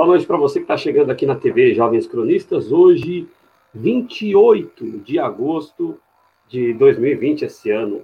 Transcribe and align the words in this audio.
Boa 0.00 0.08
noite 0.08 0.26
para 0.26 0.38
você 0.38 0.60
que 0.60 0.64
está 0.64 0.78
chegando 0.78 1.10
aqui 1.10 1.26
na 1.26 1.34
TV 1.34 1.74
Jovens 1.74 2.06
Cronistas. 2.06 2.72
Hoje, 2.72 3.28
28 3.74 5.00
de 5.00 5.18
agosto 5.18 6.00
de 6.48 6.72
2020, 6.72 7.44
esse 7.44 7.70
ano 7.70 8.00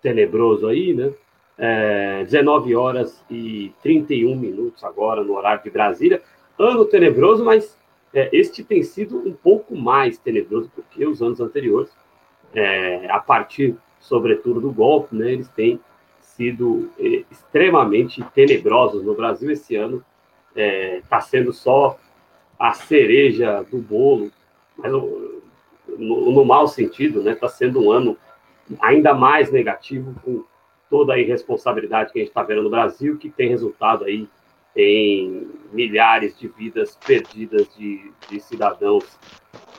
tenebroso 0.00 0.66
aí, 0.66 0.94
né? 0.94 1.12
É, 1.58 2.24
19 2.24 2.74
horas 2.74 3.22
e 3.30 3.74
31 3.82 4.34
minutos 4.36 4.82
agora 4.82 5.22
no 5.22 5.34
horário 5.34 5.62
de 5.62 5.68
Brasília. 5.68 6.22
Ano 6.58 6.86
tenebroso, 6.86 7.44
mas 7.44 7.78
é, 8.14 8.30
este 8.32 8.64
tem 8.64 8.82
sido 8.82 9.18
um 9.18 9.34
pouco 9.34 9.76
mais 9.76 10.16
tenebroso 10.16 10.72
do 10.74 10.82
que 10.82 11.04
os 11.04 11.20
anos 11.20 11.42
anteriores. 11.42 11.90
É, 12.54 13.06
a 13.10 13.18
partir, 13.18 13.76
sobretudo, 14.00 14.62
do 14.62 14.72
golpe, 14.72 15.14
né? 15.14 15.30
Eles 15.30 15.48
têm 15.50 15.78
sido 16.22 16.88
é, 16.98 17.22
extremamente 17.30 18.24
tenebrosos 18.34 19.04
no 19.04 19.14
Brasil 19.14 19.50
esse 19.50 19.76
ano 19.76 20.02
está 20.58 20.62
é, 20.62 21.02
tá 21.08 21.20
sendo 21.20 21.52
só 21.52 21.98
a 22.58 22.72
cereja 22.72 23.62
do 23.70 23.78
bolo, 23.78 24.30
mas 24.76 24.90
no, 24.90 25.42
no, 25.96 26.44
mau 26.44 26.66
sentido, 26.66 27.22
né? 27.22 27.32
Está 27.32 27.48
sendo 27.48 27.80
um 27.80 27.92
ano 27.92 28.16
ainda 28.80 29.14
mais 29.14 29.50
negativo 29.50 30.14
com 30.24 30.44
toda 30.90 31.14
a 31.14 31.18
irresponsabilidade 31.18 32.12
que 32.12 32.18
a 32.18 32.22
gente 32.22 32.30
está 32.30 32.42
vendo 32.42 32.62
no 32.62 32.70
Brasil, 32.70 33.16
que 33.16 33.30
tem 33.30 33.48
resultado 33.48 34.04
aí 34.04 34.28
em 34.74 35.48
milhares 35.72 36.38
de 36.38 36.48
vidas 36.48 36.98
perdidas 37.04 37.68
de, 37.76 38.12
de 38.28 38.40
cidadãos 38.40 39.04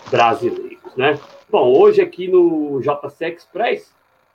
brasileiros, 0.09 0.95
né? 0.95 1.19
Bom, 1.49 1.77
hoje 1.77 2.01
aqui 2.01 2.27
no 2.27 2.79
JC 2.81 3.25
Express, 3.25 3.93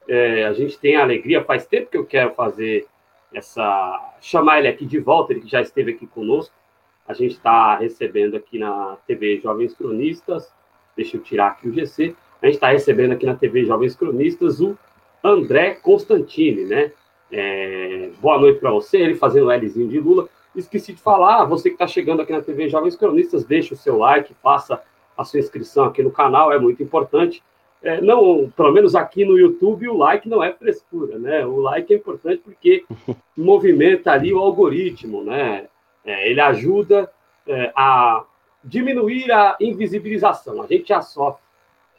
é, 0.09 0.45
a 0.45 0.53
gente 0.53 0.79
tem 0.79 0.97
a 0.97 1.03
alegria, 1.03 1.45
faz 1.45 1.67
tempo 1.67 1.91
que 1.91 1.97
eu 1.97 2.05
quero 2.05 2.35
fazer 2.35 2.87
essa 3.35 4.15
chamar 4.21 4.61
ele 4.61 4.69
aqui 4.69 4.87
de 4.87 4.99
volta, 4.99 5.33
ele 5.33 5.41
que 5.41 5.51
já 5.51 5.61
esteve 5.61 5.93
aqui 5.93 6.07
conosco. 6.07 6.55
A 7.07 7.13
gente 7.13 7.33
está 7.33 7.77
recebendo 7.77 8.37
aqui 8.37 8.59
na 8.59 8.97
TV 9.07 9.41
Jovens 9.41 9.75
Cronistas, 9.75 10.51
deixa 10.97 11.17
eu 11.17 11.23
tirar 11.23 11.49
aqui 11.49 11.69
o 11.69 11.73
GC. 11.73 12.15
A 12.41 12.47
gente 12.47 12.55
está 12.55 12.69
recebendo 12.69 13.13
aqui 13.13 13.27
na 13.27 13.35
TV 13.35 13.65
Jovens 13.65 13.95
Cronistas 13.95 14.61
o 14.61 14.77
André 15.23 15.75
Constantini, 15.75 16.65
né? 16.65 16.93
É, 17.31 18.11
boa 18.21 18.39
noite 18.39 18.61
para 18.61 18.71
você, 18.71 18.99
ele 18.99 19.15
fazendo 19.17 19.49
o 19.49 19.53
Lzinho 19.53 19.89
de 19.89 19.99
Lula. 19.99 20.29
Esqueci 20.55 20.93
de 20.93 21.01
falar, 21.01 21.45
você 21.45 21.69
que 21.69 21.75
está 21.75 21.87
chegando 21.87 22.23
aqui 22.23 22.33
na 22.33 22.41
TV 22.41 22.69
Jovens 22.69 22.97
Cronistas, 22.97 23.45
deixe 23.45 23.75
o 23.75 23.77
seu 23.77 23.99
like, 23.99 24.33
faça 24.43 24.81
a 25.17 25.25
sua 25.25 25.41
inscrição 25.41 25.85
aqui 25.85 26.03
no 26.03 26.11
canal, 26.11 26.53
é 26.53 26.59
muito 26.59 26.83
importante 26.83 27.43
é, 27.85 28.01
não, 28.01 28.51
pelo 28.57 28.73
menos 28.73 28.95
aqui 28.95 29.27
no 29.27 29.39
YouTube, 29.39 29.87
o 29.89 29.97
like 29.97 30.27
não 30.27 30.43
é 30.43 30.51
frescura, 30.51 31.19
né? 31.19 31.45
O 31.45 31.61
like 31.61 31.93
é 31.93 31.97
importante 31.97 32.41
porque 32.43 32.83
movimenta 33.37 34.11
ali 34.11 34.33
o 34.33 34.39
algoritmo, 34.39 35.23
né? 35.23 35.69
É, 36.03 36.31
ele 36.31 36.41
ajuda 36.41 37.11
é, 37.47 37.71
a 37.77 38.25
diminuir 38.65 39.31
a 39.31 39.55
invisibilização. 39.61 40.63
A 40.63 40.67
gente 40.67 40.89
já 40.89 41.03
sofre 41.03 41.43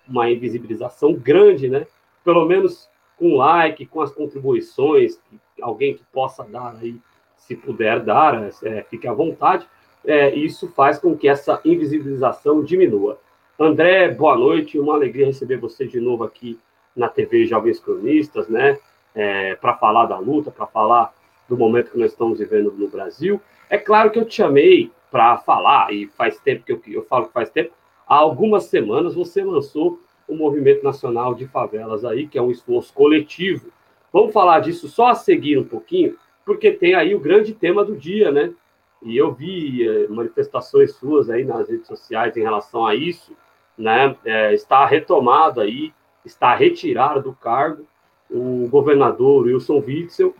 uma 0.07 0.27
invisibilização 0.27 1.13
grande, 1.13 1.69
né? 1.69 1.85
Pelo 2.23 2.45
menos 2.45 2.89
com 3.15 3.35
like, 3.35 3.85
com 3.85 4.01
as 4.01 4.11
contribuições, 4.11 5.19
alguém 5.61 5.93
que 5.93 6.03
possa 6.11 6.43
dar 6.43 6.75
aí, 6.81 6.99
se 7.37 7.55
puder 7.55 7.99
dar, 7.99 8.49
é, 8.63 8.81
fique 8.89 9.07
à 9.07 9.13
vontade. 9.13 9.67
É, 10.03 10.33
isso 10.33 10.67
faz 10.69 10.97
com 10.97 11.15
que 11.15 11.27
essa 11.27 11.61
invisibilização 11.63 12.63
diminua. 12.63 13.19
André, 13.57 14.09
boa 14.09 14.35
noite, 14.37 14.77
uma 14.77 14.95
alegria 14.95 15.27
receber 15.27 15.55
você 15.55 15.87
de 15.87 15.97
novo 15.97 16.25
aqui 16.25 16.59
na 16.93 17.07
TV 17.07 17.45
Jovens 17.45 17.79
Cronistas, 17.79 18.49
né? 18.49 18.77
É, 19.15 19.55
para 19.55 19.77
falar 19.77 20.07
da 20.07 20.19
luta, 20.19 20.51
para 20.51 20.67
falar 20.67 21.13
do 21.47 21.57
momento 21.57 21.91
que 21.91 21.97
nós 21.97 22.11
estamos 22.11 22.39
vivendo 22.39 22.73
no 22.73 22.89
Brasil. 22.89 23.39
É 23.69 23.77
claro 23.77 24.11
que 24.11 24.19
eu 24.19 24.25
te 24.25 24.35
chamei 24.35 24.91
para 25.09 25.37
falar, 25.37 25.93
e 25.93 26.05
faz 26.17 26.37
tempo 26.37 26.65
que 26.65 26.73
eu, 26.73 26.81
eu 26.87 27.05
falo 27.05 27.27
que 27.27 27.31
faz 27.31 27.49
tempo, 27.49 27.71
há 28.05 28.15
algumas 28.15 28.65
semanas 28.65 29.15
você 29.15 29.41
lançou 29.41 30.01
o 30.27 30.35
Movimento 30.35 30.83
Nacional 30.83 31.33
de 31.33 31.47
Favelas 31.47 32.03
aí, 32.03 32.27
que 32.27 32.37
é 32.37 32.41
um 32.41 32.51
esforço 32.51 32.93
coletivo. 32.93 33.71
Vamos 34.11 34.33
falar 34.33 34.59
disso 34.59 34.89
só 34.89 35.07
a 35.07 35.15
seguir 35.15 35.57
um 35.57 35.63
pouquinho, 35.63 36.17
porque 36.45 36.73
tem 36.73 36.93
aí 36.93 37.15
o 37.15 37.21
grande 37.21 37.53
tema 37.53 37.85
do 37.85 37.95
dia, 37.95 38.33
né? 38.33 38.53
E 39.01 39.15
eu 39.15 39.31
vi 39.31 39.87
eh, 39.87 40.07
manifestações 40.09 40.93
suas 40.95 41.29
aí 41.29 41.45
nas 41.45 41.69
redes 41.69 41.87
sociais 41.87 42.35
em 42.35 42.41
relação 42.41 42.85
a 42.85 42.93
isso 42.93 43.33
né, 43.77 44.15
é, 44.25 44.53
está 44.53 44.85
retomado 44.85 45.61
aí, 45.61 45.93
está 46.25 46.55
retirado 46.55 47.21
do 47.21 47.33
cargo 47.33 47.85
o 48.29 48.67
governador 48.69 49.45
Wilson 49.45 49.83
Witzel, 49.85 50.35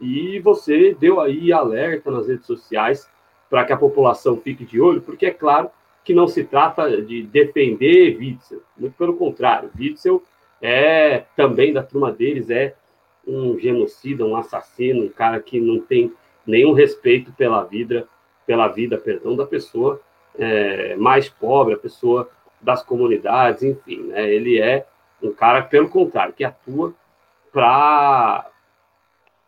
e 0.00 0.38
você 0.40 0.94
deu 0.94 1.20
aí 1.20 1.52
alerta 1.52 2.10
nas 2.10 2.28
redes 2.28 2.46
sociais 2.46 3.08
para 3.48 3.64
que 3.64 3.72
a 3.72 3.76
população 3.76 4.36
fique 4.36 4.64
de 4.64 4.80
olho, 4.80 5.00
porque 5.00 5.26
é 5.26 5.30
claro 5.30 5.70
que 6.04 6.14
não 6.14 6.28
se 6.28 6.44
trata 6.44 7.00
de 7.02 7.22
defender 7.22 8.16
Witzel, 8.18 8.62
muito 8.76 8.96
pelo 8.96 9.16
contrário, 9.16 9.70
Witzel 9.78 10.22
é 10.60 11.24
também 11.36 11.72
da 11.72 11.82
turma 11.82 12.10
deles, 12.10 12.50
é 12.50 12.74
um 13.26 13.58
genocida, 13.58 14.24
um 14.24 14.36
assassino, 14.36 15.04
um 15.04 15.08
cara 15.08 15.40
que 15.40 15.60
não 15.60 15.80
tem 15.80 16.12
nenhum 16.46 16.72
respeito 16.72 17.32
pela 17.32 17.62
vida, 17.64 18.08
pela 18.46 18.68
vida, 18.68 18.96
perdão, 18.96 19.34
da 19.34 19.44
pessoa 19.44 20.00
é, 20.38 20.94
mais 20.96 21.28
pobre, 21.28 21.74
a 21.74 21.78
pessoa 21.78 22.30
das 22.66 22.82
comunidades, 22.82 23.62
enfim, 23.62 24.08
né? 24.08 24.28
Ele 24.28 24.60
é 24.60 24.84
um 25.22 25.32
cara, 25.32 25.62
pelo 25.62 25.88
contrário, 25.88 26.34
que 26.34 26.42
atua 26.42 26.92
para 27.52 28.50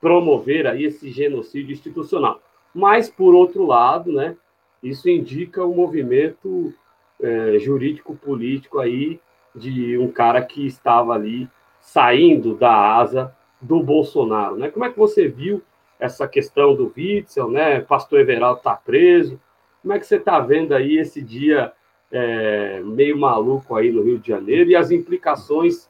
promover 0.00 0.68
aí 0.68 0.84
esse 0.84 1.10
genocídio 1.10 1.72
institucional. 1.72 2.40
Mas, 2.72 3.10
por 3.10 3.34
outro 3.34 3.66
lado, 3.66 4.12
né, 4.12 4.36
isso 4.80 5.10
indica 5.10 5.64
o 5.64 5.72
um 5.72 5.74
movimento 5.74 6.72
é, 7.20 7.58
jurídico-político 7.58 8.78
aí 8.78 9.20
de 9.52 9.98
um 9.98 10.12
cara 10.12 10.40
que 10.40 10.64
estava 10.64 11.12
ali 11.12 11.50
saindo 11.80 12.54
da 12.54 12.72
asa 12.72 13.34
do 13.60 13.82
Bolsonaro. 13.82 14.54
Né? 14.54 14.70
Como 14.70 14.84
é 14.84 14.92
que 14.92 14.98
você 14.98 15.26
viu 15.26 15.60
essa 15.98 16.28
questão 16.28 16.76
do 16.76 16.92
Witzel, 16.96 17.50
né? 17.50 17.80
Pastor 17.80 18.20
Everaldo 18.20 18.58
está 18.58 18.76
preso. 18.76 19.40
Como 19.82 19.92
é 19.92 19.98
que 19.98 20.06
você 20.06 20.14
está 20.14 20.38
vendo 20.38 20.72
aí 20.72 20.98
esse 20.98 21.20
dia 21.20 21.72
é, 22.10 22.80
meio 22.84 23.18
maluco 23.18 23.74
aí 23.74 23.90
no 23.90 24.02
Rio 24.02 24.18
de 24.18 24.28
Janeiro 24.28 24.70
e 24.70 24.76
as 24.76 24.90
implicações 24.90 25.88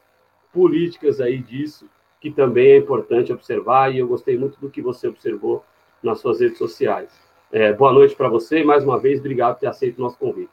políticas 0.53 1.21
aí 1.21 1.39
disso, 1.39 1.87
que 2.21 2.31
também 2.31 2.73
é 2.73 2.77
importante 2.79 3.33
observar, 3.33 3.95
e 3.95 3.99
eu 3.99 4.09
gostei 4.09 4.37
muito 4.37 4.59
do 4.61 4.69
que 4.69 4.83
você 4.83 5.07
observou 5.07 5.65
nas 6.03 6.21
suas 6.21 6.41
redes 6.41 6.59
sociais. 6.59 7.11
É, 7.53 7.73
boa 7.73 7.93
noite 7.93 8.15
para 8.15 8.29
você 8.29 8.61
e 8.61 8.65
mais 8.65 8.85
uma 8.85 8.99
vez, 8.99 9.21
obrigado 9.21 9.55
por 9.55 9.61
ter 9.61 9.69
aceito 9.69 9.99
o 9.99 10.03
nosso 10.03 10.19
convite. 10.19 10.51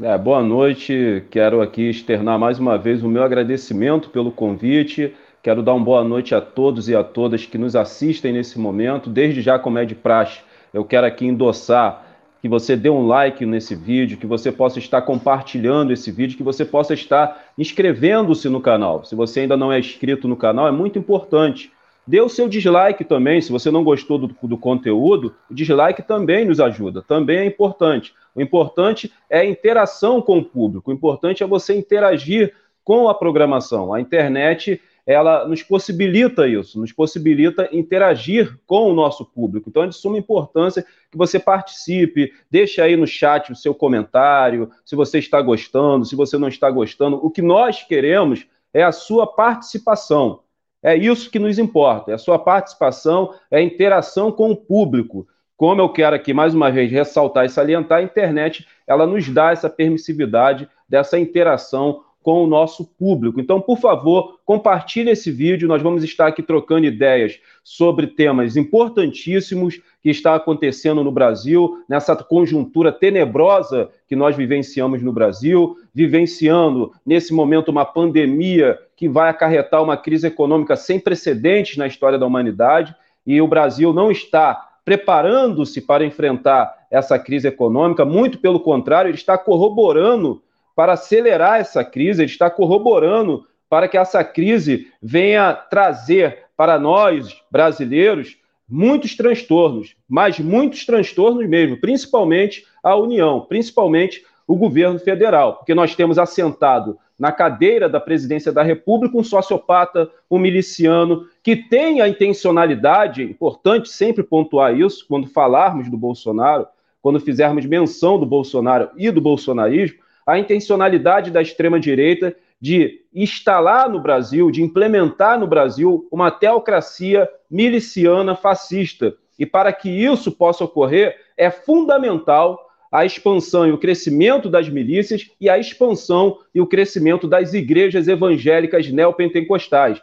É, 0.00 0.16
boa 0.16 0.42
noite, 0.42 1.24
quero 1.30 1.60
aqui 1.60 1.90
externar 1.90 2.38
mais 2.38 2.58
uma 2.58 2.78
vez 2.78 3.02
o 3.02 3.08
meu 3.08 3.22
agradecimento 3.22 4.08
pelo 4.08 4.32
convite. 4.32 5.14
Quero 5.42 5.62
dar 5.62 5.74
uma 5.74 5.84
boa 5.84 6.02
noite 6.02 6.34
a 6.34 6.40
todos 6.40 6.88
e 6.88 6.96
a 6.96 7.04
todas 7.04 7.44
que 7.44 7.58
nos 7.58 7.76
assistem 7.76 8.32
nesse 8.32 8.58
momento. 8.58 9.10
Desde 9.10 9.42
já, 9.42 9.58
como 9.58 9.78
é 9.78 9.84
de 9.84 9.94
praxe, 9.94 10.40
eu 10.72 10.84
quero 10.84 11.06
aqui 11.06 11.26
endossar 11.26 12.11
que 12.42 12.48
você 12.48 12.74
dê 12.74 12.90
um 12.90 13.06
like 13.06 13.46
nesse 13.46 13.72
vídeo, 13.76 14.18
que 14.18 14.26
você 14.26 14.50
possa 14.50 14.80
estar 14.80 15.00
compartilhando 15.02 15.92
esse 15.92 16.10
vídeo, 16.10 16.36
que 16.36 16.42
você 16.42 16.64
possa 16.64 16.92
estar 16.92 17.40
inscrevendo-se 17.56 18.48
no 18.48 18.60
canal. 18.60 19.04
Se 19.04 19.14
você 19.14 19.40
ainda 19.40 19.56
não 19.56 19.72
é 19.72 19.78
inscrito 19.78 20.26
no 20.26 20.36
canal, 20.36 20.66
é 20.66 20.72
muito 20.72 20.98
importante. 20.98 21.70
Dê 22.04 22.20
o 22.20 22.28
seu 22.28 22.48
dislike 22.48 23.04
também, 23.04 23.40
se 23.40 23.52
você 23.52 23.70
não 23.70 23.84
gostou 23.84 24.18
do, 24.18 24.36
do 24.42 24.58
conteúdo, 24.58 25.36
o 25.48 25.54
dislike 25.54 26.02
também 26.02 26.44
nos 26.44 26.58
ajuda, 26.58 27.00
também 27.00 27.38
é 27.38 27.44
importante. 27.46 28.12
O 28.34 28.42
importante 28.42 29.12
é 29.30 29.38
a 29.38 29.44
interação 29.44 30.20
com 30.20 30.38
o 30.38 30.44
público, 30.44 30.90
o 30.90 30.94
importante 30.94 31.44
é 31.44 31.46
você 31.46 31.76
interagir 31.76 32.52
com 32.82 33.08
a 33.08 33.14
programação. 33.14 33.94
A 33.94 34.00
internet 34.00 34.80
ela 35.06 35.46
nos 35.46 35.62
possibilita 35.62 36.46
isso, 36.46 36.78
nos 36.80 36.92
possibilita 36.92 37.68
interagir 37.72 38.56
com 38.66 38.90
o 38.90 38.94
nosso 38.94 39.24
público. 39.24 39.68
Então 39.68 39.82
é 39.82 39.86
de 39.86 39.96
suma 39.96 40.18
importância 40.18 40.84
que 41.10 41.18
você 41.18 41.38
participe, 41.38 42.32
deixe 42.50 42.80
aí 42.80 42.96
no 42.96 43.06
chat 43.06 43.50
o 43.50 43.56
seu 43.56 43.74
comentário, 43.74 44.70
se 44.84 44.94
você 44.94 45.18
está 45.18 45.40
gostando, 45.42 46.04
se 46.04 46.14
você 46.14 46.38
não 46.38 46.48
está 46.48 46.70
gostando. 46.70 47.16
O 47.24 47.30
que 47.30 47.42
nós 47.42 47.82
queremos 47.82 48.46
é 48.72 48.82
a 48.82 48.92
sua 48.92 49.26
participação. 49.26 50.40
É 50.82 50.96
isso 50.96 51.30
que 51.30 51.38
nos 51.38 51.58
importa, 51.58 52.10
é 52.10 52.14
a 52.14 52.18
sua 52.18 52.38
participação, 52.38 53.34
é 53.50 53.58
a 53.58 53.62
interação 53.62 54.32
com 54.32 54.50
o 54.50 54.56
público. 54.56 55.26
Como 55.56 55.80
eu 55.80 55.88
quero 55.88 56.16
aqui 56.16 56.34
mais 56.34 56.54
uma 56.54 56.72
vez 56.72 56.90
ressaltar 56.90 57.44
e 57.44 57.48
salientar, 57.48 57.98
a 57.98 58.02
internet 58.02 58.66
ela 58.84 59.06
nos 59.06 59.28
dá 59.28 59.52
essa 59.52 59.70
permissividade 59.70 60.68
dessa 60.88 61.18
interação 61.18 62.02
com 62.22 62.44
o 62.44 62.46
nosso 62.46 62.84
público. 62.84 63.40
Então, 63.40 63.60
por 63.60 63.78
favor, 63.78 64.38
compartilhe 64.44 65.10
esse 65.10 65.30
vídeo. 65.30 65.68
Nós 65.68 65.82
vamos 65.82 66.04
estar 66.04 66.28
aqui 66.28 66.42
trocando 66.42 66.86
ideias 66.86 67.38
sobre 67.64 68.06
temas 68.06 68.56
importantíssimos 68.56 69.80
que 70.02 70.10
está 70.10 70.34
acontecendo 70.34 71.04
no 71.04 71.12
Brasil, 71.12 71.84
nessa 71.88 72.16
conjuntura 72.16 72.90
tenebrosa 72.90 73.90
que 74.08 74.16
nós 74.16 74.36
vivenciamos 74.36 75.02
no 75.02 75.12
Brasil, 75.12 75.76
vivenciando 75.94 76.92
nesse 77.06 77.32
momento 77.32 77.70
uma 77.70 77.84
pandemia 77.84 78.78
que 78.96 79.08
vai 79.08 79.30
acarretar 79.30 79.82
uma 79.82 79.96
crise 79.96 80.26
econômica 80.26 80.76
sem 80.76 80.98
precedentes 80.98 81.76
na 81.76 81.86
história 81.86 82.18
da 82.18 82.26
humanidade, 82.26 82.94
e 83.24 83.40
o 83.40 83.46
Brasil 83.46 83.92
não 83.92 84.10
está 84.10 84.70
preparando-se 84.84 85.80
para 85.80 86.04
enfrentar 86.04 86.72
essa 86.90 87.18
crise 87.18 87.46
econômica, 87.46 88.04
muito 88.04 88.38
pelo 88.38 88.58
contrário, 88.60 89.08
ele 89.08 89.16
está 89.16 89.38
corroborando 89.38 90.42
para 90.74 90.94
acelerar 90.94 91.60
essa 91.60 91.84
crise, 91.84 92.22
ele 92.22 92.30
está 92.30 92.50
corroborando 92.50 93.46
para 93.68 93.88
que 93.88 93.96
essa 93.96 94.22
crise 94.22 94.88
venha 95.00 95.54
trazer 95.54 96.44
para 96.56 96.78
nós, 96.78 97.34
brasileiros, 97.50 98.36
muitos 98.68 99.16
transtornos, 99.16 99.94
mas 100.08 100.38
muitos 100.38 100.86
transtornos 100.86 101.46
mesmo, 101.48 101.78
principalmente 101.78 102.64
a 102.82 102.96
União, 102.96 103.40
principalmente 103.40 104.24
o 104.46 104.56
governo 104.56 104.98
federal, 104.98 105.56
porque 105.56 105.74
nós 105.74 105.94
temos 105.94 106.18
assentado 106.18 106.98
na 107.18 107.30
cadeira 107.30 107.88
da 107.88 108.00
presidência 108.00 108.50
da 108.50 108.62
República 108.62 109.16
um 109.16 109.22
sociopata, 109.22 110.10
um 110.30 110.38
miliciano, 110.38 111.26
que 111.42 111.54
tem 111.54 112.00
a 112.00 112.08
intencionalidade, 112.08 113.22
importante 113.22 113.88
sempre 113.88 114.22
pontuar 114.22 114.76
isso 114.76 115.06
quando 115.08 115.28
falarmos 115.28 115.88
do 115.88 115.96
Bolsonaro, 115.96 116.66
quando 117.00 117.20
fizermos 117.20 117.64
menção 117.64 118.18
do 118.18 118.26
Bolsonaro 118.26 118.90
e 118.96 119.10
do 119.10 119.20
bolsonarismo, 119.20 119.98
a 120.26 120.38
intencionalidade 120.38 121.30
da 121.30 121.42
extrema-direita 121.42 122.34
de 122.60 123.00
instalar 123.12 123.88
no 123.90 124.00
Brasil, 124.00 124.50
de 124.50 124.62
implementar 124.62 125.38
no 125.38 125.46
Brasil 125.46 126.06
uma 126.12 126.30
teocracia 126.30 127.28
miliciana 127.50 128.36
fascista. 128.36 129.14
E 129.38 129.44
para 129.44 129.72
que 129.72 129.90
isso 129.90 130.30
possa 130.30 130.64
ocorrer, 130.64 131.16
é 131.36 131.50
fundamental 131.50 132.58
a 132.92 133.04
expansão 133.04 133.66
e 133.66 133.72
o 133.72 133.78
crescimento 133.78 134.48
das 134.50 134.68
milícias 134.68 135.30
e 135.40 135.48
a 135.48 135.58
expansão 135.58 136.38
e 136.54 136.60
o 136.60 136.66
crescimento 136.66 137.26
das 137.26 137.54
igrejas 137.54 138.06
evangélicas 138.06 138.86
neopentecostais. 138.92 140.00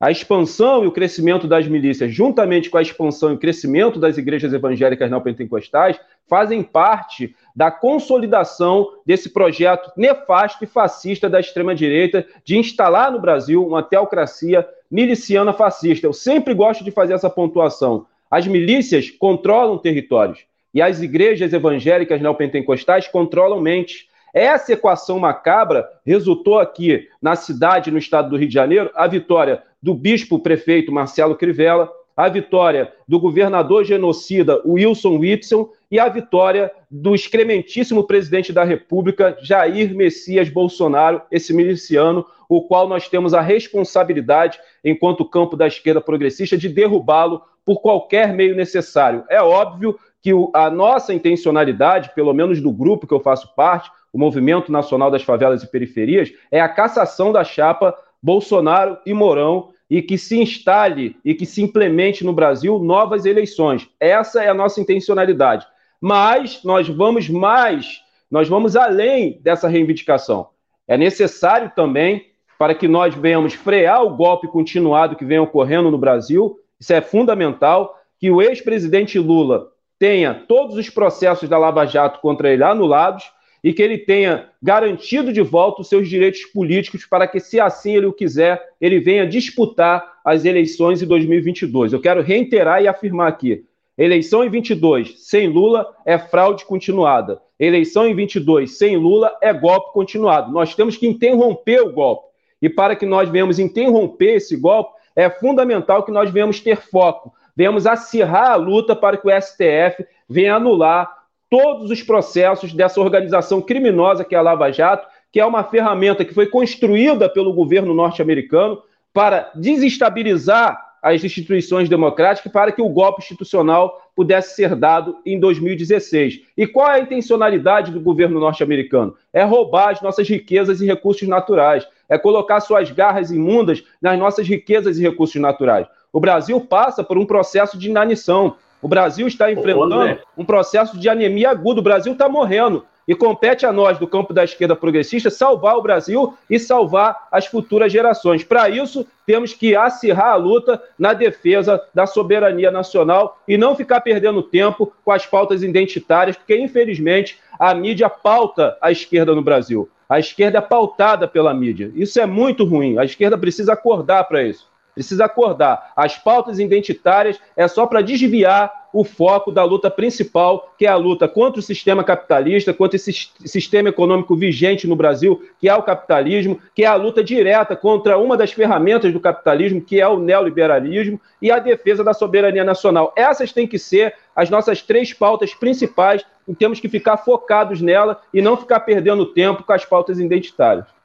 A 0.00 0.10
expansão 0.10 0.82
e 0.82 0.86
o 0.86 0.92
crescimento 0.92 1.46
das 1.46 1.68
milícias, 1.68 2.10
juntamente 2.10 2.70
com 2.70 2.78
a 2.78 2.82
expansão 2.82 3.30
e 3.30 3.34
o 3.34 3.38
crescimento 3.38 4.00
das 4.00 4.16
igrejas 4.16 4.50
evangélicas 4.54 5.10
neopentecostais, 5.10 6.00
fazem 6.26 6.62
parte 6.62 7.36
da 7.54 7.70
consolidação 7.70 8.88
desse 9.04 9.28
projeto 9.28 9.92
nefasto 9.98 10.64
e 10.64 10.66
fascista 10.66 11.28
da 11.28 11.38
extrema-direita 11.38 12.26
de 12.42 12.56
instalar 12.56 13.12
no 13.12 13.20
Brasil 13.20 13.62
uma 13.66 13.82
teocracia 13.82 14.66
miliciana 14.90 15.52
fascista. 15.52 16.06
Eu 16.06 16.14
sempre 16.14 16.54
gosto 16.54 16.82
de 16.82 16.90
fazer 16.90 17.12
essa 17.12 17.28
pontuação. 17.28 18.06
As 18.30 18.46
milícias 18.46 19.10
controlam 19.10 19.76
territórios 19.76 20.46
e 20.72 20.80
as 20.80 21.02
igrejas 21.02 21.52
evangélicas 21.52 22.22
neopentecostais 22.22 23.06
controlam 23.06 23.60
mentes. 23.60 24.08
Essa 24.32 24.72
equação 24.72 25.18
macabra 25.18 25.86
resultou 26.06 26.58
aqui 26.58 27.08
na 27.20 27.34
cidade, 27.36 27.90
no 27.90 27.98
estado 27.98 28.30
do 28.30 28.36
Rio 28.36 28.48
de 28.48 28.54
Janeiro, 28.54 28.90
a 28.94 29.06
vitória 29.06 29.62
do 29.82 29.94
bispo 29.94 30.38
prefeito 30.38 30.92
Marcelo 30.92 31.34
Crivella, 31.34 31.90
a 32.16 32.28
vitória 32.28 32.92
do 33.08 33.18
governador 33.18 33.84
genocida 33.84 34.60
Wilson 34.66 35.18
Whitson 35.18 35.70
e 35.90 35.98
a 35.98 36.08
vitória 36.08 36.70
do 36.90 37.14
excrementíssimo 37.14 38.04
presidente 38.04 38.52
da 38.52 38.62
República, 38.62 39.36
Jair 39.40 39.94
Messias 39.94 40.48
Bolsonaro, 40.48 41.22
esse 41.30 41.54
miliciano, 41.54 42.26
o 42.48 42.62
qual 42.62 42.88
nós 42.88 43.08
temos 43.08 43.32
a 43.32 43.40
responsabilidade, 43.40 44.58
enquanto 44.84 45.24
campo 45.24 45.56
da 45.56 45.66
esquerda 45.66 46.00
progressista, 46.00 46.58
de 46.58 46.68
derrubá-lo 46.68 47.42
por 47.64 47.80
qualquer 47.80 48.34
meio 48.34 48.56
necessário. 48.56 49.24
É 49.30 49.40
óbvio 49.40 49.98
que 50.20 50.32
a 50.52 50.68
nossa 50.68 51.14
intencionalidade, 51.14 52.10
pelo 52.14 52.34
menos 52.34 52.60
do 52.60 52.70
grupo 52.70 53.06
que 53.06 53.14
eu 53.14 53.20
faço 53.20 53.54
parte, 53.54 53.90
o 54.12 54.18
Movimento 54.18 54.72
Nacional 54.72 55.10
das 55.10 55.22
Favelas 55.22 55.62
e 55.62 55.70
Periferias, 55.70 56.32
é 56.50 56.60
a 56.60 56.68
cassação 56.68 57.32
da 57.32 57.44
chapa 57.44 57.96
Bolsonaro 58.22 58.98
e 59.06 59.14
Mourão 59.14 59.70
e 59.88 60.00
que 60.00 60.16
se 60.16 60.38
instale 60.38 61.16
e 61.24 61.34
que 61.34 61.44
se 61.44 61.62
implemente 61.62 62.24
no 62.24 62.32
Brasil 62.32 62.78
novas 62.78 63.26
eleições. 63.26 63.88
Essa 63.98 64.44
é 64.44 64.48
a 64.48 64.54
nossa 64.54 64.80
intencionalidade. 64.80 65.66
Mas 66.00 66.62
nós 66.64 66.88
vamos 66.88 67.28
mais, 67.28 68.00
nós 68.30 68.48
vamos 68.48 68.76
além 68.76 69.40
dessa 69.42 69.68
reivindicação. 69.68 70.48
É 70.86 70.96
necessário 70.96 71.72
também, 71.74 72.26
para 72.58 72.74
que 72.74 72.86
nós 72.86 73.14
venhamos 73.14 73.54
frear 73.54 74.04
o 74.04 74.16
golpe 74.16 74.46
continuado 74.46 75.16
que 75.16 75.24
vem 75.24 75.38
ocorrendo 75.38 75.90
no 75.90 75.98
Brasil, 75.98 76.58
isso 76.78 76.92
é 76.92 77.00
fundamental, 77.00 77.96
que 78.18 78.30
o 78.30 78.40
ex-presidente 78.40 79.18
Lula 79.18 79.68
tenha 79.98 80.34
todos 80.34 80.76
os 80.76 80.88
processos 80.88 81.48
da 81.48 81.58
Lava 81.58 81.84
Jato 81.84 82.20
contra 82.20 82.50
ele 82.50 82.62
anulados 82.62 83.24
e 83.62 83.72
que 83.72 83.82
ele 83.82 83.98
tenha 83.98 84.48
garantido 84.62 85.32
de 85.32 85.42
volta 85.42 85.82
os 85.82 85.88
seus 85.88 86.08
direitos 86.08 86.44
políticos 86.46 87.04
para 87.04 87.26
que, 87.26 87.40
se 87.40 87.60
assim 87.60 87.96
ele 87.96 88.06
o 88.06 88.12
quiser, 88.12 88.60
ele 88.80 88.98
venha 88.98 89.26
disputar 89.26 90.20
as 90.24 90.44
eleições 90.44 91.02
em 91.02 91.06
2022. 91.06 91.92
Eu 91.92 92.00
quero 92.00 92.22
reiterar 92.22 92.82
e 92.82 92.88
afirmar 92.88 93.28
aqui: 93.28 93.64
eleição 93.96 94.44
em 94.44 94.48
22 94.48 95.14
sem 95.18 95.48
Lula 95.48 95.86
é 96.06 96.18
fraude 96.18 96.64
continuada. 96.64 97.40
Eleição 97.58 98.08
em 98.08 98.14
22 98.14 98.78
sem 98.78 98.96
Lula 98.96 99.36
é 99.42 99.52
golpe 99.52 99.92
continuado. 99.92 100.50
Nós 100.50 100.74
temos 100.74 100.96
que 100.96 101.06
interromper 101.06 101.82
o 101.82 101.92
golpe. 101.92 102.30
E 102.62 102.68
para 102.68 102.96
que 102.96 103.06
nós 103.06 103.28
venhamos 103.28 103.58
interromper 103.58 104.36
esse 104.36 104.56
golpe, 104.56 104.98
é 105.14 105.28
fundamental 105.28 106.02
que 106.02 106.12
nós 106.12 106.30
venhamos 106.30 106.60
ter 106.60 106.76
foco, 106.76 107.32
venhamos 107.56 107.86
acirrar 107.86 108.52
a 108.52 108.56
luta 108.56 108.94
para 108.94 109.16
que 109.16 109.28
o 109.28 109.40
STF 109.40 110.06
venha 110.28 110.54
anular 110.54 111.19
todos 111.50 111.90
os 111.90 112.02
processos 112.02 112.72
dessa 112.72 113.00
organização 113.00 113.60
criminosa 113.60 114.24
que 114.24 114.34
é 114.34 114.38
a 114.38 114.42
Lava 114.42 114.70
Jato, 114.70 115.06
que 115.32 115.40
é 115.40 115.44
uma 115.44 115.64
ferramenta 115.64 116.24
que 116.24 116.32
foi 116.32 116.46
construída 116.46 117.28
pelo 117.28 117.52
governo 117.52 117.92
norte-americano 117.92 118.80
para 119.12 119.50
desestabilizar 119.54 120.90
as 121.02 121.24
instituições 121.24 121.88
democráticas 121.88 122.52
para 122.52 122.70
que 122.70 122.82
o 122.82 122.88
golpe 122.88 123.22
institucional 123.22 124.10
pudesse 124.14 124.54
ser 124.54 124.74
dado 124.74 125.16
em 125.24 125.40
2016. 125.40 126.42
E 126.56 126.66
qual 126.66 126.88
é 126.88 126.96
a 126.96 127.00
intencionalidade 127.00 127.90
do 127.90 128.00
governo 128.00 128.38
norte-americano? 128.38 129.14
É 129.32 129.42
roubar 129.42 129.90
as 129.90 130.02
nossas 130.02 130.28
riquezas 130.28 130.80
e 130.80 130.86
recursos 130.86 131.26
naturais, 131.26 131.86
é 132.08 132.18
colocar 132.18 132.60
suas 132.60 132.90
garras 132.90 133.30
imundas 133.30 133.82
nas 134.00 134.18
nossas 134.18 134.46
riquezas 134.46 134.98
e 134.98 135.02
recursos 135.02 135.40
naturais. 135.40 135.86
O 136.12 136.20
Brasil 136.20 136.60
passa 136.60 137.02
por 137.02 137.16
um 137.16 137.24
processo 137.24 137.78
de 137.78 137.88
inanição. 137.88 138.56
O 138.82 138.88
Brasil 138.88 139.26
está 139.26 139.50
enfrentando 139.52 140.18
um 140.36 140.44
processo 140.44 140.98
de 140.98 141.08
anemia 141.08 141.50
aguda. 141.50 141.80
O 141.80 141.84
Brasil 141.84 142.12
está 142.12 142.28
morrendo. 142.28 142.84
E 143.08 143.14
compete 143.14 143.66
a 143.66 143.72
nós, 143.72 143.98
do 143.98 144.06
campo 144.06 144.32
da 144.32 144.44
esquerda 144.44 144.76
progressista, 144.76 145.30
salvar 145.30 145.76
o 145.76 145.82
Brasil 145.82 146.34
e 146.48 146.60
salvar 146.60 147.26
as 147.32 147.44
futuras 147.44 147.90
gerações. 147.90 148.44
Para 148.44 148.68
isso, 148.68 149.04
temos 149.26 149.52
que 149.52 149.74
acirrar 149.74 150.28
a 150.28 150.36
luta 150.36 150.80
na 150.96 151.12
defesa 151.12 151.82
da 151.92 152.06
soberania 152.06 152.70
nacional 152.70 153.40
e 153.48 153.58
não 153.58 153.74
ficar 153.74 154.00
perdendo 154.00 154.44
tempo 154.44 154.92
com 155.04 155.10
as 155.10 155.26
pautas 155.26 155.64
identitárias, 155.64 156.36
porque, 156.36 156.56
infelizmente, 156.56 157.40
a 157.58 157.74
mídia 157.74 158.08
pauta 158.08 158.78
a 158.80 158.92
esquerda 158.92 159.34
no 159.34 159.42
Brasil. 159.42 159.90
A 160.08 160.20
esquerda 160.20 160.58
é 160.58 160.60
pautada 160.60 161.26
pela 161.26 161.52
mídia. 161.52 161.90
Isso 161.96 162.20
é 162.20 162.26
muito 162.26 162.64
ruim. 162.64 162.96
A 162.96 163.04
esquerda 163.04 163.36
precisa 163.36 163.72
acordar 163.72 164.22
para 164.24 164.44
isso. 164.44 164.69
Precisa 165.00 165.24
acordar. 165.24 165.92
As 165.96 166.18
pautas 166.18 166.58
identitárias 166.58 167.40
é 167.56 167.66
só 167.66 167.86
para 167.86 168.02
desviar 168.02 168.70
o 168.92 169.02
foco 169.02 169.50
da 169.50 169.64
luta 169.64 169.90
principal, 169.90 170.74
que 170.76 170.84
é 170.84 170.90
a 170.90 170.96
luta 170.96 171.26
contra 171.26 171.58
o 171.58 171.62
sistema 171.62 172.04
capitalista, 172.04 172.74
contra 172.74 172.96
esse 172.96 173.10
sistema 173.46 173.88
econômico 173.88 174.36
vigente 174.36 174.86
no 174.86 174.94
Brasil, 174.94 175.42
que 175.58 175.70
é 175.70 175.74
o 175.74 175.82
capitalismo, 175.82 176.60
que 176.74 176.84
é 176.84 176.86
a 176.86 176.96
luta 176.96 177.24
direta 177.24 177.74
contra 177.74 178.18
uma 178.18 178.36
das 178.36 178.52
ferramentas 178.52 179.10
do 179.10 179.20
capitalismo, 179.20 179.80
que 179.80 179.98
é 179.98 180.06
o 180.06 180.18
neoliberalismo, 180.18 181.18
e 181.40 181.50
a 181.50 181.58
defesa 181.58 182.04
da 182.04 182.12
soberania 182.12 182.62
nacional. 182.62 183.14
Essas 183.16 183.54
têm 183.54 183.66
que 183.66 183.78
ser 183.78 184.14
as 184.36 184.50
nossas 184.50 184.82
três 184.82 185.14
pautas 185.14 185.54
principais, 185.54 186.22
e 186.46 186.54
temos 186.54 186.78
que 186.78 186.90
ficar 186.90 187.16
focados 187.16 187.80
nela 187.80 188.20
e 188.34 188.42
não 188.42 188.54
ficar 188.54 188.80
perdendo 188.80 189.24
tempo 189.24 189.62
com 189.62 189.72
as 189.72 189.86
pautas 189.86 190.18
identitárias. 190.18 190.99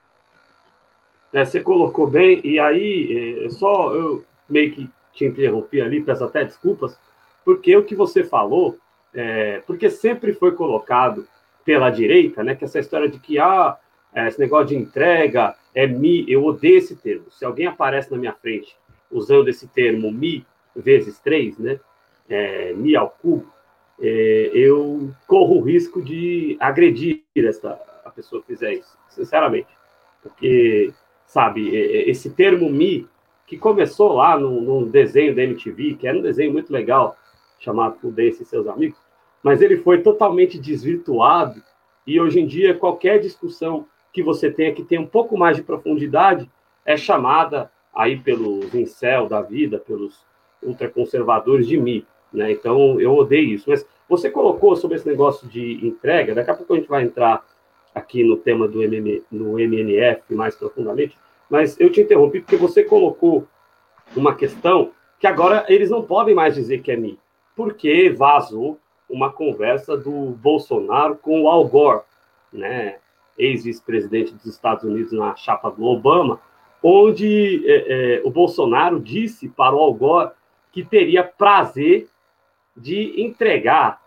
É, 1.36 1.44
você 1.44 1.60
colocou 1.60 2.08
bem, 2.08 2.40
e 2.46 2.58
aí, 2.58 3.44
é, 3.44 3.50
só 3.50 3.94
eu 3.94 4.24
meio 4.50 4.72
que 4.72 4.90
te 5.12 5.26
interrompi 5.26 5.82
ali, 5.82 6.02
peço 6.02 6.24
até 6.24 6.46
desculpas, 6.46 6.98
porque 7.44 7.76
o 7.76 7.84
que 7.84 7.94
você 7.94 8.24
falou, 8.24 8.78
é, 9.14 9.62
porque 9.68 9.90
sempre 9.90 10.32
foi 10.32 10.54
colocado 10.54 11.28
pela 11.66 11.90
direita, 11.90 12.42
né, 12.42 12.56
que 12.56 12.64
essa 12.64 12.80
história 12.80 13.10
de 13.10 13.20
que 13.20 13.38
ah, 13.38 13.78
é, 14.14 14.30
esse 14.30 14.40
negócio 14.40 14.68
de 14.68 14.78
entrega 14.78 15.58
é 15.74 15.86
mi, 15.86 16.24
eu 16.32 16.46
odeio 16.46 16.78
esse 16.78 16.96
termo. 16.96 17.30
Se 17.30 17.44
alguém 17.44 17.68
aparece 17.68 18.10
na 18.10 18.18
minha 18.18 18.32
frente 18.32 18.74
usando 19.12 19.50
esse 19.50 19.68
termo 19.68 20.10
mi 20.14 20.46
vezes 20.74 21.20
três, 21.20 21.58
né, 21.58 21.82
é, 22.30 22.72
mi 22.72 22.96
ao 22.96 23.10
cubo, 23.10 23.52
é, 24.00 24.52
eu 24.54 25.14
corro 25.28 25.58
o 25.58 25.62
risco 25.62 26.02
de 26.02 26.56
agredir 26.62 27.24
essa, 27.36 27.78
a 28.06 28.10
pessoa 28.10 28.42
que 28.42 28.48
fizer 28.48 28.72
isso, 28.76 28.98
sinceramente. 29.10 29.68
Porque 30.24 30.94
sabe? 31.36 31.76
Esse 32.10 32.30
termo 32.30 32.70
Mi, 32.70 33.06
que 33.46 33.58
começou 33.58 34.14
lá 34.14 34.40
num, 34.40 34.62
num 34.62 34.88
desenho 34.88 35.36
da 35.36 35.44
MTV, 35.44 35.96
que 35.96 36.08
era 36.08 36.18
um 36.18 36.22
desenho 36.22 36.54
muito 36.54 36.72
legal, 36.72 37.18
chamado 37.60 38.00
Prudência 38.00 38.44
e 38.44 38.46
seus 38.46 38.66
amigos, 38.68 38.98
mas 39.44 39.62
ele 39.62 39.76
foi 39.76 40.02
totalmente 40.02 40.58
desvirtuado 40.58 41.62
e 42.08 42.22
hoje 42.22 42.40
em 42.40 42.48
dia 42.48 42.74
qualquer 42.74 43.20
discussão 43.20 43.86
que 44.14 44.24
você 44.24 44.50
tenha 44.50 44.74
que 44.74 44.82
tem 44.82 44.98
um 44.98 45.06
pouco 45.06 45.38
mais 45.38 45.58
de 45.58 45.64
profundidade 45.64 46.50
é 46.86 46.96
chamada 46.96 47.70
aí 47.94 48.18
pelos 48.18 48.74
incel 48.74 49.28
da 49.28 49.42
vida, 49.42 49.78
pelos 49.78 50.26
ultraconservadores 50.64 51.68
de 51.68 51.78
Mi. 51.78 52.08
Né? 52.32 52.54
Então, 52.54 53.00
eu 53.00 53.14
odeio 53.14 53.56
isso. 53.56 53.70
Mas 53.70 53.86
você 54.08 54.30
colocou 54.30 54.74
sobre 54.78 54.96
esse 54.96 55.08
negócio 55.08 55.50
de 55.50 55.86
entrega, 55.86 56.34
daqui 56.34 56.52
a 56.52 56.54
pouco 56.54 56.74
a 56.74 56.78
gente 56.78 56.88
vai 56.88 57.04
entrar 57.04 57.44
aqui 57.94 58.24
no 58.24 58.38
tema 58.38 58.68
do 58.68 58.82
MM, 58.82 59.24
no 59.32 59.60
MNF 59.60 60.34
mais 60.34 60.56
profundamente, 60.56 61.18
mas 61.50 61.80
eu 61.80 61.92
te 61.92 62.02
interrompi 62.02 62.42
porque 62.42 62.56
você 62.56 62.84
colocou 62.84 63.48
uma 64.16 64.36
questão 64.36 64.92
que 65.20 65.28
agora 65.28 65.66
eles 65.68 65.90
não 65.90 66.04
podem 66.04 66.36
mais 66.36 66.56
dizer 66.56 66.82
que 66.82 66.92
é 66.92 66.96
mim, 66.96 67.18
porque 67.56 68.10
vazou 68.10 68.80
uma 69.10 69.32
conversa 69.32 69.96
do 69.96 70.32
Bolsonaro 70.32 71.16
com 71.16 71.44
o 71.44 71.50
Al 71.50 71.68
Gore, 71.68 72.02
né, 72.52 72.98
ex-vice-presidente 73.38 74.34
dos 74.34 74.46
Estados 74.46 74.84
Unidos 74.84 75.12
na 75.12 75.36
chapa 75.36 75.70
do 75.70 75.84
Obama, 75.84 76.40
onde 76.82 77.64
é, 77.66 78.18
é, 78.18 78.22
o 78.24 78.30
Bolsonaro 78.30 79.00
disse 79.00 79.50
para 79.50 79.76
o 79.76 79.80
Al 79.80 79.94
Gore 79.94 80.32
que 80.72 80.84
teria 80.84 81.24
prazer 81.24 82.08
de 82.76 83.22
entregar 83.22 84.02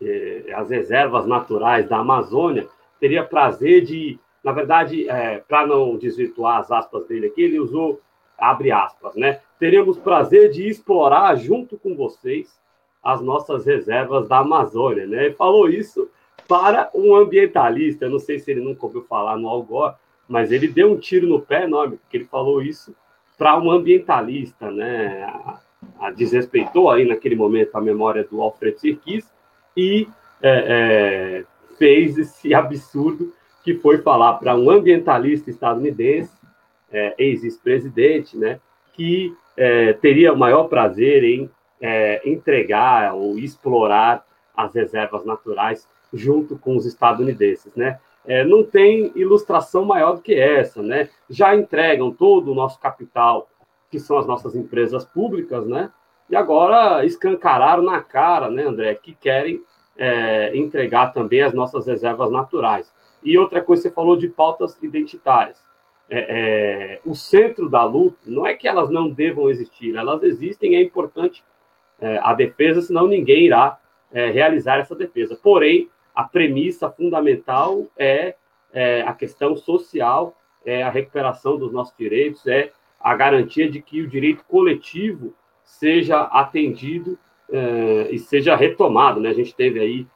é, 0.00 0.52
as 0.54 0.70
reservas 0.70 1.26
naturais 1.26 1.88
da 1.88 1.98
Amazônia, 1.98 2.68
teria 3.00 3.24
prazer 3.24 3.82
de, 3.82 4.18
na 4.42 4.52
verdade, 4.52 5.08
é, 5.08 5.38
para 5.38 5.66
não 5.66 5.96
desvirtuar 5.96 6.58
as 6.58 6.70
aspas 6.70 7.06
dele 7.06 7.26
aqui, 7.26 7.42
ele 7.42 7.60
usou 7.60 8.00
abre 8.42 8.72
aspas, 8.72 9.14
né? 9.14 9.40
Teremos 9.58 9.96
prazer 9.98 10.50
de 10.50 10.68
explorar 10.68 11.36
junto 11.36 11.78
com 11.78 11.94
vocês 11.94 12.60
as 13.00 13.20
nossas 13.20 13.64
reservas 13.64 14.28
da 14.28 14.38
Amazônia, 14.38 15.06
né? 15.06 15.26
Ele 15.26 15.34
falou 15.34 15.68
isso 15.68 16.10
para 16.48 16.90
um 16.92 17.14
ambientalista, 17.14 18.04
eu 18.04 18.10
não 18.10 18.18
sei 18.18 18.40
se 18.40 18.50
ele 18.50 18.60
nunca 18.60 18.84
ouviu 18.84 19.04
falar 19.04 19.36
no 19.36 19.48
Algor, 19.48 19.94
mas 20.28 20.50
ele 20.50 20.66
deu 20.66 20.90
um 20.90 20.98
tiro 20.98 21.26
no 21.26 21.40
pé 21.40 21.64
enorme, 21.64 21.98
porque 21.98 22.16
ele 22.16 22.24
falou 22.24 22.60
isso 22.60 22.94
para 23.38 23.56
um 23.58 23.70
ambientalista, 23.70 24.70
né? 24.72 25.22
A, 25.22 25.60
a 26.00 26.10
desrespeitou 26.10 26.90
aí 26.90 27.04
naquele 27.04 27.36
momento 27.36 27.76
a 27.76 27.80
memória 27.80 28.24
do 28.24 28.40
Alfred 28.42 28.78
Sirkis 28.78 29.32
e 29.76 30.08
é, 30.42 30.50
é, 30.50 31.44
fez 31.78 32.18
esse 32.18 32.52
absurdo 32.54 33.32
que 33.62 33.74
foi 33.74 33.98
falar 33.98 34.34
para 34.34 34.56
um 34.56 34.70
ambientalista 34.70 35.50
estadunidense, 35.50 36.32
é, 36.92 37.14
ex-presidente, 37.18 38.36
né? 38.36 38.60
Que 38.92 39.34
é, 39.56 39.92
teria 39.94 40.32
o 40.32 40.38
maior 40.38 40.64
prazer 40.64 41.24
em 41.24 41.50
é, 41.80 42.28
entregar 42.28 43.14
ou 43.14 43.38
explorar 43.38 44.24
as 44.56 44.74
reservas 44.74 45.24
naturais 45.24 45.88
junto 46.12 46.58
com 46.58 46.76
os 46.76 46.86
estadunidenses, 46.86 47.74
né? 47.74 47.98
É, 48.24 48.44
não 48.44 48.62
tem 48.62 49.10
ilustração 49.16 49.84
maior 49.84 50.14
do 50.14 50.22
que 50.22 50.34
essa, 50.34 50.82
né? 50.82 51.08
Já 51.28 51.56
entregam 51.56 52.12
todo 52.12 52.52
o 52.52 52.54
nosso 52.54 52.78
capital, 52.78 53.48
que 53.90 53.98
são 53.98 54.16
as 54.16 54.26
nossas 54.26 54.54
empresas 54.54 55.04
públicas, 55.04 55.66
né? 55.66 55.90
E 56.30 56.36
agora 56.36 57.04
escancararam 57.04 57.82
na 57.82 58.00
cara, 58.00 58.48
né, 58.48 58.64
André, 58.64 58.94
que 58.94 59.14
querem 59.14 59.60
é, 59.96 60.56
entregar 60.56 61.12
também 61.12 61.42
as 61.42 61.52
nossas 61.52 61.86
reservas 61.86 62.30
naturais. 62.30 62.91
E 63.24 63.38
outra 63.38 63.60
coisa, 63.60 63.82
você 63.82 63.90
falou 63.90 64.16
de 64.16 64.28
pautas 64.28 64.78
identitárias. 64.82 65.62
É, 66.10 66.18
é, 66.28 67.00
o 67.06 67.14
centro 67.14 67.68
da 67.70 67.84
luta 67.84 68.18
não 68.26 68.46
é 68.46 68.54
que 68.54 68.68
elas 68.68 68.90
não 68.90 69.08
devam 69.08 69.48
existir, 69.48 69.96
elas 69.96 70.22
existem, 70.22 70.76
é 70.76 70.82
importante 70.82 71.42
é, 71.98 72.18
a 72.22 72.34
defesa, 72.34 72.82
senão 72.82 73.06
ninguém 73.06 73.46
irá 73.46 73.78
é, 74.12 74.30
realizar 74.30 74.78
essa 74.78 74.94
defesa. 74.94 75.38
Porém, 75.40 75.88
a 76.14 76.24
premissa 76.24 76.90
fundamental 76.90 77.86
é, 77.96 78.34
é, 78.72 79.02
a 79.02 79.14
questão 79.14 79.56
social, 79.56 80.36
é 80.66 80.82
a 80.82 80.90
recuperação 80.90 81.56
dos 81.56 81.72
nossos 81.72 81.96
direitos, 81.96 82.46
é 82.46 82.72
a 83.00 83.14
garantia 83.14 83.70
de 83.70 83.80
que 83.80 84.02
o 84.02 84.08
direito 84.08 84.44
coletivo 84.44 85.34
seja 85.64 86.22
atendido 86.24 87.18
é, 87.50 88.08
e 88.10 88.18
seja 88.18 88.54
retomado. 88.54 89.20
Né? 89.20 89.30
A 89.30 89.34
gente 89.34 89.54
teve 89.54 89.80
aí 89.80 90.06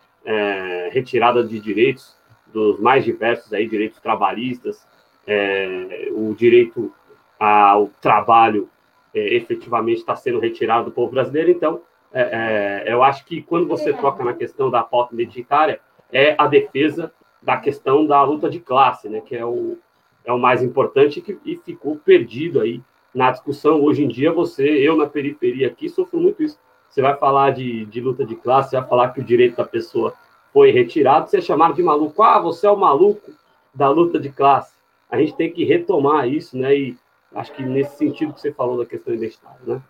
retirada 0.91 1.45
de 1.45 1.61
direitos 1.61 2.17
dos 2.53 2.81
mais 2.81 3.05
diversos 3.05 3.53
aí, 3.53 3.69
direitos 3.69 4.00
trabalhistas, 4.00 4.87
é, 5.26 6.09
o 6.12 6.35
direito 6.35 6.93
ao 7.38 7.91
trabalho 8.00 8.69
é, 9.15 9.35
efetivamente 9.35 9.99
está 9.99 10.15
sendo 10.15 10.38
retirado 10.38 10.87
do 10.87 10.91
povo 10.93 11.11
brasileiro. 11.11 11.50
Então, 11.50 11.83
é, 12.12 12.85
é, 12.87 12.93
eu 12.93 13.03
acho 13.03 13.25
que 13.25 13.43
quando 13.43 13.67
você 13.67 13.93
toca 13.93 14.25
na 14.25 14.33
questão 14.33 14.71
da 14.71 14.83
pauta 14.83 15.15
identitária, 15.15 15.81
é 16.12 16.35
a 16.38 16.47
defesa 16.47 17.12
da 17.43 17.57
questão 17.57 18.07
da 18.07 18.23
luta 18.23 18.49
de 18.49 18.61
classe, 18.61 19.09
né, 19.09 19.21
que 19.21 19.37
é 19.37 19.45
o, 19.45 19.76
é 20.25 20.33
o 20.33 20.38
mais 20.38 20.62
importante 20.62 21.21
que, 21.21 21.38
e 21.45 21.57
ficou 21.57 21.97
perdido 21.97 22.61
aí 22.61 22.81
na 23.15 23.31
discussão. 23.31 23.83
Hoje 23.83 24.05
em 24.05 24.09
dia, 24.09 24.33
você, 24.33 24.67
eu 24.67 24.97
na 24.97 25.07
periferia 25.07 25.69
aqui, 25.69 25.88
sofro 25.88 26.21
muito 26.21 26.43
isso. 26.43 26.59
Você 26.88 27.03
vai 27.03 27.17
falar 27.17 27.50
de, 27.50 27.85
de 27.87 28.00
luta 28.00 28.25
de 28.25 28.37
classe, 28.37 28.71
você 28.71 28.76
vai 28.79 28.88
falar 28.88 29.11
que 29.11 29.21
o 29.21 29.25
direito 29.25 29.57
da 29.57 29.65
pessoa 29.65 30.15
foi 30.57 30.71
retirado, 30.71 31.29
você 31.29 31.37
é 31.37 31.41
chamado 31.43 31.75
de 31.75 31.83
maluco. 31.83 32.23
Ah, 32.23 32.39
você 32.39 32.67
é 32.67 32.71
o 32.71 32.79
maluco 32.79 33.31
da 33.75 33.91
luta 33.91 34.19
de 34.19 34.31
classe. 34.31 34.73
A 35.11 35.19
gente 35.19 35.35
tem 35.35 35.53
que 35.53 35.65
retomar 35.65 36.27
isso, 36.27 36.57
né? 36.57 36.75
E 36.75 36.97
acho 37.35 37.53
que 37.53 37.63
nesse 37.63 37.99
sentido 37.99 38.33
que 38.33 38.41
você 38.41 38.51
falou 38.51 38.79
da 38.79 38.87
questão 38.87 39.13
identitária, 39.13 39.59
né? 39.67 39.83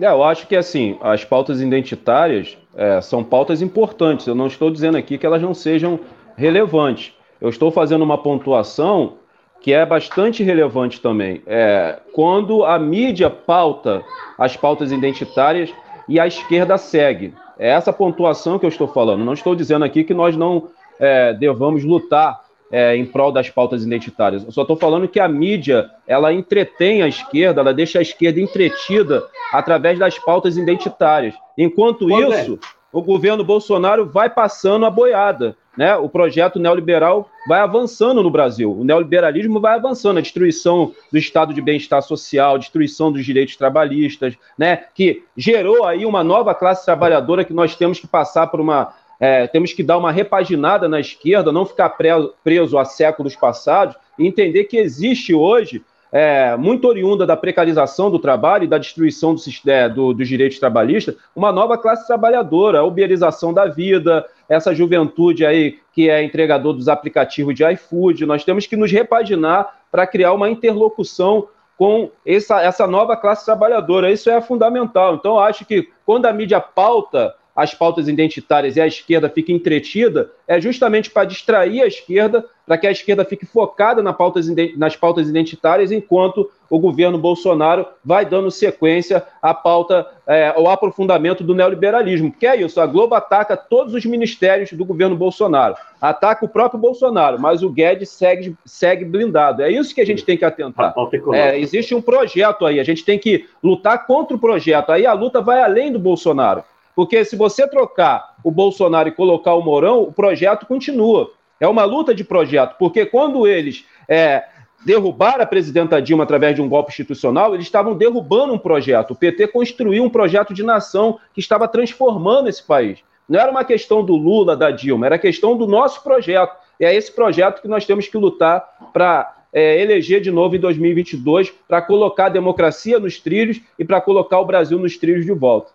É, 0.00 0.06
eu 0.06 0.24
acho 0.24 0.46
que 0.46 0.56
assim, 0.56 0.98
as 1.02 1.26
pautas 1.26 1.60
identitárias 1.60 2.56
é, 2.74 3.02
são 3.02 3.22
pautas 3.22 3.60
importantes. 3.60 4.26
Eu 4.26 4.34
não 4.34 4.46
estou 4.46 4.70
dizendo 4.70 4.96
aqui 4.96 5.18
que 5.18 5.26
elas 5.26 5.42
não 5.42 5.52
sejam 5.52 6.00
relevantes. 6.38 7.14
Eu 7.38 7.50
estou 7.50 7.70
fazendo 7.70 8.00
uma 8.00 8.16
pontuação 8.16 9.18
que 9.60 9.74
é 9.74 9.84
bastante 9.84 10.42
relevante 10.42 11.02
também. 11.02 11.42
É, 11.46 12.00
quando 12.14 12.64
a 12.64 12.78
mídia 12.78 13.28
pauta 13.28 14.02
as 14.38 14.56
pautas 14.56 14.90
identitárias 14.90 15.70
e 16.08 16.18
a 16.18 16.26
esquerda 16.26 16.78
segue. 16.78 17.34
É 17.62 17.68
essa 17.68 17.92
pontuação 17.92 18.58
que 18.58 18.66
eu 18.66 18.68
estou 18.68 18.88
falando. 18.88 19.24
Não 19.24 19.34
estou 19.34 19.54
dizendo 19.54 19.84
aqui 19.84 20.02
que 20.02 20.12
nós 20.12 20.36
não 20.36 20.68
é, 20.98 21.32
devamos 21.32 21.84
lutar 21.84 22.40
é, 22.72 22.96
em 22.96 23.06
prol 23.06 23.30
das 23.30 23.48
pautas 23.48 23.84
identitárias. 23.84 24.42
Eu 24.42 24.50
só 24.50 24.62
estou 24.62 24.76
falando 24.76 25.06
que 25.06 25.20
a 25.20 25.28
mídia 25.28 25.88
ela 26.04 26.32
entretém 26.32 27.02
a 27.02 27.06
esquerda, 27.06 27.60
ela 27.60 27.72
deixa 27.72 28.00
a 28.00 28.02
esquerda 28.02 28.40
entretida 28.40 29.24
através 29.52 29.96
das 29.96 30.18
pautas 30.18 30.56
identitárias. 30.56 31.34
Enquanto 31.56 32.10
isso, 32.10 32.58
o 32.92 33.02
governo 33.02 33.42
Bolsonaro 33.42 34.06
vai 34.06 34.28
passando 34.28 34.84
a 34.84 34.90
boiada. 34.90 35.56
Né? 35.76 35.96
O 35.96 36.08
projeto 36.08 36.58
neoliberal 36.58 37.30
vai 37.48 37.60
avançando 37.60 38.22
no 38.22 38.30
Brasil. 38.30 38.70
O 38.70 38.84
neoliberalismo 38.84 39.58
vai 39.58 39.74
avançando, 39.74 40.18
a 40.18 40.20
destruição 40.20 40.92
do 41.10 41.16
estado 41.16 41.54
de 41.54 41.62
bem-estar 41.62 42.02
social, 42.02 42.58
destruição 42.58 43.10
dos 43.10 43.24
direitos 43.24 43.56
trabalhistas, 43.56 44.36
né? 44.58 44.84
que 44.94 45.24
gerou 45.34 45.86
aí 45.86 46.04
uma 46.04 46.22
nova 46.22 46.54
classe 46.54 46.84
trabalhadora 46.84 47.44
que 47.44 47.54
nós 47.54 47.74
temos 47.74 47.98
que 47.98 48.06
passar 48.06 48.48
por 48.48 48.60
uma 48.60 48.94
é, 49.20 49.46
temos 49.46 49.72
que 49.72 49.84
dar 49.84 49.98
uma 49.98 50.10
repaginada 50.10 50.88
na 50.88 50.98
esquerda, 50.98 51.52
não 51.52 51.64
ficar 51.64 51.90
preso, 51.90 52.34
preso 52.42 52.76
a 52.76 52.84
séculos 52.84 53.36
passados 53.36 53.94
e 54.18 54.26
entender 54.26 54.64
que 54.64 54.76
existe 54.76 55.32
hoje, 55.32 55.80
é, 56.12 56.54
muito 56.58 56.86
oriunda 56.86 57.26
da 57.26 57.34
precarização 57.34 58.10
do 58.10 58.18
trabalho 58.18 58.64
e 58.64 58.68
da 58.68 58.76
destruição 58.76 59.34
é, 59.66 59.88
do, 59.88 60.12
dos 60.12 60.28
direitos 60.28 60.58
trabalhistas, 60.58 61.16
uma 61.34 61.50
nova 61.50 61.78
classe 61.78 62.06
trabalhadora, 62.06 62.80
a 62.80 62.84
uberização 62.84 63.54
da 63.54 63.64
vida, 63.66 64.26
essa 64.46 64.74
juventude 64.74 65.46
aí 65.46 65.78
que 65.94 66.10
é 66.10 66.22
entregador 66.22 66.74
dos 66.74 66.88
aplicativos 66.88 67.54
de 67.54 67.64
iFood. 67.72 68.26
Nós 68.26 68.44
temos 68.44 68.66
que 68.66 68.76
nos 68.76 68.92
repaginar 68.92 69.80
para 69.90 70.06
criar 70.06 70.34
uma 70.34 70.50
interlocução 70.50 71.48
com 71.78 72.10
essa, 72.24 72.60
essa 72.62 72.86
nova 72.86 73.16
classe 73.16 73.44
trabalhadora. 73.44 74.12
Isso 74.12 74.28
é 74.28 74.40
fundamental. 74.40 75.14
Então, 75.14 75.38
acho 75.38 75.64
que 75.64 75.88
quando 76.04 76.26
a 76.26 76.32
mídia 76.32 76.60
pauta 76.60 77.34
as 77.54 77.74
pautas 77.74 78.08
identitárias 78.08 78.76
e 78.76 78.80
a 78.80 78.86
esquerda 78.86 79.28
fica 79.28 79.52
entretida, 79.52 80.30
é 80.48 80.60
justamente 80.60 81.10
para 81.10 81.26
distrair 81.26 81.82
a 81.82 81.86
esquerda, 81.86 82.44
para 82.66 82.78
que 82.78 82.86
a 82.86 82.90
esquerda 82.90 83.24
fique 83.24 83.44
focada 83.44 84.02
na 84.02 84.12
pautas, 84.12 84.46
nas 84.76 84.96
pautas 84.96 85.28
identitárias, 85.28 85.92
enquanto 85.92 86.50
o 86.70 86.78
governo 86.78 87.18
Bolsonaro 87.18 87.86
vai 88.02 88.24
dando 88.24 88.50
sequência 88.50 89.22
à 89.42 89.52
pauta, 89.52 90.06
é, 90.26 90.48
ao 90.48 90.68
aprofundamento 90.68 91.44
do 91.44 91.54
neoliberalismo. 91.54 92.32
Que 92.32 92.46
é 92.46 92.56
isso, 92.56 92.80
a 92.80 92.86
Globo 92.86 93.14
ataca 93.14 93.56
todos 93.56 93.92
os 93.92 94.06
ministérios 94.06 94.72
do 94.72 94.84
governo 94.84 95.14
Bolsonaro, 95.14 95.74
ataca 96.00 96.46
o 96.46 96.48
próprio 96.48 96.80
Bolsonaro, 96.80 97.38
mas 97.38 97.62
o 97.62 97.68
Guedes 97.68 98.08
segue, 98.08 98.56
segue 98.64 99.04
blindado. 99.04 99.62
É 99.62 99.70
isso 99.70 99.94
que 99.94 100.00
a 100.00 100.06
gente 100.06 100.24
tem 100.24 100.38
que 100.38 100.44
atentar. 100.44 100.94
É, 101.34 101.58
existe 101.58 101.94
um 101.94 102.00
projeto 102.00 102.64
aí, 102.64 102.80
a 102.80 102.84
gente 102.84 103.04
tem 103.04 103.18
que 103.18 103.46
lutar 103.62 104.06
contra 104.06 104.34
o 104.34 104.40
projeto. 104.40 104.90
Aí 104.90 105.04
a 105.04 105.12
luta 105.12 105.42
vai 105.42 105.60
além 105.60 105.92
do 105.92 105.98
Bolsonaro. 105.98 106.64
Porque 106.94 107.24
se 107.24 107.36
você 107.36 107.66
trocar 107.66 108.36
o 108.44 108.50
Bolsonaro 108.50 109.08
e 109.08 109.12
colocar 109.12 109.54
o 109.54 109.62
Mourão, 109.62 110.02
o 110.02 110.12
projeto 110.12 110.66
continua. 110.66 111.30
É 111.58 111.68
uma 111.68 111.84
luta 111.84 112.14
de 112.14 112.24
projeto, 112.24 112.76
porque 112.78 113.06
quando 113.06 113.46
eles 113.46 113.84
é, 114.08 114.44
derrubaram 114.84 115.42
a 115.42 115.46
presidenta 115.46 116.02
Dilma 116.02 116.24
através 116.24 116.54
de 116.54 116.62
um 116.62 116.68
golpe 116.68 116.90
institucional, 116.90 117.54
eles 117.54 117.66
estavam 117.66 117.94
derrubando 117.94 118.52
um 118.52 118.58
projeto. 118.58 119.12
O 119.12 119.16
PT 119.16 119.48
construiu 119.48 120.02
um 120.02 120.10
projeto 120.10 120.52
de 120.52 120.62
nação 120.62 121.18
que 121.32 121.40
estava 121.40 121.68
transformando 121.68 122.48
esse 122.48 122.62
país. 122.62 122.98
Não 123.28 123.38
era 123.38 123.50
uma 123.50 123.64
questão 123.64 124.04
do 124.04 124.16
Lula, 124.16 124.56
da 124.56 124.70
Dilma, 124.70 125.06
era 125.06 125.18
questão 125.18 125.56
do 125.56 125.66
nosso 125.66 126.02
projeto. 126.02 126.56
E 126.80 126.84
é 126.84 126.94
esse 126.94 127.12
projeto 127.12 127.62
que 127.62 127.68
nós 127.68 127.86
temos 127.86 128.08
que 128.08 128.18
lutar 128.18 128.90
para 128.92 129.42
é, 129.52 129.80
eleger 129.80 130.20
de 130.20 130.30
novo 130.30 130.56
em 130.56 130.60
2022, 130.60 131.50
para 131.68 131.80
colocar 131.80 132.26
a 132.26 132.30
democracia 132.30 132.98
nos 132.98 133.18
trilhos 133.20 133.60
e 133.78 133.84
para 133.84 134.00
colocar 134.00 134.40
o 134.40 134.44
Brasil 134.44 134.78
nos 134.78 134.96
trilhos 134.96 135.24
de 135.24 135.32
volta. 135.32 135.70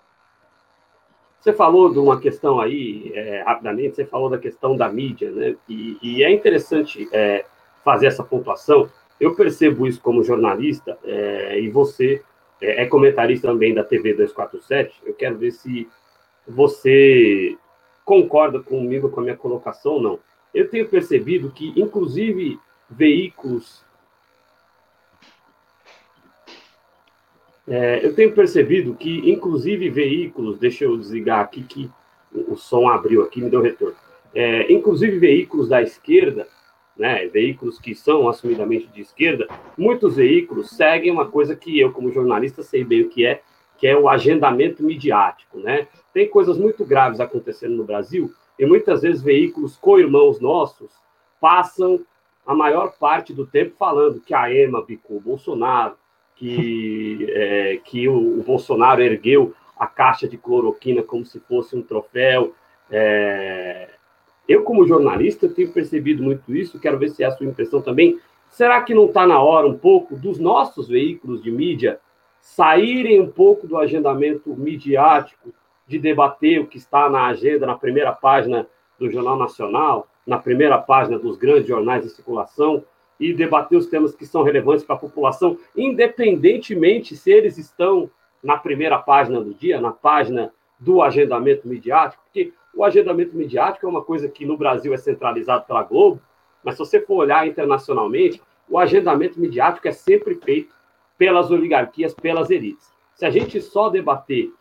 Você 1.40 1.54
falou 1.54 1.92
de 1.92 2.00
uma 2.00 2.20
questão 2.20 2.60
aí, 2.60 3.12
é, 3.14 3.44
rapidamente, 3.44 3.96
você 3.96 4.06
falou 4.06 4.30
da 4.30 4.38
questão 4.38 4.76
da 4.76 4.90
mídia, 4.90 5.32
né? 5.32 5.56
E, 5.70 5.98
e 6.02 6.24
é 6.24 6.32
interessante 6.32 7.08
é, 7.12 7.46
fazer 7.84 8.08
essa 8.08 8.24
pontuação. 8.24 8.90
Eu 9.20 9.36
percebo 9.36 9.88
isso 9.88 10.02
como 10.02 10.24
jornalista, 10.24 10.98
é, 11.04 11.60
e 11.60 11.70
você 11.70 12.22
é, 12.62 12.84
é 12.84 12.86
comentarista 12.86 13.48
também 13.48 13.74
da 13.74 13.84
TV 13.84 14.14
247. 14.14 15.02
Eu 15.06 15.14
quero 15.14 15.38
ver 15.38 15.52
se 15.52 15.88
você 16.48 17.58
concorda 18.04 18.60
comigo 18.60 19.10
com 19.10 19.20
a 19.20 19.24
minha 19.24 19.38
colocação 19.38 19.94
ou 19.94 20.02
não. 20.02 20.20
Eu 20.54 20.70
tenho 20.70 20.88
percebido 20.88 21.52
que, 21.52 21.74
inclusive, 21.76 22.60
veículos. 22.90 23.86
É, 27.68 28.06
eu 28.06 28.16
tenho 28.16 28.34
percebido 28.34 28.96
que, 28.96 29.30
inclusive, 29.30 29.90
veículos. 29.90 30.58
Deixa 30.58 30.86
eu 30.86 30.98
desligar 30.98 31.42
aqui 31.42 31.64
que 31.64 31.92
o 32.34 32.56
som 32.56 32.88
abriu 32.88 33.24
aqui, 33.24 33.42
me 33.42 33.50
deu 33.50 33.62
retorno. 33.62 33.96
É, 34.34 34.72
inclusive, 34.72 35.20
veículos 35.20 35.68
da 35.68 35.82
esquerda, 35.82 36.48
né, 36.96 37.28
veículos 37.28 37.80
que 37.80 37.94
são 37.94 38.28
assumidamente 38.28 38.88
de 38.88 39.02
esquerda, 39.02 39.48
muitos 39.78 40.16
veículos 40.16 40.70
seguem 40.70 41.12
uma 41.12 41.28
coisa 41.28 41.56
que 41.56 41.80
eu, 41.80 41.92
como 41.92 42.12
jornalista, 42.12 42.64
sei 42.64 42.84
bem 42.84 43.02
o 43.02 43.10
que 43.10 43.26
é, 43.26 43.42
que 43.78 43.86
é 43.86 43.96
o 43.96 44.10
agendamento 44.10 44.84
midiático, 44.84 45.60
né? 45.60 45.88
Tem 46.12 46.28
coisas 46.28 46.58
muito 46.58 46.84
graves 46.84 47.20
acontecendo 47.20 47.76
no 47.76 47.84
Brasil 47.84 48.34
e 48.58 48.66
muitas 48.66 49.04
vezes 49.04 49.22
veículos 49.22 49.78
co-irmãos 49.78 50.40
nossos 50.40 50.92
passam 51.40 52.04
a 52.46 52.56
maior 52.56 52.98
parte 52.98 53.34
do 53.34 53.46
tempo 53.46 53.76
falando 53.78 54.22
que 54.22 54.34
a 54.34 54.52
EMA 54.52 54.84
bicou 54.84 55.20
Bolsonaro, 55.20 55.96
que, 56.38 57.28
é, 57.30 57.80
que 57.84 58.08
o, 58.08 58.40
o, 58.40 58.44
Bolsonaro 58.44 59.02
ergueu 59.02 59.54
a 59.78 59.88
caixa 59.88 60.28
de 60.28 60.38
cloroquina 60.38 61.02
como 61.02 61.26
se 61.26 61.40
fosse 61.40 61.76
um 61.76 61.82
troféu. 61.82 62.54
É... 62.90 63.90
Eu, 64.48 64.64
como 64.64 64.88
jornalista, 64.88 65.50
tenho 65.50 65.72
percebido 65.72 66.24
muito 66.24 66.56
isso, 66.56 66.80
quero 66.80 66.98
ver 66.98 67.10
se 67.10 67.24
é 67.24 67.26
a 67.26 67.32
sua 67.32 67.46
impressão 67.46 67.82
também. 67.82 68.20
Será 68.50 68.82
que 68.82 68.94
não 68.94 69.06
está 69.06 69.28
na 69.28 69.42
hora 69.42 69.68
um 69.68 69.78
pouco 69.78 70.16
dos 70.16 70.40
nossos 70.40 70.88
veículos 70.88 71.44
de 71.44 71.52
mídia 71.52 72.00
saírem 72.40 73.20
um 73.20 73.30
pouco 73.30 73.68
do 73.68 73.78
agendamento 73.78 74.56
midiático 74.56 75.54
de 75.86 76.00
debater 76.00 76.62
o 76.62 76.68
que 76.68 76.78
está 76.78 77.10
na 77.10 77.26
agenda, 77.26 77.66
na 77.66 77.76
primeira 77.76 78.12
página 78.12 78.68
do 78.98 79.10
Jornal 79.10 79.38
Nacional, 79.38 80.08
na 80.26 80.38
primeira 80.38 80.78
página 80.78 81.18
dos 81.20 81.38
grandes 81.38 81.68
jornais 81.68 82.04
de 82.04 82.10
circulação, 82.10 82.84
e 83.20 83.34
debater 83.34 83.78
os 83.78 83.88
temas 83.88 84.16
que 84.16 84.26
são 84.26 84.44
relevantes 84.44 84.84
para 84.84 84.96
a 84.96 85.00
população, 85.00 85.58
independentemente 85.76 87.16
se 87.16 87.32
eles 87.32 87.58
estão 87.58 88.10
na 88.44 88.58
primeira 88.58 88.98
página 89.00 89.42
do 89.42 89.54
dia, 89.54 89.82
na 89.82 89.92
página 89.92 90.54
do 90.80 91.02
agendamento 91.02 91.68
midiático, 91.68 92.24
porque 92.24 92.54
o 92.74 92.84
agendamento 92.84 93.36
midiático 93.36 93.86
é 93.86 93.90
uma 93.90 94.04
coisa 94.04 94.30
que 94.30 94.46
no 94.46 94.56
Brasil 94.56 94.94
é 94.94 94.98
centralizado 94.98 95.66
pela 95.66 95.84
Globo, 95.84 96.22
mas 96.64 96.76
se 96.76 96.80
você 96.80 97.02
for 97.02 97.16
olhar 97.16 97.48
internacionalmente, 97.48 98.42
o 98.70 98.78
agendamento 98.78 99.40
midiático 99.40 99.88
é 99.88 99.92
sempre 99.92 100.36
feito 100.36 100.76
pelas 101.18 101.50
oligarquias, 101.50 102.14
pelas 102.14 102.50
elites. 102.50 102.92
Se 103.16 103.26
a 103.26 103.30
gente 103.30 103.60
só 103.60 103.90
debater 103.90 104.52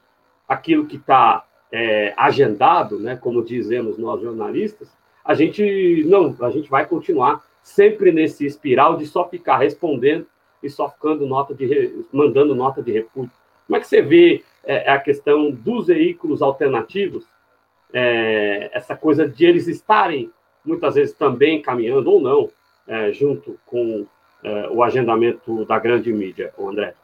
aquilo 0.48 0.86
que 0.86 0.96
está 0.96 1.44
é, 1.70 2.14
agendado, 2.16 2.98
né, 2.98 3.16
como 3.16 3.44
dizemos 3.44 3.98
nós 3.98 4.22
jornalistas, 4.22 4.96
a 5.24 5.34
gente 5.34 6.04
não, 6.06 6.34
a 6.40 6.50
gente 6.50 6.70
vai 6.70 6.86
continuar 6.86 7.42
sempre 7.66 8.12
nesse 8.12 8.46
espiral 8.46 8.96
de 8.96 9.04
só 9.06 9.28
ficar 9.28 9.56
respondendo 9.58 10.24
e 10.62 10.70
só 10.70 10.88
ficando 10.88 11.26
nota 11.26 11.52
de 11.52 12.04
mandando 12.12 12.54
nota 12.54 12.80
de 12.80 12.92
repúdio. 12.92 13.32
Como 13.66 13.76
é 13.76 13.80
que 13.80 13.88
você 13.88 14.00
vê 14.00 14.44
é, 14.64 14.88
a 14.88 15.00
questão 15.00 15.50
dos 15.50 15.88
veículos 15.88 16.42
alternativos, 16.42 17.24
é, 17.92 18.70
essa 18.72 18.94
coisa 18.94 19.28
de 19.28 19.44
eles 19.44 19.66
estarem 19.66 20.30
muitas 20.64 20.94
vezes 20.94 21.12
também 21.16 21.60
caminhando 21.60 22.08
ou 22.12 22.20
não 22.20 22.48
é, 22.86 23.12
junto 23.12 23.58
com 23.66 24.06
é, 24.44 24.68
o 24.68 24.80
agendamento 24.84 25.64
da 25.64 25.76
grande 25.80 26.12
mídia, 26.12 26.54
André? 26.56 26.94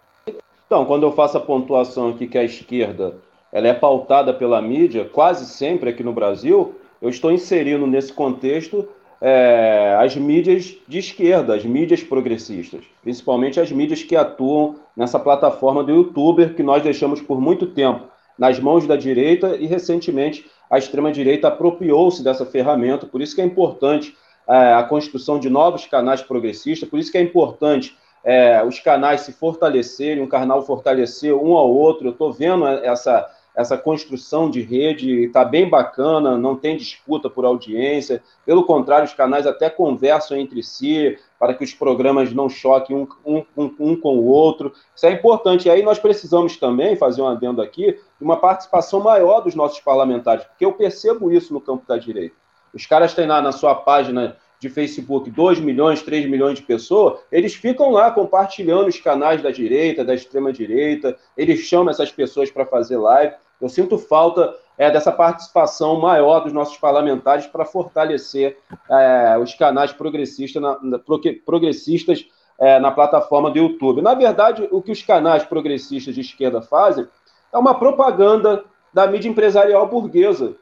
Então, 0.64 0.84
quando 0.86 1.02
eu 1.02 1.10
faço 1.10 1.36
a 1.36 1.40
pontuação 1.40 2.10
aqui 2.10 2.28
que 2.28 2.38
a 2.38 2.44
esquerda 2.44 3.16
ela 3.50 3.66
é 3.66 3.74
pautada 3.74 4.32
pela 4.32 4.62
mídia, 4.62 5.10
quase 5.12 5.44
sempre 5.44 5.90
aqui 5.90 6.04
no 6.04 6.12
Brasil, 6.12 6.76
eu 7.02 7.08
estou 7.08 7.32
inserindo 7.32 7.84
nesse 7.84 8.12
contexto 8.12 8.88
é, 9.24 9.96
as 10.00 10.16
mídias 10.16 10.76
de 10.88 10.98
esquerda, 10.98 11.54
as 11.54 11.64
mídias 11.64 12.02
progressistas, 12.02 12.82
principalmente 13.02 13.60
as 13.60 13.70
mídias 13.70 14.02
que 14.02 14.16
atuam 14.16 14.74
nessa 14.96 15.16
plataforma 15.16 15.84
do 15.84 15.92
youtuber 15.92 16.54
que 16.54 16.62
nós 16.62 16.82
deixamos 16.82 17.22
por 17.22 17.40
muito 17.40 17.66
tempo 17.66 18.08
nas 18.36 18.58
mãos 18.58 18.84
da 18.84 18.96
direita 18.96 19.56
e 19.56 19.66
recentemente 19.66 20.44
a 20.68 20.76
extrema-direita 20.76 21.46
apropriou-se 21.46 22.24
dessa 22.24 22.44
ferramenta, 22.44 23.06
por 23.06 23.22
isso 23.22 23.36
que 23.36 23.40
é 23.40 23.44
importante 23.44 24.16
é, 24.48 24.74
a 24.74 24.82
construção 24.82 25.38
de 25.38 25.48
novos 25.48 25.86
canais 25.86 26.20
progressistas, 26.20 26.88
por 26.88 26.98
isso 26.98 27.12
que 27.12 27.18
é 27.18 27.22
importante 27.22 27.96
é, 28.24 28.60
os 28.64 28.80
canais 28.80 29.20
se 29.20 29.32
fortalecerem, 29.32 30.22
um 30.22 30.28
canal 30.28 30.62
fortalecer 30.62 31.32
um 31.34 31.56
ao 31.56 31.70
outro. 31.70 32.08
Eu 32.08 32.12
estou 32.12 32.32
vendo 32.32 32.66
essa, 32.66 33.28
essa 33.54 33.76
construção 33.76 34.48
de 34.48 34.62
rede 34.62 35.24
está 35.24 35.44
bem 35.44 35.68
bacana, 35.68 36.38
não 36.38 36.56
tem 36.56 36.76
disputa 36.76 37.28
por 37.28 37.44
audiência, 37.44 38.22
pelo 38.46 38.64
contrário, 38.64 39.04
os 39.04 39.12
canais 39.12 39.46
até 39.46 39.68
conversam 39.68 40.36
entre 40.36 40.62
si 40.62 41.18
para 41.38 41.54
que 41.54 41.62
os 41.62 41.74
programas 41.74 42.32
não 42.32 42.48
choquem 42.48 42.96
um, 42.96 43.06
um, 43.24 43.44
um, 43.56 43.74
um 43.78 43.96
com 43.96 44.16
o 44.16 44.26
outro. 44.26 44.72
Isso 44.94 45.06
é 45.06 45.12
importante. 45.12 45.68
E 45.68 45.70
aí 45.70 45.82
nós 45.82 45.98
precisamos 45.98 46.56
também 46.56 46.96
fazer 46.96 47.20
um 47.20 47.26
adendo 47.26 47.60
aqui 47.60 47.92
de 47.92 48.24
uma 48.24 48.36
participação 48.36 49.00
maior 49.00 49.40
dos 49.40 49.54
nossos 49.54 49.80
parlamentares, 49.80 50.44
porque 50.44 50.64
eu 50.64 50.72
percebo 50.72 51.30
isso 51.30 51.52
no 51.52 51.60
campo 51.60 51.86
da 51.86 51.98
direita. 51.98 52.36
Os 52.72 52.86
caras 52.86 53.12
têm 53.12 53.26
lá 53.26 53.42
na 53.42 53.52
sua 53.52 53.74
página 53.74 54.36
de 54.62 54.70
Facebook 54.70 55.28
2 55.28 55.58
milhões, 55.58 56.02
3 56.02 56.30
milhões 56.30 56.60
de 56.60 56.64
pessoas, 56.64 57.18
eles 57.32 57.52
ficam 57.52 57.90
lá 57.90 58.12
compartilhando 58.12 58.86
os 58.86 59.00
canais 59.00 59.42
da 59.42 59.50
direita, 59.50 60.04
da 60.04 60.14
extrema-direita, 60.14 61.18
eles 61.36 61.58
chamam 61.62 61.90
essas 61.90 62.12
pessoas 62.12 62.48
para 62.48 62.64
fazer 62.64 62.96
live. 62.96 63.34
Eu 63.60 63.68
sinto 63.68 63.98
falta 63.98 64.54
é, 64.78 64.88
dessa 64.88 65.10
participação 65.10 66.00
maior 66.00 66.44
dos 66.44 66.52
nossos 66.52 66.78
parlamentares 66.78 67.44
para 67.48 67.64
fortalecer 67.64 68.56
é, 68.88 69.36
os 69.36 69.52
canais 69.52 69.92
progressistas 69.92 70.62
na, 70.62 70.78
na, 70.80 71.00
progressistas 71.44 72.24
é, 72.56 72.78
na 72.78 72.92
plataforma 72.92 73.50
do 73.50 73.58
YouTube. 73.58 74.00
Na 74.00 74.14
verdade, 74.14 74.68
o 74.70 74.80
que 74.80 74.92
os 74.92 75.02
canais 75.02 75.42
progressistas 75.42 76.14
de 76.14 76.20
esquerda 76.20 76.62
fazem 76.62 77.08
é 77.52 77.58
uma 77.58 77.74
propaganda 77.74 78.64
da 78.94 79.08
mídia 79.08 79.28
empresarial 79.28 79.88
burguesa, 79.88 80.54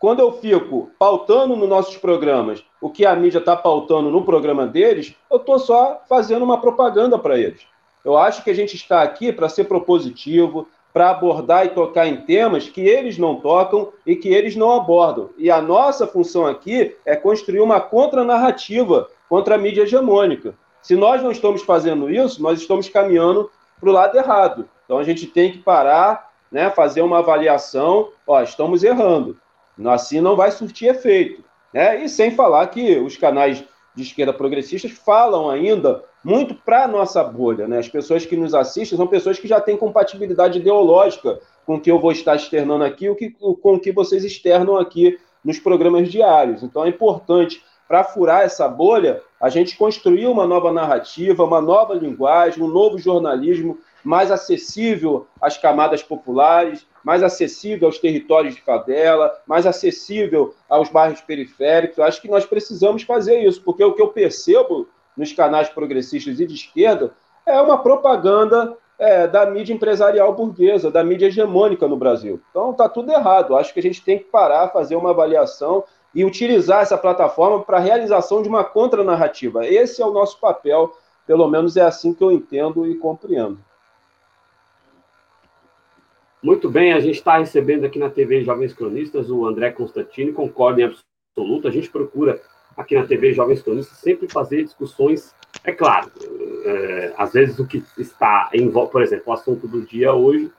quando 0.00 0.20
eu 0.20 0.32
fico 0.32 0.90
pautando 0.98 1.54
nos 1.54 1.68
nossos 1.68 1.98
programas 1.98 2.64
o 2.80 2.88
que 2.88 3.04
a 3.04 3.14
mídia 3.14 3.38
está 3.38 3.54
pautando 3.54 4.10
no 4.10 4.24
programa 4.24 4.66
deles, 4.66 5.14
eu 5.30 5.36
estou 5.36 5.58
só 5.58 6.00
fazendo 6.08 6.42
uma 6.42 6.58
propaganda 6.58 7.18
para 7.18 7.38
eles. 7.38 7.60
Eu 8.02 8.16
acho 8.16 8.42
que 8.42 8.48
a 8.48 8.54
gente 8.54 8.74
está 8.74 9.02
aqui 9.02 9.30
para 9.30 9.50
ser 9.50 9.64
propositivo, 9.64 10.66
para 10.90 11.10
abordar 11.10 11.66
e 11.66 11.68
tocar 11.68 12.06
em 12.06 12.16
temas 12.22 12.66
que 12.66 12.80
eles 12.80 13.18
não 13.18 13.36
tocam 13.36 13.92
e 14.06 14.16
que 14.16 14.30
eles 14.30 14.56
não 14.56 14.72
abordam. 14.72 15.28
E 15.36 15.50
a 15.50 15.60
nossa 15.60 16.06
função 16.06 16.46
aqui 16.46 16.96
é 17.04 17.14
construir 17.14 17.60
uma 17.60 17.78
contranarrativa 17.78 19.06
contra 19.28 19.56
a 19.56 19.58
mídia 19.58 19.82
hegemônica. 19.82 20.54
Se 20.80 20.96
nós 20.96 21.22
não 21.22 21.30
estamos 21.30 21.60
fazendo 21.60 22.10
isso, 22.10 22.42
nós 22.42 22.58
estamos 22.58 22.88
caminhando 22.88 23.50
para 23.78 23.90
o 23.90 23.92
lado 23.92 24.16
errado. 24.16 24.66
Então 24.86 24.96
a 24.96 25.04
gente 25.04 25.26
tem 25.26 25.52
que 25.52 25.58
parar, 25.58 26.30
né, 26.50 26.70
fazer 26.70 27.02
uma 27.02 27.18
avaliação. 27.18 28.08
Ó, 28.26 28.40
estamos 28.40 28.82
errando. 28.82 29.36
Assim 29.88 30.20
não 30.20 30.36
vai 30.36 30.50
surtir 30.50 30.88
efeito. 30.88 31.42
Né? 31.72 32.04
E 32.04 32.08
sem 32.08 32.32
falar 32.32 32.66
que 32.66 32.98
os 32.98 33.16
canais 33.16 33.64
de 33.94 34.02
esquerda 34.02 34.32
progressistas 34.32 34.90
falam 34.92 35.48
ainda 35.48 36.04
muito 36.22 36.54
para 36.54 36.84
a 36.84 36.88
nossa 36.88 37.22
bolha. 37.24 37.66
Né? 37.66 37.78
As 37.78 37.88
pessoas 37.88 38.26
que 38.26 38.36
nos 38.36 38.54
assistem 38.54 38.96
são 38.96 39.06
pessoas 39.06 39.38
que 39.38 39.48
já 39.48 39.60
têm 39.60 39.76
compatibilidade 39.76 40.58
ideológica 40.58 41.40
com 41.64 41.76
o 41.76 41.80
que 41.80 41.90
eu 41.90 41.98
vou 41.98 42.12
estar 42.12 42.36
externando 42.36 42.84
aqui, 42.84 43.08
o 43.08 43.14
que, 43.14 43.30
com 43.30 43.74
o 43.74 43.80
que 43.80 43.92
vocês 43.92 44.24
externam 44.24 44.76
aqui 44.76 45.18
nos 45.44 45.58
programas 45.58 46.10
diários. 46.10 46.62
Então 46.62 46.84
é 46.84 46.88
importante, 46.88 47.62
para 47.88 48.04
furar 48.04 48.42
essa 48.42 48.68
bolha, 48.68 49.22
a 49.40 49.48
gente 49.48 49.76
construir 49.76 50.26
uma 50.26 50.46
nova 50.46 50.72
narrativa, 50.72 51.44
uma 51.44 51.60
nova 51.60 51.94
linguagem, 51.94 52.62
um 52.62 52.68
novo 52.68 52.98
jornalismo 52.98 53.78
mais 54.04 54.30
acessível 54.30 55.26
às 55.40 55.56
camadas 55.56 56.02
populares, 56.02 56.86
mais 57.04 57.22
acessível 57.22 57.88
aos 57.88 57.98
territórios 57.98 58.54
de 58.54 58.62
favela, 58.62 59.40
mais 59.46 59.66
acessível 59.66 60.54
aos 60.68 60.88
bairros 60.88 61.20
periféricos. 61.20 61.98
Eu 61.98 62.04
acho 62.04 62.20
que 62.20 62.28
nós 62.28 62.44
precisamos 62.44 63.02
fazer 63.02 63.40
isso, 63.40 63.62
porque 63.62 63.84
o 63.84 63.92
que 63.92 64.02
eu 64.02 64.08
percebo 64.08 64.88
nos 65.16 65.32
canais 65.32 65.68
progressistas 65.68 66.40
e 66.40 66.46
de 66.46 66.54
esquerda 66.54 67.12
é 67.46 67.60
uma 67.60 67.78
propaganda 67.78 68.76
é, 68.98 69.26
da 69.26 69.46
mídia 69.46 69.72
empresarial 69.72 70.34
burguesa, 70.34 70.90
da 70.90 71.02
mídia 71.02 71.26
hegemônica 71.26 71.88
no 71.88 71.96
Brasil. 71.96 72.40
Então 72.50 72.70
está 72.70 72.88
tudo 72.88 73.10
errado. 73.10 73.52
Eu 73.52 73.56
acho 73.56 73.72
que 73.72 73.80
a 73.80 73.82
gente 73.82 74.04
tem 74.04 74.18
que 74.18 74.24
parar, 74.24 74.68
fazer 74.68 74.94
uma 74.94 75.10
avaliação 75.10 75.84
e 76.14 76.24
utilizar 76.24 76.82
essa 76.82 76.98
plataforma 76.98 77.62
para 77.62 77.78
a 77.78 77.80
realização 77.80 78.42
de 78.42 78.48
uma 78.48 78.62
contranarrativa. 78.62 79.66
Esse 79.66 80.02
é 80.02 80.06
o 80.06 80.12
nosso 80.12 80.38
papel, 80.38 80.94
pelo 81.26 81.48
menos 81.48 81.76
é 81.76 81.82
assim 81.82 82.12
que 82.12 82.22
eu 82.22 82.30
entendo 82.30 82.86
e 82.86 82.94
compreendo. 82.96 83.58
Muito 86.42 86.70
bem, 86.70 86.94
a 86.94 87.00
gente 87.00 87.16
está 87.16 87.36
recebendo 87.36 87.84
aqui 87.84 87.98
na 87.98 88.08
TV 88.08 88.42
Jovens 88.42 88.72
Cronistas 88.72 89.30
o 89.30 89.44
André 89.44 89.72
Constantini, 89.72 90.32
concorda 90.32 90.80
em 90.80 90.84
absoluto. 90.84 91.68
A 91.68 91.70
gente 91.70 91.90
procura 91.90 92.40
aqui 92.74 92.94
na 92.94 93.06
TV 93.06 93.34
Jovens 93.34 93.60
Cronistas 93.60 93.98
sempre 93.98 94.26
fazer 94.26 94.64
discussões, 94.64 95.34
é 95.62 95.70
claro, 95.70 96.10
é, 96.64 97.12
às 97.18 97.34
vezes 97.34 97.58
o 97.58 97.66
que 97.66 97.84
está 97.98 98.48
em 98.54 98.70
por 98.70 99.02
exemplo, 99.02 99.24
o 99.26 99.32
assunto 99.34 99.68
do 99.68 99.82
dia 99.82 100.14
hoje 100.14 100.50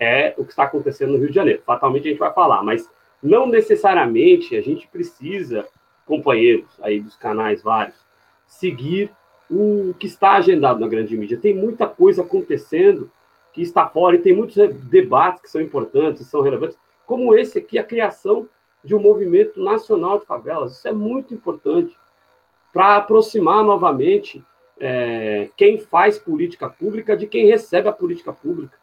é 0.00 0.34
o 0.36 0.44
que 0.44 0.50
está 0.50 0.64
acontecendo 0.64 1.12
no 1.12 1.18
Rio 1.18 1.28
de 1.28 1.34
Janeiro. 1.34 1.62
Fatalmente 1.64 2.08
a 2.08 2.10
gente 2.10 2.18
vai 2.18 2.32
falar, 2.32 2.64
mas 2.64 2.90
não 3.22 3.46
necessariamente 3.46 4.56
a 4.56 4.60
gente 4.60 4.88
precisa, 4.88 5.64
companheiros 6.04 6.68
aí 6.82 7.00
dos 7.00 7.14
canais 7.14 7.62
vários, 7.62 7.96
seguir 8.44 9.08
o 9.48 9.94
que 10.00 10.08
está 10.08 10.32
agendado 10.32 10.80
na 10.80 10.88
grande 10.88 11.16
mídia. 11.16 11.38
Tem 11.38 11.54
muita 11.54 11.86
coisa 11.86 12.22
acontecendo 12.22 13.08
que 13.58 13.62
está 13.64 13.88
fora 13.88 14.14
e 14.14 14.20
tem 14.20 14.32
muitos 14.32 14.56
debates 14.84 15.42
que 15.42 15.50
são 15.50 15.60
importantes, 15.60 16.24
são 16.28 16.40
relevantes, 16.40 16.78
como 17.04 17.36
esse 17.36 17.58
aqui, 17.58 17.76
a 17.76 17.82
criação 17.82 18.48
de 18.84 18.94
um 18.94 19.00
movimento 19.00 19.60
nacional 19.60 20.20
de 20.20 20.26
favelas. 20.26 20.76
Isso 20.76 20.86
é 20.86 20.92
muito 20.92 21.34
importante 21.34 21.96
para 22.72 22.98
aproximar 22.98 23.64
novamente 23.64 24.44
é, 24.78 25.50
quem 25.56 25.76
faz 25.80 26.20
política 26.20 26.68
pública 26.68 27.16
de 27.16 27.26
quem 27.26 27.46
recebe 27.46 27.88
a 27.88 27.92
política 27.92 28.32
pública. 28.32 28.78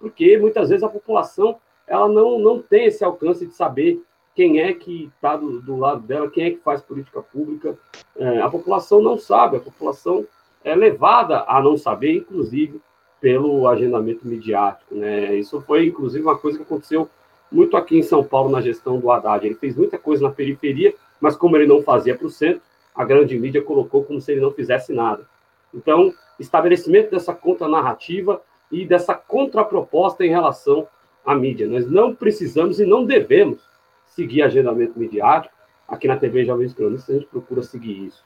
Porque 0.00 0.36
muitas 0.38 0.70
vezes 0.70 0.82
a 0.82 0.88
população 0.88 1.60
ela 1.86 2.08
não, 2.08 2.36
não 2.36 2.60
tem 2.60 2.86
esse 2.86 3.04
alcance 3.04 3.46
de 3.46 3.54
saber 3.54 4.02
quem 4.34 4.60
é 4.60 4.72
que 4.72 5.08
está 5.14 5.36
do, 5.36 5.62
do, 5.62 5.76
lado 5.76 6.00
dela, 6.00 6.28
quem 6.28 6.46
é 6.46 6.50
que 6.50 6.56
faz 6.56 6.82
política 6.82 7.22
pública. 7.22 7.78
É, 8.16 8.40
a 8.40 8.50
população 8.50 9.00
não 9.00 9.16
sabe, 9.16 9.58
a 9.58 9.60
população 9.60 10.26
é 10.64 10.74
levada 10.74 11.44
a 11.46 11.62
não 11.62 11.76
saber, 11.76 12.16
inclusive 12.16 12.80
pelo 13.26 13.66
agendamento 13.66 14.24
midiático. 14.24 14.94
Né? 14.94 15.34
Isso 15.34 15.60
foi, 15.62 15.86
inclusive, 15.86 16.22
uma 16.22 16.38
coisa 16.38 16.58
que 16.58 16.62
aconteceu 16.62 17.10
muito 17.50 17.76
aqui 17.76 17.98
em 17.98 18.02
São 18.04 18.22
Paulo 18.22 18.48
na 18.48 18.60
gestão 18.60 19.00
do 19.00 19.10
Haddad. 19.10 19.44
Ele 19.44 19.56
fez 19.56 19.74
muita 19.74 19.98
coisa 19.98 20.22
na 20.22 20.30
periferia, 20.30 20.94
mas 21.20 21.34
como 21.34 21.56
ele 21.56 21.66
não 21.66 21.82
fazia 21.82 22.16
para 22.16 22.28
o 22.28 22.30
centro, 22.30 22.62
a 22.94 23.04
grande 23.04 23.36
mídia 23.36 23.60
colocou 23.60 24.04
como 24.04 24.20
se 24.20 24.30
ele 24.30 24.40
não 24.40 24.52
fizesse 24.52 24.92
nada. 24.92 25.26
Então, 25.74 26.14
estabelecimento 26.38 27.10
dessa 27.10 27.34
contra-narrativa 27.34 28.40
e 28.70 28.86
dessa 28.86 29.12
contraproposta 29.12 30.24
em 30.24 30.30
relação 30.30 30.86
à 31.24 31.34
mídia. 31.34 31.66
Nós 31.66 31.90
não 31.90 32.14
precisamos 32.14 32.78
e 32.78 32.86
não 32.86 33.04
devemos 33.04 33.58
seguir 34.06 34.42
agendamento 34.42 34.96
midiático. 34.96 35.52
Aqui 35.88 36.06
na 36.06 36.16
TV 36.16 36.44
Jovens 36.44 36.72
Cronistas 36.72 37.10
a 37.10 37.18
gente 37.18 37.28
procura 37.28 37.64
seguir 37.64 38.06
isso. 38.06 38.24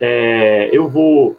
É, 0.00 0.68
eu 0.72 0.88
vou 0.88 1.38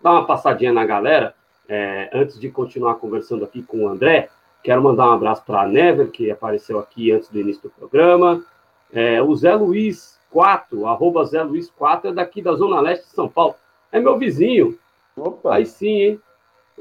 dar 0.00 0.12
uma 0.12 0.26
passadinha 0.26 0.72
na 0.72 0.86
galera, 0.86 1.34
é, 1.68 2.10
antes 2.12 2.38
de 2.38 2.50
continuar 2.50 2.96
conversando 2.96 3.44
aqui 3.44 3.62
com 3.62 3.84
o 3.84 3.88
André. 3.88 4.28
Quero 4.62 4.82
mandar 4.82 5.10
um 5.10 5.12
abraço 5.12 5.44
para 5.44 5.62
a 5.62 5.68
Never, 5.68 6.10
que 6.10 6.30
apareceu 6.30 6.78
aqui 6.78 7.12
antes 7.12 7.28
do 7.28 7.38
início 7.38 7.62
do 7.62 7.70
programa. 7.70 8.44
É, 8.92 9.22
o 9.22 9.34
Zé 9.34 9.54
Luiz 9.54 10.18
4, 10.30 10.86
arroba 10.86 11.24
Zé 11.24 11.42
Luiz 11.42 11.70
4, 11.70 12.10
é 12.10 12.12
daqui 12.12 12.40
da 12.40 12.54
Zona 12.54 12.80
Leste 12.80 13.04
de 13.04 13.12
São 13.12 13.28
Paulo. 13.28 13.54
É 13.92 14.00
meu 14.00 14.18
vizinho. 14.18 14.78
Opa. 15.16 15.54
Aí 15.54 15.66
sim, 15.66 16.00
hein? 16.00 16.20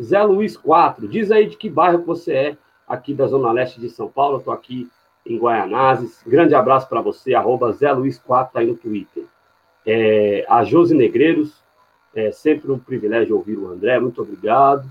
Zé 0.02 0.24
Luiz 0.24 0.58
4. 0.58 1.08
Diz 1.08 1.32
aí 1.32 1.48
de 1.48 1.58
que 1.58 1.70
bairro 1.70 2.04
você 2.04 2.34
é 2.34 2.58
aqui 2.88 3.14
da 3.14 3.28
Zona 3.28 3.52
Leste 3.52 3.80
de 3.80 3.90
São 3.90 4.08
Paulo. 4.08 4.38
Estou 4.38 4.54
aqui 4.54 4.90
em 5.26 5.38
Guaianazes. 5.38 6.24
Grande 6.26 6.56
abraço 6.56 6.88
para 6.90 7.02
você, 7.02 7.34
arroba 7.34 7.72
Zé 7.72 7.92
Luiz 7.92 8.20
4 8.20 8.60
aí 8.60 8.68
no 8.68 8.76
Twitter. 8.76 9.26
É, 9.86 10.46
a 10.48 10.64
Josi 10.64 10.96
Negreiros, 10.96 11.63
é 12.16 12.32
sempre 12.32 12.72
um 12.72 12.80
privilégio 12.80 13.36
ouvir 13.36 13.58
o 13.58 13.68
André, 13.68 14.00
muito 14.00 14.22
obrigado. 14.22 14.90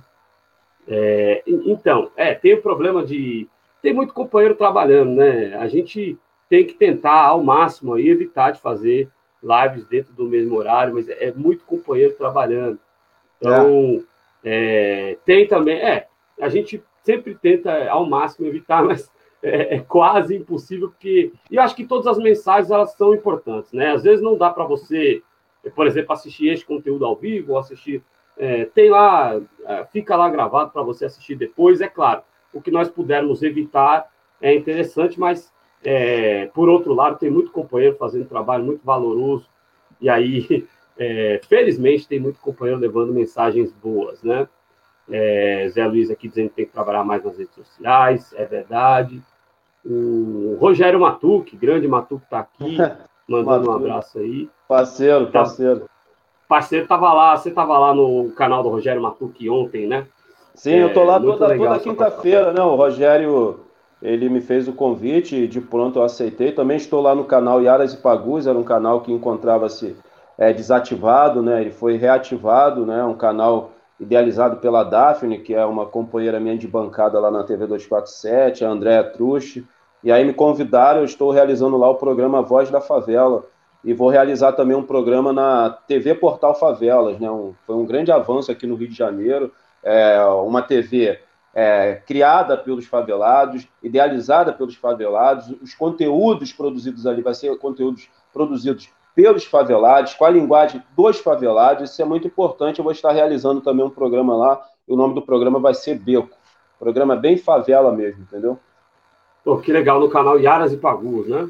É, 0.87 1.43
então, 1.47 2.11
é, 2.17 2.35
tem 2.35 2.55
o 2.55 2.63
problema 2.63 3.05
de. 3.05 3.49
Tem 3.81 3.93
muito 3.93 4.13
companheiro 4.13 4.55
trabalhando, 4.55 5.13
né? 5.13 5.55
A 5.57 5.69
gente 5.69 6.19
tem 6.49 6.67
que 6.67 6.75
tentar 6.75 7.27
ao 7.27 7.43
máximo 7.43 7.95
aí, 7.95 8.09
evitar 8.09 8.51
de 8.51 8.61
fazer 8.61 9.09
lives 9.43 9.87
dentro 9.87 10.13
do 10.13 10.25
mesmo 10.25 10.57
horário, 10.57 10.95
mas 10.95 11.09
é 11.09 11.33
muito 11.33 11.65
companheiro 11.65 12.15
trabalhando. 12.15 12.79
Então, 13.41 14.05
é. 14.45 15.17
Tem 15.25 15.47
também. 15.47 15.79
É, 15.79 16.07
a 16.41 16.49
gente 16.49 16.83
sempre 17.03 17.35
tenta 17.35 17.89
ao 17.89 18.07
máximo 18.07 18.47
evitar, 18.47 18.83
mas 18.85 19.11
é, 19.43 19.77
é, 19.77 19.81
quase 19.81 20.37
impossível, 20.37 20.89
porque. 20.89 21.33
E 21.51 21.57
eu 21.57 21.63
acho 21.63 21.75
que 21.75 21.87
todas 21.87 22.07
as 22.07 22.19
mensagens 22.19 22.71
elas 22.71 22.93
são 22.95 23.15
importantes, 23.15 23.73
né? 23.73 23.93
Às 23.93 24.03
vezes 24.03 24.23
não 24.23 24.37
dá 24.37 24.51
para 24.51 24.65
você, 24.65 25.23
por 25.71 25.87
exemplo, 25.87 26.13
assistir 26.13 26.49
este 26.49 26.67
conteúdo 26.67 27.05
ao 27.05 27.17
vivo, 27.17 27.53
ou 27.53 27.59
assistir 27.59 28.03
é, 28.37 28.65
tem 28.65 28.91
lá, 28.91 29.41
é, 29.67 29.85
fica 29.87 30.17
lá 30.17 30.29
gravado 30.29 30.71
para 30.71 30.83
você 30.83 31.05
assistir 31.05 31.37
depois, 31.37 31.81
é 31.81 31.89
claro. 31.89 32.23
O 32.53 32.61
que 32.61 32.71
nós 32.71 32.89
pudermos 32.89 33.43
evitar 33.43 34.11
é 34.41 34.55
interessante, 34.55 35.19
mas 35.19 35.53
é, 35.85 36.47
por 36.47 36.69
outro 36.69 36.95
lado, 36.95 37.19
tem 37.19 37.31
muito 37.31 37.51
companheiro 37.51 37.97
fazendo 37.97 38.29
trabalho 38.29 38.65
muito 38.65 38.85
valoroso, 38.85 39.49
e 40.01 40.09
aí, 40.09 40.67
é, 40.99 41.41
felizmente, 41.49 42.09
tem 42.09 42.21
muito 42.21 42.41
companheiro 42.41 42.81
levando 42.81 43.13
mensagens 43.13 43.73
boas, 43.73 44.23
né? 44.23 44.49
É, 45.11 45.69
Zé 45.69 45.85
Luiz 45.87 46.11
aqui 46.11 46.29
dizendo 46.29 46.51
que 46.51 46.57
tem 46.57 46.67
que 46.67 46.73
trabalhar 46.73 47.05
mais 47.05 47.25
nas 47.25 47.37
redes 47.37 47.55
sociais, 47.55 48.33
é 48.35 48.45
verdade. 48.45 49.21
O 49.85 50.57
Rogério 50.61 51.01
Matuque, 51.01 51.57
grande 51.57 51.89
Matuque, 51.89 52.25
está 52.25 52.39
aqui, 52.39 52.77
mandando 53.33 53.71
um 53.71 53.75
abraço 53.75 54.19
aí. 54.19 54.49
Parceiro, 54.69 55.27
tá 55.27 55.41
parceiro 55.41 55.87
parceiro 56.53 56.83
estava 56.83 57.11
lá, 57.15 57.35
você 57.35 57.49
estava 57.49 57.79
lá 57.79 57.95
no 57.95 58.31
canal 58.33 58.63
do 58.63 58.69
Rogério 58.69 59.01
Matuque 59.01 59.49
ontem, 59.49 59.87
né? 59.87 60.07
Sim, 60.55 60.75
é, 60.75 60.83
eu 60.83 60.93
tô 60.93 61.03
lá 61.03 61.19
toda, 61.19 61.57
toda 61.57 61.79
quinta-feira, 61.79 62.53
né? 62.53 62.61
O 62.63 62.75
Rogério, 62.75 63.61
ele 64.03 64.29
me 64.29 64.43
fez 64.43 64.69
o 64.69 64.75
convite, 64.75 65.49
de 65.49 65.63
pronto 65.63 65.99
eu 65.99 66.03
aceitei. 66.03 66.53
Também 66.53 66.77
estou 66.77 67.01
lá 67.01 67.15
no 67.15 67.25
canal 67.25 67.63
Yaras 67.63 67.95
e 67.95 67.97
Pagus, 67.97 68.47
era 68.47 68.59
um 68.59 68.63
canal 68.63 69.01
que 69.01 69.11
encontrava-se 69.11 69.97
é, 70.37 70.53
desativado, 70.53 71.43
né? 71.43 71.63
Ele 71.63 71.71
foi 71.71 71.97
reativado, 71.97 72.85
né? 72.85 73.03
Um 73.03 73.15
canal 73.15 73.71
idealizado 73.99 74.57
pela 74.57 74.85
Daphne, 74.85 75.39
que 75.39 75.55
é 75.55 75.65
uma 75.65 75.87
companheira 75.87 76.39
minha 76.39 76.59
de 76.59 76.69
bancada 76.69 77.19
lá 77.19 77.31
na 77.31 77.45
TV 77.45 77.67
247, 77.67 78.63
a 78.63 78.69
Andréa 78.69 79.05
Truche. 79.05 79.67
E 80.03 80.11
aí 80.11 80.25
me 80.25 80.35
convidaram, 80.35 81.01
eu 81.01 81.05
estou 81.05 81.31
realizando 81.31 81.77
lá 81.77 81.89
o 81.89 81.95
programa 81.95 82.43
Voz 82.43 82.71
da 82.71 82.81
Favela, 82.81 83.45
e 83.85 83.93
vou 83.93 84.09
realizar 84.09 84.53
também 84.53 84.77
um 84.77 84.83
programa 84.83 85.33
na 85.33 85.71
TV 85.71 86.15
Portal 86.15 86.55
Favelas, 86.55 87.19
né? 87.19 87.31
Um, 87.31 87.53
foi 87.67 87.75
um 87.75 87.85
grande 87.85 88.13
avanço 88.13 88.51
aqui 88.51 88.67
no 88.67 88.77
Rio 88.77 88.89
de 88.89 88.95
Janeiro, 88.97 89.53
é, 89.83 90.23
uma 90.25 90.63
TV 90.63 91.19
é, 91.55 92.01
criada 92.07 92.57
pelos 92.57 92.87
favelados, 92.87 93.67
idealizada 93.83 94.53
pelos 94.53 94.77
favelados, 94.77 95.53
os 95.61 95.75
conteúdos 95.75 96.53
produzidos 96.53 97.07
ali 97.07 97.23
vai 97.23 97.35
ser 97.35 97.57
conteúdos 97.59 98.09
produzidos 98.33 98.89
pelos 99.15 99.45
favelados, 99.45 100.15
com 100.15 100.25
a 100.25 100.31
linguagem 100.31 100.83
dos 100.97 101.19
favelados, 101.19 101.91
isso 101.91 102.01
é 102.01 102.05
muito 102.05 102.27
importante, 102.27 102.79
eu 102.79 102.85
vou 102.85 102.93
estar 102.93 103.13
realizando 103.13 103.61
também 103.61 103.85
um 103.85 103.91
programa 103.91 104.35
lá, 104.35 104.63
o 104.87 104.97
nome 104.97 105.15
do 105.15 105.21
programa 105.21 105.59
vai 105.59 105.75
ser 105.75 105.99
Beco, 105.99 106.35
programa 106.79 107.15
bem 107.15 107.37
favela 107.37 107.93
mesmo, 107.93 108.23
entendeu? 108.23 108.59
Pô, 109.45 109.59
que 109.59 109.73
legal, 109.73 109.99
no 109.99 110.09
canal 110.09 110.39
Yaras 110.39 110.73
e 110.73 110.77
Pagus, 110.77 111.29
né? 111.29 111.49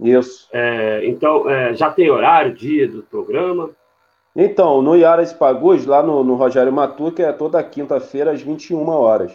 Isso. 0.00 0.48
É, 0.52 1.06
então, 1.06 1.48
é, 1.48 1.74
já 1.74 1.90
tem 1.90 2.10
horário, 2.10 2.54
dia 2.54 2.88
do 2.88 3.02
programa? 3.02 3.70
Então, 4.34 4.82
no 4.82 4.96
Yaras 4.96 5.32
Pagus, 5.32 5.86
lá 5.86 6.02
no, 6.02 6.24
no 6.24 6.34
Rogério 6.34 6.72
Matuque, 6.72 7.22
é 7.22 7.32
toda 7.32 7.62
quinta-feira 7.62 8.32
às 8.32 8.42
21 8.42 8.88
horas. 8.88 9.32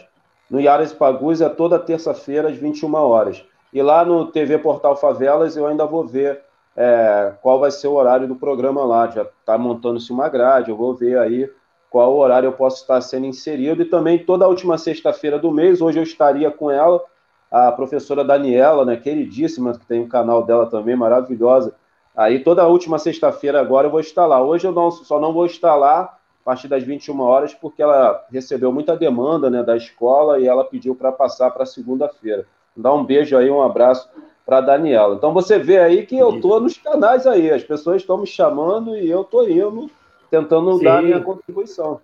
No 0.50 0.60
Yaras 0.60 0.94
Pagus 0.94 1.42
é 1.42 1.50
toda 1.50 1.80
terça-feira 1.80 2.50
às 2.50 2.58
21 2.58 2.94
horas. 2.96 3.44
E 3.72 3.82
lá 3.82 4.04
no 4.04 4.28
TV 4.32 4.58
Portal 4.58 4.96
Favelas 4.96 5.56
eu 5.56 5.68
ainda 5.68 5.86
vou 5.86 6.06
ver 6.06 6.42
é, 6.76 7.34
qual 7.42 7.60
vai 7.60 7.70
ser 7.70 7.88
o 7.88 7.94
horário 7.94 8.28
do 8.28 8.36
programa 8.36 8.84
lá. 8.84 9.08
Já 9.08 9.24
está 9.24 9.58
montando-se 9.58 10.12
uma 10.12 10.30
grade, 10.30 10.72
eu 10.72 10.78
vou 10.78 10.96
ver 10.96 11.18
aí 11.20 11.50
qual 11.90 12.16
horário 12.16 12.48
eu 12.48 12.54
posso 12.54 12.82
estar 12.82 13.00
sendo 13.02 13.26
inserido. 13.26 13.82
E 13.82 13.86
também 13.86 14.20
toda 14.20 14.46
a 14.46 14.48
última 14.48 14.78
sexta-feira 14.78 15.38
do 15.38 15.52
mês, 15.52 15.82
hoje 15.82 16.00
eu 16.00 16.04
estaria 16.04 16.50
com 16.50 16.72
ela 16.72 17.04
a 17.52 17.72
professora 17.72 18.24
Daniela, 18.24 18.84
né, 18.86 18.98
queridíssima, 18.98 19.78
que 19.78 19.86
tem 19.86 20.02
um 20.02 20.08
canal 20.08 20.44
dela 20.44 20.66
também, 20.66 20.96
maravilhosa. 20.96 21.74
Aí 22.16 22.40
toda 22.40 22.64
a 22.64 22.68
última 22.68 22.98
sexta-feira 22.98 23.62
agora 23.62 23.88
eu 23.88 23.92
vou 23.92 24.00
estar 24.00 24.26
lá. 24.26 24.42
Hoje 24.42 24.68
eu 24.68 24.72
não, 24.72 24.90
só 24.90 25.20
não 25.20 25.32
vou 25.32 25.46
estar 25.46 25.76
lá 25.76 26.02
a 26.02 26.44
partir 26.44 26.68
das 26.68 26.84
21 26.84 27.20
horas, 27.22 27.54
porque 27.54 27.82
ela 27.82 28.26
recebeu 28.32 28.72
muita 28.72 28.96
demanda 28.96 29.50
né, 29.50 29.62
da 29.62 29.78
escola 29.78 30.40
e 30.40 30.48
ela 30.48 30.64
pediu 30.64 30.96
para 30.96 31.12
passar 31.12 31.52
para 31.52 31.66
segunda-feira. 31.66 32.46
Dá 32.76 32.94
um 32.94 33.04
beijo 33.04 33.38
aí, 33.38 33.50
um 33.50 33.62
abraço 33.62 34.10
para 34.46 34.62
Daniela. 34.62 35.16
Então 35.16 35.34
você 35.34 35.60
vê 35.60 35.78
aí 35.78 36.06
que 36.06 36.18
eu 36.18 36.36
estou 36.36 36.60
nos 36.62 36.78
canais 36.78 37.28
aí, 37.28 37.52
as 37.52 37.64
pessoas 37.64 37.98
estão 38.02 38.18
me 38.18 38.28
chamando 38.28 38.96
e 38.96 39.10
eu 39.10 39.22
estou 39.22 39.48
indo, 39.48 39.90
tentando 40.32 40.78
Sim. 40.78 40.84
dar 40.84 41.04
minha 41.04 41.20
contribuição. 41.20 42.00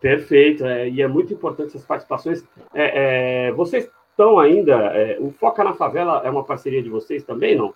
Perfeito, 0.00 0.64
é, 0.64 0.88
e 0.88 1.00
é 1.00 1.08
muito 1.08 1.32
importante 1.32 1.68
essas 1.68 1.84
participações. 1.84 2.44
É, 2.74 3.48
é, 3.48 3.52
vocês 3.52 3.88
estão 4.18 4.38
ainda. 4.38 4.74
É, 4.74 5.16
o 5.20 5.30
Foca 5.30 5.62
na 5.62 5.74
Favela 5.74 6.22
é 6.24 6.30
uma 6.30 6.42
parceria 6.42 6.82
de 6.82 6.90
vocês 6.90 7.22
também, 7.22 7.54
não? 7.54 7.72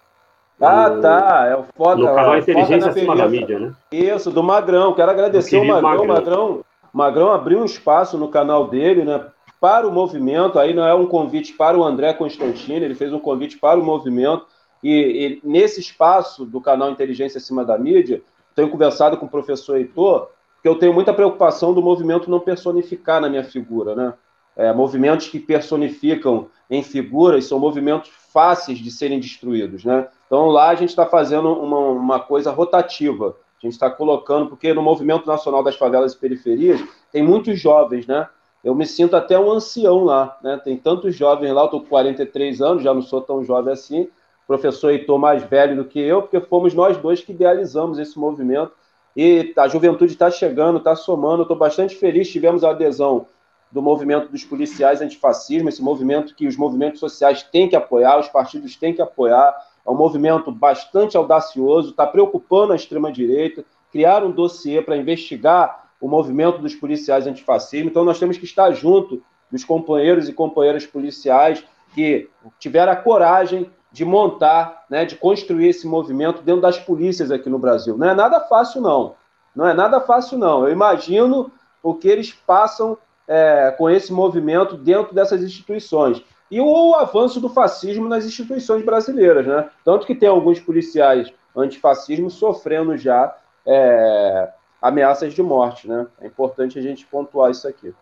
Ah, 0.61 0.91
no, 0.91 1.01
tá. 1.01 1.47
É 1.47 1.57
o 1.57 1.65
Foca. 1.77 1.97
No 1.97 2.07
canal 2.07 2.37
Inteligência 2.37 2.91
Acima 2.91 3.15
da 3.15 3.29
Mídia, 3.29 3.59
né? 3.59 3.73
Isso, 3.93 4.31
do 4.31 4.43
Magrão. 4.43 4.93
Quero 4.95 5.11
agradecer 5.11 5.57
o 5.57 5.67
Magrão. 5.67 6.07
Magrão. 6.07 6.65
Magrão 6.93 7.33
abriu 7.33 7.61
um 7.61 7.65
espaço 7.65 8.19
no 8.19 8.29
canal 8.29 8.69
dele, 8.69 9.05
né? 9.05 9.25
para 9.63 9.87
o 9.87 9.93
movimento, 9.93 10.59
aí 10.59 10.75
não 10.75 10.85
é 10.85 10.93
um 10.93 11.07
convite 11.07 11.53
para 11.53 11.79
o 11.79 11.85
André 11.85 12.13
Constantini, 12.15 12.85
ele 12.85 12.97
fez 12.97 13.13
um 13.13 13.21
convite 13.21 13.57
para 13.61 13.79
o 13.79 13.85
movimento, 13.85 14.45
e, 14.83 15.41
e 15.45 15.49
nesse 15.49 15.79
espaço 15.79 16.45
do 16.45 16.61
canal 16.61 16.91
Inteligência 16.91 17.39
Acima 17.39 17.65
da 17.65 17.79
Mídia, 17.79 18.23
tenho 18.57 18.69
conversado 18.69 19.17
com 19.17 19.27
o 19.27 19.31
professor 19.31 19.77
Heitor, 19.77 20.31
que 20.61 20.69
eu 20.69 20.75
tenho 20.75 20.93
muita 20.93 21.15
preocupação 21.15 21.73
do 21.73 21.81
movimento 21.81 22.29
não 22.29 22.41
personificar 22.41 23.21
na 23.21 23.29
minha 23.29 23.45
figura, 23.45 23.95
né? 23.95 24.15
É, 24.57 24.73
movimentos 24.73 25.29
que 25.29 25.39
personificam 25.39 26.49
em 26.69 26.83
figuras 26.83 27.47
são 27.47 27.59
movimentos 27.59 28.11
fáceis 28.33 28.79
de 28.79 28.91
serem 28.91 29.21
destruídos, 29.21 29.85
né? 29.85 30.09
Então 30.27 30.47
lá 30.47 30.69
a 30.69 30.75
gente 30.75 30.91
está 30.91 31.07
fazendo 31.07 31.53
uma, 31.53 31.79
uma 31.79 32.21
coisa 32.21 32.51
rotativa. 32.51 33.37
A 33.63 33.67
gente 33.67 33.75
está 33.75 33.91
colocando, 33.91 34.49
porque 34.49 34.75
no 34.75 34.83
Movimento 34.83 35.27
Nacional 35.27 35.63
das 35.63 35.77
Favelas 35.77 36.13
e 36.13 36.19
Periferias 36.19 36.83
tem 37.13 37.23
muitos 37.23 37.61
jovens, 37.61 38.07
né? 38.07 38.29
Eu 38.65 38.75
me 38.75 38.87
sinto 38.87 39.17
até 39.17 39.39
um 39.39 39.51
ancião 39.51 40.05
lá, 40.05 40.39
né? 40.43 40.61
Tem 40.63 40.77
tantos 40.77 41.15
jovens 41.15 41.53
lá, 41.53 41.63
eu 41.63 41.67
estou 41.67 41.81
com 41.81 41.89
43 41.89 42.61
anos, 42.63 42.83
já 42.83 42.95
não 42.95 43.03
sou 43.03 43.21
tão 43.21 43.45
jovem 43.45 43.73
assim. 43.73 44.09
Professor 44.47 44.91
Heitor 44.91 45.19
mais 45.19 45.43
velho 45.43 45.77
do 45.77 45.85
que 45.85 46.01
eu, 46.01 46.23
porque 46.23 46.41
fomos 46.41 46.75
nós 46.75 46.97
dois 46.97 47.23
que 47.23 47.33
idealizamos 47.33 47.99
esse 47.99 48.19
movimento. 48.19 48.73
E 49.17 49.53
a 49.57 49.69
juventude 49.69 50.13
está 50.13 50.31
chegando, 50.31 50.79
está 50.79 50.97
somando. 50.97 51.43
Estou 51.43 51.57
bastante 51.57 51.95
feliz. 51.97 52.31
Tivemos 52.31 52.65
a 52.65 52.71
adesão 52.71 53.27
do 53.73 53.81
movimento 53.81 54.31
dos 54.31 54.45
policiais 54.45 55.01
antifascismo, 55.01 55.69
esse 55.69 55.83
movimento 55.83 56.35
que 56.35 56.47
os 56.47 56.57
movimentos 56.57 57.01
sociais 57.01 57.43
têm 57.43 57.69
que 57.69 57.75
apoiar, 57.75 58.21
os 58.21 58.29
partidos 58.29 58.77
têm 58.77 58.93
que 58.93 59.01
apoiar. 59.01 59.57
É 59.85 59.91
um 59.91 59.97
movimento 59.97 60.53
bastante 60.53 61.17
audacioso, 61.17 61.91
está 61.91 62.07
preocupando 62.07 62.75
a 62.75 62.77
extrema-direita, 62.77 63.65
criar 63.91 64.23
um 64.23 64.31
dossiê 64.31 64.83
para 64.83 64.97
investigar 64.97 65.89
o 65.99 66.07
movimento 66.07 66.59
dos 66.59 66.75
policiais 66.75 67.27
antifascismo. 67.27 67.89
Então, 67.89 68.05
nós 68.05 68.19
temos 68.19 68.37
que 68.37 68.45
estar 68.45 68.71
junto 68.73 69.23
dos 69.51 69.65
companheiros 69.65 70.29
e 70.29 70.33
companheiras 70.35 70.85
policiais 70.85 71.65
que 71.95 72.29
tiveram 72.59 72.93
a 72.93 72.97
coragem 72.97 73.71
de 73.91 74.05
montar, 74.05 74.85
né, 74.89 75.05
de 75.05 75.17
construir 75.17 75.69
esse 75.69 75.87
movimento 75.87 76.43
dentro 76.43 76.63
das 76.63 76.79
polícias 76.79 77.31
aqui 77.31 77.49
no 77.49 77.59
Brasil. 77.59 77.97
Não 77.97 78.09
é 78.09 78.15
nada 78.15 78.41
fácil, 78.41 78.81
não. 78.81 79.15
Não 79.55 79.67
é 79.67 79.75
nada 79.75 80.01
fácil, 80.01 80.39
não. 80.39 80.67
Eu 80.67 80.73
imagino 80.73 81.51
o 81.83 81.95
que 81.95 82.09
eles 82.09 82.33
passam 82.33 82.97
é, 83.27 83.75
com 83.77 83.89
esse 83.89 84.13
movimento 84.13 84.77
dentro 84.77 85.15
dessas 85.15 85.43
instituições. 85.43 86.23
E 86.51 86.61
o 86.61 86.95
avanço 86.95 87.41
do 87.41 87.49
fascismo 87.49 88.09
nas 88.09 88.27
instituições 88.27 88.85
brasileiras, 88.85 89.47
né? 89.47 89.71
Tanto 89.85 90.07
que 90.07 90.15
tem 90.15 90.29
alguns 90.29 90.61
policiais 90.61 91.33
antifascismo 91.57 92.31
sofrendo 92.31 92.97
já 92.97 93.35
é, 93.67 94.51
ameaças 94.81 95.33
de 95.33 95.43
morte, 95.43 95.89
né? 95.89 96.07
É 96.21 96.27
importante 96.27 96.79
a 96.79 96.83
gente 96.83 97.07
pontuar 97.07 97.51
isso 97.51 97.67
aqui. 97.67 97.95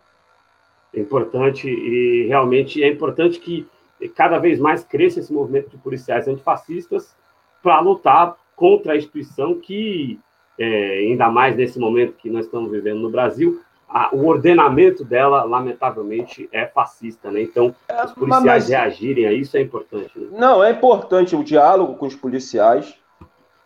É 0.93 0.99
importante 0.99 1.69
e 1.69 2.27
realmente 2.27 2.83
é 2.83 2.89
importante 2.89 3.39
que 3.39 3.69
cada 4.17 4.39
vez 4.39 4.59
mais 4.59 4.83
cresça 4.83 5.21
esse 5.21 5.33
movimento 5.33 5.71
de 5.71 5.77
policiais 5.77 6.27
antifascistas 6.27 7.15
para 7.63 7.79
lutar 7.81 8.37
contra 8.57 8.95
a 8.95 8.97
instituição 8.97 9.55
que, 9.55 10.19
é, 10.59 10.99
ainda 10.99 11.31
mais 11.31 11.57
nesse 11.57 11.79
momento 11.79 12.15
que 12.15 12.31
nós 12.31 12.47
estamos 12.47 12.71
vivendo 12.71 13.01
no 13.01 13.11
Brasil, 13.11 13.61
a, 13.91 14.15
o 14.15 14.27
ordenamento 14.27 15.05
dela, 15.05 15.43
lamentavelmente, 15.43 16.49
é 16.53 16.65
fascista, 16.67 17.31
né? 17.31 17.43
Então, 17.43 17.75
é, 17.89 18.05
os 18.05 18.13
policiais 18.13 18.45
mas... 18.45 18.69
reagirem 18.69 19.27
a 19.27 19.33
isso 19.33 19.57
é 19.57 19.61
importante. 19.61 20.17
Né? 20.17 20.29
Não, 20.33 20.63
é 20.63 20.71
importante 20.71 21.35
o 21.35 21.43
diálogo 21.43 21.97
com 21.97 22.07
os 22.07 22.15
policiais, 22.15 22.95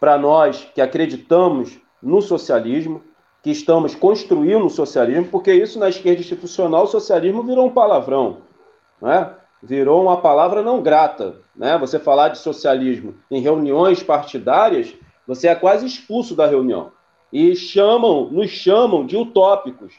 para 0.01 0.17
nós 0.17 0.67
que 0.75 0.81
acreditamos 0.81 1.79
no 2.03 2.23
socialismo, 2.23 3.03
que 3.43 3.51
estamos 3.51 3.95
construindo 3.95 4.65
o 4.65 4.71
socialismo, 4.71 5.27
porque 5.31 5.53
isso 5.53 5.79
na 5.79 5.91
esquerda 5.91 6.21
institucional, 6.21 6.85
o 6.85 6.89
socialismo 6.89 7.43
virou 7.43 7.67
um 7.67 7.71
palavrão, 7.71 8.39
né? 9.01 9.31
virou 9.63 10.03
uma 10.03 10.19
palavra 10.19 10.63
não 10.63 10.83
grata. 10.83 11.37
Né? 11.55 11.77
Você 11.79 11.99
falar 11.99 12.29
de 12.29 12.39
socialismo 12.39 13.15
em 13.31 13.41
reuniões 13.41 14.03
partidárias, 14.03 14.95
você 15.27 15.49
é 15.49 15.55
quase 15.55 15.87
expulso 15.87 16.35
da 16.35 16.47
reunião. 16.47 16.93
E 17.33 17.55
chamam, 17.57 18.31
nos 18.31 18.51
chamam 18.51 19.05
de 19.05 19.17
utópicos. 19.17 19.95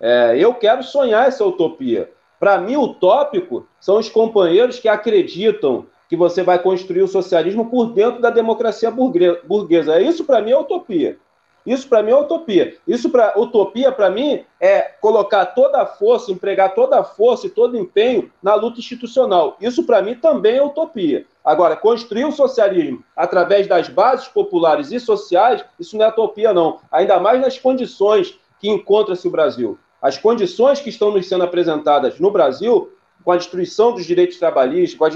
É, 0.00 0.36
eu 0.38 0.54
quero 0.54 0.82
sonhar 0.82 1.28
essa 1.28 1.44
utopia. 1.44 2.10
Para 2.38 2.58
mim, 2.58 2.76
utópico 2.76 3.66
são 3.78 3.98
os 3.98 4.08
companheiros 4.08 4.78
que 4.78 4.88
acreditam 4.88 5.86
que 6.08 6.16
você 6.16 6.42
vai 6.42 6.58
construir 6.58 7.02
o 7.02 7.08
socialismo 7.08 7.68
por 7.68 7.92
dentro 7.92 8.20
da 8.20 8.30
democracia 8.30 8.90
burguesa. 8.90 9.96
É 9.96 10.02
isso, 10.02 10.24
para 10.24 10.40
mim, 10.40 10.50
é 10.52 10.58
utopia. 10.58 11.18
Isso 11.64 11.88
para 11.88 12.02
mim 12.02 12.10
é 12.10 12.16
utopia. 12.16 12.76
Isso 12.86 13.10
para 13.10 13.38
utopia 13.38 13.92
para 13.92 14.10
mim 14.10 14.44
é 14.58 14.80
colocar 14.80 15.44
toda 15.46 15.82
a 15.82 15.86
força, 15.86 16.32
empregar 16.32 16.74
toda 16.74 16.98
a 16.98 17.04
força 17.04 17.46
e 17.46 17.50
todo 17.50 17.76
empenho 17.76 18.30
na 18.42 18.54
luta 18.54 18.80
institucional. 18.80 19.56
Isso 19.60 19.84
para 19.84 20.00
mim 20.00 20.14
também 20.14 20.56
é 20.56 20.62
utopia. 20.62 21.26
Agora, 21.44 21.76
construir 21.76 22.24
o 22.24 22.32
socialismo 22.32 23.04
através 23.14 23.66
das 23.66 23.88
bases 23.88 24.28
populares 24.28 24.90
e 24.90 24.98
sociais, 24.98 25.64
isso 25.78 25.96
não 25.96 26.06
é 26.06 26.08
utopia 26.08 26.52
não. 26.52 26.80
Ainda 26.90 27.20
mais 27.20 27.40
nas 27.40 27.58
condições 27.58 28.38
que 28.58 28.68
encontra-se 28.68 29.28
o 29.28 29.30
Brasil. 29.30 29.78
As 30.00 30.16
condições 30.16 30.80
que 30.80 30.88
estão 30.88 31.12
nos 31.12 31.28
sendo 31.28 31.44
apresentadas 31.44 32.18
no 32.18 32.30
Brasil, 32.30 32.90
com 33.22 33.32
a 33.32 33.36
destruição 33.36 33.92
dos 33.92 34.06
direitos 34.06 34.38
trabalhistas, 34.38 34.98
com 34.98 35.04
a, 35.04 35.10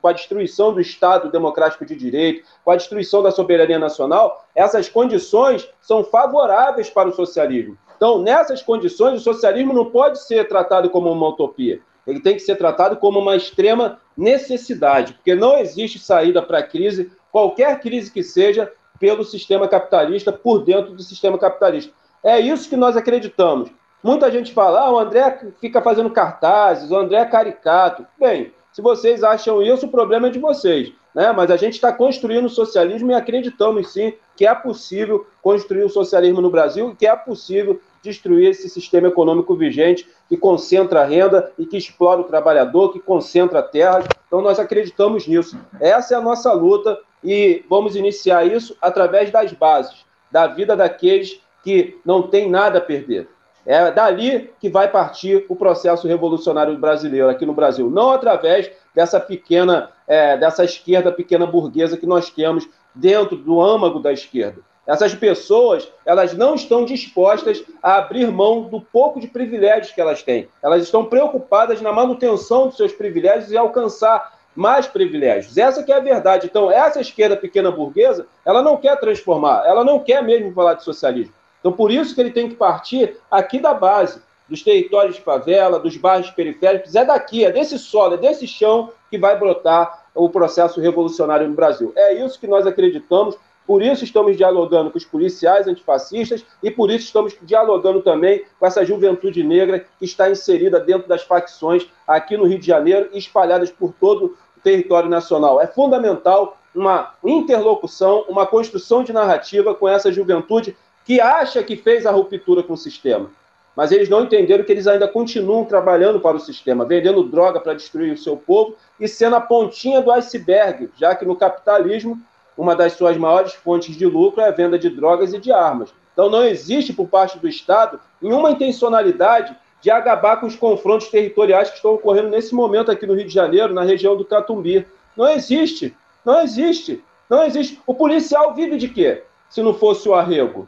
com 0.00 0.08
a 0.08 0.12
destruição 0.12 0.72
do 0.72 0.80
Estado 0.80 1.30
democrático 1.30 1.84
de 1.84 1.94
direito, 1.94 2.44
com 2.64 2.70
a 2.70 2.76
destruição 2.76 3.22
da 3.22 3.30
soberania 3.30 3.78
nacional, 3.78 4.44
essas 4.54 4.88
condições 4.88 5.68
são 5.80 6.02
favoráveis 6.02 6.90
para 6.90 7.08
o 7.08 7.12
socialismo. 7.12 7.78
Então, 7.96 8.20
nessas 8.20 8.60
condições, 8.60 9.20
o 9.20 9.24
socialismo 9.24 9.72
não 9.72 9.86
pode 9.86 10.20
ser 10.20 10.48
tratado 10.48 10.90
como 10.90 11.10
uma 11.10 11.28
utopia. 11.28 11.80
Ele 12.06 12.20
tem 12.20 12.34
que 12.34 12.40
ser 12.40 12.56
tratado 12.56 12.96
como 12.96 13.20
uma 13.20 13.36
extrema 13.36 13.98
necessidade, 14.16 15.14
porque 15.14 15.34
não 15.34 15.56
existe 15.56 15.98
saída 15.98 16.42
para 16.42 16.58
a 16.58 16.62
crise, 16.62 17.10
qualquer 17.32 17.80
crise 17.80 18.10
que 18.10 18.22
seja, 18.22 18.70
pelo 18.98 19.24
sistema 19.24 19.66
capitalista, 19.68 20.32
por 20.32 20.58
dentro 20.64 20.92
do 20.92 21.02
sistema 21.02 21.38
capitalista. 21.38 21.92
É 22.22 22.38
isso 22.38 22.68
que 22.68 22.76
nós 22.76 22.96
acreditamos. 22.96 23.70
Muita 24.04 24.30
gente 24.30 24.52
fala, 24.52 24.80
ah, 24.80 24.92
o 24.92 24.98
André 24.98 25.40
fica 25.58 25.80
fazendo 25.80 26.10
cartazes, 26.10 26.90
o 26.90 26.96
André 26.96 27.16
é 27.16 27.24
caricato. 27.24 28.06
Bem, 28.20 28.52
se 28.70 28.82
vocês 28.82 29.24
acham 29.24 29.62
isso, 29.62 29.86
o 29.86 29.90
problema 29.90 30.26
é 30.26 30.30
de 30.30 30.38
vocês. 30.38 30.92
Né? 31.14 31.32
Mas 31.32 31.50
a 31.50 31.56
gente 31.56 31.72
está 31.72 31.90
construindo 31.90 32.44
o 32.44 32.50
socialismo 32.50 33.10
e 33.10 33.14
acreditamos 33.14 33.94
sim 33.94 34.12
que 34.36 34.46
é 34.46 34.54
possível 34.54 35.26
construir 35.40 35.84
o 35.84 35.88
socialismo 35.88 36.42
no 36.42 36.50
Brasil 36.50 36.90
e 36.90 36.94
que 36.94 37.06
é 37.06 37.16
possível 37.16 37.80
destruir 38.02 38.50
esse 38.50 38.68
sistema 38.68 39.08
econômico 39.08 39.56
vigente 39.56 40.06
que 40.28 40.36
concentra 40.36 41.00
a 41.00 41.06
renda 41.06 41.50
e 41.58 41.64
que 41.64 41.78
explora 41.78 42.20
o 42.20 42.24
trabalhador, 42.24 42.92
que 42.92 43.00
concentra 43.00 43.60
a 43.60 43.62
terra. 43.62 44.04
Então 44.26 44.42
nós 44.42 44.58
acreditamos 44.58 45.26
nisso. 45.26 45.58
Essa 45.80 46.12
é 46.12 46.18
a 46.18 46.20
nossa 46.20 46.52
luta 46.52 46.98
e 47.22 47.64
vamos 47.70 47.96
iniciar 47.96 48.44
isso 48.44 48.76
através 48.82 49.30
das 49.30 49.50
bases, 49.54 50.04
da 50.30 50.46
vida 50.46 50.76
daqueles 50.76 51.40
que 51.62 51.98
não 52.04 52.20
têm 52.20 52.50
nada 52.50 52.76
a 52.76 52.82
perder. 52.82 53.28
É 53.66 53.90
dali 53.90 54.50
que 54.60 54.68
vai 54.68 54.88
partir 54.88 55.46
o 55.48 55.56
processo 55.56 56.06
revolucionário 56.06 56.76
brasileiro 56.76 57.30
aqui 57.30 57.46
no 57.46 57.54
Brasil, 57.54 57.88
não 57.88 58.10
através 58.10 58.70
dessa 58.94 59.18
pequena, 59.18 59.90
é, 60.06 60.36
dessa 60.36 60.64
esquerda 60.64 61.10
pequena 61.10 61.46
burguesa 61.46 61.96
que 61.96 62.06
nós 62.06 62.28
temos 62.28 62.68
dentro 62.94 63.36
do 63.36 63.60
âmago 63.60 64.00
da 64.00 64.12
esquerda. 64.12 64.60
Essas 64.86 65.14
pessoas, 65.14 65.90
elas 66.04 66.34
não 66.34 66.54
estão 66.54 66.84
dispostas 66.84 67.64
a 67.82 67.96
abrir 67.96 68.30
mão 68.30 68.64
do 68.64 68.82
pouco 68.82 69.18
de 69.18 69.26
privilégios 69.26 69.92
que 69.92 70.00
elas 70.00 70.22
têm. 70.22 70.46
Elas 70.62 70.82
estão 70.82 71.06
preocupadas 71.06 71.80
na 71.80 71.90
manutenção 71.90 72.66
dos 72.66 72.76
seus 72.76 72.92
privilégios 72.92 73.50
e 73.50 73.56
alcançar 73.56 74.34
mais 74.54 74.86
privilégios. 74.86 75.56
Essa 75.56 75.82
que 75.82 75.90
é 75.90 75.96
a 75.96 76.00
verdade. 76.00 76.46
Então, 76.46 76.70
essa 76.70 77.00
esquerda 77.00 77.34
pequena 77.34 77.70
burguesa, 77.70 78.26
ela 78.44 78.62
não 78.62 78.76
quer 78.76 78.98
transformar, 79.00 79.64
ela 79.66 79.82
não 79.82 79.98
quer 79.98 80.22
mesmo 80.22 80.52
falar 80.52 80.74
de 80.74 80.84
socialismo. 80.84 81.32
Então, 81.64 81.72
por 81.72 81.90
isso 81.90 82.14
que 82.14 82.20
ele 82.20 82.30
tem 82.30 82.46
que 82.46 82.54
partir 82.54 83.16
aqui 83.30 83.58
da 83.58 83.72
base, 83.72 84.20
dos 84.46 84.62
territórios 84.62 85.16
de 85.16 85.22
favela, 85.22 85.80
dos 85.80 85.96
bairros 85.96 86.30
periféricos. 86.30 86.94
É 86.94 87.06
daqui, 87.06 87.42
é 87.42 87.50
desse 87.50 87.78
solo, 87.78 88.16
é 88.16 88.18
desse 88.18 88.46
chão 88.46 88.90
que 89.10 89.16
vai 89.16 89.38
brotar 89.38 90.04
o 90.14 90.28
processo 90.28 90.78
revolucionário 90.78 91.48
no 91.48 91.54
Brasil. 91.54 91.90
É 91.96 92.22
isso 92.22 92.38
que 92.38 92.46
nós 92.46 92.66
acreditamos. 92.66 93.38
Por 93.66 93.80
isso 93.80 94.04
estamos 94.04 94.36
dialogando 94.36 94.90
com 94.90 94.98
os 94.98 95.06
policiais 95.06 95.66
antifascistas 95.66 96.44
e 96.62 96.70
por 96.70 96.90
isso 96.90 97.06
estamos 97.06 97.34
dialogando 97.40 98.02
também 98.02 98.44
com 98.60 98.66
essa 98.66 98.84
juventude 98.84 99.42
negra 99.42 99.86
que 99.98 100.04
está 100.04 100.30
inserida 100.30 100.78
dentro 100.78 101.08
das 101.08 101.22
facções 101.22 101.86
aqui 102.06 102.36
no 102.36 102.44
Rio 102.44 102.58
de 102.58 102.66
Janeiro 102.66 103.08
e 103.10 103.18
espalhadas 103.18 103.70
por 103.70 103.94
todo 103.98 104.36
o 104.54 104.60
território 104.60 105.08
nacional. 105.08 105.62
É 105.62 105.66
fundamental 105.66 106.58
uma 106.74 107.14
interlocução, 107.24 108.26
uma 108.28 108.46
construção 108.46 109.02
de 109.02 109.12
narrativa 109.12 109.74
com 109.74 109.88
essa 109.88 110.12
juventude 110.12 110.76
que 111.04 111.20
acha 111.20 111.62
que 111.62 111.76
fez 111.76 112.06
a 112.06 112.10
ruptura 112.10 112.62
com 112.62 112.72
o 112.72 112.78
sistema. 112.78 113.30
Mas 113.76 113.90
eles 113.90 114.08
não 114.08 114.22
entenderam 114.22 114.64
que 114.64 114.70
eles 114.70 114.86
ainda 114.86 115.08
continuam 115.08 115.64
trabalhando 115.64 116.20
para 116.20 116.36
o 116.36 116.40
sistema, 116.40 116.84
vendendo 116.84 117.24
droga 117.24 117.58
para 117.58 117.74
destruir 117.74 118.12
o 118.12 118.18
seu 118.18 118.36
povo 118.36 118.76
e 119.00 119.08
sendo 119.08 119.36
a 119.36 119.40
pontinha 119.40 120.00
do 120.00 120.12
iceberg, 120.12 120.90
já 120.96 121.14
que 121.14 121.24
no 121.24 121.34
capitalismo, 121.34 122.18
uma 122.56 122.76
das 122.76 122.92
suas 122.92 123.16
maiores 123.16 123.52
fontes 123.52 123.96
de 123.96 124.06
lucro 124.06 124.40
é 124.40 124.48
a 124.48 124.52
venda 124.52 124.78
de 124.78 124.88
drogas 124.88 125.34
e 125.34 125.40
de 125.40 125.50
armas. 125.50 125.92
Então 126.12 126.30
não 126.30 126.44
existe 126.44 126.92
por 126.92 127.08
parte 127.08 127.38
do 127.38 127.48
Estado 127.48 127.98
nenhuma 128.22 128.52
intencionalidade 128.52 129.56
de 129.80 129.90
acabar 129.90 130.38
com 130.38 130.46
os 130.46 130.56
confrontos 130.56 131.08
territoriais 131.08 131.68
que 131.68 131.76
estão 131.76 131.94
ocorrendo 131.94 132.30
nesse 132.30 132.54
momento 132.54 132.90
aqui 132.90 133.06
no 133.06 133.14
Rio 133.14 133.26
de 133.26 133.34
Janeiro, 133.34 133.74
na 133.74 133.82
região 133.82 134.16
do 134.16 134.24
Catumbi. 134.24 134.86
Não 135.16 135.28
existe, 135.28 135.94
não 136.24 136.40
existe, 136.40 137.04
não 137.28 137.44
existe. 137.44 137.80
O 137.86 137.92
policial 137.92 138.54
vive 138.54 138.76
de 138.78 138.88
quê? 138.88 139.24
Se 139.50 139.62
não 139.62 139.74
fosse 139.74 140.08
o 140.08 140.14
arrego. 140.14 140.66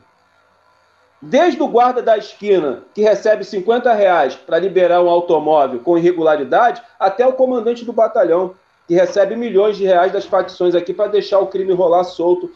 Desde 1.20 1.62
o 1.62 1.68
guarda 1.68 2.02
da 2.02 2.18
esquina, 2.18 2.82
que 2.94 3.00
recebe 3.00 3.42
50 3.42 3.92
reais 3.94 4.34
para 4.34 4.58
liberar 4.58 5.02
um 5.02 5.08
automóvel 5.08 5.80
com 5.80 5.96
irregularidade, 5.96 6.82
até 7.00 7.26
o 7.26 7.32
comandante 7.32 7.86
do 7.86 7.92
batalhão, 7.92 8.54
que 8.86 8.94
recebe 8.94 9.34
milhões 9.34 9.76
de 9.76 9.84
reais 9.84 10.12
das 10.12 10.26
facções 10.26 10.74
aqui 10.74 10.92
para 10.92 11.10
deixar 11.10 11.38
o 11.38 11.46
crime 11.46 11.72
rolar 11.72 12.04
solto 12.04 12.52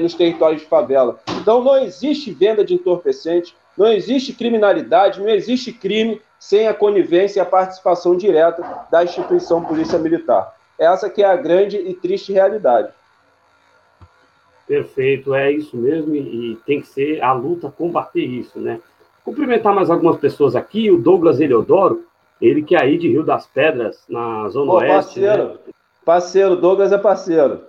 nos 0.00 0.14
territórios 0.14 0.62
de 0.62 0.68
favela. 0.68 1.18
Então 1.40 1.62
não 1.62 1.76
existe 1.76 2.30
venda 2.30 2.64
de 2.64 2.74
entorpecente, 2.74 3.54
não 3.76 3.88
existe 3.88 4.32
criminalidade, 4.32 5.20
não 5.20 5.28
existe 5.28 5.72
crime 5.72 6.22
sem 6.38 6.68
a 6.68 6.74
conivência 6.74 7.40
e 7.40 7.42
a 7.42 7.46
participação 7.46 8.16
direta 8.16 8.86
da 8.90 9.02
instituição 9.02 9.64
Polícia 9.64 9.98
Militar. 9.98 10.54
Essa 10.78 11.10
que 11.10 11.22
é 11.22 11.26
a 11.26 11.36
grande 11.36 11.76
e 11.76 11.92
triste 11.94 12.32
realidade. 12.32 12.88
Perfeito, 14.66 15.34
é 15.34 15.52
isso 15.52 15.76
mesmo, 15.76 16.14
e, 16.14 16.56
tem 16.64 16.80
que 16.80 16.86
ser 16.86 17.22
a 17.22 17.32
luta 17.32 17.70
combater 17.70 18.24
isso, 18.24 18.58
né? 18.58 18.80
Cumprimentar 19.22 19.74
mais 19.74 19.90
algumas 19.90 20.16
pessoas 20.16 20.56
aqui, 20.56 20.90
o 20.90 20.98
Douglas 20.98 21.40
Eleodoro, 21.40 22.04
ele 22.40 22.62
que 22.62 22.74
é 22.74 22.80
aí 22.80 22.98
de 22.98 23.08
Rio 23.08 23.22
das 23.22 23.46
Pedras, 23.46 24.04
na 24.08 24.48
Zona 24.48 24.72
Pô, 24.72 24.78
Oeste. 24.78 25.20
Parceiro, 25.20 25.48
né? 25.48 25.54
parceiro, 26.04 26.56
Douglas 26.56 26.92
é 26.92 26.98
parceiro. 26.98 27.62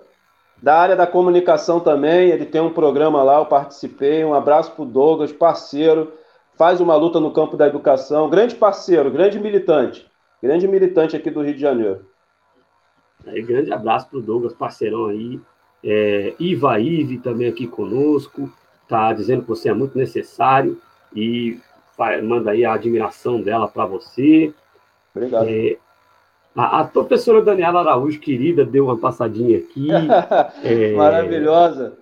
Da 0.62 0.78
área 0.78 0.96
da 0.96 1.06
comunicação 1.06 1.80
também, 1.80 2.30
ele 2.30 2.46
tem 2.46 2.60
um 2.60 2.72
programa 2.72 3.22
lá, 3.22 3.38
eu 3.38 3.46
participei. 3.46 4.24
Um 4.24 4.34
abraço 4.34 4.72
para 4.72 4.82
o 4.82 4.86
Douglas, 4.86 5.32
parceiro, 5.32 6.12
faz 6.56 6.80
uma 6.80 6.96
luta 6.96 7.20
no 7.20 7.30
campo 7.30 7.56
da 7.56 7.66
educação, 7.66 8.28
grande 8.30 8.54
parceiro, 8.54 9.10
grande 9.10 9.38
militante, 9.38 10.10
grande 10.42 10.66
militante 10.66 11.14
aqui 11.14 11.30
do 11.30 11.42
Rio 11.42 11.54
de 11.54 11.60
Janeiro. 11.60 12.06
Aí, 13.26 13.42
grande 13.42 13.72
abraço 13.72 14.08
para 14.08 14.18
o 14.18 14.22
Douglas, 14.22 14.54
parceirão 14.54 15.06
aí. 15.06 15.40
É, 15.84 16.34
Iva 16.38 16.78
Ive 16.80 17.18
também 17.18 17.48
aqui 17.48 17.66
conosco, 17.66 18.50
tá 18.88 19.12
dizendo 19.12 19.42
que 19.42 19.48
você 19.48 19.68
é 19.68 19.74
muito 19.74 19.96
necessário 19.96 20.80
e 21.14 21.58
manda 22.22 22.50
aí 22.50 22.64
a 22.64 22.74
admiração 22.74 23.40
dela 23.40 23.68
para 23.68 23.86
você. 23.86 24.52
Obrigado. 25.14 25.48
É, 25.48 25.76
a, 26.54 26.80
a, 26.80 26.84
professora 26.84 27.42
Daniela 27.42 27.80
Araújo, 27.80 28.18
querida, 28.20 28.64
deu 28.64 28.86
uma 28.86 28.96
passadinha 28.96 29.58
aqui. 29.58 29.88
é, 30.64 30.94
Maravilhosa. 30.94 31.94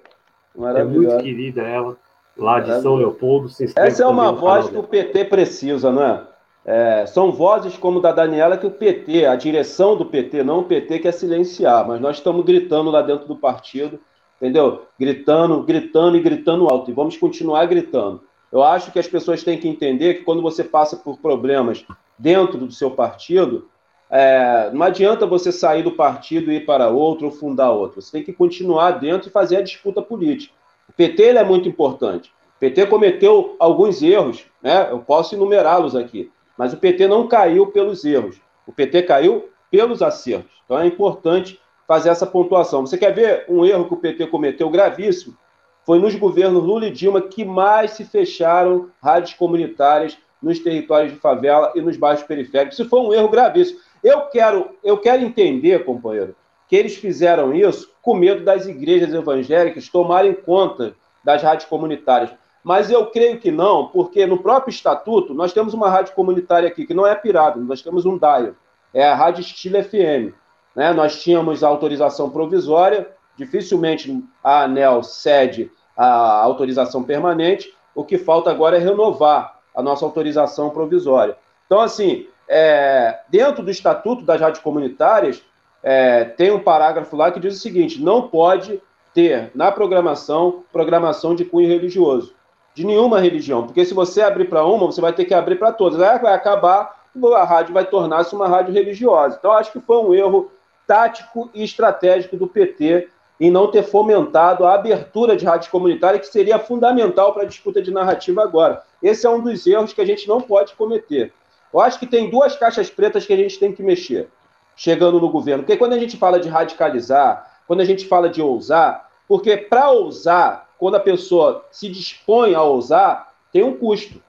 Maravilhosa. 0.56 0.78
É 0.80 0.84
muito 0.84 1.22
querida 1.22 1.62
ela, 1.62 1.96
lá 2.37 2.60
de 2.60 2.80
São 2.80 2.96
Leopoldo. 2.96 3.48
Essa 3.76 4.04
é 4.04 4.06
uma 4.06 4.32
voz 4.32 4.68
que 4.68 4.76
o 4.76 4.82
PT 4.82 5.26
precisa, 5.26 5.90
não 5.90 6.02
é? 6.02 6.34
É? 6.64 7.05
São 7.07 7.31
vozes 7.31 7.77
como 7.77 8.00
da 8.00 8.11
Daniela 8.11 8.57
que 8.57 8.66
o 8.66 8.70
PT, 8.70 9.27
a 9.27 9.37
direção 9.37 9.96
do 9.96 10.07
PT, 10.07 10.42
não 10.42 10.61
o 10.61 10.64
PT 10.64 11.00
quer 11.00 11.12
silenciar, 11.12 11.87
mas 11.87 12.00
nós 12.00 12.16
estamos 12.16 12.44
gritando 12.44 12.90
lá 12.90 13.03
dentro 13.03 13.29
do 13.29 13.37
partido, 13.37 14.00
entendeu? 14.40 14.87
Gritando, 14.98 15.62
gritando 15.62 16.16
e 16.16 16.20
gritando 16.20 16.68
alto. 16.68 16.90
E 16.90 16.94
vamos 16.94 17.16
continuar 17.16 17.66
gritando. 17.66 18.22
Eu 18.50 18.62
acho 18.62 18.92
que 18.92 18.98
as 18.98 19.07
pessoas 19.07 19.42
têm 19.42 19.59
que 19.59 19.68
entender 19.68 20.14
que 20.14 20.22
quando 20.22 20.40
você 20.40 20.64
passa 20.64 20.96
por 20.96 21.18
problemas 21.18 21.85
dentro 22.18 22.59
do 22.59 22.72
seu 22.72 22.90
partido, 22.90 23.68
é, 24.09 24.70
não 24.72 24.87
adianta 24.87 25.27
você 25.27 25.50
sair 25.50 25.83
do 25.83 25.90
partido 25.90 26.53
e 26.53 26.57
ir 26.57 26.64
para 26.64 26.88
outro 26.88 27.27
ou 27.27 27.33
fundar 27.33 27.72
outro. 27.72 28.00
Você 28.00 28.12
tem 28.12 28.22
que 28.22 28.33
continuar 28.33 28.92
dentro 28.92 29.29
e 29.29 29.33
fazer 29.33 29.57
a 29.57 29.62
disputa 29.62 30.00
política. 30.00 30.55
O 30.88 30.92
PT 30.92 31.24
é 31.24 31.44
muito 31.44 31.68
importante. 31.68 32.31
O 32.57 32.61
PT 32.61 32.87
cometeu 32.87 33.57
alguns 33.59 34.00
erros, 34.03 34.46
né? 34.62 34.88
eu 34.90 35.00
posso 35.00 35.35
enumerá-los 35.35 35.96
aqui, 35.96 36.31
mas 36.56 36.72
o 36.72 36.76
PT 36.76 37.06
não 37.06 37.26
caiu 37.26 37.66
pelos 37.68 38.04
erros. 38.04 38.40
O 38.66 38.72
PT 38.72 39.02
caiu 39.02 39.48
pelos 39.70 40.02
acertos. 40.02 40.52
Então 40.64 40.78
é 40.78 40.86
importante 40.86 41.60
fazer 41.86 42.08
essa 42.08 42.26
pontuação. 42.26 42.86
Você 42.86 42.96
quer 42.96 43.12
ver 43.14 43.44
um 43.48 43.64
erro 43.64 43.86
que 43.86 43.94
o 43.94 43.98
PT 43.98 44.26
cometeu 44.28 44.70
gravíssimo? 44.70 45.36
Foi 45.84 45.98
nos 45.98 46.14
governos 46.14 46.64
Lula 46.64 46.86
e 46.86 46.90
Dilma 46.90 47.20
que 47.20 47.44
mais 47.44 47.92
se 47.92 48.04
fecharam 48.04 48.88
rádios 49.02 49.34
comunitárias 49.34 50.16
nos 50.40 50.58
territórios 50.58 51.12
de 51.12 51.18
favela 51.18 51.72
e 51.74 51.80
nos 51.80 51.96
bairros 51.96 52.22
periféricos. 52.22 52.78
Isso 52.78 52.88
foi 52.88 53.00
um 53.00 53.12
erro 53.12 53.28
gravíssimo. 53.28 53.80
Eu 54.02 54.22
quero, 54.22 54.70
eu 54.82 54.98
quero 54.98 55.22
entender, 55.22 55.84
companheiro, 55.84 56.34
que 56.68 56.76
eles 56.76 56.96
fizeram 56.96 57.54
isso 57.54 57.90
com 58.02 58.14
medo 58.14 58.44
das 58.44 58.66
igrejas 58.66 59.12
evangélicas 59.12 59.88
tomarem 59.88 60.34
conta 60.34 60.94
das 61.22 61.42
rádios 61.42 61.68
comunitárias. 61.68 62.30
Mas 62.64 62.90
eu 62.90 63.07
creio 63.07 63.38
que 63.38 63.50
não, 63.50 63.88
porque 63.88 64.27
no 64.27 64.38
próprio 64.38 64.70
estatuto 64.70 65.35
nós 65.35 65.53
temos 65.53 65.74
uma 65.74 65.90
rádio 65.90 66.14
comunitária 66.14 66.66
aqui, 66.66 66.87
que 66.87 66.94
não 66.94 67.07
é 67.07 67.14
pirata, 67.14 67.61
nós 67.61 67.83
temos 67.83 68.07
um 68.07 68.16
DAIO, 68.16 68.57
é 68.94 69.07
a 69.07 69.14
Rádio 69.14 69.42
Estilo 69.42 69.85
FM. 69.85 70.33
Né? 70.74 70.92
Nós 70.94 71.22
tínhamos 71.22 71.62
a 71.62 71.68
autorização 71.68 72.31
provisória, 72.31 73.07
dificilmente 73.37 74.24
a 74.42 74.62
ANEL 74.62 75.03
cede 75.03 75.70
a 75.94 76.42
autorização 76.42 77.05
permanente, 77.05 77.72
o 77.94 78.03
que 78.03 78.16
falta 78.16 78.50
agora 78.50 78.77
é 78.77 78.81
renovar 78.81 79.61
a 79.74 79.83
nossa 79.83 80.05
autorização 80.05 80.70
provisória. 80.70 81.37
Então, 81.66 81.81
assim, 81.81 82.27
é, 82.48 83.20
dentro 83.29 83.62
do 83.62 83.70
Estatuto 83.70 84.24
das 84.24 84.40
Rádios 84.40 84.62
Comunitárias, 84.62 85.42
é, 85.83 86.24
tem 86.24 86.50
um 86.50 86.59
parágrafo 86.59 87.14
lá 87.14 87.31
que 87.31 87.38
diz 87.38 87.57
o 87.57 87.61
seguinte: 87.61 88.03
não 88.03 88.29
pode 88.29 88.81
ter 89.12 89.50
na 89.55 89.70
programação 89.70 90.64
programação 90.72 91.35
de 91.35 91.44
cunho 91.44 91.68
religioso, 91.68 92.35
de 92.74 92.84
nenhuma 92.84 93.20
religião, 93.20 93.64
porque 93.64 93.84
se 93.84 93.94
você 93.94 94.20
abrir 94.20 94.48
para 94.48 94.64
uma, 94.64 94.87
você 94.87 95.00
vai 95.00 95.12
ter 95.12 95.24
que 95.24 95.32
abrir 95.32 95.56
para 95.56 95.72
todas. 95.72 96.00
Aí 96.00 96.18
vai 96.18 96.34
acabar, 96.34 97.04
a 97.37 97.44
rádio 97.44 97.72
vai 97.72 97.84
tornar-se 97.84 98.34
uma 98.34 98.48
rádio 98.48 98.74
religiosa. 98.74 99.37
Então, 99.38 99.52
acho 99.52 99.70
que 99.70 99.80
foi 99.80 99.98
um 99.98 100.12
erro 100.12 100.50
tático 100.87 101.48
e 101.54 101.62
estratégico 101.62 102.37
do 102.37 102.48
PT 102.48 103.08
em 103.40 103.50
não 103.50 103.70
ter 103.70 103.82
fomentado 103.82 104.64
a 104.64 104.74
abertura 104.74 105.37
de 105.37 105.44
rádios 105.44 105.70
comunitárias, 105.70 106.26
que 106.26 106.32
seria 106.32 106.58
fundamental 106.58 107.32
para 107.32 107.42
a 107.42 107.46
disputa 107.46 107.82
de 107.82 107.90
narrativa 107.90 108.42
agora. 108.42 108.82
Esse 109.02 109.26
é 109.26 109.30
um 109.30 109.40
dos 109.40 109.66
erros 109.66 109.92
que 109.92 110.00
a 110.00 110.06
gente 110.06 110.28
não 110.28 110.40
pode 110.40 110.74
cometer. 110.74 111.32
Eu 111.72 111.80
acho 111.80 111.98
que 111.98 112.06
tem 112.06 112.30
duas 112.30 112.56
caixas 112.56 112.88
pretas 112.88 113.26
que 113.26 113.32
a 113.32 113.37
gente 113.37 113.58
tem 113.58 113.72
que 113.72 113.82
mexer, 113.82 114.28
chegando 114.76 115.20
no 115.20 115.28
governo. 115.28 115.64
Porque 115.64 115.76
quando 115.76 115.94
a 115.94 115.98
gente 115.98 116.16
fala 116.16 116.38
de 116.38 116.48
radicalizar, 116.48 117.60
quando 117.66 117.80
a 117.80 117.84
gente 117.84 118.06
fala 118.06 118.28
de 118.28 118.40
ousar, 118.40 119.10
porque 119.26 119.56
para 119.56 119.90
ousar, 119.90 120.63
quando 120.78 120.96
a 120.96 121.00
pessoa 121.00 121.64
se 121.70 121.88
dispõe 121.88 122.54
a 122.54 122.62
ousar, 122.62 123.34
tem 123.52 123.62
um 123.62 123.76
custo. 123.76 124.20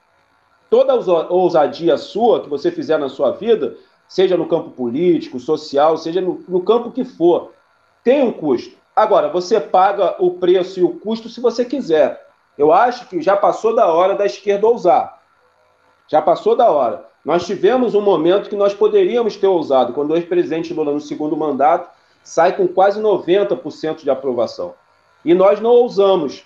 Toda 0.69 0.93
ousadia 1.29 1.97
sua 1.97 2.41
que 2.41 2.49
você 2.49 2.71
fizer 2.71 2.97
na 2.97 3.09
sua 3.09 3.31
vida, 3.31 3.77
seja 4.07 4.37
no 4.37 4.47
campo 4.47 4.71
político, 4.71 5.39
social, 5.39 5.97
seja 5.97 6.21
no, 6.21 6.43
no 6.47 6.61
campo 6.61 6.91
que 6.91 7.03
for, 7.03 7.53
tem 8.03 8.21
um 8.21 8.31
custo. 8.31 8.75
Agora, 8.95 9.29
você 9.29 9.59
paga 9.59 10.15
o 10.19 10.31
preço 10.31 10.79
e 10.79 10.83
o 10.83 10.99
custo 10.99 11.27
se 11.27 11.41
você 11.41 11.65
quiser. 11.65 12.25
Eu 12.57 12.71
acho 12.71 13.07
que 13.07 13.21
já 13.21 13.35
passou 13.35 13.75
da 13.75 13.87
hora 13.87 14.15
da 14.15 14.25
esquerda 14.25 14.67
ousar. 14.67 15.21
Já 16.07 16.21
passou 16.21 16.55
da 16.55 16.69
hora. 16.69 17.05
Nós 17.23 17.45
tivemos 17.45 17.95
um 17.95 18.01
momento 18.01 18.49
que 18.49 18.55
nós 18.55 18.73
poderíamos 18.73 19.35
ter 19.35 19.47
ousado, 19.47 19.93
quando 19.93 20.11
o 20.11 20.15
ex-presidente 20.15 20.73
Lula, 20.73 20.93
no 20.93 21.01
segundo 21.01 21.35
mandato, 21.35 21.89
sai 22.23 22.55
com 22.55 22.67
quase 22.67 23.01
90% 23.01 24.03
de 24.03 24.09
aprovação. 24.09 24.75
E 25.25 25.33
nós 25.33 25.59
não 25.59 25.71
ousamos. 25.71 26.43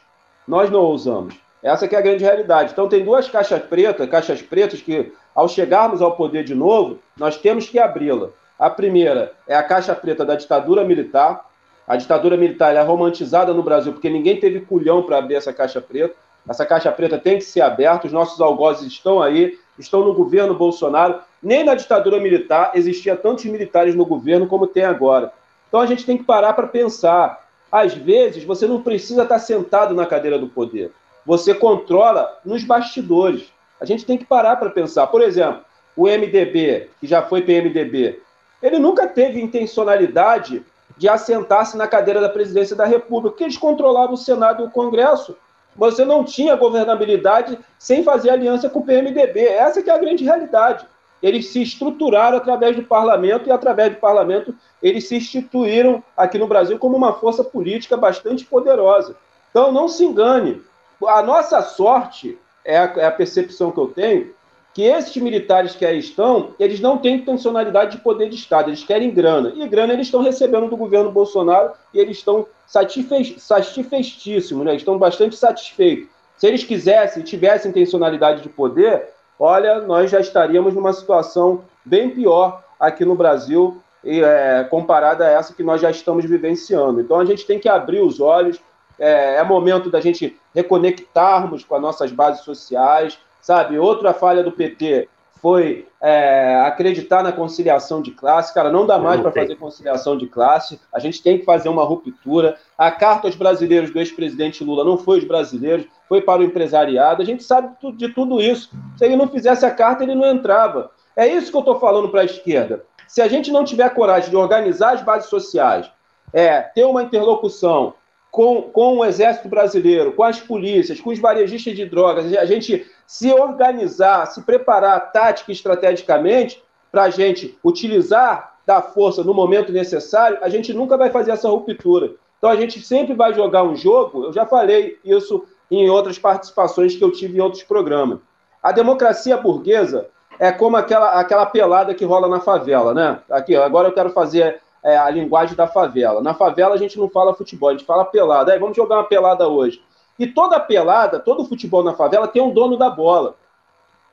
Nós 0.48 0.72
não 0.72 0.80
ousamos. 0.80 1.36
Essa 1.62 1.86
é 1.86 1.96
a 1.96 2.02
grande 2.02 2.24
realidade. 2.24 2.72
Então 2.72 2.88
tem 2.88 3.04
duas 3.04 3.30
caixas 3.30 3.62
pretas, 3.62 4.10
caixas 4.10 4.42
pretas 4.42 4.82
que, 4.82 5.12
ao 5.36 5.50
chegarmos 5.50 6.02
ao 6.02 6.16
poder 6.16 6.46
de 6.46 6.56
novo, 6.56 6.98
nós 7.18 7.38
temos 7.38 7.68
que 7.68 7.78
abri-la. 7.78 8.30
A 8.58 8.70
primeira 8.70 9.34
é 9.46 9.56
a 9.56 9.64
caixa 9.64 9.94
preta 9.94 10.26
da 10.26 10.36
ditadura 10.36 10.86
militar. 10.86 11.46
A 11.86 11.98
ditadura 11.98 12.38
militar 12.38 12.74
é 12.74 12.82
romantizada 12.82 13.54
no 13.54 13.64
Brasil 13.64 13.92
porque 13.92 14.10
ninguém 14.10 14.40
teve 14.40 14.62
culhão 14.62 15.04
para 15.04 15.18
abrir 15.18 15.36
essa 15.36 15.52
caixa 15.52 15.82
preta. 15.82 16.16
Essa 16.48 16.66
caixa 16.66 16.92
preta 16.92 17.18
tem 17.18 17.38
que 17.38 17.44
ser 17.44 17.62
aberta, 17.62 18.08
os 18.08 18.14
nossos 18.14 18.40
algozes 18.40 18.88
estão 18.88 19.22
aí, 19.22 19.60
estão 19.78 20.04
no 20.06 20.14
governo 20.14 20.54
Bolsonaro. 20.56 21.20
Nem 21.44 21.64
na 21.64 21.76
ditadura 21.76 22.20
militar 22.20 22.72
existia 22.74 23.16
tantos 23.16 23.46
militares 23.46 23.94
no 23.94 24.06
governo 24.06 24.48
como 24.48 24.66
tem 24.66 24.84
agora. 24.84 25.34
Então 25.68 25.82
a 25.82 25.86
gente 25.86 26.06
tem 26.06 26.18
que 26.18 26.24
parar 26.24 26.54
para 26.54 26.68
pensar. 26.68 27.49
Às 27.72 27.94
vezes, 27.94 28.44
você 28.44 28.68
não 28.68 28.82
precisa 28.82 29.24
estar 29.24 29.40
sentado 29.40 29.94
na 29.94 30.06
cadeira 30.06 30.40
do 30.40 30.48
poder. 30.48 30.92
Você 31.26 31.54
controla 31.54 32.40
nos 32.44 32.64
bastidores. 32.64 33.52
A 33.80 33.86
gente 33.86 34.06
tem 34.06 34.18
que 34.18 34.26
parar 34.26 34.56
para 34.56 34.70
pensar. 34.70 35.08
Por 35.08 35.22
exemplo, 35.22 35.62
o 35.96 36.08
MDB, 36.08 36.90
que 37.00 37.08
já 37.08 37.22
foi 37.22 37.42
PMDB, 37.42 38.22
ele 38.62 38.80
nunca 38.80 39.08
teve 39.08 39.42
intencionalidade 39.42 40.64
de 40.98 41.08
assentar-se 41.08 41.78
na 41.78 41.88
cadeira 41.88 42.20
da 42.20 42.30
presidência 42.30 42.76
da 42.76 42.86
República, 42.86 43.30
porque 43.30 43.44
eles 43.44 43.58
controlavam 43.58 44.14
o 44.14 44.18
Senado 44.18 44.64
e 44.64 44.66
o 44.66 44.72
Congresso 44.72 45.36
você 45.76 46.04
não 46.04 46.26
tinha 46.26 46.56
governabilidade 46.56 47.58
sem 47.78 48.04
fazer 48.04 48.32
aliança 48.32 48.70
com 48.70 48.80
o 48.80 48.86
PMDB. 48.86 49.46
Essa 49.46 49.80
é 49.80 49.90
a 49.90 49.98
grande 49.98 50.26
realidade. 50.26 50.86
Eles 51.22 51.48
se 51.48 51.62
estruturaram 51.62 52.38
através 52.38 52.76
do 52.76 52.84
parlamento 52.84 53.50
e, 53.50 53.52
através 53.52 53.94
do 53.94 54.00
parlamento, 54.00 54.56
eles 54.82 55.08
se 55.08 55.16
instituíram 55.16 56.04
aqui 56.16 56.38
no 56.38 56.48
Brasil 56.48 56.80
como 56.80 56.96
uma 56.96 57.14
força 57.14 57.44
política 57.44 57.98
bastante 57.98 58.46
poderosa. 58.46 59.16
Então, 59.50 59.72
não 59.72 59.88
se 59.88 60.06
engane. 60.06 60.62
A 61.06 61.22
nossa 61.22 61.62
sorte, 61.62 62.38
é 62.64 62.78
a, 62.78 62.94
é 62.98 63.06
a 63.06 63.12
percepção 63.12 63.72
que 63.72 63.80
eu 63.80 63.88
tenho, 63.88 64.34
que 64.74 64.84
esses 64.84 65.16
militares 65.18 65.76
que 65.76 65.86
aí 65.86 66.00
estão, 66.00 66.54
eles 66.60 66.80
não 66.80 66.98
têm 66.98 67.16
intencionalidade 67.16 67.98
de 67.98 68.04
poder 68.04 68.30
de 68.30 68.36
Estado, 68.36 68.70
eles 68.70 68.84
querem 68.84 69.12
grana. 69.12 69.52
E 69.56 69.68
grana 69.68 69.94
eles 69.94 70.08
estão 70.08 70.22
recebendo 70.22 70.70
do 70.70 70.78
governo 70.78 71.12
Bolsonaro 71.12 71.72
e 71.94 72.00
eles 72.00 72.18
estão 72.18 72.46
satisfeitíssimos, 72.66 74.66
né? 74.66 74.76
estão 74.76 74.98
bastante 74.98 75.36
satisfeitos. 75.36 76.08
Se 76.38 76.48
eles 76.48 76.64
quisessem, 76.64 77.24
tivessem 77.24 77.72
intencionalidade 77.72 78.42
de 78.42 78.50
poder, 78.50 79.10
olha, 79.40 79.80
nós 79.82 80.12
já 80.12 80.20
estaríamos 80.20 80.74
numa 80.74 80.92
situação 80.92 81.64
bem 81.86 82.10
pior 82.10 82.64
aqui 82.80 83.06
no 83.06 83.16
Brasil, 83.16 83.82
é, 84.04 84.66
comparada 84.70 85.26
a 85.26 85.30
essa 85.30 85.54
que 85.54 85.64
nós 85.64 85.82
já 85.82 85.90
estamos 85.90 86.26
vivenciando. 86.26 87.00
Então 87.02 87.20
a 87.20 87.26
gente 87.26 87.46
tem 87.46 87.58
que 87.58 87.70
abrir 87.70 88.02
os 88.02 88.20
olhos, 88.20 88.60
é, 89.00 89.36
é 89.36 89.44
momento 89.44 89.90
da 89.90 90.02
gente 90.02 90.38
reconectarmos 90.54 91.64
com 91.64 91.76
as 91.76 91.82
nossas 91.82 92.12
bases 92.12 92.44
sociais, 92.44 93.18
sabe? 93.42 93.80
Outra 93.80 94.14
falha 94.14 94.44
do 94.44 94.52
PT 94.52 95.08
foi 95.42 95.88
é, 96.02 96.56
acreditar 96.66 97.24
na 97.24 97.32
conciliação 97.32 98.02
de 98.02 98.12
classe. 98.12 98.54
Cara, 98.54 98.72
não 98.72 98.86
dá 98.86 98.98
mais 98.98 99.22
para 99.22 99.32
fazer 99.32 99.56
conciliação 99.56 100.18
de 100.18 100.28
classe. 100.28 100.80
A 100.94 101.00
gente 101.00 101.22
tem 101.22 101.38
que 101.38 101.46
fazer 101.46 101.70
uma 101.70 101.84
ruptura. 101.84 102.58
A 102.78 102.92
carta 102.92 103.28
aos 103.28 103.36
brasileiros 103.36 103.92
do 103.92 104.00
ex-presidente 104.00 104.64
Lula 104.64 104.84
não 104.84 104.98
foi 104.98 105.20
os 105.20 105.24
brasileiros, 105.24 105.86
foi 106.08 106.22
para 106.22 106.42
o 106.42 106.44
empresariado. 106.44 107.22
A 107.22 107.26
gente 107.26 107.44
sabe 107.44 107.70
de 107.96 108.10
tudo 108.10 108.42
isso. 108.42 108.70
Se 108.98 109.06
ele 109.06 109.16
não 109.16 109.28
fizesse 109.28 109.66
a 109.66 109.72
carta, 109.72 110.04
ele 110.04 110.16
não 110.16 110.30
entrava. 110.30 110.92
É 111.16 111.28
isso 111.28 111.52
que 111.52 111.58
eu 111.58 111.62
estou 111.62 111.80
falando 111.80 112.10
para 112.10 112.22
a 112.22 112.26
esquerda. 112.26 112.86
Se 113.08 113.22
a 113.22 113.28
gente 113.28 113.52
não 113.52 113.64
tiver 113.64 113.90
coragem 113.90 114.30
de 114.30 114.36
organizar 114.36 114.94
as 114.94 115.02
bases 115.02 115.30
sociais, 115.30 115.90
é, 116.32 116.62
ter 116.62 116.86
uma 116.86 117.02
interlocução 117.02 117.94
com, 118.32 118.62
com 118.62 118.98
o 118.98 119.06
Exército 119.06 119.50
Brasileiro, 119.50 120.14
com 120.14 120.24
as 120.24 120.40
polícias, 120.40 121.00
com 121.00 121.10
os 121.10 121.20
varejistas 121.20 121.76
de 121.76 121.86
drogas, 121.86 122.32
a 122.38 122.46
gente 122.46 122.86
se 123.10 123.34
organizar, 123.34 124.28
se 124.28 124.44
preparar 124.44 125.12
tática 125.12 125.50
e 125.50 125.56
estrategicamente 125.56 126.64
para 126.92 127.06
a 127.06 127.10
gente 127.10 127.58
utilizar 127.64 128.54
da 128.68 128.84
força 128.84 129.24
no 129.24 129.34
momento 129.34 129.72
necessário, 129.72 130.38
a 130.44 130.48
gente 130.48 130.72
nunca 130.76 130.96
vai 130.96 131.10
fazer 131.10 131.32
essa 131.32 131.50
ruptura. 131.50 132.12
Então 132.38 132.52
a 132.52 132.56
gente 132.56 132.80
sempre 132.80 133.16
vai 133.16 133.34
jogar 133.34 133.64
um 133.64 133.76
jogo, 133.76 134.26
eu 134.26 134.32
já 134.32 134.46
falei 134.46 135.00
isso 135.04 135.44
em 135.72 135.90
outras 135.90 136.20
participações 136.20 136.96
que 136.96 137.04
eu 137.04 137.12
tive 137.12 137.40
em 137.40 137.42
outros 137.42 137.64
programas. 137.64 138.20
A 138.62 138.72
democracia 138.72 139.36
burguesa 139.36 140.08
é 140.38 140.52
como 140.52 140.78
aquela, 140.78 141.20
aquela 141.20 141.48
pelada 141.48 141.96
que 141.96 142.06
rola 142.06 142.28
na 142.28 142.40
favela, 142.40 142.94
né? 142.94 143.20
Aqui, 143.32 143.56
agora 143.56 143.88
eu 143.88 143.94
quero 143.94 144.12
fazer 144.12 144.62
é, 144.84 144.96
a 144.96 145.10
linguagem 145.10 145.56
da 145.56 145.66
favela. 145.66 146.22
Na 146.22 146.36
favela 146.36 146.76
a 146.76 146.78
gente 146.78 147.00
não 147.00 147.10
fala 147.10 147.34
futebol, 147.34 147.70
a 147.70 147.72
gente 147.72 147.86
fala 147.86 148.06
pelada. 148.06 148.54
Aí 148.54 148.60
vamos 148.60 148.78
jogar 148.78 148.98
uma 148.98 149.04
pelada 149.06 149.48
hoje. 149.48 149.82
E 150.20 150.28
toda 150.28 150.60
pelada, 150.60 151.18
todo 151.18 151.46
futebol 151.46 151.82
na 151.82 151.94
favela 151.94 152.28
tem 152.28 152.42
um 152.42 152.52
dono 152.52 152.76
da 152.76 152.90
bola. 152.90 153.36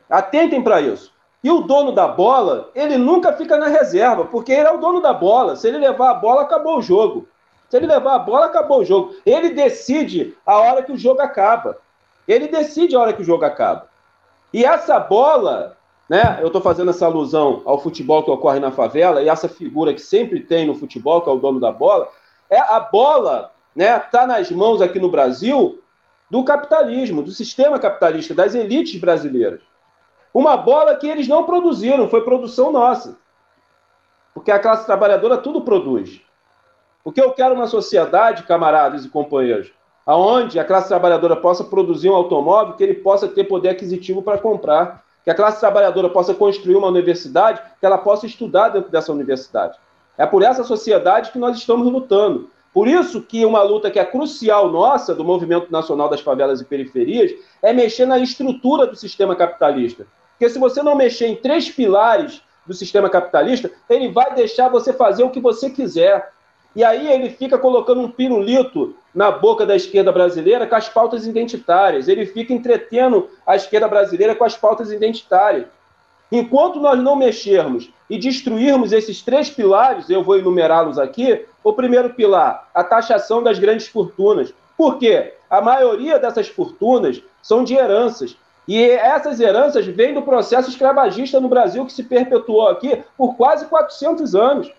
Atentem 0.08 0.62
para 0.62 0.80
isso. 0.80 1.12
E 1.42 1.50
o 1.50 1.62
dono 1.62 1.90
da 1.90 2.06
bola, 2.06 2.70
ele 2.74 2.96
nunca 2.96 3.32
fica 3.32 3.56
na 3.56 3.66
reserva, 3.66 4.24
porque 4.24 4.52
ele 4.52 4.68
é 4.68 4.72
o 4.72 4.78
dono 4.78 5.00
da 5.00 5.12
bola. 5.12 5.56
Se 5.56 5.66
ele 5.66 5.78
levar 5.78 6.10
a 6.10 6.14
bola, 6.14 6.42
acabou 6.42 6.78
o 6.78 6.82
jogo. 6.82 7.28
Se 7.68 7.76
ele 7.76 7.86
levar 7.86 8.14
a 8.14 8.18
bola, 8.20 8.46
acabou 8.46 8.80
o 8.80 8.84
jogo. 8.84 9.16
Ele 9.26 9.50
decide 9.50 10.36
a 10.46 10.56
hora 10.58 10.82
que 10.82 10.92
o 10.92 10.98
jogo 10.98 11.20
acaba. 11.20 11.78
Ele 12.26 12.46
decide 12.46 12.94
a 12.94 13.00
hora 13.00 13.12
que 13.12 13.22
o 13.22 13.24
jogo 13.24 13.44
acaba. 13.44 13.88
E 14.52 14.64
essa 14.64 15.00
bola, 15.00 15.76
né? 16.08 16.38
Eu 16.40 16.46
estou 16.46 16.62
fazendo 16.62 16.90
essa 16.90 17.06
alusão 17.06 17.62
ao 17.64 17.80
futebol 17.80 18.22
que 18.22 18.30
ocorre 18.30 18.60
na 18.60 18.70
favela 18.70 19.20
e 19.22 19.28
essa 19.28 19.48
figura 19.48 19.92
que 19.92 20.00
sempre 20.00 20.40
tem 20.40 20.66
no 20.66 20.74
futebol, 20.74 21.20
que 21.20 21.28
é 21.28 21.32
o 21.32 21.38
dono 21.38 21.58
da 21.58 21.72
bola, 21.72 22.08
é 22.48 22.58
a 22.58 22.78
bola, 22.78 23.52
né? 23.74 23.98
Tá 23.98 24.24
nas 24.24 24.50
mãos 24.52 24.80
aqui 24.80 25.00
no 25.00 25.10
Brasil 25.10 25.80
do 26.30 26.44
capitalismo, 26.44 27.22
do 27.22 27.30
sistema 27.30 27.78
capitalista, 27.78 28.34
das 28.34 28.54
elites 28.54 29.00
brasileiras. 29.00 29.60
Uma 30.34 30.56
bola 30.56 30.96
que 30.96 31.06
eles 31.06 31.28
não 31.28 31.44
produziram, 31.44 32.08
foi 32.08 32.22
produção 32.22 32.70
nossa. 32.70 33.16
Porque 34.34 34.50
a 34.50 34.58
classe 34.58 34.84
trabalhadora 34.84 35.38
tudo 35.38 35.62
produz. 35.62 36.20
O 37.04 37.12
que 37.12 37.20
eu 37.20 37.32
quero 37.32 37.54
uma 37.54 37.66
sociedade, 37.66 38.42
camaradas 38.42 39.04
e 39.04 39.08
companheiros, 39.08 39.72
aonde 40.04 40.58
a 40.58 40.64
classe 40.64 40.88
trabalhadora 40.88 41.36
possa 41.36 41.64
produzir 41.64 42.10
um 42.10 42.14
automóvel 42.14 42.74
que 42.74 42.82
ele 42.82 42.94
possa 42.94 43.28
ter 43.28 43.44
poder 43.44 43.70
aquisitivo 43.70 44.22
para 44.22 44.38
comprar 44.38 45.04
que 45.24 45.30
a 45.30 45.34
classe 45.34 45.58
trabalhadora 45.58 46.08
possa 46.08 46.34
construir 46.34 46.76
uma 46.76 46.86
universidade, 46.86 47.60
que 47.80 47.86
ela 47.86 47.98
possa 47.98 48.26
estudar 48.26 48.68
dentro 48.68 48.90
dessa 48.90 49.12
universidade. 49.12 49.76
É 50.16 50.24
por 50.24 50.42
essa 50.42 50.62
sociedade 50.62 51.32
que 51.32 51.38
nós 51.38 51.56
estamos 51.56 51.90
lutando. 51.90 52.48
Por 52.76 52.86
isso 52.86 53.22
que 53.22 53.42
uma 53.42 53.62
luta 53.62 53.90
que 53.90 53.98
é 53.98 54.04
crucial 54.04 54.70
nossa, 54.70 55.14
do 55.14 55.24
Movimento 55.24 55.72
Nacional 55.72 56.10
das 56.10 56.20
Favelas 56.20 56.60
e 56.60 56.64
Periferias, 56.66 57.32
é 57.62 57.72
mexer 57.72 58.04
na 58.04 58.18
estrutura 58.18 58.86
do 58.86 58.94
sistema 58.94 59.34
capitalista. 59.34 60.06
Porque 60.32 60.50
se 60.50 60.58
você 60.58 60.82
não 60.82 60.94
mexer 60.94 61.26
em 61.26 61.36
três 61.36 61.70
pilares 61.70 62.42
do 62.66 62.74
sistema 62.74 63.08
capitalista, 63.08 63.70
ele 63.88 64.12
vai 64.12 64.34
deixar 64.34 64.68
você 64.68 64.92
fazer 64.92 65.22
o 65.22 65.30
que 65.30 65.40
você 65.40 65.70
quiser. 65.70 66.30
E 66.74 66.84
aí 66.84 67.10
ele 67.10 67.30
fica 67.30 67.56
colocando 67.56 68.02
um 68.02 68.10
pirulito 68.10 68.94
na 69.14 69.30
boca 69.30 69.64
da 69.64 69.74
esquerda 69.74 70.12
brasileira 70.12 70.66
com 70.66 70.74
as 70.74 70.86
pautas 70.86 71.26
identitárias. 71.26 72.08
Ele 72.08 72.26
fica 72.26 72.52
entretendo 72.52 73.30
a 73.46 73.56
esquerda 73.56 73.88
brasileira 73.88 74.34
com 74.34 74.44
as 74.44 74.54
pautas 74.54 74.92
identitárias. 74.92 75.64
Enquanto 76.30 76.80
nós 76.80 76.98
não 76.98 77.14
mexermos 77.14 77.90
e 78.10 78.18
destruirmos 78.18 78.92
esses 78.92 79.22
três 79.22 79.48
pilares, 79.48 80.10
eu 80.10 80.22
vou 80.22 80.38
enumerá-los 80.38 80.98
aqui. 80.98 81.44
O 81.62 81.72
primeiro 81.72 82.10
pilar, 82.14 82.68
a 82.74 82.82
taxação 82.82 83.42
das 83.42 83.58
grandes 83.58 83.86
fortunas. 83.86 84.52
Por 84.76 84.98
quê? 84.98 85.34
A 85.48 85.60
maioria 85.60 86.18
dessas 86.18 86.48
fortunas 86.48 87.22
são 87.40 87.62
de 87.62 87.74
heranças. 87.74 88.36
E 88.66 88.82
essas 88.82 89.38
heranças 89.38 89.86
vêm 89.86 90.12
do 90.12 90.22
processo 90.22 90.68
escravagista 90.68 91.38
no 91.38 91.48
Brasil, 91.48 91.86
que 91.86 91.92
se 91.92 92.02
perpetuou 92.02 92.68
aqui 92.68 93.02
por 93.16 93.36
quase 93.36 93.66
400 93.66 94.34
anos. 94.34 94.72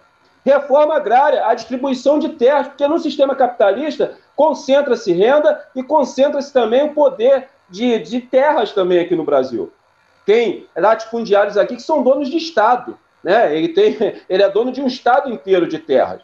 Reforma 0.45 0.95
agrária, 0.95 1.45
a 1.45 1.53
distribuição 1.53 2.19
de 2.19 2.29
terras, 2.29 2.67
porque 2.67 2.87
no 2.87 2.99
sistema 2.99 3.35
capitalista 3.35 4.17
concentra-se 4.35 5.11
renda 5.13 5.61
e 5.75 5.81
concentra-se 5.81 6.51
também 6.51 6.83
o 6.83 6.93
poder 6.93 7.47
de, 7.69 7.99
de 7.99 8.21
terras 8.21 8.71
também 8.71 8.99
aqui 8.99 9.15
no 9.15 9.23
Brasil. 9.23 9.71
Tem 10.27 10.67
latifundiários 10.75 11.55
aqui 11.55 11.77
que 11.77 11.81
são 11.81 12.03
donos 12.03 12.29
de 12.29 12.35
Estado. 12.35 12.97
Né? 13.23 13.57
Ele, 13.57 13.69
tem, 13.69 13.95
ele 14.27 14.43
é 14.43 14.49
dono 14.49 14.73
de 14.73 14.81
um 14.81 14.87
Estado 14.87 15.31
inteiro 15.31 15.65
de 15.65 15.79
terras. 15.79 16.21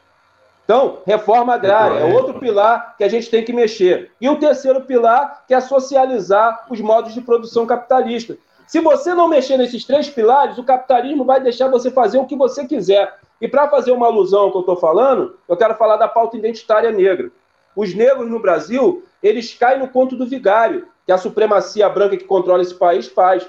Então, 0.65 0.99
reforma 1.07 1.53
agrária 1.53 1.99
é 1.99 2.13
outro 2.13 2.37
pilar 2.37 2.95
que 2.97 3.03
a 3.05 3.07
gente 3.07 3.29
tem 3.29 3.45
que 3.45 3.53
mexer. 3.53 4.11
E 4.19 4.27
o 4.27 4.37
terceiro 4.37 4.81
pilar, 4.81 5.45
que 5.47 5.53
é 5.53 5.61
socializar 5.61 6.65
os 6.69 6.81
modos 6.81 7.13
de 7.13 7.21
produção 7.21 7.65
capitalista. 7.65 8.37
Se 8.67 8.81
você 8.81 9.13
não 9.13 9.29
mexer 9.29 9.55
nesses 9.55 9.85
três 9.85 10.09
pilares, 10.09 10.57
o 10.57 10.65
capitalismo 10.65 11.23
vai 11.23 11.39
deixar 11.39 11.69
você 11.69 11.89
fazer 11.89 12.17
o 12.17 12.25
que 12.25 12.35
você 12.35 12.65
quiser. 12.65 13.17
E 13.39 13.47
para 13.47 13.69
fazer 13.69 13.93
uma 13.93 14.07
alusão 14.07 14.41
ao 14.41 14.51
que 14.51 14.57
eu 14.57 14.61
estou 14.61 14.75
falando, 14.75 15.37
eu 15.47 15.55
quero 15.55 15.75
falar 15.75 15.95
da 15.95 16.09
pauta 16.09 16.35
identitária 16.35 16.91
negra. 16.91 17.31
Os 17.73 17.93
negros 17.93 18.29
no 18.29 18.39
Brasil, 18.39 19.03
eles 19.21 19.53
caem 19.53 19.79
no 19.79 19.87
conto 19.87 20.17
do 20.17 20.25
vigário, 20.25 20.87
que 21.05 21.11
a 21.11 21.17
supremacia 21.17 21.87
branca 21.87 22.17
que 22.17 22.25
controla 22.25 22.61
esse 22.61 22.75
país 22.75 23.07
faz, 23.07 23.47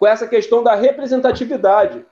com 0.00 0.06
essa 0.06 0.26
questão 0.26 0.62
da 0.64 0.74
representatividade. 0.74 2.06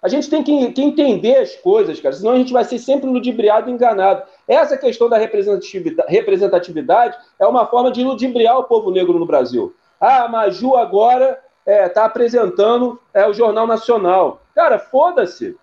A 0.00 0.08
gente 0.08 0.30
tem 0.30 0.44
que, 0.44 0.70
que, 0.70 0.82
entender 0.82 1.38
as 1.38 1.56
coisas, 1.56 1.98
cara, 1.98 2.14
senão 2.14 2.32
a 2.32 2.36
gente 2.36 2.52
vai 2.52 2.62
ser 2.62 2.78
sempre 2.78 3.10
ludibriado 3.10 3.68
e 3.68 3.72
enganado. 3.72 4.22
Essa 4.46 4.76
questão 4.76 5.08
da 5.08 5.18
representatividade, 5.18 6.12
representatividade 6.12 7.18
é 7.40 7.46
uma 7.46 7.66
forma 7.66 7.90
de 7.90 8.04
ludibriar 8.04 8.58
o 8.58 8.64
povo 8.64 8.90
negro 8.92 9.18
no 9.18 9.26
Brasil. 9.26 9.74
Ah, 10.00 10.24
a 10.24 10.28
Maju 10.28 10.76
agora 10.76 11.40
está 11.66 11.72
é, 11.72 11.88
tá 11.88 12.04
apresentando 12.04 13.00
é, 13.12 13.26
o 13.26 13.32
Jornal 13.32 13.66
Nacional. 13.66 14.42
Cara, 14.54 14.78
foda-se. 14.78 15.56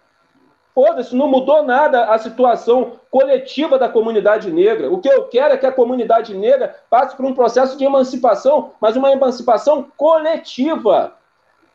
Foda-se, 0.74 1.16
não 1.16 1.28
mudou 1.28 1.64
nada 1.64 2.06
a 2.06 2.18
situação 2.18 2.94
coletiva 3.10 3.78
da 3.78 3.88
comunidade 3.88 4.52
negra. 4.52 4.92
O 4.92 5.00
que 5.00 5.10
eu 5.10 5.26
quero 5.26 5.54
é 5.54 5.58
que 5.58 5.66
a 5.66 5.72
comunidade 5.72 6.34
negra 6.34 6.76
passe 6.90 7.16
por 7.16 7.26
um 7.26 7.34
processo 7.34 7.78
de 7.78 7.86
emancipação, 7.86 8.72
mas 8.82 8.96
uma 8.96 9.12
emancipação 9.12 9.88
coletiva. 9.96 11.21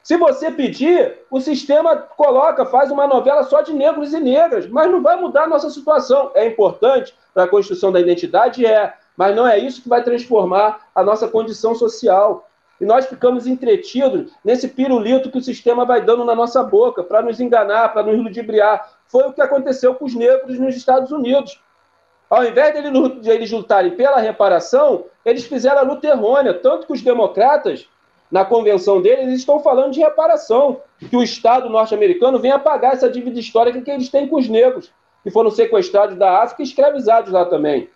Se 0.07 0.17
você 0.17 0.53
pedir, 0.53 1.19
o 1.29 1.41
sistema 1.41 1.97
coloca, 1.97 2.65
faz 2.65 2.93
uma 2.93 3.09
novela 3.09 3.43
só 3.43 3.61
de 3.61 3.73
negros 3.73 4.13
e 4.13 4.21
negras, 4.21 4.65
mas 4.69 4.89
não 4.89 5.03
vai 5.03 5.17
mudar 5.17 5.43
a 5.43 5.49
nossa 5.49 5.69
situação. 5.69 6.31
É 6.33 6.47
importante 6.47 7.13
para 7.35 7.43
a 7.43 7.49
construção 7.49 7.91
da 7.91 7.99
identidade? 7.99 8.65
É, 8.65 8.95
mas 9.17 9.35
não 9.35 9.45
é 9.45 9.59
isso 9.59 9.83
que 9.83 9.89
vai 9.89 10.05
transformar 10.05 10.87
a 10.95 11.03
nossa 11.03 11.27
condição 11.27 11.75
social. 11.75 12.49
E 12.81 12.85
nós 12.85 13.07
ficamos 13.07 13.49
entretidos 13.49 14.31
nesse 14.45 14.69
pirulito 14.69 15.29
que 15.29 15.39
o 15.39 15.43
sistema 15.43 15.85
vai 15.85 16.01
dando 16.01 16.25
na 16.25 16.37
nossa 16.37 16.63
boca 16.63 17.03
para 17.03 17.21
nos 17.21 17.41
enganar, 17.41 17.93
para 17.93 18.05
nos 18.05 18.17
ludibriar. 18.17 18.89
Foi 19.09 19.25
o 19.25 19.33
que 19.33 19.43
aconteceu 19.43 19.93
com 19.97 20.05
os 20.05 20.15
negros 20.15 20.57
nos 20.57 20.77
Estados 20.77 21.11
Unidos. 21.11 21.61
Ao 22.31 22.45
invés 22.45 22.73
de 23.21 23.29
eles 23.29 23.51
lutarem 23.51 23.97
pela 23.97 24.19
reparação, 24.19 25.07
eles 25.25 25.45
fizeram 25.47 25.79
a 25.79 25.83
luta 25.83 26.07
errônea. 26.07 26.55
Tanto 26.55 26.87
que 26.87 26.93
os 26.93 27.03
democratas, 27.03 27.89
na 28.31 28.45
convenção 28.45 29.01
deles, 29.01 29.39
estão 29.39 29.61
falando 29.61 29.93
de 29.93 30.01
reparação, 30.01 30.81
que 30.99 31.17
o 31.17 31.23
Estado 31.23 31.69
norte-americano 31.69 32.39
venha 32.39 32.59
pagar 32.59 32.95
essa 32.95 33.09
dívida 33.09 33.39
histórica 33.39 33.81
que 33.81 33.91
eles 33.91 34.09
têm 34.09 34.27
com 34.27 34.37
os 34.37 34.49
negros, 34.49 34.91
que 35.23 35.31
foram 35.31 35.51
sequestrados 35.51 36.17
da 36.17 36.43
África 36.43 36.63
e 36.63 36.65
escravizados 36.65 37.33
lá 37.33 37.45
também. 37.45 37.89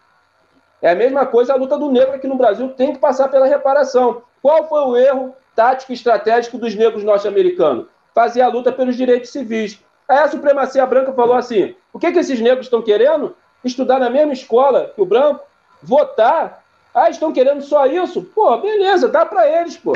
É 0.83 0.91
a 0.91 0.95
mesma 0.95 1.26
coisa 1.26 1.53
a 1.53 1.57
luta 1.57 1.76
do 1.76 1.91
negro 1.91 2.14
aqui 2.14 2.26
no 2.26 2.37
Brasil 2.37 2.70
tem 2.70 2.93
que 2.93 2.99
passar 2.99 3.28
pela 3.28 3.47
reparação. 3.47 4.22
Qual 4.41 4.68
foi 4.68 4.81
o 4.81 4.97
erro 4.97 5.35
tático 5.55 5.93
e 5.93 5.95
estratégico 5.95 6.57
dos 6.57 6.74
negros 6.74 7.05
norte-americanos? 7.05 7.87
Fazer 8.14 8.41
a 8.41 8.49
luta 8.49 8.72
pelos 8.72 8.97
direitos 8.97 9.31
civis. 9.31 9.78
Aí 10.09 10.18
a 10.18 10.28
supremacia 10.28 10.85
branca 10.87 11.12
falou 11.12 11.37
assim: 11.37 11.74
o 11.93 11.99
que, 11.99 12.11
que 12.11 12.18
esses 12.18 12.41
negros 12.41 12.66
estão 12.66 12.83
querendo? 12.83 13.37
Estudar 13.62 13.99
na 13.99 14.09
mesma 14.09 14.33
escola 14.33 14.91
que 14.95 15.03
o 15.03 15.07
branco? 15.07 15.45
Votar? 15.83 16.64
Ah, 16.95 17.11
estão 17.11 17.33
querendo 17.33 17.62
só 17.62 17.87
isso? 17.87 18.22
Pô, 18.22 18.57
beleza, 18.59 19.09
dá 19.09 19.24
para 19.24 19.49
eles, 19.61 19.76
pô. 19.76 19.93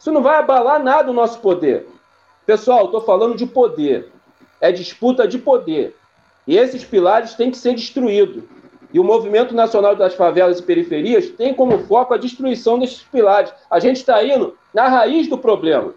Isso 0.00 0.10
não 0.10 0.22
vai 0.22 0.36
abalar 0.36 0.82
nada 0.82 1.10
o 1.10 1.14
nosso 1.14 1.40
poder. 1.40 1.86
Pessoal, 2.46 2.86
estou 2.86 3.02
falando 3.02 3.36
de 3.36 3.44
poder. 3.44 4.10
É 4.58 4.72
disputa 4.72 5.28
de 5.28 5.38
poder. 5.38 5.94
E 6.46 6.56
esses 6.56 6.82
pilares 6.82 7.34
têm 7.34 7.50
que 7.50 7.58
ser 7.58 7.74
destruídos. 7.74 8.42
E 8.94 8.98
o 8.98 9.04
Movimento 9.04 9.54
Nacional 9.54 9.94
das 9.94 10.14
Favelas 10.14 10.58
e 10.58 10.62
Periferias 10.62 11.28
tem 11.28 11.52
como 11.52 11.80
foco 11.80 12.14
a 12.14 12.16
destruição 12.16 12.78
desses 12.78 13.02
pilares. 13.02 13.52
A 13.70 13.78
gente 13.78 13.98
está 13.98 14.24
indo 14.24 14.56
na 14.72 14.88
raiz 14.88 15.28
do 15.28 15.36
problema. 15.36 15.92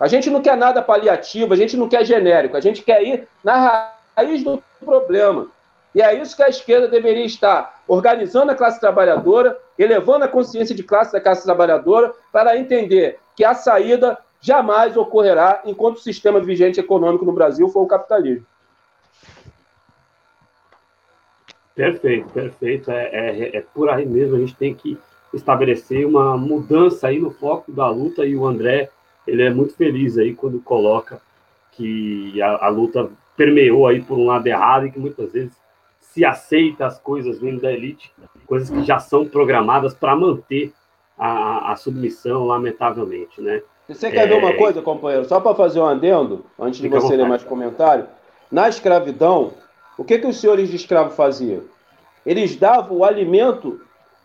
A 0.00 0.08
gente 0.08 0.30
não 0.30 0.40
quer 0.40 0.56
nada 0.56 0.80
paliativo, 0.80 1.52
a 1.52 1.56
gente 1.56 1.76
não 1.76 1.86
quer 1.86 2.02
genérico, 2.02 2.56
a 2.56 2.60
gente 2.60 2.82
quer 2.82 3.02
ir 3.02 3.28
na 3.44 3.90
raiz 4.16 4.42
do 4.42 4.60
problema. 4.82 5.48
E 5.94 6.00
é 6.00 6.14
isso 6.14 6.34
que 6.34 6.42
a 6.42 6.48
esquerda 6.48 6.88
deveria 6.88 7.26
estar 7.26 7.73
organizando 7.86 8.52
a 8.52 8.54
classe 8.54 8.80
trabalhadora, 8.80 9.58
elevando 9.78 10.24
a 10.24 10.28
consciência 10.28 10.74
de 10.74 10.82
classe 10.82 11.12
da 11.12 11.20
classe 11.20 11.44
trabalhadora, 11.44 12.12
para 12.32 12.56
entender 12.58 13.18
que 13.36 13.44
a 13.44 13.54
saída 13.54 14.18
jamais 14.40 14.96
ocorrerá 14.96 15.62
enquanto 15.64 15.96
o 15.96 16.02
sistema 16.02 16.40
vigente 16.40 16.78
econômico 16.78 17.24
no 17.24 17.32
Brasil 17.32 17.68
for 17.68 17.82
o 17.82 17.86
capitalismo. 17.86 18.46
Perfeito, 21.74 22.28
perfeito. 22.28 22.90
É, 22.90 23.08
é, 23.12 23.56
é, 23.56 23.60
por 23.74 23.90
aí 23.90 24.06
mesmo. 24.06 24.36
A 24.36 24.38
gente 24.38 24.54
tem 24.54 24.74
que 24.74 24.96
estabelecer 25.32 26.06
uma 26.06 26.36
mudança 26.36 27.08
aí 27.08 27.18
no 27.18 27.30
foco 27.30 27.72
da 27.72 27.88
luta 27.88 28.24
e 28.24 28.36
o 28.36 28.46
André 28.46 28.90
ele 29.26 29.42
é 29.42 29.50
muito 29.50 29.74
feliz 29.74 30.16
aí 30.16 30.34
quando 30.34 30.60
coloca 30.60 31.20
que 31.72 32.40
a, 32.40 32.66
a 32.66 32.68
luta 32.68 33.10
permeou 33.36 33.86
aí 33.86 34.00
por 34.00 34.16
um 34.16 34.26
lado 34.26 34.46
errado 34.46 34.86
e 34.86 34.92
que 34.92 34.98
muitas 34.98 35.32
vezes 35.32 35.52
se 36.14 36.24
aceita 36.24 36.86
as 36.86 36.96
coisas 37.00 37.40
vindo 37.40 37.60
da 37.60 37.72
elite, 37.72 38.14
coisas 38.46 38.70
que 38.70 38.84
já 38.84 39.00
são 39.00 39.26
programadas 39.26 39.92
para 39.94 40.14
manter 40.14 40.72
a, 41.18 41.72
a, 41.72 41.76
submissão, 41.76 42.44
lamentavelmente, 42.44 43.40
né? 43.40 43.60
Você 43.88 44.12
quer 44.12 44.24
é... 44.24 44.26
ver 44.28 44.38
uma 44.38 44.50
é. 44.50 44.52
coisa, 44.52 44.80
companheiro? 44.80 45.24
Só 45.24 45.40
para 45.40 45.56
fazer 45.56 45.80
um 45.80 45.86
adendo, 45.86 46.46
antes 46.56 46.78
de 46.78 46.88
Fica 46.88 47.00
você 47.00 47.16
ler 47.16 47.26
mais 47.26 47.42
comentário. 47.42 48.06
Na 48.48 48.68
escravidão, 48.68 49.54
o 49.98 50.04
que, 50.04 50.16
que 50.18 50.26
os 50.28 50.40
senhores 50.40 50.68
de 50.68 50.76
escravo 50.76 51.10
faziam? 51.10 51.62
Eles 52.24 52.54
davam 52.54 52.98
o 52.98 53.04
alimento 53.04 53.80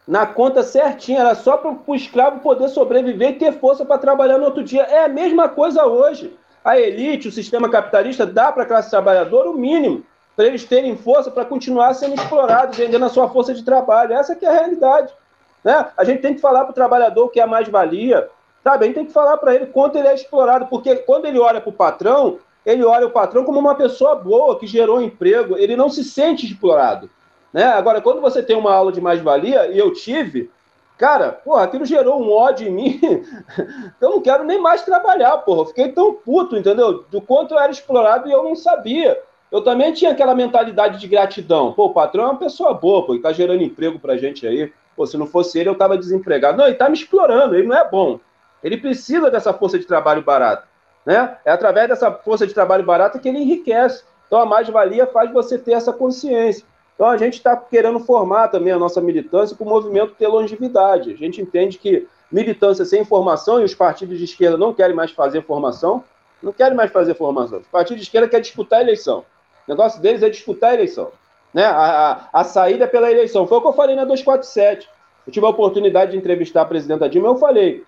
na 0.07 0.27
conta 0.27 0.61
certinha, 0.61 1.21
era 1.21 1.33
só 1.33 1.57
para 1.57 1.75
o 1.87 1.95
escravo 1.95 2.39
poder 2.39 2.69
sobreviver 2.69 3.31
e 3.31 3.39
ter 3.39 3.53
força 3.53 3.83
para 3.83 3.97
trabalhar 3.97 4.37
no 4.37 4.45
outro 4.45 4.63
dia. 4.63 4.83
É 4.83 5.05
a 5.05 5.09
mesma 5.09 5.49
coisa 5.49 5.87
hoje. 5.87 6.37
A 6.63 6.79
elite, 6.79 7.27
o 7.27 7.31
sistema 7.31 7.67
capitalista, 7.67 8.27
dá 8.27 8.51
para 8.51 8.61
a 8.61 8.65
classe 8.67 8.91
trabalhadora 8.91 9.49
o 9.49 9.57
mínimo, 9.57 10.03
para 10.39 10.47
eles 10.47 10.63
terem 10.63 10.95
força 10.95 11.29
para 11.29 11.43
continuar 11.43 11.93
sendo 11.93 12.15
explorados, 12.15 12.77
vendendo 12.77 13.03
a 13.03 13.09
sua 13.09 13.27
força 13.27 13.53
de 13.53 13.61
trabalho. 13.61 14.13
Essa 14.13 14.37
que 14.37 14.45
é 14.45 14.47
a 14.47 14.53
realidade. 14.53 15.13
Né? 15.61 15.85
A 15.97 16.05
gente 16.05 16.21
tem 16.21 16.33
que 16.33 16.39
falar 16.39 16.63
para 16.63 16.71
o 16.71 16.73
trabalhador 16.73 17.27
que 17.27 17.41
é 17.41 17.43
a 17.43 17.47
mais-valia, 17.47 18.29
sabe? 18.63 18.85
A 18.85 18.87
gente 18.87 18.95
tem 18.95 19.05
que 19.05 19.11
falar 19.11 19.35
para 19.35 19.53
ele 19.53 19.65
quanto 19.65 19.97
ele 19.97 20.07
é 20.07 20.15
explorado, 20.15 20.67
porque 20.67 20.95
quando 20.95 21.25
ele 21.25 21.37
olha 21.37 21.59
para 21.59 21.69
o 21.69 21.73
patrão, 21.73 22.39
ele 22.65 22.85
olha 22.85 23.07
o 23.07 23.11
patrão 23.11 23.43
como 23.43 23.59
uma 23.59 23.75
pessoa 23.75 24.15
boa, 24.15 24.57
que 24.57 24.65
gerou 24.65 25.01
emprego, 25.01 25.57
ele 25.57 25.75
não 25.75 25.89
se 25.89 26.05
sente 26.05 26.45
explorado. 26.45 27.09
Né? 27.51 27.65
Agora, 27.65 27.99
quando 27.99 28.21
você 28.21 28.41
tem 28.41 28.55
uma 28.55 28.73
aula 28.73 28.93
de 28.93 29.01
mais-valia, 29.01 29.67
e 29.67 29.77
eu 29.77 29.91
tive, 29.91 30.49
cara, 30.97 31.33
porra, 31.33 31.63
aquilo 31.63 31.83
gerou 31.83 32.17
um 32.17 32.31
ódio 32.31 32.65
em 32.65 32.71
mim, 32.71 33.01
eu 33.99 34.09
não 34.09 34.21
quero 34.21 34.45
nem 34.45 34.61
mais 34.61 34.83
trabalhar, 34.83 35.39
porra. 35.39 35.63
Eu 35.63 35.65
fiquei 35.65 35.91
tão 35.91 36.13
puto, 36.13 36.55
entendeu? 36.55 37.03
Do 37.11 37.21
quanto 37.21 37.55
eu 37.55 37.59
era 37.59 37.73
explorado 37.73 38.29
e 38.29 38.31
eu 38.31 38.41
não 38.41 38.55
sabia. 38.55 39.21
Eu 39.51 39.63
também 39.63 39.91
tinha 39.93 40.11
aquela 40.11 40.35
mentalidade 40.35 40.99
de 40.99 41.07
gratidão. 41.07 41.73
Pô, 41.73 41.85
o 41.85 41.93
patrão 41.93 42.25
é 42.25 42.27
uma 42.27 42.37
pessoa 42.37 42.73
boa, 42.73 43.05
pô, 43.05 43.13
ele 43.13 43.21
tá 43.21 43.33
gerando 43.33 43.63
emprego 43.63 43.97
pra 43.99 44.17
gente 44.17 44.45
aí. 44.45 44.71
Pô, 44.95 45.05
se 45.05 45.17
não 45.17 45.25
fosse 45.25 45.57
ele, 45.57 45.69
eu 45.69 45.75
tava 45.75 45.97
desempregado. 45.97 46.57
Não, 46.57 46.67
ele 46.67 46.75
tá 46.75 46.87
me 46.89 46.95
explorando, 46.95 47.55
ele 47.55 47.67
não 47.67 47.75
é 47.75 47.89
bom. 47.89 48.19
Ele 48.63 48.77
precisa 48.77 49.31
dessa 49.31 49.53
força 49.53 49.79
de 49.79 49.85
trabalho 49.85 50.21
barata. 50.21 50.67
Né? 51.05 51.37
É 51.45 51.51
através 51.51 51.87
dessa 51.87 52.11
força 52.11 52.45
de 52.45 52.53
trabalho 52.53 52.83
barata 52.83 53.17
que 53.17 53.27
ele 53.27 53.39
enriquece. 53.39 54.03
Então 54.27 54.39
a 54.39 54.45
mais-valia 54.45 55.07
faz 55.07 55.31
você 55.31 55.57
ter 55.57 55.71
essa 55.71 55.91
consciência. 55.91 56.63
Então 56.93 57.07
a 57.07 57.17
gente 57.17 57.35
está 57.35 57.55
querendo 57.55 57.99
formar 58.01 58.49
também 58.49 58.73
a 58.73 58.77
nossa 58.77 58.99
militância 59.01 59.55
para 59.55 59.65
o 59.65 59.69
movimento 59.69 60.13
ter 60.15 60.27
longevidade. 60.27 61.13
A 61.13 61.17
gente 61.17 61.41
entende 61.41 61.77
que 61.77 62.07
militância 62.31 62.85
sem 62.85 63.03
formação, 63.03 63.59
e 63.59 63.63
os 63.63 63.73
partidos 63.73 64.17
de 64.17 64.25
esquerda 64.25 64.57
não 64.57 64.73
querem 64.73 64.95
mais 64.95 65.09
fazer 65.11 65.41
formação, 65.43 66.03
não 66.43 66.51
querem 66.51 66.75
mais 66.75 66.91
fazer 66.91 67.15
formação. 67.15 67.59
Os 67.59 67.67
partidos 67.67 68.01
de 68.01 68.03
esquerda 68.03 68.27
querem 68.27 68.43
disputar 68.43 68.79
a 68.79 68.83
eleição. 68.83 69.25
O 69.69 69.71
negócio 69.71 70.01
deles 70.01 70.23
é 70.23 70.29
disputar 70.31 70.71
a 70.71 70.73
eleição. 70.73 71.11
Né? 71.53 71.63
A, 71.63 72.29
a, 72.33 72.41
a 72.41 72.43
saída 72.43 72.87
pela 72.87 73.11
eleição. 73.11 73.45
Foi 73.45 73.59
o 73.59 73.61
que 73.61 73.67
eu 73.67 73.73
falei 73.73 73.95
na 73.95 74.03
247. 74.03 74.89
Eu 75.27 75.31
tive 75.31 75.45
a 75.45 75.49
oportunidade 75.49 76.11
de 76.11 76.17
entrevistar 76.17 76.63
a 76.63 76.65
presidenta 76.65 77.07
Dilma, 77.07 77.27
eu 77.27 77.37
falei, 77.37 77.83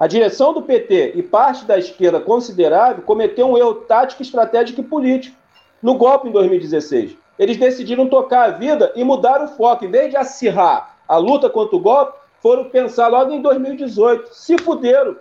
a 0.00 0.06
direção 0.06 0.54
do 0.54 0.62
PT 0.62 1.12
e 1.14 1.22
parte 1.22 1.66
da 1.66 1.78
esquerda 1.78 2.18
considerável 2.18 3.02
cometeu 3.02 3.46
um 3.46 3.58
erro 3.58 3.74
tático, 3.74 4.22
estratégico 4.22 4.80
e 4.80 4.84
político 4.84 5.36
no 5.82 5.96
golpe 5.96 6.28
em 6.28 6.32
2016. 6.32 7.14
Eles 7.38 7.58
decidiram 7.58 8.08
tocar 8.08 8.44
a 8.44 8.52
vida 8.52 8.90
e 8.96 9.04
mudar 9.04 9.44
o 9.44 9.48
foco. 9.48 9.84
Em 9.84 9.90
vez 9.90 10.08
de 10.08 10.16
acirrar 10.16 10.96
a 11.06 11.18
luta 11.18 11.50
contra 11.50 11.76
o 11.76 11.80
golpe, 11.80 12.18
foram 12.40 12.70
pensar 12.70 13.08
logo 13.08 13.32
em 13.32 13.42
2018. 13.42 14.32
Se 14.32 14.56
fuderam. 14.56 15.16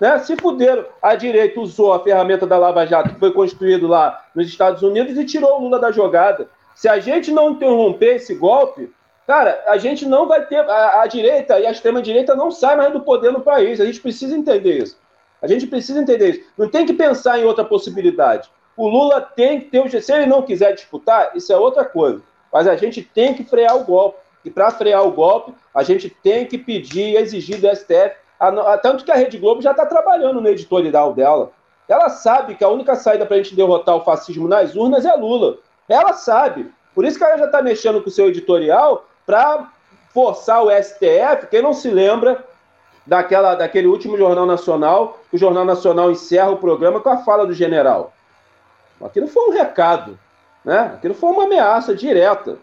Né? 0.00 0.18
Se 0.18 0.36
fuderam. 0.36 0.84
A 1.00 1.14
direita 1.14 1.60
usou 1.60 1.92
a 1.92 2.02
ferramenta 2.02 2.46
da 2.46 2.58
Lava 2.58 2.86
Jato, 2.86 3.14
que 3.14 3.20
foi 3.20 3.32
construído 3.32 3.86
lá 3.86 4.24
nos 4.34 4.48
Estados 4.48 4.82
Unidos, 4.82 5.16
e 5.16 5.24
tirou 5.24 5.58
o 5.58 5.62
Lula 5.62 5.78
da 5.78 5.90
jogada. 5.90 6.48
Se 6.74 6.88
a 6.88 6.98
gente 6.98 7.30
não 7.30 7.50
interromper 7.50 8.16
esse 8.16 8.34
golpe, 8.34 8.92
Cara, 9.26 9.64
a 9.66 9.76
gente 9.76 10.06
não 10.06 10.28
vai 10.28 10.46
ter. 10.46 10.58
A, 10.58 11.02
a 11.02 11.06
direita 11.06 11.58
e 11.58 11.66
a 11.66 11.70
extrema-direita 11.72 12.36
não 12.36 12.50
saem 12.50 12.76
mais 12.76 12.92
do 12.92 13.00
poder 13.00 13.32
no 13.32 13.40
país. 13.40 13.80
A 13.80 13.84
gente 13.84 14.00
precisa 14.00 14.36
entender 14.36 14.78
isso. 14.78 14.96
A 15.42 15.48
gente 15.48 15.66
precisa 15.66 16.00
entender 16.00 16.30
isso. 16.30 16.48
Não 16.56 16.68
tem 16.68 16.86
que 16.86 16.92
pensar 16.92 17.38
em 17.38 17.44
outra 17.44 17.64
possibilidade. 17.64 18.48
O 18.76 18.88
Lula 18.88 19.20
tem 19.20 19.60
que 19.60 19.66
ter 19.66 19.80
o. 19.80 20.00
Se 20.00 20.12
ele 20.12 20.26
não 20.26 20.42
quiser 20.42 20.74
disputar, 20.74 21.32
isso 21.34 21.52
é 21.52 21.56
outra 21.56 21.84
coisa. 21.84 22.22
Mas 22.52 22.68
a 22.68 22.76
gente 22.76 23.02
tem 23.02 23.34
que 23.34 23.42
frear 23.42 23.76
o 23.76 23.84
golpe. 23.84 24.18
E 24.44 24.50
para 24.50 24.70
frear 24.70 25.04
o 25.04 25.10
golpe, 25.10 25.52
a 25.74 25.82
gente 25.82 26.08
tem 26.08 26.46
que 26.46 26.56
pedir 26.56 27.10
e 27.10 27.16
exigir 27.16 27.60
do 27.60 27.68
STF. 27.74 28.14
A, 28.38 28.78
tanto 28.78 29.04
que 29.04 29.10
a 29.10 29.16
Rede 29.16 29.38
Globo 29.38 29.62
já 29.62 29.70
está 29.70 29.86
trabalhando 29.86 30.40
no 30.40 30.48
editorial 30.48 31.14
dela. 31.14 31.50
Ela 31.88 32.08
sabe 32.08 32.54
que 32.54 32.64
a 32.64 32.68
única 32.68 32.96
saída 32.96 33.24
para 33.24 33.36
a 33.36 33.38
gente 33.38 33.54
derrotar 33.54 33.96
o 33.96 34.04
fascismo 34.04 34.48
nas 34.48 34.74
urnas 34.74 35.04
é 35.04 35.14
Lula. 35.14 35.58
Ela 35.88 36.12
sabe. 36.12 36.70
Por 36.94 37.04
isso 37.04 37.16
que 37.16 37.24
ela 37.24 37.38
já 37.38 37.46
está 37.46 37.62
mexendo 37.62 38.02
com 38.02 38.08
o 38.08 38.12
seu 38.12 38.28
editorial 38.28 39.06
para 39.24 39.70
forçar 40.12 40.64
o 40.64 40.70
STF, 40.70 41.46
quem 41.50 41.60
não 41.60 41.74
se 41.74 41.90
lembra 41.90 42.42
daquela, 43.06 43.54
daquele 43.54 43.86
último 43.86 44.16
Jornal 44.16 44.46
Nacional, 44.46 45.18
o 45.32 45.38
Jornal 45.38 45.64
Nacional 45.64 46.10
encerra 46.10 46.50
o 46.50 46.56
programa 46.56 47.00
com 47.00 47.10
a 47.10 47.18
fala 47.18 47.46
do 47.46 47.52
general. 47.52 48.12
Aquilo 49.00 49.28
foi 49.28 49.48
um 49.48 49.52
recado, 49.52 50.18
né? 50.64 50.92
Aquilo 50.96 51.14
foi 51.14 51.30
uma 51.30 51.44
ameaça 51.44 51.94
direta. 51.94 52.56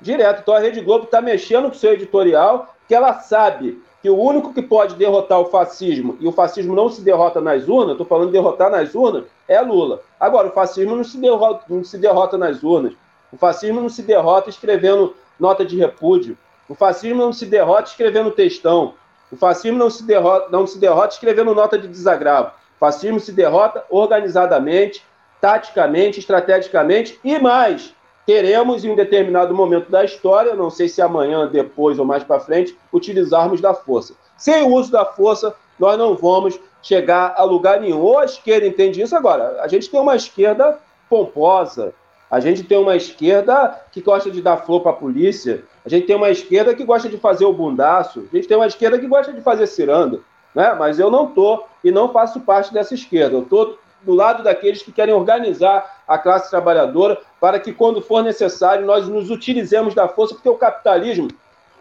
Direta. 0.00 0.40
Então 0.40 0.54
a 0.54 0.60
Rede 0.60 0.80
Globo 0.80 1.04
está 1.04 1.20
mexendo 1.20 1.68
com 1.68 1.74
o 1.74 1.78
seu 1.78 1.92
editorial, 1.92 2.74
que 2.86 2.94
ela 2.94 3.14
sabe 3.20 3.82
que 4.04 4.10
o 4.10 4.20
único 4.20 4.52
que 4.52 4.60
pode 4.60 4.96
derrotar 4.96 5.40
o 5.40 5.46
fascismo, 5.46 6.18
e 6.20 6.28
o 6.28 6.32
fascismo 6.32 6.74
não 6.74 6.90
se 6.90 7.00
derrota 7.00 7.40
nas 7.40 7.66
urnas, 7.66 7.92
estou 7.92 8.06
falando 8.06 8.26
de 8.26 8.32
derrotar 8.32 8.70
nas 8.70 8.94
urnas, 8.94 9.24
é 9.48 9.58
Lula. 9.62 10.02
Agora, 10.20 10.48
o 10.48 10.50
fascismo 10.50 10.94
não 10.94 11.02
se, 11.02 11.16
derrota, 11.16 11.64
não 11.70 11.82
se 11.82 11.96
derrota 11.96 12.36
nas 12.36 12.62
urnas. 12.62 12.92
O 13.32 13.38
fascismo 13.38 13.80
não 13.80 13.88
se 13.88 14.02
derrota 14.02 14.50
escrevendo 14.50 15.14
nota 15.40 15.64
de 15.64 15.78
repúdio. 15.78 16.36
O 16.68 16.74
fascismo 16.74 17.22
não 17.22 17.32
se 17.32 17.46
derrota 17.46 17.88
escrevendo 17.88 18.30
textão. 18.30 18.92
O 19.32 19.36
fascismo 19.36 19.78
não 19.78 19.88
se 19.88 20.04
derrota, 20.04 20.48
não 20.50 20.66
se 20.66 20.78
derrota 20.78 21.14
escrevendo 21.14 21.54
nota 21.54 21.78
de 21.78 21.88
desagravo. 21.88 22.48
O 22.48 22.78
fascismo 22.78 23.18
se 23.18 23.32
derrota 23.32 23.86
organizadamente, 23.88 25.02
taticamente, 25.40 26.20
estrategicamente 26.20 27.18
e 27.24 27.38
mais. 27.38 27.93
Teremos 28.26 28.84
em 28.84 28.90
um 28.90 28.96
determinado 28.96 29.54
momento 29.54 29.90
da 29.90 30.04
história, 30.04 30.54
não 30.54 30.70
sei 30.70 30.88
se 30.88 31.02
amanhã, 31.02 31.46
depois 31.46 31.98
ou 31.98 32.04
mais 32.04 32.24
para 32.24 32.40
frente, 32.40 32.76
utilizarmos 32.92 33.60
da 33.60 33.74
força. 33.74 34.14
Sem 34.36 34.62
o 34.62 34.72
uso 34.72 34.90
da 34.90 35.04
força, 35.04 35.54
nós 35.78 35.98
não 35.98 36.14
vamos 36.14 36.58
chegar 36.82 37.34
a 37.36 37.44
lugar 37.44 37.80
nenhum. 37.80 38.00
Ou 38.00 38.18
a 38.18 38.24
esquerda 38.24 38.66
entende 38.66 39.02
isso 39.02 39.14
agora. 39.14 39.60
A 39.62 39.68
gente 39.68 39.90
tem 39.90 40.00
uma 40.00 40.16
esquerda 40.16 40.78
pomposa, 41.08 41.92
a 42.30 42.40
gente 42.40 42.64
tem 42.64 42.78
uma 42.78 42.96
esquerda 42.96 43.80
que 43.92 44.00
gosta 44.00 44.30
de 44.30 44.42
dar 44.42 44.56
flor 44.56 44.80
para 44.80 44.90
a 44.90 44.94
polícia. 44.94 45.62
A 45.84 45.88
gente 45.88 46.06
tem 46.06 46.16
uma 46.16 46.30
esquerda 46.30 46.74
que 46.74 46.82
gosta 46.82 47.08
de 47.08 47.16
fazer 47.16 47.44
o 47.44 47.52
bundaço. 47.52 48.26
A 48.32 48.36
gente 48.36 48.48
tem 48.48 48.56
uma 48.56 48.66
esquerda 48.66 48.98
que 48.98 49.06
gosta 49.06 49.32
de 49.32 49.40
fazer 49.40 49.66
ciranda. 49.66 50.20
Né? 50.54 50.74
Mas 50.76 50.98
eu 50.98 51.10
não 51.10 51.28
estou 51.28 51.66
e 51.84 51.92
não 51.92 52.12
faço 52.12 52.40
parte 52.40 52.72
dessa 52.72 52.94
esquerda. 52.94 53.36
Eu 53.36 53.42
estou 53.42 53.78
do 54.02 54.14
lado 54.14 54.42
daqueles 54.42 54.82
que 54.82 54.92
querem 54.92 55.14
organizar 55.14 56.02
a 56.06 56.18
classe 56.18 56.50
trabalhadora 56.50 57.20
para 57.44 57.60
que, 57.60 57.74
quando 57.74 58.00
for 58.00 58.24
necessário, 58.24 58.86
nós 58.86 59.06
nos 59.06 59.28
utilizemos 59.28 59.94
da 59.94 60.08
força, 60.08 60.34
porque 60.34 60.48
o 60.48 60.56
capitalismo. 60.56 61.28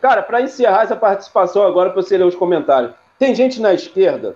Cara, 0.01 0.21
para 0.21 0.41
encerrar 0.41 0.83
essa 0.83 0.93
participação 0.93 1.63
agora, 1.63 1.89
para 1.89 2.01
você 2.01 2.17
ler 2.17 2.25
os 2.25 2.35
comentários, 2.35 2.91
tem 3.17 3.33
gente 3.33 3.61
na 3.61 3.73
esquerda 3.73 4.35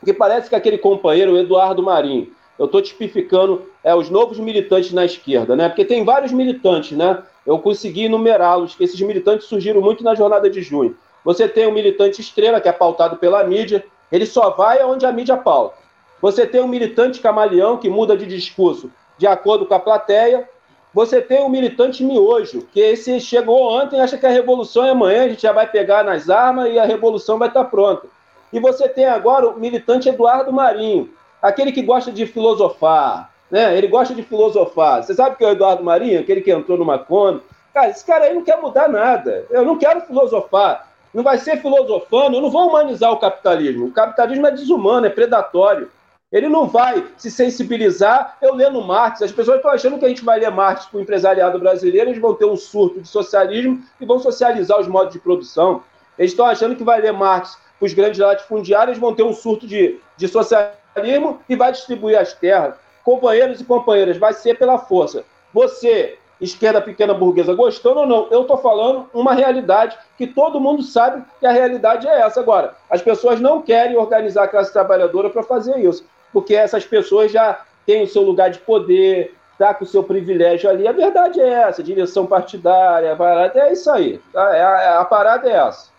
Porque 0.00 0.12
parece 0.12 0.48
que 0.48 0.56
aquele 0.56 0.78
companheiro, 0.78 1.36
Eduardo 1.36 1.80
Marinho, 1.80 2.32
eu 2.58 2.64
estou 2.64 2.82
tipificando 2.82 3.70
é, 3.84 3.94
os 3.94 4.10
novos 4.10 4.40
militantes 4.40 4.92
na 4.92 5.04
esquerda, 5.04 5.54
né? 5.54 5.68
Porque 5.68 5.84
tem 5.84 6.04
vários 6.04 6.32
militantes, 6.32 6.98
né? 6.98 7.22
Eu 7.46 7.60
consegui 7.60 8.06
enumerá-los, 8.06 8.74
que 8.74 8.82
esses 8.82 9.00
militantes 9.00 9.46
surgiram 9.46 9.80
muito 9.80 10.02
na 10.02 10.16
jornada 10.16 10.50
de 10.50 10.60
junho. 10.60 10.96
Você 11.24 11.46
tem 11.46 11.68
um 11.68 11.72
militante 11.72 12.20
estrela, 12.20 12.60
que 12.60 12.68
é 12.68 12.72
pautado 12.72 13.16
pela 13.16 13.44
mídia, 13.44 13.84
ele 14.10 14.26
só 14.26 14.50
vai 14.50 14.80
aonde 14.80 15.06
a 15.06 15.12
mídia 15.12 15.36
pauta. 15.36 15.76
Você 16.20 16.44
tem 16.48 16.60
um 16.60 16.66
militante 16.66 17.20
camaleão, 17.20 17.76
que 17.76 17.88
muda 17.88 18.16
de 18.16 18.26
discurso 18.26 18.90
de 19.22 19.26
acordo 19.28 19.64
com 19.64 19.74
a 19.74 19.78
plateia. 19.78 20.48
Você 20.92 21.22
tem 21.22 21.44
um 21.44 21.48
militante 21.48 22.02
miojo, 22.04 22.66
que 22.72 22.80
esse 22.80 23.20
chegou 23.20 23.72
ontem 23.72 24.00
acha 24.00 24.18
que 24.18 24.26
a 24.26 24.30
revolução 24.30 24.84
é 24.84 24.90
amanhã, 24.90 25.22
a 25.24 25.28
gente 25.28 25.42
já 25.42 25.52
vai 25.52 25.66
pegar 25.66 26.02
nas 26.02 26.28
armas 26.28 26.68
e 26.72 26.78
a 26.78 26.84
revolução 26.84 27.38
vai 27.38 27.46
estar 27.46 27.64
pronta. 27.66 28.08
E 28.52 28.58
você 28.58 28.88
tem 28.88 29.06
agora 29.06 29.48
o 29.48 29.60
militante 29.60 30.08
Eduardo 30.08 30.52
Marinho, 30.52 31.08
aquele 31.40 31.70
que 31.70 31.82
gosta 31.82 32.10
de 32.10 32.26
filosofar, 32.26 33.30
né? 33.48 33.78
Ele 33.78 33.86
gosta 33.86 34.12
de 34.12 34.24
filosofar. 34.24 35.04
Você 35.04 35.14
sabe 35.14 35.36
que 35.36 35.44
é 35.44 35.48
o 35.48 35.52
Eduardo 35.52 35.84
Marinho, 35.84 36.20
aquele 36.20 36.40
que 36.40 36.50
entrou 36.50 36.76
numa 36.76 36.98
Kombi? 36.98 37.42
Cara, 37.72 37.90
esse 37.90 38.04
cara 38.04 38.24
aí 38.24 38.34
não 38.34 38.42
quer 38.42 38.60
mudar 38.60 38.88
nada. 38.88 39.46
Eu 39.50 39.64
não 39.64 39.78
quero 39.78 40.00
filosofar. 40.00 40.88
Não 41.14 41.22
vai 41.22 41.38
ser 41.38 41.62
filosofando, 41.62 42.36
eu 42.36 42.42
não 42.42 42.50
vou 42.50 42.68
humanizar 42.68 43.12
o 43.12 43.18
capitalismo. 43.18 43.86
O 43.86 43.92
capitalismo 43.92 44.48
é 44.48 44.50
desumano, 44.50 45.06
é 45.06 45.10
predatório. 45.10 45.88
Ele 46.32 46.48
não 46.48 46.66
vai 46.66 47.06
se 47.18 47.30
sensibilizar 47.30 48.38
eu 48.40 48.54
lendo 48.54 48.80
Marx. 48.80 49.20
As 49.20 49.30
pessoas 49.30 49.58
estão 49.58 49.70
achando 49.70 49.98
que 49.98 50.04
a 50.06 50.08
gente 50.08 50.24
vai 50.24 50.40
ler 50.40 50.50
Marx 50.50 50.86
para 50.86 50.98
o 50.98 51.02
empresariado 51.02 51.58
brasileiro, 51.58 52.08
eles 52.08 52.20
vão 52.20 52.34
ter 52.34 52.46
um 52.46 52.56
surto 52.56 53.00
de 53.02 53.08
socialismo 53.08 53.82
e 54.00 54.06
vão 54.06 54.18
socializar 54.18 54.80
os 54.80 54.88
modos 54.88 55.12
de 55.12 55.18
produção. 55.18 55.82
Eles 56.18 56.32
estão 56.32 56.46
achando 56.46 56.74
que 56.74 56.82
vai 56.82 57.00
ler 57.00 57.12
Marx 57.12 57.58
para 57.78 57.86
os 57.86 57.92
grandes 57.92 58.18
latifundiários, 58.18 58.96
vão 58.96 59.14
ter 59.14 59.22
um 59.22 59.34
surto 59.34 59.66
de, 59.66 60.00
de 60.16 60.26
socialismo 60.26 61.40
e 61.48 61.54
vai 61.54 61.70
distribuir 61.70 62.18
as 62.18 62.32
terras 62.32 62.74
companheiros 63.04 63.60
e 63.60 63.64
companheiras, 63.64 64.16
vai 64.16 64.32
ser 64.32 64.56
pela 64.56 64.78
força. 64.78 65.24
Você, 65.52 66.18
esquerda 66.40 66.80
pequena 66.80 67.12
burguesa, 67.12 67.54
gostando 67.54 68.00
ou 68.00 68.06
não, 68.06 68.28
eu 68.30 68.42
estou 68.42 68.56
falando 68.56 69.08
uma 69.12 69.34
realidade 69.34 69.98
que 70.16 70.26
todo 70.26 70.60
mundo 70.60 70.82
sabe 70.82 71.22
que 71.40 71.46
a 71.46 71.52
realidade 71.52 72.06
é 72.06 72.20
essa. 72.20 72.40
Agora, 72.40 72.74
as 72.88 73.02
pessoas 73.02 73.40
não 73.40 73.60
querem 73.60 73.96
organizar 73.96 74.44
a 74.44 74.48
classe 74.48 74.72
trabalhadora 74.72 75.28
para 75.30 75.42
fazer 75.42 75.78
isso, 75.78 76.04
porque 76.32 76.54
essas 76.54 76.84
pessoas 76.84 77.30
já 77.30 77.64
têm 77.86 78.04
o 78.04 78.08
seu 78.08 78.22
lugar 78.22 78.50
de 78.50 78.58
poder, 78.60 79.34
tá 79.58 79.74
com 79.74 79.84
o 79.84 79.86
seu 79.86 80.02
privilégio 80.02 80.68
ali. 80.68 80.86
A 80.88 80.92
verdade 80.92 81.40
é 81.40 81.48
essa, 81.48 81.82
direção 81.82 82.26
partidária, 82.26 83.12
a 83.12 83.16
parada 83.16 83.60
é 83.60 83.72
isso 83.72 83.90
aí. 83.90 84.20
Tá? 84.32 84.56
É 84.56 84.62
a, 84.62 85.00
a 85.00 85.04
parada 85.04 85.48
é 85.48 85.52
essa. 85.52 85.92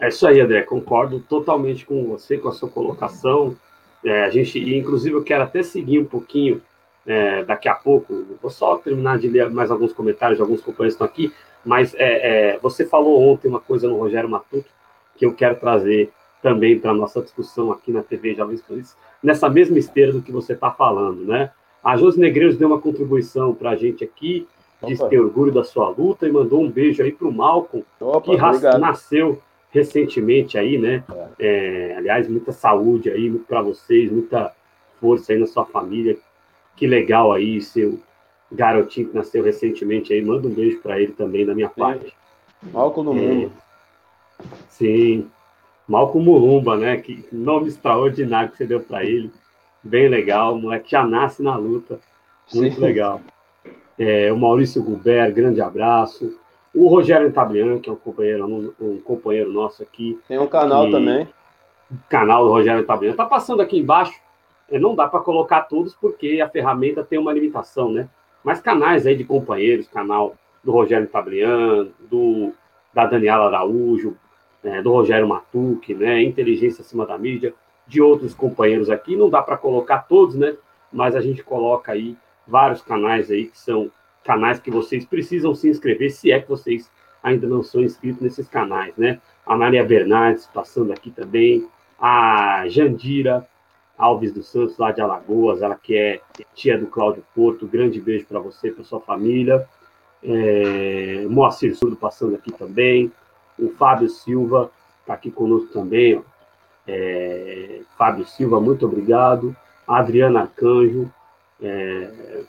É 0.00 0.08
isso 0.08 0.26
aí, 0.26 0.40
André. 0.40 0.62
Concordo 0.62 1.20
totalmente 1.20 1.84
com 1.84 2.06
você, 2.06 2.38
com 2.38 2.48
a 2.48 2.52
sua 2.52 2.68
colocação. 2.68 3.54
É, 4.02 4.24
a 4.24 4.30
gente, 4.30 4.58
inclusive 4.74 5.14
eu 5.14 5.22
quero 5.22 5.42
até 5.42 5.62
seguir 5.62 5.98
um 5.98 6.06
pouquinho 6.06 6.62
é, 7.06 7.44
daqui 7.44 7.68
a 7.68 7.74
pouco. 7.74 8.24
Vou 8.40 8.50
só 8.50 8.76
terminar 8.78 9.18
de 9.18 9.28
ler 9.28 9.50
mais 9.50 9.70
alguns 9.70 9.92
comentários 9.92 10.38
de 10.38 10.42
alguns 10.42 10.62
companheiros 10.62 10.96
que 10.96 11.04
estão 11.04 11.06
aqui. 11.06 11.34
Mas 11.62 11.94
é, 11.94 12.54
é 12.54 12.58
você 12.58 12.86
falou 12.86 13.20
ontem 13.20 13.48
uma 13.48 13.60
coisa 13.60 13.86
no 13.86 13.98
Rogério 13.98 14.28
Matuto 14.28 14.70
que 15.16 15.26
eu 15.26 15.34
quero 15.34 15.56
trazer 15.56 16.10
também 16.42 16.78
para 16.78 16.90
a 16.90 16.94
nossa 16.94 17.20
discussão 17.20 17.70
aqui 17.70 17.92
na 17.92 18.02
TV 18.02 18.34
Jovens 18.34 18.62
Cruzes, 18.62 18.96
nessa 19.22 19.48
mesma 19.48 19.78
esteira 19.78 20.12
do 20.12 20.22
que 20.22 20.32
você 20.32 20.54
está 20.54 20.70
falando, 20.70 21.24
né? 21.24 21.50
A 21.82 21.96
Josi 21.96 22.20
Negreiros 22.20 22.56
deu 22.56 22.68
uma 22.68 22.80
contribuição 22.80 23.54
para 23.54 23.70
a 23.70 23.76
gente 23.76 24.04
aqui, 24.04 24.46
disse 24.86 25.06
ter 25.08 25.20
orgulho 25.20 25.52
da 25.52 25.64
sua 25.64 25.88
luta 25.88 26.26
e 26.26 26.32
mandou 26.32 26.62
um 26.62 26.70
beijo 26.70 27.02
aí 27.02 27.12
para 27.12 27.28
o 27.28 27.32
Malcolm, 27.32 27.84
Opa, 28.00 28.32
que 28.32 28.78
nasceu 28.78 29.40
recentemente 29.70 30.58
aí, 30.58 30.76
né? 30.78 31.04
É, 31.38 31.94
aliás, 31.96 32.28
muita 32.28 32.52
saúde 32.52 33.10
aí 33.10 33.30
para 33.30 33.62
vocês, 33.62 34.10
muita 34.10 34.52
força 35.00 35.32
aí 35.32 35.38
na 35.38 35.46
sua 35.46 35.64
família. 35.64 36.18
Que 36.76 36.86
legal 36.86 37.32
aí, 37.32 37.60
seu 37.60 37.98
garotinho 38.50 39.08
que 39.08 39.16
nasceu 39.16 39.42
recentemente 39.42 40.12
aí. 40.12 40.22
Manda 40.22 40.48
um 40.48 40.52
beijo 40.52 40.80
para 40.80 41.00
ele 41.00 41.12
também 41.12 41.46
da 41.46 41.54
minha 41.54 41.68
parte. 41.68 42.14
Malco 42.72 43.02
no 43.02 43.12
é, 43.12 43.14
mundo. 43.14 43.52
Sim. 44.68 45.30
Malco 45.90 46.20
Murumba, 46.20 46.76
né? 46.76 46.98
Que 46.98 47.24
nome 47.32 47.66
extraordinário 47.66 48.52
que 48.52 48.58
você 48.58 48.64
deu 48.64 48.78
para 48.78 49.04
ele. 49.04 49.28
Bem 49.82 50.08
legal. 50.08 50.54
O 50.54 50.62
moleque 50.62 50.92
já 50.92 51.04
nasce 51.04 51.42
na 51.42 51.56
luta. 51.56 51.98
Muito 52.54 52.76
sim. 52.76 52.80
legal. 52.80 53.20
É, 53.98 54.32
o 54.32 54.38
Maurício 54.38 54.80
Gubert, 54.84 55.34
grande 55.34 55.60
abraço. 55.60 56.38
O 56.72 56.86
Rogério 56.86 57.32
Tablian, 57.32 57.80
que 57.80 57.90
é 57.90 57.92
um 57.92 57.96
companheiro, 57.96 58.46
um, 58.46 58.72
um 58.80 59.00
companheiro 59.00 59.52
nosso 59.52 59.82
aqui. 59.82 60.16
Tem 60.28 60.38
um 60.38 60.46
canal 60.46 60.84
que, 60.84 60.92
também. 60.92 61.28
Canal 62.08 62.44
do 62.44 62.52
Rogério 62.52 62.86
Tablian. 62.86 63.14
Tá 63.14 63.26
passando 63.26 63.60
aqui 63.60 63.76
embaixo. 63.76 64.14
É, 64.70 64.78
não 64.78 64.94
dá 64.94 65.08
para 65.08 65.18
colocar 65.18 65.62
todos 65.62 65.92
porque 65.96 66.40
a 66.40 66.48
ferramenta 66.48 67.02
tem 67.02 67.18
uma 67.18 67.32
limitação, 67.32 67.90
né? 67.90 68.08
Mas 68.44 68.60
canais 68.60 69.08
aí 69.08 69.16
de 69.16 69.24
companheiros, 69.24 69.88
canal 69.88 70.36
do 70.62 70.70
Rogério 70.70 71.08
Tablian, 71.08 71.88
do 72.08 72.52
da 72.94 73.06
Daniela 73.06 73.46
Araújo, 73.46 74.16
né, 74.62 74.82
do 74.82 74.92
Rogério 74.92 75.28
Matuque, 75.28 75.94
né? 75.94 76.22
Inteligência 76.22 76.82
acima 76.82 77.06
da 77.06 77.16
mídia, 77.16 77.54
de 77.86 78.00
outros 78.00 78.34
companheiros 78.34 78.90
aqui. 78.90 79.16
Não 79.16 79.30
dá 79.30 79.42
para 79.42 79.56
colocar 79.56 80.00
todos, 80.00 80.34
né? 80.34 80.56
Mas 80.92 81.14
a 81.14 81.20
gente 81.20 81.42
coloca 81.42 81.92
aí 81.92 82.16
vários 82.46 82.82
canais 82.82 83.30
aí 83.30 83.46
que 83.46 83.58
são 83.58 83.90
canais 84.24 84.58
que 84.58 84.70
vocês 84.70 85.04
precisam 85.04 85.54
se 85.54 85.68
inscrever, 85.68 86.10
se 86.10 86.30
é 86.30 86.40
que 86.40 86.48
vocês 86.48 86.90
ainda 87.22 87.46
não 87.46 87.62
são 87.62 87.82
inscritos 87.82 88.20
nesses 88.20 88.48
canais, 88.48 88.96
né? 88.96 89.20
A 89.46 89.56
Maria 89.56 89.84
Bernardes 89.84 90.46
passando 90.52 90.92
aqui 90.92 91.10
também, 91.10 91.66
a 91.98 92.64
Jandira 92.68 93.46
Alves 93.96 94.32
dos 94.32 94.48
Santos, 94.48 94.78
lá 94.78 94.92
de 94.92 95.00
Alagoas, 95.00 95.60
ela 95.62 95.74
que 95.74 95.96
é 95.96 96.20
tia 96.54 96.78
do 96.78 96.86
Cláudio 96.86 97.24
Porto, 97.34 97.66
grande 97.66 98.00
beijo 98.00 98.26
para 98.26 98.40
você, 98.40 98.70
para 98.70 98.84
sua 98.84 99.00
família. 99.00 99.66
É, 100.22 101.26
Moacir 101.28 101.74
Surdo 101.76 101.96
passando 101.96 102.34
aqui 102.34 102.52
também, 102.52 103.10
o 103.60 103.70
Fábio 103.76 104.08
Silva 104.08 104.70
está 105.00 105.14
aqui 105.14 105.30
conosco 105.30 105.72
também. 105.72 106.22
É, 106.86 107.80
Fábio 107.96 108.24
Silva, 108.26 108.60
muito 108.60 108.86
obrigado. 108.86 109.54
A 109.86 109.98
Adriana 109.98 110.42
Arcanjo, 110.42 111.12
é, 111.60 112.42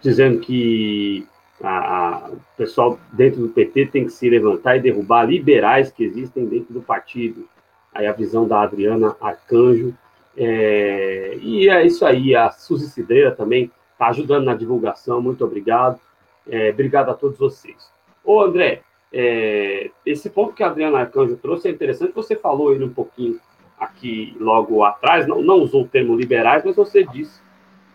dizendo 0.00 0.40
que 0.40 1.26
a, 1.62 1.68
a, 1.68 2.30
o 2.30 2.40
pessoal 2.56 2.98
dentro 3.12 3.40
do 3.40 3.48
PT 3.48 3.86
tem 3.86 4.04
que 4.04 4.12
se 4.12 4.28
levantar 4.28 4.76
e 4.76 4.80
derrubar 4.80 5.24
liberais 5.24 5.90
que 5.90 6.04
existem 6.04 6.46
dentro 6.46 6.74
do 6.74 6.82
partido. 6.82 7.48
Aí 7.94 8.06
a 8.06 8.12
visão 8.12 8.46
da 8.46 8.62
Adriana 8.62 9.16
Arcanjo. 9.20 9.94
É, 10.36 11.38
e 11.40 11.68
é 11.68 11.86
isso 11.86 12.04
aí, 12.04 12.34
a 12.34 12.50
Suzy 12.50 12.88
Cidreira 12.88 13.30
também 13.30 13.70
está 13.92 14.08
ajudando 14.08 14.44
na 14.44 14.54
divulgação, 14.54 15.22
muito 15.22 15.44
obrigado. 15.44 15.98
É, 16.46 16.70
obrigado 16.70 17.10
a 17.10 17.14
todos 17.14 17.38
vocês. 17.38 17.90
Ô 18.24 18.42
André, 18.42 18.82
é, 19.16 19.92
esse 20.04 20.28
ponto 20.28 20.54
que 20.54 20.64
a 20.64 20.66
Adriana 20.66 20.98
Arcanjo 20.98 21.36
trouxe 21.36 21.68
é 21.68 21.70
interessante, 21.70 22.12
você 22.12 22.34
falou 22.34 22.74
ele 22.74 22.84
um 22.84 22.92
pouquinho 22.92 23.38
aqui 23.78 24.36
logo 24.40 24.82
atrás, 24.82 25.24
não, 25.24 25.40
não 25.40 25.58
usou 25.58 25.82
o 25.82 25.88
termo 25.88 26.16
liberais, 26.16 26.64
mas 26.64 26.74
você 26.74 27.04
disse 27.04 27.40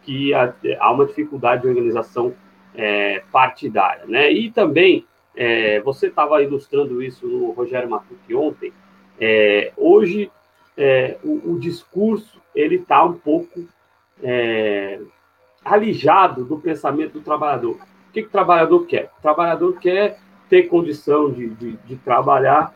que 0.01 0.33
há 0.33 0.91
uma 0.91 1.05
dificuldade 1.05 1.63
de 1.63 1.67
organização 1.67 2.33
é, 2.73 3.21
partidária. 3.33 4.05
Né? 4.05 4.31
E 4.31 4.49
também, 4.49 5.05
é, 5.35 5.81
você 5.81 6.07
estava 6.07 6.41
ilustrando 6.41 7.03
isso 7.03 7.27
no 7.27 7.51
Rogério 7.51 7.89
Matuque 7.89 8.33
ontem, 8.33 8.71
é, 9.19 9.73
hoje 9.75 10.31
é, 10.77 11.17
o, 11.21 11.51
o, 11.51 11.59
discurso 11.59 12.41
ele 12.55 12.75
está 12.75 13.03
um 13.03 13.13
pouco 13.13 13.67
é, 14.23 15.01
alijado 15.65 16.45
do 16.45 16.57
pensamento 16.57 17.13
do 17.13 17.21
trabalhador. 17.21 17.75
O 17.75 18.11
que, 18.13 18.21
que 18.21 18.29
o 18.29 18.31
trabalhador 18.31 18.85
quer? 18.85 19.11
O 19.19 19.21
trabalhador 19.21 19.77
quer 19.79 20.17
ter 20.49 20.63
condição 20.63 21.31
de, 21.31 21.49
de, 21.49 21.71
de 21.85 21.95
trabalhar 21.97 22.73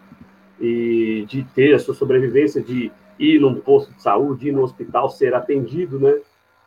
e 0.60 1.26
de 1.28 1.44
ter 1.56 1.74
a 1.74 1.80
sua 1.80 1.94
sobrevivência, 1.94 2.62
de 2.62 2.92
ir 3.20 3.40
num 3.40 3.56
posto 3.56 3.92
de 3.94 4.02
saúde, 4.02 4.50
ir 4.50 4.52
no 4.52 4.64
hospital, 4.64 5.10
ser 5.10 5.34
atendido, 5.34 6.00
né? 6.00 6.20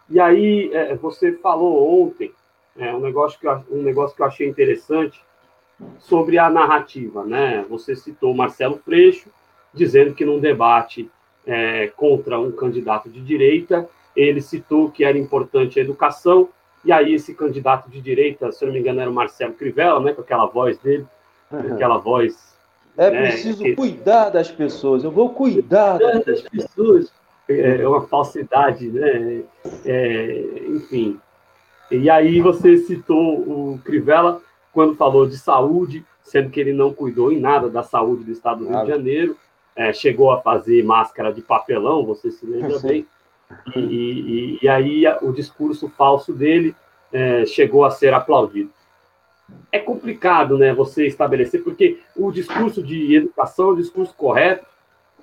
E 0.08 0.20
aí, 0.20 0.70
é, 0.72 0.94
você 0.94 1.32
falou 1.32 2.02
ontem 2.02 2.32
é, 2.76 2.94
um, 2.94 3.00
negócio 3.00 3.38
que 3.38 3.46
eu, 3.46 3.62
um 3.70 3.82
negócio 3.82 4.14
que 4.14 4.22
eu 4.22 4.26
achei 4.26 4.48
interessante 4.48 5.20
sobre 5.98 6.38
a 6.38 6.50
narrativa, 6.50 7.24
né? 7.24 7.64
Você 7.68 7.96
citou 7.96 8.34
Marcelo 8.34 8.78
Freixo, 8.84 9.30
dizendo 9.72 10.14
que 10.14 10.24
num 10.24 10.40
debate 10.40 11.10
é, 11.46 11.88
contra 11.88 12.38
um 12.38 12.52
candidato 12.52 13.08
de 13.08 13.20
direita, 13.20 13.88
ele 14.14 14.40
citou 14.40 14.90
que 14.90 15.04
era 15.04 15.18
importante 15.18 15.78
a 15.78 15.82
educação, 15.82 16.48
e 16.86 16.92
aí 16.92 17.14
esse 17.14 17.34
candidato 17.34 17.90
de 17.90 18.00
direita, 18.00 18.52
se 18.52 18.64
eu 18.64 18.68
não 18.68 18.74
me 18.74 18.80
engano, 18.80 19.00
era 19.00 19.10
o 19.10 19.12
Marcelo 19.12 19.52
Crivella, 19.54 20.00
né? 20.00 20.12
Com 20.12 20.22
aquela 20.22 20.46
voz 20.46 20.78
dele, 20.78 21.04
uhum. 21.50 21.74
aquela 21.74 21.98
voz... 21.98 22.56
É 22.96 23.10
né, 23.10 23.22
preciso 23.22 23.62
que... 23.62 23.74
cuidar 23.74 24.30
das 24.30 24.50
pessoas, 24.50 25.04
eu 25.04 25.10
vou 25.10 25.30
cuidar, 25.30 25.98
cuidar 25.98 26.24
das 26.24 26.40
pessoas 26.42 27.12
é, 27.48 27.82
é 27.82 27.88
uma 27.88 28.06
falsidade, 28.06 28.88
né? 28.88 29.42
É, 29.84 30.44
enfim. 30.68 31.20
E 31.90 32.08
aí 32.08 32.40
você 32.40 32.78
citou 32.78 33.40
o 33.40 33.80
Crivella 33.84 34.40
quando 34.72 34.96
falou 34.96 35.26
de 35.26 35.36
saúde, 35.36 36.04
sendo 36.22 36.50
que 36.50 36.58
ele 36.58 36.72
não 36.72 36.92
cuidou 36.92 37.30
em 37.30 37.38
nada 37.38 37.68
da 37.68 37.82
saúde 37.82 38.24
do 38.24 38.32
Estado 38.32 38.64
do 38.64 38.70
Rio 38.70 38.80
de 38.82 38.88
Janeiro. 38.88 39.36
é, 39.76 39.92
chegou 39.92 40.32
a 40.32 40.40
fazer 40.40 40.82
máscara 40.82 41.32
de 41.32 41.42
papelão, 41.42 42.04
você 42.04 42.30
se 42.30 42.46
lembra 42.46 42.78
bem, 42.78 43.06
e, 43.74 43.80
e, 43.80 44.58
e, 44.62 44.68
aí 44.68 45.04
o 45.22 45.32
discurso 45.32 45.88
falso 45.88 46.32
dele 46.32 46.74
é, 47.12 47.46
chegou 47.46 47.84
a 47.84 47.90
ser 47.90 48.12
aplaudido. 48.12 48.70
É 49.70 49.78
complicado, 49.78 50.58
né, 50.58 50.74
você 50.74 51.06
estabelecer, 51.06 51.62
porque 51.62 52.00
o 52.16 52.32
discurso 52.32 52.82
de 52.82 53.14
educação 53.14 53.70
é 53.70 53.72
o 53.72 53.76
discurso 53.76 54.14
correto, 54.14 54.66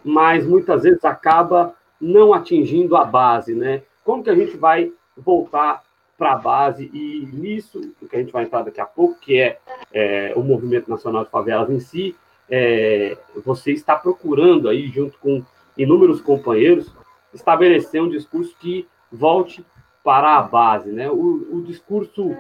mas 0.03 0.45
muitas 0.45 0.83
vezes 0.83 1.03
acaba 1.03 1.75
não 1.99 2.33
atingindo 2.33 2.95
a 2.95 3.05
base, 3.05 3.53
né? 3.53 3.83
Como 4.03 4.23
que 4.23 4.29
a 4.29 4.35
gente 4.35 4.57
vai 4.57 4.91
voltar 5.15 5.81
para 6.17 6.33
a 6.33 6.37
base 6.37 6.89
e 6.93 7.27
nisso, 7.33 7.93
que 8.09 8.15
a 8.15 8.19
gente 8.19 8.31
vai 8.31 8.43
entrar 8.43 8.63
daqui 8.63 8.79
a 8.79 8.85
pouco, 8.85 9.19
que 9.19 9.39
é, 9.39 9.57
é 9.91 10.33
o 10.35 10.41
Movimento 10.41 10.89
Nacional 10.89 11.23
de 11.23 11.31
Favelas 11.31 11.69
em 11.69 11.79
si, 11.79 12.15
é, 12.49 13.17
você 13.43 13.71
está 13.71 13.95
procurando 13.95 14.69
aí, 14.69 14.87
junto 14.87 15.17
com 15.17 15.43
inúmeros 15.77 16.21
companheiros, 16.21 16.93
estabelecer 17.33 18.01
um 18.01 18.09
discurso 18.09 18.55
que 18.59 18.87
volte 19.11 19.65
para 20.03 20.37
a 20.37 20.41
base, 20.41 20.91
né? 20.91 21.09
O, 21.09 21.57
o 21.57 21.63
discurso 21.63 22.35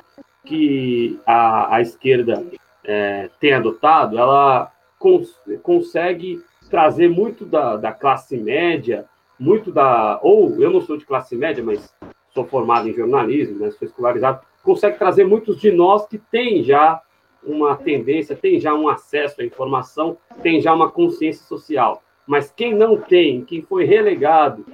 que 0.45 1.19
a, 1.25 1.75
a 1.75 1.81
esquerda 1.81 2.45
é, 2.83 3.29
tem 3.39 3.53
adotado, 3.53 4.17
ela 4.17 4.71
cons 4.99 5.39
consegue 5.61 6.41
trazer 6.69 7.09
muito 7.09 7.45
da, 7.45 7.77
da 7.77 7.91
classe 7.91 8.37
média, 8.37 9.05
muito 9.39 9.71
da. 9.71 10.19
Ou 10.21 10.61
eu 10.61 10.71
não 10.71 10.81
sou 10.81 10.97
de 10.97 11.05
classe 11.05 11.35
média, 11.35 11.63
mas 11.63 11.93
sou 12.33 12.45
formado 12.45 12.89
em 12.89 12.93
jornalismo, 12.93 13.59
né, 13.59 13.71
sou 13.71 13.87
escolarizado, 13.87 14.41
consegue 14.63 14.97
trazer 14.97 15.23
muitos 15.23 15.59
de 15.59 15.71
nós 15.71 16.07
que 16.07 16.17
têm 16.17 16.63
já 16.63 17.01
uma 17.43 17.75
tendência, 17.75 18.35
tem 18.35 18.59
já 18.59 18.73
um 18.73 18.87
acesso 18.87 19.41
à 19.41 19.45
informação, 19.45 20.17
tem 20.41 20.61
já 20.61 20.73
uma 20.73 20.89
consciência 20.89 21.45
social. 21.45 22.01
Mas 22.25 22.51
quem 22.51 22.73
não 22.73 22.97
tem, 22.97 23.43
quem 23.43 23.61
foi 23.61 23.83
relegado, 23.83 24.65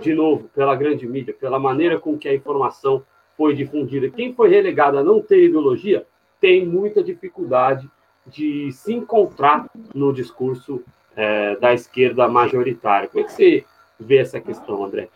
de 0.00 0.14
novo, 0.14 0.48
pela 0.54 0.76
grande 0.76 1.06
mídia, 1.06 1.34
pela 1.38 1.58
maneira 1.58 1.98
com 1.98 2.18
que 2.18 2.28
a 2.28 2.34
informação 2.34 3.02
foi 3.36 3.54
difundida, 3.54 4.10
quem 4.10 4.32
foi 4.32 4.48
relegado 4.48 4.98
a 4.98 5.02
não 5.02 5.20
ter 5.20 5.44
ideologia, 5.44 6.04
tem 6.40 6.66
muita 6.66 7.02
dificuldade 7.02 7.88
de 8.26 8.70
se 8.72 8.92
encontrar 8.92 9.66
no 9.94 10.12
discurso 10.12 10.82
é, 11.16 11.56
da 11.56 11.72
esquerda 11.72 12.28
majoritária. 12.28 13.08
Como 13.08 13.24
é 13.24 13.26
que 13.26 13.32
você 13.32 13.64
vê 13.98 14.18
essa 14.18 14.40
questão, 14.40 14.84
André? 14.84 15.08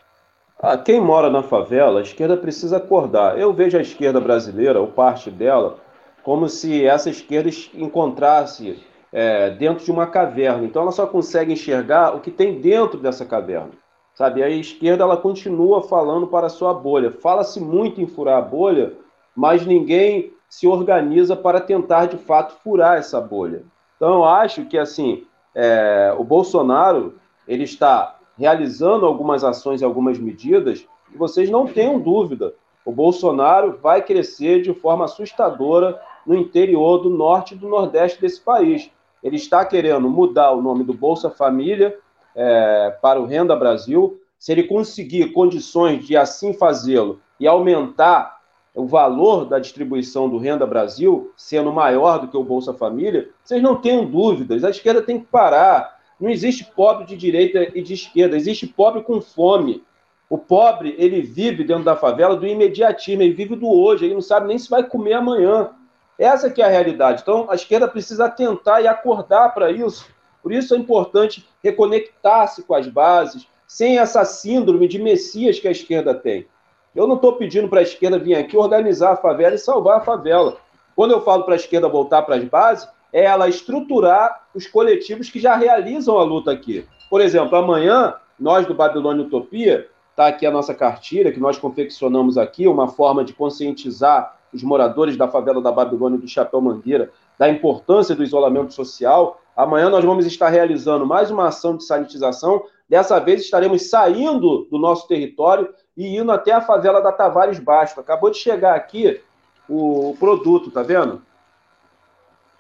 Ah, 0.59 0.79
quem 0.79 1.01
mora 1.01 1.29
na 1.29 1.43
favela, 1.43 2.01
a 2.01 2.03
esquerda 2.03 2.37
precisa 2.37 2.77
acordar. 2.77 3.39
Eu 3.39 3.53
vejo 3.53 3.77
a 3.77 3.83
esquerda 3.83 4.21
brasileira, 4.21 4.81
ou 4.81 4.87
parte 4.87 5.31
dela, 5.31 5.79
como 6.23 6.49
se 6.49 6.85
essa 6.87 7.11
esquerda 7.11 7.51
encontrasse 7.75 8.83
é, 9.13 9.51
dentro 9.51 9.85
de 9.85 9.91
uma 9.91 10.07
caverna. 10.07 10.65
Então 10.65 10.83
ela 10.83 10.93
só 10.93 11.07
consegue 11.07 11.53
enxergar 11.53 12.15
o 12.15 12.21
que 12.21 12.31
tem 12.31 12.61
dentro 12.61 12.99
dessa 12.99 13.27
caverna. 13.27 13.71
Sabe? 14.15 14.43
A 14.43 14.49
esquerda 14.49 15.05
ela 15.05 15.17
continua 15.17 15.83
falando 15.83 16.27
para 16.27 16.47
a 16.47 16.51
sua 16.51 16.75
bolha. 16.75 17.11
Fala-se 17.11 17.61
muito 17.61 18.01
em 18.01 18.07
furar 18.07 18.39
a 18.39 18.43
bolha, 18.43 18.93
mas 19.35 19.67
ninguém 19.67 20.33
se 20.49 20.67
organiza 20.67 21.35
para 21.35 21.61
tentar 21.61 22.07
de 22.07 22.19
fato 22.19 22.55
furar 22.63 22.99
essa 22.99 23.21
bolha. 23.21 23.65
Então 23.97 24.15
eu 24.15 24.25
acho 24.25 24.67
que 24.67 24.77
assim 24.77 25.25
é, 25.55 26.15
o 26.19 26.25
Bolsonaro 26.25 27.15
ele 27.49 27.65
está 27.65 28.19
realizando 28.37 29.07
algumas 29.07 29.45
ações 29.45 29.81
e 29.81 29.85
algumas 29.85 30.19
medidas 30.19 30.87
e 31.13 31.17
vocês 31.17 31.51
não 31.51 31.67
tenham 31.67 32.01
dúvida, 32.01 32.55
o 32.85 32.93
Bolsonaro 32.93 33.79
vai 33.81 34.03
crescer 34.03 34.63
de 34.63 34.73
forma 34.75 35.05
assustadora 35.05 36.01
no 36.27 36.35
interior 36.35 36.99
do 36.99 37.11
norte 37.11 37.55
e 37.55 37.59
do 37.59 37.69
nordeste 37.69 38.21
desse 38.21 38.41
país. 38.41 38.91
Ele 39.23 39.37
está 39.37 39.65
querendo 39.65 40.09
mudar 40.09 40.51
o 40.53 40.63
nome 40.63 40.83
do 40.83 40.93
Bolsa 40.93 41.31
Família 41.31 41.97
é, 42.35 42.97
para 43.01 43.21
o 43.21 43.27
Renda 43.27 43.55
Brasil. 43.57 44.21
Se 44.39 44.53
ele 44.53 44.65
conseguir 44.65 45.33
condições 45.33 46.05
de 46.05 46.17
assim 46.17 46.53
fazê-lo 46.53 47.21
e 47.39 47.47
aumentar 47.47 48.41
o 48.75 48.87
valor 48.87 49.45
da 49.45 49.59
distribuição 49.59 50.29
do 50.29 50.39
Renda 50.39 50.67
Brasil, 50.67 51.33
sendo 51.37 51.73
maior 51.73 52.19
do 52.19 52.29
que 52.29 52.37
o 52.37 52.45
Bolsa 52.45 52.73
Família, 52.73 53.29
vocês 53.45 53.63
não 53.63 53.77
tenham 53.77 54.05
dúvidas, 54.05 54.65
a 54.65 54.71
esquerda 54.71 55.03
tem 55.03 55.21
que 55.21 55.27
parar. 55.27 56.01
Não 56.19 56.31
existe 56.31 56.65
pobre 56.65 57.05
de 57.05 57.17
direita 57.17 57.71
e 57.75 57.83
de 57.83 57.95
esquerda, 57.95 58.37
existe 58.37 58.67
pobre 58.67 59.03
com 59.03 59.21
fome. 59.21 59.85
O 60.31 60.39
pobre, 60.39 60.95
ele 60.99 61.21
vive 61.21 61.63
dentro 61.65 61.85
da 61.85 61.95
favela 61.95 62.35
do 62.35 62.47
imediatismo, 62.47 63.23
ele 63.23 63.35
vive 63.35 63.55
do 63.55 63.69
hoje, 63.69 64.07
ele 64.07 64.15
não 64.15 64.23
sabe 64.23 64.47
nem 64.47 64.59
se 64.59 64.71
vai 64.71 64.83
comer 64.83 65.15
amanhã. 65.15 65.71
Essa 66.19 66.49
que 66.49 66.63
é 66.63 66.65
a 66.65 66.69
realidade. 66.69 67.21
Então, 67.21 67.51
a 67.51 67.55
esquerda 67.55 67.87
precisa 67.87 68.31
tentar 68.31 68.81
e 68.81 68.87
acordar 68.87 69.53
para 69.53 69.71
isso. 69.71 70.07
Por 70.43 70.53
isso 70.53 70.75
é 70.75 70.79
importante 70.79 71.47
reconectar-se 71.63 72.63
com 72.63 72.75
as 72.75 72.89
bases, 72.89 73.47
sem 73.67 73.99
essa 73.99 74.25
síndrome 74.25 74.89
de 74.89 74.99
Messias 74.99 75.59
que 75.59 75.69
a 75.69 75.71
esquerda 75.71 76.15
tem. 76.15 76.47
Eu 76.95 77.07
não 77.07 77.17
estou 77.17 77.35
pedindo 77.35 77.69
para 77.69 77.81
a 77.81 77.85
esquerda 77.85 78.19
vir 78.19 78.35
aqui 78.35 78.57
organizar 78.57 79.13
a 79.13 79.17
favela 79.17 79.55
e 79.55 79.59
salvar 79.59 79.99
a 79.99 80.05
favela. 80.05 80.59
Quando 80.95 81.13
eu 81.13 81.23
falo 81.23 81.45
para 81.45 81.55
a 81.55 81.57
esquerda 81.57 81.89
voltar 81.89 82.23
para 82.23 82.37
as 82.37 82.45
bases, 82.45 82.89
é 83.13 83.25
ela 83.25 83.49
estruturar 83.49 84.47
os 84.55 84.67
coletivos 84.67 85.31
que 85.31 85.39
já 85.39 85.55
realizam 85.55 86.19
a 86.19 86.25
luta 86.25 86.51
aqui. 86.51 86.87
Por 87.09 87.21
exemplo, 87.21 87.57
amanhã, 87.57 88.15
nós 88.39 88.67
do 88.67 88.75
Babilônia 88.75 89.25
Utopia, 89.25 89.89
está 90.11 90.27
aqui 90.27 90.47
a 90.47 90.51
nossa 90.51 90.75
cartilha 90.75 91.33
que 91.33 91.41
nós 91.41 91.59
confeccionamos 91.59 92.37
aqui, 92.37 92.67
uma 92.67 92.89
forma 92.89 93.25
de 93.25 93.33
conscientizar 93.33 94.39
os 94.53 94.63
moradores 94.63 95.17
da 95.17 95.27
favela 95.29 95.63
da 95.63 95.73
Babilônia 95.73 96.19
do 96.19 96.29
Chapéu 96.29 96.61
Mangueira 96.61 97.11
da 97.39 97.49
importância 97.49 98.15
do 98.15 98.23
isolamento 98.23 98.73
social. 98.73 99.41
Amanhã 99.57 99.91
nós 99.91 100.05
vamos 100.05 100.25
estar 100.27 100.49
realizando 100.49 101.07
mais 101.07 101.31
uma 101.31 101.49
ação 101.49 101.77
de 101.77 101.85
sanitização. 101.85 102.65
Dessa 102.89 103.19
vez 103.19 103.43
estaremos 103.43 103.89
saindo 103.89 104.67
do 104.71 104.79
nosso 104.79 105.07
território 105.07 105.73
e 105.97 106.17
indo 106.17 106.33
até 106.33 106.53
a 106.53 106.61
favela 106.61 107.03
da 107.03 107.13
Tavares 107.13 107.59
Baixo. 107.59 108.01
Acabou 108.01 108.31
de 108.31 108.39
chegar 108.39 108.75
aqui 108.75 109.21
o 109.69 110.17
produto, 110.19 110.71
tá 110.71 110.83
vendo? 110.83 111.23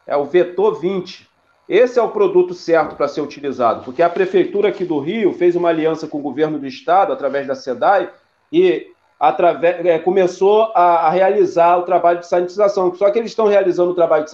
É 0.06 0.16
o 0.16 0.24
Vetor 0.24 0.78
20. 0.80 1.28
Esse 1.68 1.98
é 1.98 2.02
o 2.02 2.10
produto 2.10 2.52
certo 2.52 2.96
para 2.96 3.08
ser 3.08 3.20
utilizado, 3.20 3.84
porque 3.84 4.02
a 4.02 4.10
prefeitura 4.10 4.68
aqui 4.68 4.84
do 4.84 4.98
Rio 4.98 5.32
fez 5.32 5.56
uma 5.56 5.68
aliança 5.68 6.06
com 6.06 6.18
o 6.18 6.22
governo 6.22 6.58
do 6.58 6.66
estado 6.66 7.12
através 7.12 7.46
da 7.46 7.54
SEDAI 7.54 8.10
e 8.52 8.92
através, 9.18 9.86
é, 9.86 9.98
começou 9.98 10.72
a, 10.74 11.06
a, 11.06 11.10
realizar 11.10 11.78
o 11.78 11.84
trabalho 11.84 12.18
de 12.18 12.26
sanitização. 12.26 12.94
Só 12.94 13.10
que 13.10 13.18
eles 13.18 13.30
estão 13.30 13.46
realizando 13.46 13.92
o 13.92 13.94
trabalho 13.94 14.24
de 14.24 14.30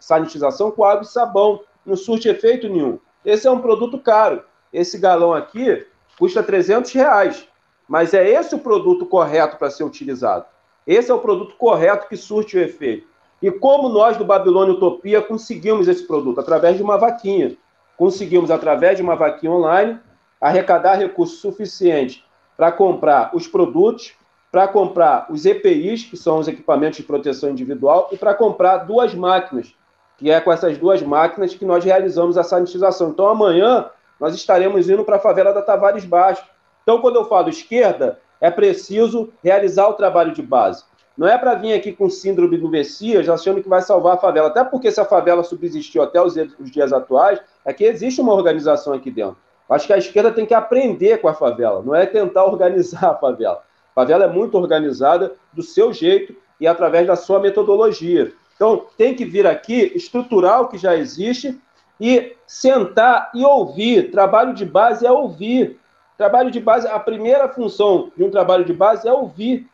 sanitização 0.00 0.70
com 0.72 0.84
água 0.84 1.04
e 1.04 1.06
sabão, 1.06 1.60
não 1.84 1.96
surte 1.96 2.28
efeito 2.28 2.68
nenhum. 2.68 2.98
Esse 3.24 3.46
é 3.46 3.50
um 3.50 3.60
produto 3.60 3.98
caro. 3.98 4.42
Esse 4.72 4.98
galão 4.98 5.32
aqui 5.32 5.86
custa 6.18 6.42
300 6.42 6.92
reais. 6.92 7.48
Mas 7.88 8.14
é 8.14 8.28
esse 8.28 8.54
o 8.54 8.58
produto 8.58 9.06
correto 9.06 9.56
para 9.56 9.70
ser 9.70 9.84
utilizado. 9.84 10.46
Esse 10.86 11.10
é 11.10 11.14
o 11.14 11.18
produto 11.18 11.56
correto 11.56 12.08
que 12.08 12.16
surte 12.16 12.56
o 12.56 12.60
efeito. 12.60 13.06
E 13.40 13.50
como 13.50 13.88
nós 13.88 14.16
do 14.16 14.24
Babilônia 14.24 14.74
Utopia 14.74 15.20
conseguimos 15.20 15.88
esse 15.88 16.06
produto? 16.06 16.40
Através 16.40 16.76
de 16.76 16.82
uma 16.82 16.96
vaquinha. 16.96 17.56
Conseguimos, 17.96 18.50
através 18.50 18.96
de 18.96 19.02
uma 19.02 19.14
vaquinha 19.16 19.52
online, 19.52 20.00
arrecadar 20.40 20.96
recursos 20.96 21.40
suficientes 21.40 22.24
para 22.56 22.72
comprar 22.72 23.34
os 23.34 23.46
produtos, 23.46 24.14
para 24.50 24.68
comprar 24.68 25.26
os 25.30 25.44
EPIs, 25.44 26.04
que 26.04 26.16
são 26.16 26.38
os 26.38 26.48
equipamentos 26.48 26.98
de 26.98 27.02
proteção 27.02 27.50
individual, 27.50 28.08
e 28.12 28.16
para 28.16 28.34
comprar 28.34 28.78
duas 28.78 29.14
máquinas, 29.14 29.74
que 30.16 30.30
é 30.30 30.40
com 30.40 30.52
essas 30.52 30.78
duas 30.78 31.02
máquinas 31.02 31.54
que 31.54 31.64
nós 31.64 31.84
realizamos 31.84 32.38
a 32.38 32.42
sanitização. 32.42 33.10
Então, 33.10 33.28
amanhã, 33.28 33.90
nós 34.20 34.34
estaremos 34.34 34.88
indo 34.88 35.04
para 35.04 35.16
a 35.16 35.20
favela 35.20 35.52
da 35.52 35.62
Tavares 35.62 36.04
Baixo. 36.04 36.44
Então, 36.82 37.00
quando 37.00 37.16
eu 37.16 37.24
falo 37.24 37.48
esquerda, 37.48 38.20
é 38.40 38.50
preciso 38.50 39.32
realizar 39.42 39.88
o 39.88 39.94
trabalho 39.94 40.32
de 40.32 40.42
base. 40.42 40.84
Não 41.16 41.28
é 41.28 41.38
para 41.38 41.54
vir 41.54 41.72
aqui 41.72 41.92
com 41.92 42.10
síndrome 42.10 42.58
do 42.58 42.68
Messias 42.68 43.28
achando 43.28 43.62
que 43.62 43.68
vai 43.68 43.80
salvar 43.80 44.14
a 44.14 44.18
favela. 44.18 44.48
Até 44.48 44.64
porque 44.64 44.90
se 44.90 45.00
a 45.00 45.04
favela 45.04 45.44
subsistiu 45.44 46.02
até 46.02 46.20
os 46.20 46.34
dias 46.70 46.92
atuais, 46.92 47.40
é 47.64 47.72
que 47.72 47.84
existe 47.84 48.20
uma 48.20 48.34
organização 48.34 48.92
aqui 48.92 49.10
dentro. 49.10 49.36
Acho 49.68 49.86
que 49.86 49.92
a 49.92 49.98
esquerda 49.98 50.30
tem 50.30 50.44
que 50.44 50.52
aprender 50.52 51.18
com 51.18 51.28
a 51.28 51.34
favela, 51.34 51.82
não 51.82 51.94
é 51.94 52.04
tentar 52.04 52.44
organizar 52.46 53.10
a 53.10 53.14
favela. 53.14 53.62
A 53.94 54.00
favela 54.00 54.24
é 54.24 54.28
muito 54.28 54.58
organizada 54.58 55.32
do 55.52 55.62
seu 55.62 55.92
jeito 55.92 56.34
e 56.60 56.66
através 56.66 57.06
da 57.06 57.16
sua 57.16 57.38
metodologia. 57.38 58.32
Então, 58.54 58.86
tem 58.96 59.14
que 59.14 59.24
vir 59.24 59.46
aqui, 59.46 59.92
estruturar 59.94 60.62
o 60.62 60.68
que 60.68 60.78
já 60.78 60.96
existe 60.96 61.60
e 62.00 62.36
sentar 62.46 63.30
e 63.34 63.44
ouvir. 63.44 64.10
Trabalho 64.10 64.54
de 64.54 64.64
base 64.64 65.06
é 65.06 65.10
ouvir. 65.10 65.78
Trabalho 66.16 66.50
de 66.50 66.60
base, 66.60 66.86
a 66.86 66.98
primeira 66.98 67.48
função 67.48 68.12
de 68.16 68.22
um 68.22 68.30
trabalho 68.30 68.64
de 68.64 68.72
base 68.72 69.08
é 69.08 69.12
ouvir. 69.12 69.68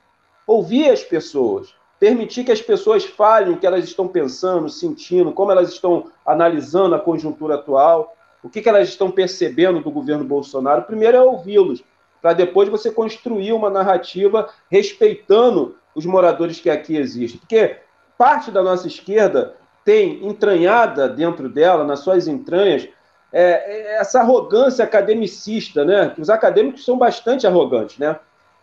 Ouvir 0.47 0.91
as 0.91 1.03
pessoas. 1.03 1.75
Permitir 1.99 2.45
que 2.45 2.53
as 2.53 2.63
pessoas 2.63 3.05
falem 3.05 3.53
o 3.53 3.59
que 3.59 3.67
elas 3.67 3.85
estão 3.85 4.09
pensando, 4.09 4.69
sentindo, 4.69 5.33
como 5.33 5.53
elas 5.53 5.71
estão 5.71 6.11
analisando 6.25 6.95
a 6.95 6.99
conjuntura 6.99 7.57
atual, 7.57 8.17
o 8.43 8.49
que, 8.49 8.63
que 8.63 8.69
elas 8.69 8.89
estão 8.89 9.11
percebendo 9.11 9.81
do 9.81 9.91
governo 9.91 10.25
Bolsonaro. 10.25 10.83
Primeiro 10.83 11.17
é 11.17 11.21
ouvi-los 11.21 11.85
para 12.23 12.33
depois 12.33 12.69
você 12.69 12.91
construir 12.91 13.53
uma 13.53 13.71
narrativa 13.71 14.49
respeitando 14.71 15.77
os 15.95 16.07
moradores 16.07 16.61
que 16.61 16.71
aqui 16.71 16.97
existem. 16.97 17.41
Porque 17.41 17.77
parte 18.21 18.51
da 18.51 18.63
nossa 18.63 18.87
esquerda 18.87 19.55
tem 19.83 20.27
entranhada 20.29 21.09
dentro 21.09 21.49
dela, 21.49 21.85
nas 21.85 22.01
suas 22.01 22.29
entranhas, 22.29 22.87
é, 23.33 23.97
essa 23.99 24.21
arrogância 24.21 24.85
academicista, 24.85 25.87
né? 25.87 26.13
Os 26.19 26.29
acadêmicos 26.29 26.85
são 26.85 26.99
bastante 26.99 27.47
arrogantes, 27.47 27.97
né? 27.97 28.17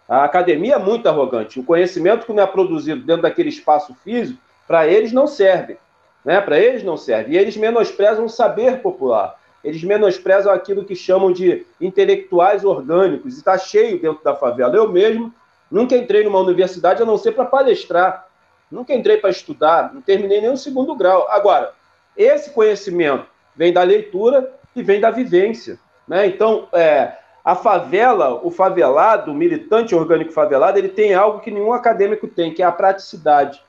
A 0.07 0.23
academia 0.23 0.75
é 0.75 0.77
muito 0.77 1.09
arrogante. 1.09 1.59
O 1.59 1.63
conhecimento 1.63 2.27
que 2.27 2.33
não 2.33 2.43
é 2.43 2.45
produzido 2.45 3.03
dentro 3.03 3.23
daquele 3.23 3.49
espaço 3.49 3.95
físico, 4.03 4.39
para 4.67 4.87
eles 4.87 5.11
não 5.11 5.25
serve. 5.25 5.79
Né? 6.23 6.39
Para 6.39 6.59
eles 6.59 6.83
não 6.83 6.95
serve. 6.95 7.33
E 7.33 7.37
eles 7.37 7.57
menosprezam 7.57 8.25
o 8.25 8.29
saber 8.29 8.83
popular. 8.83 9.39
Eles 9.63 9.83
menosprezam 9.83 10.53
aquilo 10.53 10.85
que 10.85 10.95
chamam 10.95 11.31
de 11.31 11.65
intelectuais 11.81 12.63
orgânicos. 12.63 13.33
E 13.33 13.39
está 13.39 13.57
cheio 13.57 13.99
dentro 13.99 14.23
da 14.23 14.35
favela. 14.35 14.75
Eu 14.75 14.89
mesmo 14.91 15.33
nunca 15.69 15.97
entrei 15.97 16.23
numa 16.23 16.39
universidade 16.39 17.01
a 17.01 17.05
não 17.05 17.17
ser 17.17 17.31
para 17.31 17.43
palestrar. 17.43 18.26
Nunca 18.71 18.93
entrei 18.93 19.17
para 19.17 19.29
estudar. 19.29 19.93
Não 19.93 20.01
terminei 20.01 20.41
nem 20.41 20.51
o 20.51 20.57
segundo 20.57 20.95
grau. 20.95 21.27
Agora, 21.29 21.73
esse 22.15 22.51
conhecimento 22.51 23.25
vem 23.55 23.71
da 23.71 23.83
leitura 23.83 24.53
e 24.75 24.83
vem 24.83 24.99
da 24.99 25.11
vivência. 25.11 25.79
Né? 26.07 26.27
Então, 26.27 26.67
é, 26.73 27.13
a 27.43 27.55
favela, 27.55 28.45
o 28.45 28.51
favelado, 28.51 29.31
o 29.31 29.33
militante 29.33 29.95
orgânico 29.95 30.31
favelado, 30.31 30.77
ele 30.77 30.89
tem 30.89 31.13
algo 31.13 31.39
que 31.39 31.49
nenhum 31.49 31.73
acadêmico 31.73 32.27
tem, 32.27 32.53
que 32.53 32.61
é 32.61 32.65
a 32.65 32.71
praticidade, 32.71 33.61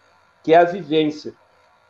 que 0.43 0.53
é 0.53 0.57
a 0.57 0.65
vivência. 0.65 1.33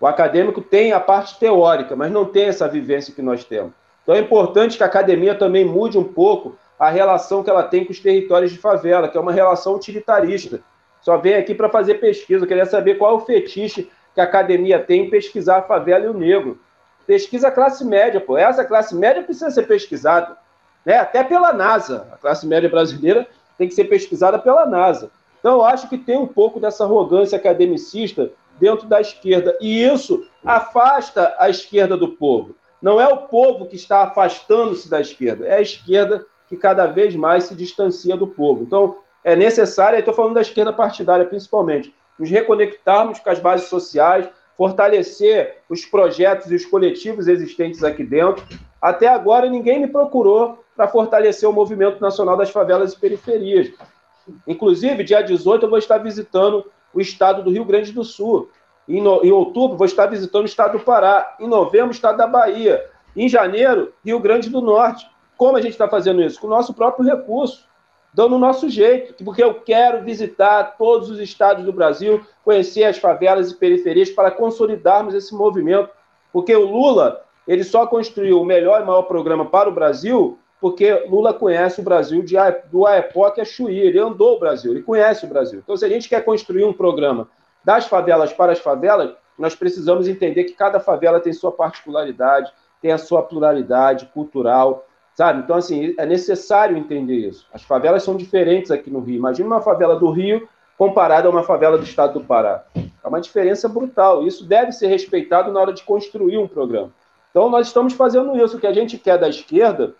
O 0.01 0.07
acadêmico 0.07 0.61
tem 0.61 0.93
a 0.93 1.01
parte 1.01 1.39
teórica, 1.39 1.97
mas 1.97 2.13
não 2.13 2.25
tem 2.25 2.45
essa 2.45 2.69
vivência 2.69 3.15
que 3.15 3.23
nós 3.23 3.45
temos. 3.45 3.73
Então 4.03 4.15
é 4.15 4.21
importante 4.21 4.77
que 4.77 4.83
a 4.83 4.87
academia 4.87 5.35
também 5.35 5.65
mude 5.65 5.99
um 5.99 6.05
pouco 6.05 6.57
a 6.79 6.89
relação 6.89 7.43
que 7.43 7.51
ela 7.51 7.63
tem 7.63 7.85
com 7.85 7.91
os 7.91 7.99
territórios 7.99 8.53
de 8.53 8.59
favela, 8.59 9.09
que 9.09 9.19
é 9.19 9.21
uma 9.21 9.33
relação 9.33 9.75
utilitarista. 9.75 10.61
Só 11.01 11.17
vem 11.17 11.35
aqui 11.35 11.55
para 11.55 11.69
fazer 11.69 11.95
pesquisa. 11.95 12.45
Eu 12.45 12.49
queria 12.49 12.67
saber 12.67 12.97
qual 12.97 13.13
é 13.13 13.15
o 13.15 13.25
fetiche 13.25 13.91
que 14.15 14.21
a 14.21 14.25
academia 14.25 14.79
tem 14.79 15.07
em 15.07 15.11
pesquisar 15.11 15.59
a 15.59 15.63
favela 15.63 16.05
e 16.05 16.09
o 16.09 16.15
negro. 16.15 16.61
Pesquisa 17.07 17.49
a 17.49 17.51
classe 17.51 17.85
média, 17.85 18.21
pô. 18.21 18.37
Essa 18.37 18.65
classe 18.65 18.95
média 18.95 19.23
precisa 19.23 19.51
ser 19.51 19.67
pesquisada 19.67 20.37
né? 20.85 20.97
até 20.97 21.23
pela 21.23 21.53
NASA. 21.53 22.09
A 22.13 22.17
classe 22.17 22.47
média 22.47 22.69
brasileira 22.69 23.27
tem 23.57 23.69
que 23.69 23.75
ser 23.75 23.85
pesquisada 23.85 24.39
pela 24.39 24.67
NASA. 24.67 25.11
Então, 25.39 25.57
eu 25.57 25.65
acho 25.65 25.89
que 25.89 25.99
tem 25.99 26.19
um 26.19 26.27
pouco 26.27 26.59
dessa 26.59 26.85
arrogância 26.85 27.37
academicista 27.37 28.31
dentro 28.59 28.87
da 28.87 29.01
esquerda. 29.01 29.57
E 29.61 29.85
isso 29.85 30.27
afasta 30.45 31.35
a 31.39 31.49
esquerda 31.49 31.97
do 31.97 32.09
povo. 32.09 32.57
Não 32.81 33.01
é 33.01 33.07
o 33.07 33.29
povo 33.29 33.67
que 33.67 33.77
está 33.77 34.03
afastando-se 34.03 34.89
da 34.89 35.01
esquerda, 35.01 35.47
é 35.47 35.57
a 35.57 35.61
esquerda 35.61 36.25
que 36.49 36.57
cada 36.57 36.87
vez 36.87 37.15
mais 37.15 37.45
se 37.45 37.55
distancia 37.55 38.17
do 38.17 38.27
povo. 38.27 38.63
Então, 38.63 38.99
é 39.29 39.37
necessário, 39.37 39.99
estou 39.99 40.15
falando 40.15 40.35
da 40.35 40.41
esquerda 40.41 40.73
partidária 40.73 41.27
principalmente, 41.27 41.95
nos 42.19 42.31
reconectarmos 42.31 43.19
com 43.19 43.29
as 43.29 43.39
bases 43.39 43.69
sociais, 43.69 44.27
fortalecer 44.57 45.59
os 45.69 45.85
projetos 45.85 46.51
e 46.51 46.55
os 46.55 46.65
coletivos 46.65 47.29
existentes 47.29 47.85
aqui 47.85 48.03
dentro. 48.03 48.43
Até 48.81 49.07
agora, 49.07 49.51
ninguém 49.51 49.81
me 49.81 49.87
procurou 49.87 50.65
para 50.75 50.89
fortalecer 50.89 51.47
o 51.47 51.53
movimento 51.53 52.01
nacional 52.01 52.39
das 52.39 52.49
favelas 52.49 52.95
e 52.95 52.99
periferias. 52.99 53.71
Inclusive, 54.47 55.05
dia 55.05 55.21
18, 55.21 55.67
eu 55.67 55.71
vou 55.71 55.79
estar 55.79 55.99
visitando 55.99 56.65
o 56.95 56.99
estado 56.99 57.43
do 57.43 57.51
Rio 57.51 57.67
Grande 57.67 57.93
do 57.93 58.05
Sul. 58.05 58.49
Em, 58.89 59.03
no, 59.03 59.23
em 59.23 59.31
outubro, 59.31 59.77
vou 59.77 59.87
estar 59.87 60.07
visitando 60.07 60.45
o 60.45 60.47
estado 60.47 60.79
do 60.79 60.85
Pará. 60.85 61.37
Em 61.39 61.47
novembro, 61.47 61.89
o 61.89 61.93
estado 61.93 62.17
da 62.17 62.27
Bahia. 62.27 62.83
Em 63.15 63.29
janeiro, 63.29 63.93
Rio 64.03 64.21
Grande 64.21 64.49
do 64.49 64.63
Norte. 64.63 65.07
Como 65.37 65.55
a 65.55 65.61
gente 65.61 65.73
está 65.73 65.87
fazendo 65.87 66.23
isso? 66.23 66.41
Com 66.41 66.47
o 66.47 66.51
nosso 66.51 66.73
próprio 66.73 67.05
recurso 67.05 67.68
dando 68.13 68.37
o 68.37 68.39
nosso 68.39 68.69
jeito, 68.69 69.25
porque 69.25 69.43
eu 69.43 69.55
quero 69.55 70.03
visitar 70.03 70.77
todos 70.77 71.11
os 71.11 71.19
estados 71.19 71.65
do 71.65 71.73
Brasil, 71.73 72.25
conhecer 72.45 72.85
as 72.85 72.99
favelas 72.99 73.51
e 73.51 73.57
periferias 73.57 74.11
para 74.11 74.31
consolidarmos 74.31 75.15
esse 75.15 75.35
movimento, 75.35 75.91
porque 76.33 76.55
o 76.55 76.67
Lula 76.67 77.25
ele 77.47 77.65
só 77.65 77.87
construiu 77.87 78.41
o 78.41 78.45
melhor 78.45 78.83
e 78.83 78.85
maior 78.85 79.03
programa 79.03 79.47
para 79.47 79.69
o 79.69 79.73
Brasil 79.73 80.39
porque 80.61 80.93
Lula 81.09 81.33
conhece 81.33 81.81
o 81.81 81.85
Brasil 81.85 82.23
de, 82.23 82.37
do 82.71 82.87
AEPOC 82.87 83.41
a 83.41 83.45
Chuí, 83.45 83.79
ele 83.79 83.99
andou 83.99 84.37
o 84.37 84.39
Brasil, 84.41 84.73
ele 84.73 84.83
conhece 84.83 85.25
o 85.25 85.29
Brasil. 85.29 85.61
Então, 85.63 85.77
se 85.77 85.85
a 85.85 85.89
gente 85.89 86.09
quer 86.09 86.25
construir 86.25 86.65
um 86.65 86.73
programa 86.73 87.29
das 87.65 87.87
favelas 87.87 88.33
para 88.33 88.53
as 88.53 88.59
favelas, 88.59 89.15
nós 89.39 89.55
precisamos 89.55 90.09
entender 90.09 90.45
que 90.45 90.55
cada 90.55 90.81
favela 90.81 91.21
tem 91.21 91.33
sua 91.33 91.53
particularidade, 91.53 92.53
tem 92.83 92.91
a 92.91 92.99
sua 92.99 93.23
pluralidade 93.23 94.07
cultural, 94.07 94.88
Sabe? 95.19 95.41
Então, 95.41 95.57
assim, 95.57 95.97
é 95.99 96.07
necessário 96.07 96.77
entender 96.77 97.17
isso. 97.17 97.45
As 97.53 97.65
favelas 97.65 98.05
são 98.05 98.17
diferentes 98.17 98.71
aqui 98.71 98.89
no 98.89 99.01
Rio. 99.01 99.17
Imagina 99.17 99.49
uma 99.49 99.61
favela 99.61 99.99
do 99.99 100.13
Rio 100.13 100.49
comparada 100.79 101.27
a 101.27 101.31
uma 101.33 101.43
favela 101.43 101.77
do 101.77 101.83
estado 101.83 102.21
do 102.21 102.25
Pará. 102.25 102.65
É 102.77 103.09
uma 103.09 103.21
diferença 103.21 103.69
brutal. 103.69 104.25
Isso 104.25 104.45
deve 104.45 104.71
ser 104.71 104.87
respeitado 104.87 105.51
na 105.51 105.59
hora 105.59 105.73
de 105.73 105.83
construir 105.83 106.39
um 106.39 106.47
programa. 106.47 106.93
Então, 107.33 107.51
nós 107.51 107.67
estamos 107.67 107.95
fazendo 107.95 108.37
isso. 108.37 108.59
O 108.59 108.61
que 108.61 108.67
a 108.69 108.73
gente 108.73 108.97
quer 108.97 109.19
da 109.19 109.29
esquerda, 109.29 109.97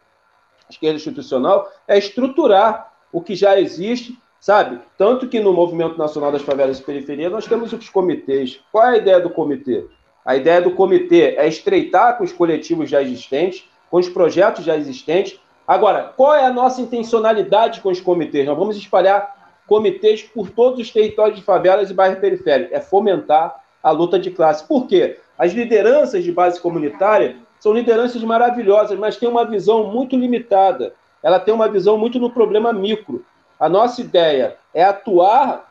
esquerda 0.71 0.95
institucional, 0.95 1.69
é 1.89 1.99
estruturar 1.99 2.93
o 3.11 3.21
que 3.21 3.35
já 3.35 3.59
existe, 3.59 4.17
sabe? 4.39 4.79
Tanto 4.97 5.27
que 5.27 5.41
no 5.41 5.53
Movimento 5.53 5.99
Nacional 5.99 6.31
das 6.31 6.43
Favelas 6.43 6.79
e 6.79 6.83
Periferias 6.85 7.33
nós 7.33 7.45
temos 7.45 7.73
os 7.73 7.89
comitês. 7.89 8.61
Qual 8.71 8.85
é 8.85 8.91
a 8.91 8.99
ideia 8.99 9.19
do 9.19 9.31
comitê? 9.31 9.85
A 10.25 10.37
ideia 10.37 10.63
do 10.63 10.71
comitê 10.77 11.35
é 11.37 11.49
estreitar 11.49 12.17
com 12.17 12.23
os 12.23 12.33
coletivos 12.33 12.89
já 12.89 13.03
existentes, 13.03 13.69
com 13.91 13.99
os 13.99 14.09
projetos 14.09 14.65
já 14.65 14.77
existentes. 14.77 15.39
Agora, 15.67 16.13
qual 16.17 16.35
é 16.35 16.45
a 16.45 16.53
nossa 16.53 16.81
intencionalidade 16.81 17.81
com 17.81 17.91
os 17.91 18.01
comitês? 18.01 18.47
Nós 18.47 18.57
vamos 18.57 18.77
espalhar 18.77 19.37
comitês 19.67 20.23
por 20.23 20.51
todos 20.51 20.81
os 20.81 20.91
territórios 20.91 21.39
de 21.39 21.45
favelas 21.45 21.91
e 21.91 21.95
bairros 21.95 22.19
periféricos. 22.19 22.73
É 22.73 22.81
fomentar 22.81 23.63
a 23.83 23.91
luta 23.91 24.19
de 24.19 24.31
classe. 24.31 24.67
Por 24.67 24.87
quê? 24.87 25.19
As 25.39 25.53
lideranças 25.53 26.25
de 26.25 26.33
base 26.33 26.61
comunitária 26.61 27.37
são 27.61 27.73
lideranças 27.73 28.23
maravilhosas, 28.23 28.99
mas 28.99 29.17
têm 29.17 29.29
uma 29.29 29.45
visão 29.45 29.85
muito 29.85 30.17
limitada. 30.17 30.95
Ela 31.23 31.39
tem 31.39 31.53
uma 31.53 31.69
visão 31.69 31.99
muito 31.99 32.19
no 32.19 32.31
problema 32.31 32.73
micro. 32.73 33.25
A 33.59 33.69
nossa 33.69 34.01
ideia 34.01 34.57
é 34.73 34.85
atuar 34.85 35.69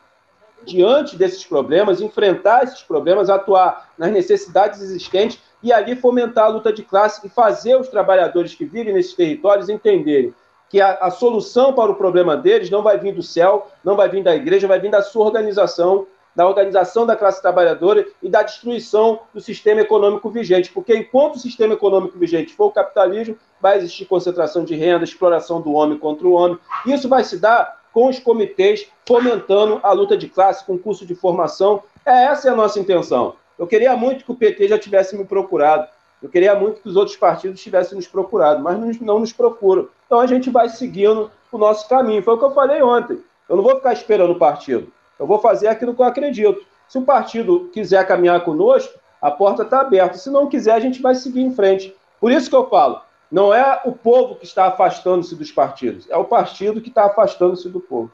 diante 0.64 1.16
desses 1.16 1.44
problemas, 1.44 2.00
enfrentar 2.00 2.64
esses 2.64 2.82
problemas, 2.82 3.30
atuar 3.30 3.90
nas 3.96 4.10
necessidades 4.10 4.80
existentes 4.80 5.40
e 5.62 5.72
ali 5.72 5.96
fomentar 5.96 6.46
a 6.46 6.48
luta 6.48 6.72
de 6.72 6.82
classe 6.82 7.26
e 7.26 7.30
fazer 7.30 7.76
os 7.76 7.88
trabalhadores 7.88 8.54
que 8.54 8.64
vivem 8.64 8.94
nesses 8.94 9.14
territórios 9.14 9.68
entenderem 9.68 10.34
que 10.68 10.80
a, 10.80 10.92
a, 11.00 11.10
solução 11.10 11.72
para 11.72 11.90
o 11.90 11.94
problema 11.94 12.36
deles 12.36 12.70
não 12.70 12.82
vai 12.82 12.98
vir 12.98 13.14
do 13.14 13.22
céu, 13.22 13.68
não 13.82 13.96
vai 13.96 14.08
vir 14.08 14.22
da 14.22 14.36
igreja, 14.36 14.68
vai 14.68 14.78
vir 14.78 14.90
da 14.90 15.02
sua 15.02 15.24
organização, 15.24 16.06
da 16.36 16.46
organização 16.46 17.06
da 17.06 17.16
classe 17.16 17.40
trabalhadora 17.40 18.06
e 18.22 18.28
da 18.28 18.42
destruição 18.42 19.20
do 19.32 19.40
sistema 19.40 19.80
econômico 19.80 20.28
vigente. 20.28 20.70
Porque 20.70 20.94
enquanto 20.94 21.36
o 21.36 21.38
sistema 21.38 21.74
econômico 21.74 22.18
vigente 22.18 22.54
for 22.54 22.66
o 22.66 22.70
capitalismo, 22.70 23.36
vai 23.60 23.78
existir 23.78 24.04
concentração 24.04 24.62
de 24.62 24.76
renda, 24.76 25.04
exploração 25.04 25.60
do 25.60 25.72
homem 25.72 25.98
contra 25.98 26.28
o 26.28 26.32
homem. 26.32 26.58
Isso 26.86 27.08
vai 27.08 27.24
se 27.24 27.38
dar 27.38 27.78
com 27.92 28.08
os 28.08 28.18
comitês 28.18 28.86
fomentando 29.06 29.80
a 29.82 29.90
luta 29.92 30.16
de 30.16 30.28
classe, 30.28 30.64
com 30.64 30.78
curso 30.78 31.04
de 31.04 31.14
formação. 31.14 31.82
É, 32.04 32.26
essa 32.26 32.48
é 32.48 32.52
a 32.52 32.56
nossa 32.56 32.78
intenção. 32.78 33.34
Eu 33.58 33.66
queria 33.66 33.96
muito 33.96 34.24
que 34.24 34.32
o 34.32 34.36
PT 34.36 34.68
já 34.68 34.78
tivesse 34.78 35.16
me 35.16 35.24
procurado. 35.24 35.88
Eu 36.22 36.28
queria 36.28 36.54
muito 36.54 36.80
que 36.80 36.88
os 36.88 36.96
outros 36.96 37.16
partidos 37.16 37.60
tivessem 37.60 37.96
nos 37.96 38.06
procurado, 38.06 38.62
mas 38.62 39.00
não 39.00 39.20
nos 39.20 39.32
procuram. 39.32 39.88
Então 40.06 40.20
a 40.20 40.26
gente 40.26 40.50
vai 40.50 40.68
seguindo 40.68 41.30
o 41.50 41.58
nosso 41.58 41.88
caminho. 41.88 42.22
Foi 42.22 42.34
o 42.34 42.38
que 42.38 42.44
eu 42.44 42.54
falei 42.54 42.82
ontem. 42.82 43.18
Eu 43.48 43.56
não 43.56 43.62
vou 43.62 43.76
ficar 43.76 43.92
esperando 43.92 44.32
o 44.32 44.38
partido. 44.38 44.92
Eu 45.18 45.26
vou 45.26 45.38
fazer 45.38 45.68
aquilo 45.68 45.94
que 45.94 46.00
eu 46.00 46.06
acredito. 46.06 46.64
Se 46.88 46.98
o 46.98 47.02
partido 47.02 47.70
quiser 47.72 48.06
caminhar 48.06 48.44
conosco, 48.44 48.98
a 49.20 49.30
porta 49.30 49.62
está 49.62 49.80
aberta. 49.80 50.18
Se 50.18 50.30
não 50.30 50.48
quiser, 50.48 50.72
a 50.72 50.80
gente 50.80 51.02
vai 51.02 51.14
seguir 51.14 51.40
em 51.40 51.54
frente. 51.54 51.94
Por 52.20 52.32
isso 52.32 52.48
que 52.48 52.56
eu 52.56 52.68
falo, 52.68 53.00
não 53.30 53.52
é 53.52 53.80
o 53.84 53.92
povo 53.92 54.36
que 54.36 54.44
está 54.44 54.66
afastando-se 54.66 55.34
dos 55.36 55.52
partidos, 55.52 56.08
é 56.08 56.16
o 56.16 56.24
partido 56.24 56.80
que 56.80 56.88
está 56.88 57.04
afastando-se 57.04 57.68
do 57.68 57.80
povo. 57.80 58.10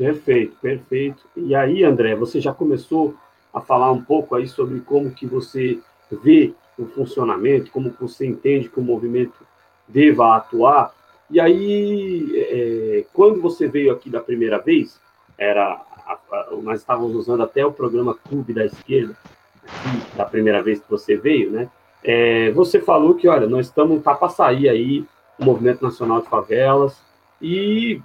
Perfeito, 0.00 0.56
perfeito. 0.62 1.26
E 1.36 1.54
aí, 1.54 1.84
André, 1.84 2.14
você 2.14 2.40
já 2.40 2.54
começou 2.54 3.14
a 3.52 3.60
falar 3.60 3.92
um 3.92 4.00
pouco 4.02 4.34
aí 4.34 4.48
sobre 4.48 4.80
como 4.80 5.10
que 5.10 5.26
você 5.26 5.78
vê 6.10 6.54
o 6.78 6.86
funcionamento, 6.86 7.70
como 7.70 7.94
você 8.00 8.26
entende 8.26 8.70
que 8.70 8.80
o 8.80 8.82
movimento 8.82 9.44
deva 9.86 10.36
atuar. 10.36 10.94
E 11.30 11.38
aí, 11.38 12.32
é, 12.34 13.04
quando 13.12 13.42
você 13.42 13.68
veio 13.68 13.92
aqui 13.92 14.08
da 14.08 14.20
primeira 14.20 14.58
vez, 14.58 14.98
era 15.36 15.82
a, 16.06 16.18
a, 16.32 16.48
nós 16.62 16.80
estávamos 16.80 17.14
usando 17.14 17.42
até 17.42 17.66
o 17.66 17.70
programa 17.70 18.14
Clube 18.14 18.54
da 18.54 18.64
Esquerda, 18.64 19.14
aqui, 19.62 20.16
da 20.16 20.24
primeira 20.24 20.62
vez 20.62 20.80
que 20.80 20.88
você 20.90 21.14
veio, 21.14 21.50
né? 21.50 21.68
É, 22.02 22.50
você 22.52 22.80
falou 22.80 23.16
que, 23.16 23.28
olha, 23.28 23.46
nós 23.46 23.66
estamos 23.66 24.02
tá 24.02 24.14
para 24.14 24.30
sair 24.30 24.66
aí 24.66 25.04
o 25.38 25.44
Movimento 25.44 25.82
Nacional 25.82 26.22
de 26.22 26.28
Favelas 26.30 26.98
e 27.42 28.00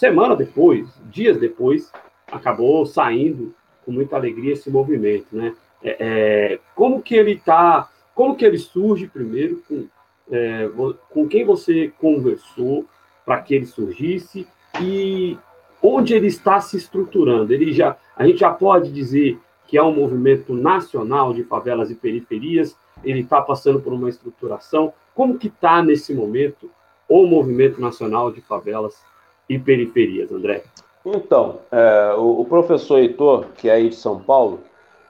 semana 0.00 0.34
depois, 0.34 0.88
dias 1.10 1.36
depois, 1.36 1.92
acabou 2.32 2.86
saindo 2.86 3.54
com 3.84 3.92
muita 3.92 4.16
alegria 4.16 4.54
esse 4.54 4.70
movimento, 4.70 5.26
né? 5.30 5.54
É, 5.82 5.96
é, 6.00 6.60
como 6.74 7.02
que 7.02 7.14
ele 7.14 7.32
está, 7.32 7.86
como 8.14 8.34
que 8.34 8.46
ele 8.46 8.56
surge 8.56 9.06
primeiro, 9.06 9.62
com, 9.68 9.86
é, 10.32 10.70
com 11.10 11.28
quem 11.28 11.44
você 11.44 11.92
conversou 12.00 12.86
para 13.26 13.42
que 13.42 13.54
ele 13.54 13.66
surgisse 13.66 14.46
e 14.80 15.36
onde 15.82 16.14
ele 16.14 16.28
está 16.28 16.62
se 16.62 16.78
estruturando? 16.78 17.52
Ele 17.52 17.70
já, 17.70 17.94
a 18.16 18.26
gente 18.26 18.40
já 18.40 18.50
pode 18.50 18.90
dizer 18.90 19.38
que 19.66 19.76
é 19.76 19.82
um 19.82 19.94
movimento 19.94 20.54
nacional 20.54 21.34
de 21.34 21.44
favelas 21.44 21.90
e 21.90 21.94
periferias, 21.94 22.74
ele 23.04 23.20
está 23.20 23.42
passando 23.42 23.80
por 23.80 23.92
uma 23.92 24.08
estruturação. 24.08 24.94
Como 25.14 25.38
que 25.38 25.48
está 25.48 25.82
nesse 25.82 26.14
momento 26.14 26.70
o 27.06 27.26
movimento 27.26 27.78
nacional 27.80 28.32
de 28.32 28.40
favelas 28.40 29.09
e 29.50 29.58
periferias, 29.58 30.30
André? 30.30 30.62
Então, 31.04 31.58
é, 31.72 32.14
o, 32.16 32.44
professor 32.44 33.00
Heitor, 33.00 33.46
que 33.56 33.68
é 33.68 33.72
aí 33.72 33.88
de 33.88 33.96
São 33.96 34.20
Paulo, 34.20 34.60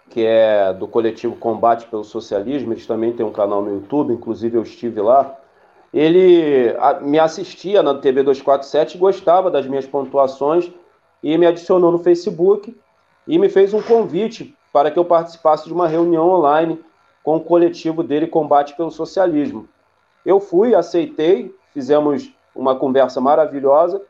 que 0.09 0.25
é 0.25 0.73
do 0.73 0.89
coletivo 0.89 1.37
Combate 1.37 1.87
pelo 1.87 2.03
Socialismo, 2.03 2.73
eles 2.73 2.87
também 2.87 3.13
têm 3.13 3.27
um 3.27 3.33
canal 3.33 3.63
no 3.63 3.75
YouTube, 3.75 4.15
inclusive 4.15 4.57
eu 4.57 4.63
estive 4.63 5.03
lá, 5.03 5.37
ele 5.93 6.75
me 7.03 7.19
assistia 7.19 7.83
na 7.83 7.95
TV 7.95 8.23
247, 8.23 8.97
gostava 8.97 9.51
das 9.51 9.67
minhas 9.67 9.87
pontuações 9.87 10.73
e 11.23 11.37
me 11.37 11.47
adicionou 11.47 11.93
no 11.93 11.99
Facebook 11.99 12.75
e 13.29 13.39
me 13.39 13.49
fez 13.51 13.75
um 13.75 13.83
convite 13.83 14.57
para 14.73 14.91
que 14.91 14.99
eu 14.99 15.05
participasse 15.05 15.67
de 15.67 15.75
uma 15.75 15.87
reunião 15.87 16.31
online 16.31 16.81
com 17.23 17.37
o 17.37 17.41
coletivo 17.41 18.03
dele 18.03 18.27
Combate 18.27 18.75
pelo 18.75 18.91
Socialismo. 18.91 19.69
Eu 20.25 20.41
fui, 20.41 20.75
aceitei, 20.75 21.55
fizemos 21.75 22.33
uma 22.55 22.77
conversa 22.77 23.21
maravilhosa 23.21 24.01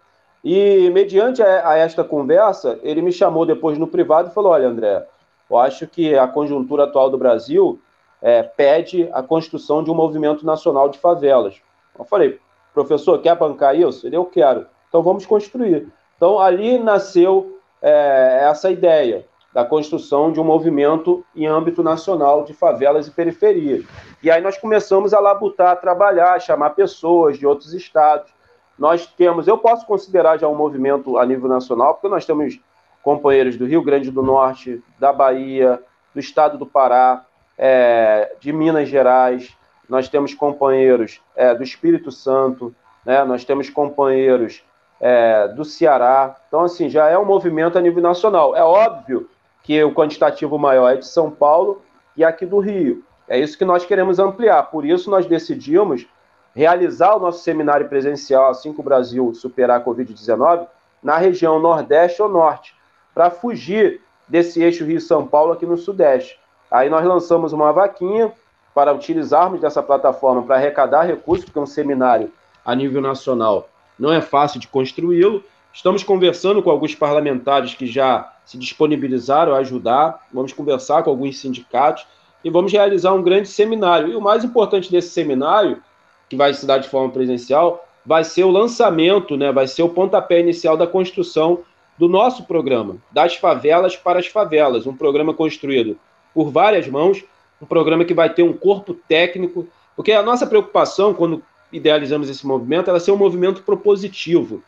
e, 0.43 0.91
mediante 0.91 1.43
a, 1.43 1.77
esta 1.77 2.03
conversa, 2.03 2.79
ele 2.83 3.03
me 3.03 3.13
chamou 3.13 3.45
depois 3.45 3.79
no 3.79 3.87
privado 3.87 4.31
e 4.31 4.35
falou: 4.35 4.53
Olha, 4.53 4.69
André, 4.69 5.07
eu 5.51 5.59
acho 5.59 5.87
que 5.87 6.17
a 6.17 6.27
conjuntura 6.27 6.85
atual 6.85 7.11
do 7.11 7.19
Brasil 7.19 7.81
é, 8.23 8.43
pede 8.43 9.09
a 9.13 9.23
construção 9.23 9.83
de 9.83 9.91
um 9.91 9.95
movimento 9.95 10.45
nacional 10.45 10.89
de 10.89 10.99
favelas. 10.99 11.61
Eu 11.99 12.05
falei, 12.05 12.39
professor, 12.73 13.21
quer 13.21 13.37
bancar 13.37 13.77
isso? 13.77 14.07
Ele, 14.07 14.17
eu 14.17 14.25
quero. 14.25 14.67
Então 14.89 15.03
vamos 15.03 15.27
construir. 15.27 15.89
Então 16.17 16.39
ali 16.39 16.79
nasceu 16.79 17.59
é, 17.83 18.47
essa 18.49 18.71
ideia 18.71 19.27
da 19.53 19.65
construção 19.65 20.31
de 20.31 20.41
um 20.41 20.45
movimento 20.45 21.25
em 21.35 21.47
âmbito 21.47 21.83
nacional 21.83 22.45
de 22.45 22.55
favelas 22.55 23.09
e 23.09 23.11
periferias. 23.11 23.85
E 24.23 24.31
aí 24.31 24.41
nós 24.41 24.57
começamos 24.57 25.13
a 25.13 25.19
labutar, 25.19 25.73
a 25.73 25.77
trabalhar, 25.77 26.35
a 26.35 26.41
chamar 26.41 26.71
pessoas 26.71 27.39
de 27.39 27.47
outros 27.47 27.75
estados. 27.75 28.33
Nós 28.81 29.07
temos, 29.07 29.47
eu 29.47 29.59
posso 29.59 29.85
considerar 29.85 30.39
já 30.39 30.49
um 30.49 30.55
movimento 30.55 31.19
a 31.19 31.27
nível 31.27 31.51
nacional, 31.51 31.93
porque 31.93 32.09
nós 32.09 32.25
temos 32.25 32.59
companheiros 33.03 33.59
do 33.59 33.67
Rio 33.67 33.83
Grande 33.83 34.11
do 34.11 34.23
Norte, 34.23 34.83
da 34.99 35.13
Bahia, 35.13 35.79
do 36.15 36.19
estado 36.19 36.57
do 36.57 36.65
Pará, 36.65 37.27
é, 37.59 38.35
de 38.41 38.51
Minas 38.55 38.89
Gerais, 38.89 39.55
nós 39.87 40.09
temos 40.09 40.33
companheiros 40.33 41.21
é, 41.37 41.55
do 41.55 41.63
Espírito 41.63 42.11
Santo, 42.11 42.75
né? 43.05 43.23
nós 43.23 43.45
temos 43.45 43.69
companheiros 43.69 44.65
é, 44.99 45.49
do 45.49 45.65
Ceará. 45.65 46.37
Então, 46.49 46.63
assim, 46.63 46.89
já 46.89 47.07
é 47.09 47.19
um 47.19 47.25
movimento 47.27 47.77
a 47.77 47.83
nível 47.83 48.03
nacional. 48.03 48.57
É 48.57 48.63
óbvio 48.63 49.29
que 49.63 49.83
o 49.85 49.93
quantitativo 49.93 50.59
maior 50.59 50.89
é 50.95 50.97
de 50.97 51.07
São 51.07 51.31
Paulo 51.31 51.83
e 52.17 52.25
aqui 52.25 52.47
do 52.47 52.61
Rio. 52.61 53.05
É 53.29 53.39
isso 53.39 53.59
que 53.59 53.65
nós 53.65 53.85
queremos 53.85 54.19
ampliar. 54.19 54.63
Por 54.71 54.87
isso, 54.87 55.11
nós 55.11 55.27
decidimos 55.27 56.07
realizar 56.55 57.17
o 57.17 57.21
nosso 57.21 57.43
seminário 57.43 57.89
presencial, 57.89 58.51
assim 58.51 58.73
que 58.73 58.81
o 58.81 58.85
Brasil 58.85 59.33
superar 59.35 59.81
a 59.81 59.85
Covid-19, 59.85 60.67
na 61.03 61.17
região 61.17 61.59
Nordeste 61.59 62.21
ou 62.21 62.29
Norte, 62.29 62.75
para 63.15 63.31
fugir 63.31 64.01
desse 64.29 64.63
eixo 64.63 64.85
Rio-São 64.85 65.27
Paulo 65.27 65.53
aqui 65.53 65.67
no 65.67 65.77
Sudeste. 65.77 66.39
Aí 66.71 66.89
nós 66.89 67.05
lançamos 67.05 67.53
uma 67.53 67.73
vaquinha 67.73 68.33
para 68.75 68.93
utilizarmos 68.93 69.61
dessa 69.61 69.83
plataforma 69.83 70.43
para 70.43 70.57
arrecadar 70.57 71.03
recursos, 71.03 71.45
porque 71.45 71.59
um 71.59 71.67
seminário 71.67 72.33
a 72.65 72.75
nível 72.75 73.01
nacional 73.01 73.69
não 73.99 74.13
é 74.13 74.21
fácil 74.21 74.61
de 74.61 74.69
construí-lo. 74.69 75.43
Estamos 75.73 76.03
conversando 76.03 76.63
com 76.63 76.71
alguns 76.71 76.95
parlamentares 76.95 77.75
que 77.75 77.87
já 77.87 78.33
se 78.45 78.57
disponibilizaram 78.57 79.55
a 79.55 79.59
ajudar, 79.59 80.27
vamos 80.33 80.53
conversar 80.53 81.03
com 81.03 81.11
alguns 81.11 81.39
sindicatos 81.39 82.07
e 82.43 82.51
vamos 82.51 82.73
realizar 82.73 83.13
um 83.13 83.23
grande 83.23 83.49
seminário. 83.49 84.09
E 84.09 84.17
o 84.17 84.21
mais 84.21 84.45
importante 84.45 84.91
desse 84.91 85.11
seminário, 85.11 85.83
que 86.31 86.37
vai 86.37 86.55
se 86.55 86.65
dar 86.65 86.79
de 86.79 86.89
forma 86.89 87.11
presencial, 87.11 87.87
vai 88.07 88.25
ser 88.25 88.45
o 88.45 88.51
lançamento, 88.51 89.37
né, 89.37 89.53
vai 89.53 89.67
ser 89.67 89.83
o 89.83 89.89
pontapé 89.89 90.41
inicial 90.41 90.77
da 90.77 90.87
construção 90.87 91.61
do 91.99 92.09
nosso 92.09 92.45
programa, 92.45 92.97
das 93.11 93.37
favelas 93.37 93.97
para 93.97 94.21
as 94.21 94.27
favelas, 94.27 94.87
um 94.87 94.97
programa 94.97 95.35
construído 95.35 95.99
por 96.33 96.51
várias 96.51 96.89
mãos, 96.89 97.23
um 97.61 97.67
programa 97.67 98.05
que 98.05 98.15
vai 98.15 98.33
ter 98.33 98.43
um 98.43 98.53
corpo 98.53 98.95
técnico, 98.95 99.67
porque 99.95 100.13
a 100.13 100.23
nossa 100.23 100.47
preocupação 100.47 101.13
quando 101.13 101.43
idealizamos 101.73 102.31
esse 102.31 102.47
movimento 102.47 102.89
era 102.89 103.01
ser 103.01 103.11
um 103.13 103.17
movimento 103.17 103.63
propositivo. 103.63 104.63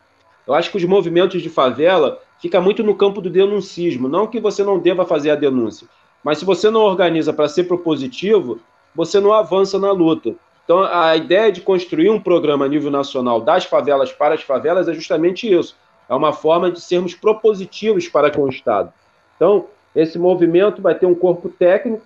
Eu 0.45 0.53
acho 0.53 0.69
que 0.69 0.77
os 0.77 0.83
movimentos 0.83 1.41
de 1.41 1.49
favela 1.49 2.19
fica 2.39 2.59
muito 2.59 2.83
no 2.83 2.93
campo 2.93 3.21
do 3.21 3.29
denuncismo, 3.29 4.07
não 4.07 4.27
que 4.27 4.39
você 4.39 4.63
não 4.63 4.77
deva 4.77 5.05
fazer 5.05 5.31
a 5.31 5.35
denúncia, 5.35 5.87
mas 6.23 6.37
se 6.37 6.45
você 6.45 6.69
não 6.69 6.81
organiza 6.81 7.33
para 7.33 7.47
ser 7.47 7.63
propositivo, 7.63 8.59
você 8.93 9.19
não 9.19 9.33
avança 9.33 9.79
na 9.79 9.91
luta. 9.91 10.35
Então, 10.63 10.83
a 10.83 11.15
ideia 11.15 11.51
de 11.51 11.61
construir 11.61 12.09
um 12.09 12.19
programa 12.19 12.65
a 12.65 12.69
nível 12.69 12.89
nacional 12.89 13.41
das 13.41 13.65
favelas 13.65 14.11
para 14.11 14.35
as 14.35 14.41
favelas 14.41 14.87
é 14.87 14.93
justamente 14.93 15.51
isso. 15.51 15.75
É 16.07 16.13
uma 16.15 16.31
forma 16.33 16.71
de 16.71 16.79
sermos 16.79 17.13
propositivos 17.13 18.07
para 18.07 18.31
com 18.31 18.43
o 18.43 18.49
Estado. 18.49 18.93
Então, 19.35 19.65
esse 19.95 20.17
movimento 20.17 20.81
vai 20.81 20.95
ter 20.95 21.05
um 21.05 21.15
corpo 21.15 21.49
técnico 21.49 22.01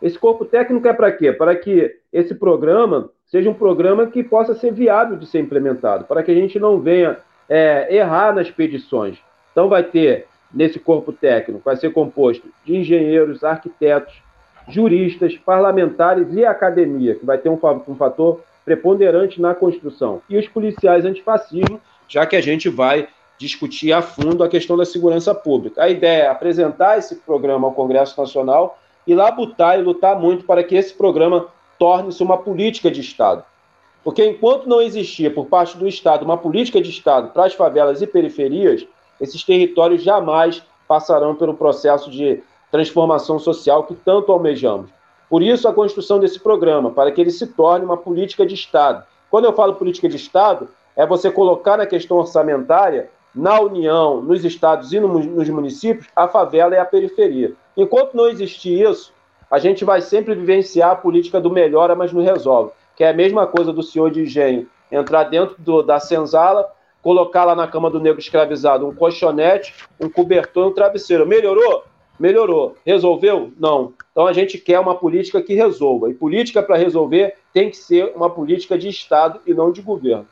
esse 0.00 0.18
corpo 0.18 0.44
técnico 0.44 0.86
é 0.86 0.92
para 0.92 1.10
quê? 1.10 1.32
Para 1.32 1.56
que 1.56 1.96
esse 2.12 2.34
programa 2.34 3.10
seja 3.26 3.48
um 3.48 3.54
programa 3.54 4.06
que 4.06 4.22
possa 4.22 4.54
ser 4.54 4.72
viável 4.72 5.16
de 5.16 5.26
ser 5.26 5.40
implementado, 5.40 6.04
para 6.04 6.22
que 6.22 6.30
a 6.30 6.34
gente 6.34 6.58
não 6.58 6.80
venha 6.80 7.18
é, 7.48 7.94
errar 7.94 8.34
nas 8.34 8.50
pedições. 8.50 9.18
Então, 9.52 9.68
vai 9.68 9.82
ter 9.82 10.26
nesse 10.52 10.78
corpo 10.78 11.12
técnico, 11.12 11.62
vai 11.64 11.76
ser 11.76 11.92
composto 11.92 12.48
de 12.64 12.76
engenheiros, 12.76 13.42
arquitetos, 13.42 14.22
juristas, 14.68 15.36
parlamentares 15.36 16.34
e 16.34 16.44
academia, 16.44 17.14
que 17.14 17.24
vai 17.24 17.38
ter 17.38 17.48
um, 17.48 17.58
um 17.88 17.94
fator 17.94 18.40
preponderante 18.64 19.40
na 19.40 19.54
construção. 19.54 20.20
E 20.28 20.36
os 20.36 20.48
policiais 20.48 21.04
antifascismo, 21.04 21.80
já 22.08 22.26
que 22.26 22.36
a 22.36 22.40
gente 22.40 22.68
vai 22.68 23.08
discutir 23.38 23.92
a 23.92 24.02
fundo 24.02 24.42
a 24.42 24.48
questão 24.48 24.76
da 24.76 24.84
segurança 24.84 25.34
pública. 25.34 25.82
A 25.82 25.88
ideia 25.88 26.24
é 26.24 26.28
apresentar 26.28 26.98
esse 26.98 27.16
programa 27.16 27.68
ao 27.68 27.74
Congresso 27.74 28.18
Nacional 28.18 28.78
e 29.06 29.14
labutar 29.14 29.78
e 29.78 29.82
lutar 29.82 30.18
muito 30.18 30.44
para 30.44 30.64
que 30.64 30.74
esse 30.74 30.94
programa 30.94 31.46
torne-se 31.78 32.22
uma 32.22 32.38
política 32.38 32.90
de 32.90 33.00
Estado. 33.00 33.44
Porque 34.02 34.24
enquanto 34.24 34.68
não 34.68 34.80
existia 34.80 35.30
por 35.30 35.46
parte 35.46 35.76
do 35.76 35.86
Estado 35.86 36.24
uma 36.24 36.38
política 36.38 36.80
de 36.80 36.90
Estado 36.90 37.30
para 37.30 37.44
as 37.44 37.54
favelas 37.54 38.00
e 38.00 38.06
periferias, 38.06 38.86
esses 39.20 39.44
territórios 39.44 40.02
jamais 40.02 40.62
passarão 40.88 41.34
pelo 41.34 41.54
processo 41.54 42.10
de 42.10 42.42
transformação 42.70 43.38
social 43.38 43.84
que 43.84 43.94
tanto 43.94 44.32
almejamos. 44.32 44.90
Por 45.28 45.42
isso, 45.42 45.66
a 45.68 45.72
construção 45.72 46.18
desse 46.18 46.38
programa, 46.38 46.90
para 46.90 47.10
que 47.10 47.20
ele 47.20 47.30
se 47.30 47.46
torne 47.48 47.84
uma 47.84 47.96
política 47.96 48.46
de 48.46 48.54
Estado. 48.54 49.04
Quando 49.30 49.46
eu 49.46 49.52
falo 49.52 49.74
política 49.74 50.08
de 50.08 50.16
Estado, 50.16 50.68
é 50.94 51.06
você 51.06 51.30
colocar 51.30 51.76
na 51.76 51.86
questão 51.86 52.16
orçamentária, 52.16 53.10
na 53.34 53.60
União, 53.60 54.22
nos 54.22 54.44
estados 54.44 54.92
e 54.92 55.00
nos 55.00 55.48
municípios, 55.48 56.08
a 56.14 56.26
favela 56.26 56.74
e 56.74 56.78
a 56.78 56.84
periferia. 56.84 57.52
Enquanto 57.76 58.14
não 58.14 58.28
existir 58.28 58.80
isso, 58.80 59.12
a 59.50 59.58
gente 59.58 59.84
vai 59.84 60.00
sempre 60.00 60.34
vivenciar 60.34 60.90
a 60.90 60.96
política 60.96 61.40
do 61.40 61.50
melhora, 61.50 61.94
mas 61.94 62.12
não 62.12 62.22
resolve. 62.22 62.72
Que 62.96 63.04
é 63.04 63.10
a 63.10 63.14
mesma 63.14 63.46
coisa 63.46 63.72
do 63.72 63.82
senhor 63.82 64.10
de 64.10 64.22
engenho 64.22 64.68
entrar 64.90 65.24
dentro 65.24 65.56
do, 65.58 65.82
da 65.82 65.98
senzala, 66.00 66.66
colocar 67.02 67.44
lá 67.44 67.54
na 67.54 67.66
cama 67.66 67.90
do 67.90 68.00
negro 68.00 68.20
escravizado 68.20 68.86
um 68.86 68.94
colchonete, 68.94 69.74
um 70.00 70.08
cobertor 70.08 70.66
e 70.66 70.68
um 70.70 70.74
travesseiro. 70.74 71.26
Melhorou? 71.26 71.84
Melhorou. 72.18 72.76
Resolveu? 72.84 73.52
Não. 73.58 73.92
Então 74.10 74.26
a 74.26 74.32
gente 74.32 74.58
quer 74.58 74.80
uma 74.80 74.94
política 74.94 75.42
que 75.42 75.54
resolva. 75.54 76.10
E 76.10 76.14
política 76.14 76.62
para 76.62 76.76
resolver 76.76 77.34
tem 77.52 77.70
que 77.70 77.76
ser 77.76 78.12
uma 78.14 78.30
política 78.30 78.78
de 78.78 78.88
Estado 78.88 79.40
e 79.46 79.52
não 79.52 79.70
de 79.70 79.82
governo. 79.82 80.26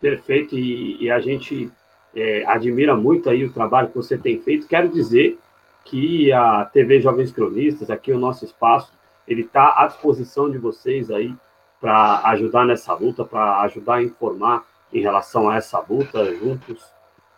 Perfeito. 0.00 0.56
E, 0.56 1.04
e 1.04 1.10
a 1.10 1.20
gente 1.20 1.70
é, 2.14 2.44
admira 2.46 2.96
muito 2.96 3.30
aí 3.30 3.44
o 3.44 3.52
trabalho 3.52 3.88
que 3.88 3.96
você 3.96 4.18
tem 4.18 4.40
feito. 4.40 4.66
Quero 4.66 4.88
dizer 4.88 5.38
que 5.84 6.32
a 6.32 6.64
TV 6.64 7.00
Jovens 7.00 7.30
Cronistas, 7.30 7.90
aqui 7.90 8.12
o 8.12 8.18
nosso 8.18 8.44
espaço, 8.44 8.92
ele 9.26 9.42
está 9.42 9.74
à 9.76 9.86
disposição 9.86 10.50
de 10.50 10.58
vocês 10.58 11.10
aí 11.10 11.34
para 11.80 12.20
ajudar 12.30 12.64
nessa 12.64 12.94
luta, 12.94 13.24
para 13.24 13.60
ajudar 13.62 13.96
a 13.96 14.02
informar 14.02 14.64
em 14.92 15.00
relação 15.00 15.48
a 15.48 15.56
essa 15.56 15.78
luta 15.80 16.24
juntos. 16.34 16.84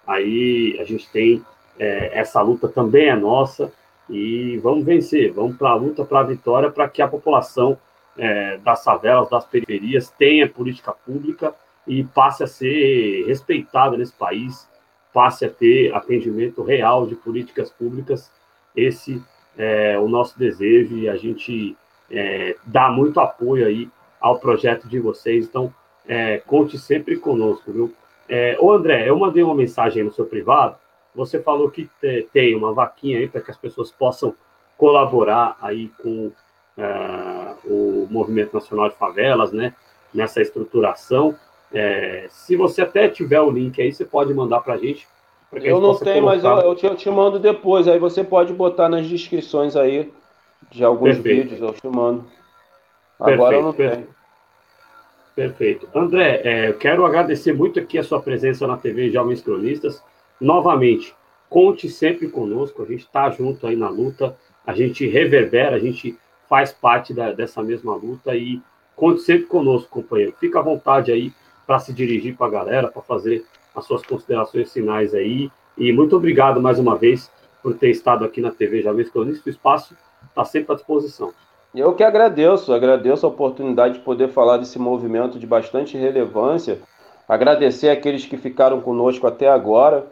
Aí 0.07 0.79
a 0.81 0.85
gente 0.85 1.11
tem 1.11 1.45
é, 1.79 2.19
essa 2.19 2.41
luta 2.41 2.69
também 2.69 3.09
é 3.09 3.17
nossa 3.17 3.73
e 4.09 4.59
vamos 4.59 4.85
vencer, 4.85 5.33
vamos 5.33 5.57
para 5.57 5.71
a 5.71 5.75
luta, 5.75 6.05
para 6.05 6.21
a 6.21 6.25
vitória, 6.25 6.71
para 6.71 6.89
que 6.89 7.03
a 7.03 7.09
população 7.09 7.79
é, 8.17 8.57
das 8.59 8.83
favelas, 8.83 9.29
das 9.31 9.45
periferias 9.45 10.11
tenha 10.11 10.49
política 10.49 10.93
pública 10.93 11.55
e 11.87 12.03
passe 12.03 12.43
a 12.43 12.47
ser 12.47 13.25
respeitada 13.27 13.97
nesse 13.97 14.13
país, 14.13 14.69
passe 15.13 15.45
a 15.45 15.51
ter 15.51 15.95
atendimento 15.95 16.63
real 16.63 17.07
de 17.07 17.15
políticas 17.15 17.71
públicas. 17.71 18.31
Esse 18.77 19.23
é 19.57 19.99
o 19.99 20.09
nosso 20.09 20.39
desejo 20.39 20.97
e 20.97 21.09
a 21.09 21.17
gente 21.17 21.77
é, 22.11 22.57
dá 22.65 22.91
muito 22.91 23.21
apoio 23.21 23.67
aí 23.67 23.89
ao 24.21 24.39
projeto 24.39 24.89
de 24.89 24.99
vocês. 24.99 25.47
Então, 25.47 25.73
é, 26.07 26.39
conte 26.39 26.79
sempre 26.79 27.17
conosco, 27.17 27.71
viu? 27.73 27.95
É, 28.29 28.57
ô 28.61 28.73
André, 28.73 29.09
eu 29.09 29.19
mandei 29.19 29.43
uma 29.43 29.55
mensagem 29.55 30.03
no 30.03 30.13
seu 30.13 30.27
privado 30.27 30.77
Você 31.15 31.41
falou 31.41 31.71
que 31.71 31.91
tem 32.33 32.55
uma 32.55 32.73
vaquinha 32.73 33.19
aí 33.19 33.29
para 33.29 33.41
que 33.41 33.51
as 33.51 33.57
pessoas 33.57 33.91
possam 33.91 34.35
colaborar 34.77 35.57
aí 35.61 35.91
com 36.03 36.31
uh, 36.79 37.57
o 37.65 38.07
Movimento 38.11 38.55
Nacional 38.55 38.89
de 38.89 38.95
Favelas, 38.95 39.53
né? 39.53 39.75
Nessa 40.15 40.41
estruturação. 40.41 41.35
É, 41.73 42.27
se 42.31 42.57
você 42.57 42.83
até 42.83 43.09
tiver 43.09 43.41
o 43.41 43.51
link 43.51 43.81
aí, 43.81 43.93
você 43.93 44.05
pode 44.05 44.33
mandar 44.33 44.61
para 44.61 44.75
a 44.75 44.79
gente. 44.79 45.07
Eu 45.53 45.81
não 45.81 45.99
tenho, 45.99 46.23
colocar... 46.23 46.23
mas 46.23 46.45
eu, 46.45 46.71
eu, 46.71 46.75
te, 46.75 46.87
eu, 46.87 46.95
te, 46.95 47.11
mando 47.11 47.39
depois. 47.39 47.89
Aí 47.89 47.99
você 47.99 48.23
pode 48.23 48.53
botar 48.53 48.89
nas 48.89 49.07
descrições 49.07 49.77
aí 49.77 50.13
de 50.71 50.85
alguns 50.85 51.17
Perfeito. 51.17 51.51
vídeos, 51.51 51.61
eu 51.61 51.73
te 51.73 51.87
mando. 51.87 52.25
Agora 53.19 53.37
perfeito, 53.37 53.55
eu 53.55 53.63
não 53.63 53.73
tenho. 53.73 54.09
Perfeito. 55.35 55.89
André, 55.95 56.41
é, 56.45 56.69
eu 56.69 56.79
quero 56.79 57.05
agradecer 57.05 57.53
muito 57.53 57.79
aqui 57.79 57.99
a 57.99 58.03
sua 58.03 58.21
presença 58.21 58.67
na 58.67 58.77
TV 58.77 59.11
Jovens 59.11 59.43
Cronistas. 59.43 60.03
Novamente, 60.41 61.15
conte 61.49 61.89
sempre 61.89 62.29
conosco, 62.29 62.83
a 62.83 62.87
gente 62.87 63.01
está 63.01 63.31
junto 63.31 63.67
aí 63.67 63.77
na 63.77 63.89
luta, 63.89 64.37
a 64.67 64.73
gente 64.73 65.07
reverbera, 65.07 65.77
a 65.77 65.79
gente 65.79 66.19
faz 66.49 66.73
parte 66.73 67.13
da, 67.13 67.33
dessa 67.33 67.63
mesma 67.63 67.95
luta 67.95 68.35
e 68.37 68.61
conte 68.95 69.21
sempre 69.21 69.47
conosco, 69.47 69.89
companheiro. 69.89 70.35
Fica 70.39 70.59
à 70.59 70.63
vontade 70.63 71.13
aí 71.13 71.33
para 71.67 71.79
se 71.79 71.93
dirigir 71.93 72.37
para 72.37 72.47
a 72.47 72.51
galera, 72.51 72.89
para 72.89 73.03
fazer 73.03 73.45
as 73.75 73.85
suas 73.85 74.03
considerações 74.05 74.73
finais 74.73 75.15
aí. 75.15 75.51
E 75.77 75.93
muito 75.93 76.17
obrigado 76.17 76.61
mais 76.61 76.79
uma 76.79 76.97
vez 76.97 77.31
por 77.63 77.75
ter 77.75 77.91
estado 77.91 78.25
aqui 78.25 78.41
na 78.41 78.51
TV 78.51 78.83
Jovens 78.83 79.11
Cronistas. 79.11 79.47
O 79.47 79.51
espaço 79.51 79.97
está 80.29 80.45
sempre 80.45 80.73
à 80.73 80.75
disposição. 80.75 81.33
Eu 81.75 81.95
que 81.95 82.03
agradeço, 82.03 82.73
agradeço 82.73 83.27
a 83.27 83.29
oportunidade 83.29 83.95
de 83.95 84.01
poder 84.01 84.29
falar 84.29 84.57
desse 84.57 84.79
movimento 84.79 85.39
de 85.39 85.47
bastante 85.47 85.97
relevância. 85.97 86.79
Agradecer 87.29 87.91
aqueles 87.91 88.25
que 88.25 88.39
ficaram 88.39 88.81
conosco 88.81 89.27
até 89.27 89.49
agora. 89.49 90.07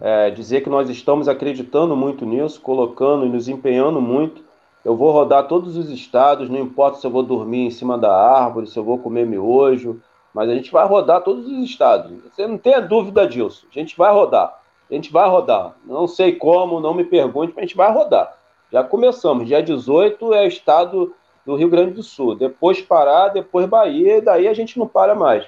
É, 0.00 0.30
dizer 0.30 0.62
que 0.62 0.70
nós 0.70 0.88
estamos 0.88 1.28
acreditando 1.28 1.94
muito 1.94 2.24
nisso, 2.24 2.60
colocando 2.60 3.26
e 3.26 3.28
nos 3.28 3.48
empenhando 3.48 4.00
muito. 4.00 4.42
Eu 4.82 4.96
vou 4.96 5.12
rodar 5.12 5.46
todos 5.46 5.76
os 5.76 5.90
estados, 5.90 6.48
não 6.48 6.58
importa 6.58 6.98
se 6.98 7.06
eu 7.06 7.10
vou 7.10 7.22
dormir 7.22 7.66
em 7.66 7.70
cima 7.70 7.98
da 7.98 8.14
árvore, 8.14 8.66
se 8.66 8.78
eu 8.78 8.84
vou 8.84 8.98
comer 8.98 9.26
miojo, 9.26 10.00
mas 10.32 10.48
a 10.48 10.54
gente 10.54 10.72
vai 10.72 10.86
rodar 10.86 11.22
todos 11.22 11.46
os 11.46 11.62
estados. 11.62 12.10
Você 12.24 12.46
não 12.46 12.56
tenha 12.56 12.80
dúvida 12.80 13.26
disso. 13.26 13.66
A 13.70 13.78
gente 13.78 13.96
vai 13.96 14.12
rodar. 14.12 14.58
A 14.90 14.94
gente 14.94 15.12
vai 15.12 15.28
rodar. 15.28 15.74
Não 15.84 16.08
sei 16.08 16.34
como, 16.34 16.80
não 16.80 16.94
me 16.94 17.04
pergunte, 17.04 17.52
mas 17.54 17.58
a 17.58 17.66
gente 17.66 17.76
vai 17.76 17.92
rodar. 17.92 18.36
Já 18.72 18.82
começamos. 18.82 19.46
Dia 19.46 19.62
18 19.62 20.32
é 20.32 20.44
o 20.44 20.48
estado 20.48 21.14
do 21.44 21.56
Rio 21.56 21.68
Grande 21.68 21.92
do 21.92 22.02
Sul. 22.02 22.34
Depois 22.34 22.80
Pará, 22.80 23.28
depois 23.28 23.66
Bahia, 23.66 24.18
e 24.18 24.20
daí 24.20 24.48
a 24.48 24.54
gente 24.54 24.78
não 24.78 24.86
para 24.86 25.14
mais. 25.14 25.44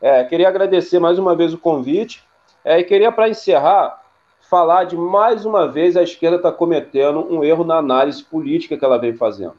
É, 0.00 0.24
queria 0.24 0.48
agradecer 0.48 0.98
mais 0.98 1.18
uma 1.18 1.34
vez 1.34 1.52
o 1.52 1.58
convite. 1.58 2.24
É, 2.64 2.78
e 2.78 2.84
queria, 2.84 3.10
para 3.10 3.28
encerrar, 3.28 4.02
falar 4.50 4.84
de 4.84 4.96
mais 4.96 5.44
uma 5.44 5.68
vez 5.68 5.96
a 5.96 6.02
esquerda 6.02 6.36
está 6.36 6.52
cometendo 6.52 7.20
um 7.32 7.42
erro 7.44 7.64
na 7.64 7.76
análise 7.76 8.22
política 8.22 8.76
que 8.76 8.84
ela 8.84 8.98
vem 8.98 9.14
fazendo. 9.14 9.54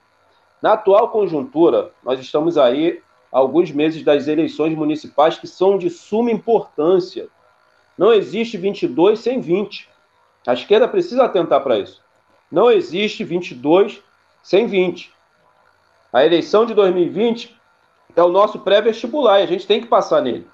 Na 0.61 0.73
atual 0.73 1.09
conjuntura, 1.09 1.91
nós 2.03 2.19
estamos 2.19 2.57
aí 2.57 3.01
alguns 3.31 3.71
meses 3.71 4.03
das 4.03 4.27
eleições 4.27 4.75
municipais 4.75 5.37
que 5.37 5.47
são 5.47 5.77
de 5.77 5.89
suma 5.89 6.29
importância. 6.29 7.27
Não 7.97 8.13
existe 8.13 8.57
22 8.57 9.19
sem 9.19 9.39
20. 9.39 9.89
A 10.45 10.53
esquerda 10.53 10.87
precisa 10.87 11.23
atentar 11.23 11.61
para 11.61 11.79
isso. 11.79 12.01
Não 12.51 12.69
existe 12.69 13.23
22 13.23 14.03
sem 14.43 14.67
20. 14.67 15.11
A 16.11 16.25
eleição 16.25 16.65
de 16.65 16.73
2020 16.73 17.55
é 18.15 18.21
o 18.21 18.29
nosso 18.29 18.59
pré-vestibular 18.59 19.39
e 19.39 19.43
a 19.43 19.47
gente 19.47 19.65
tem 19.65 19.79
que 19.79 19.87
passar 19.87 20.21
nele. 20.21 20.45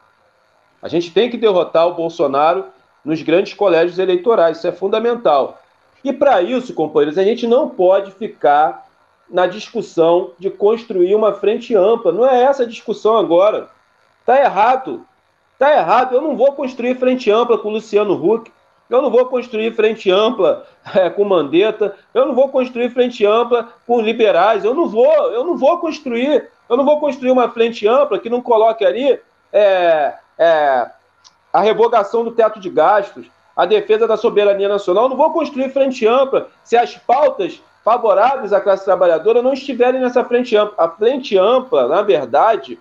A 0.81 0.87
gente 0.87 1.11
tem 1.11 1.29
que 1.29 1.37
derrotar 1.37 1.87
o 1.87 1.93
Bolsonaro 1.93 2.65
nos 3.03 3.21
grandes 3.21 3.53
colégios 3.53 3.99
eleitorais, 3.99 4.57
isso 4.57 4.67
é 4.67 4.71
fundamental. 4.71 5.61
E 6.03 6.13
para 6.13 6.41
isso, 6.41 6.73
companheiros, 6.73 7.17
a 7.17 7.23
gente 7.23 7.47
não 7.47 7.69
pode 7.69 8.11
ficar 8.11 8.87
na 9.29 9.45
discussão 9.47 10.31
de 10.37 10.49
construir 10.49 11.15
uma 11.15 11.33
frente 11.33 11.75
ampla. 11.75 12.11
Não 12.11 12.27
é 12.27 12.43
essa 12.43 12.63
a 12.63 12.67
discussão 12.67 13.17
agora. 13.17 13.69
Está 14.21 14.39
errado. 14.39 15.05
Está 15.53 15.73
errado. 15.75 16.13
Eu 16.13 16.21
não 16.21 16.35
vou 16.35 16.53
construir 16.53 16.95
frente 16.95 17.29
ampla 17.29 17.57
com 17.57 17.69
o 17.69 17.71
Luciano 17.71 18.13
Huck. 18.13 18.51
Eu 18.89 19.01
não 19.01 19.09
vou 19.09 19.25
construir 19.25 19.73
frente 19.75 20.09
ampla 20.09 20.65
é, 20.95 21.09
com 21.09 21.25
Mandetta. 21.25 21.95
Eu 22.13 22.25
não 22.25 22.33
vou 22.33 22.49
construir 22.49 22.89
frente 22.91 23.25
ampla 23.25 23.69
com 23.85 23.99
liberais. 23.99 24.63
Eu 24.63 24.73
não 24.73 24.87
vou. 24.87 25.11
Eu 25.31 25.43
não 25.43 25.57
vou 25.57 25.77
construir. 25.79 26.49
Eu 26.69 26.77
não 26.77 26.85
vou 26.85 26.99
construir 26.99 27.31
uma 27.31 27.49
frente 27.49 27.87
ampla 27.87 28.19
que 28.19 28.29
não 28.29 28.41
coloque 28.41 28.85
ali 28.85 29.19
é, 29.51 30.13
é, 30.37 30.87
a 31.51 31.61
revogação 31.61 32.23
do 32.23 32.31
teto 32.31 32.59
de 32.59 32.69
gastos, 32.69 33.27
a 33.55 33.65
defesa 33.65 34.07
da 34.07 34.15
soberania 34.15 34.69
nacional. 34.69 35.09
Não 35.09 35.17
vou 35.17 35.31
construir 35.31 35.69
frente 35.69 36.05
ampla 36.05 36.49
se 36.63 36.77
as 36.77 36.95
pautas 36.95 37.61
favoráveis 37.83 38.53
à 38.53 38.61
classe 38.61 38.85
trabalhadora 38.85 39.41
não 39.41 39.53
estiverem 39.53 40.01
nessa 40.01 40.23
frente 40.23 40.55
ampla. 40.55 40.75
A 40.77 40.89
frente 40.89 41.37
ampla, 41.37 41.87
na 41.87 42.01
verdade, 42.01 42.77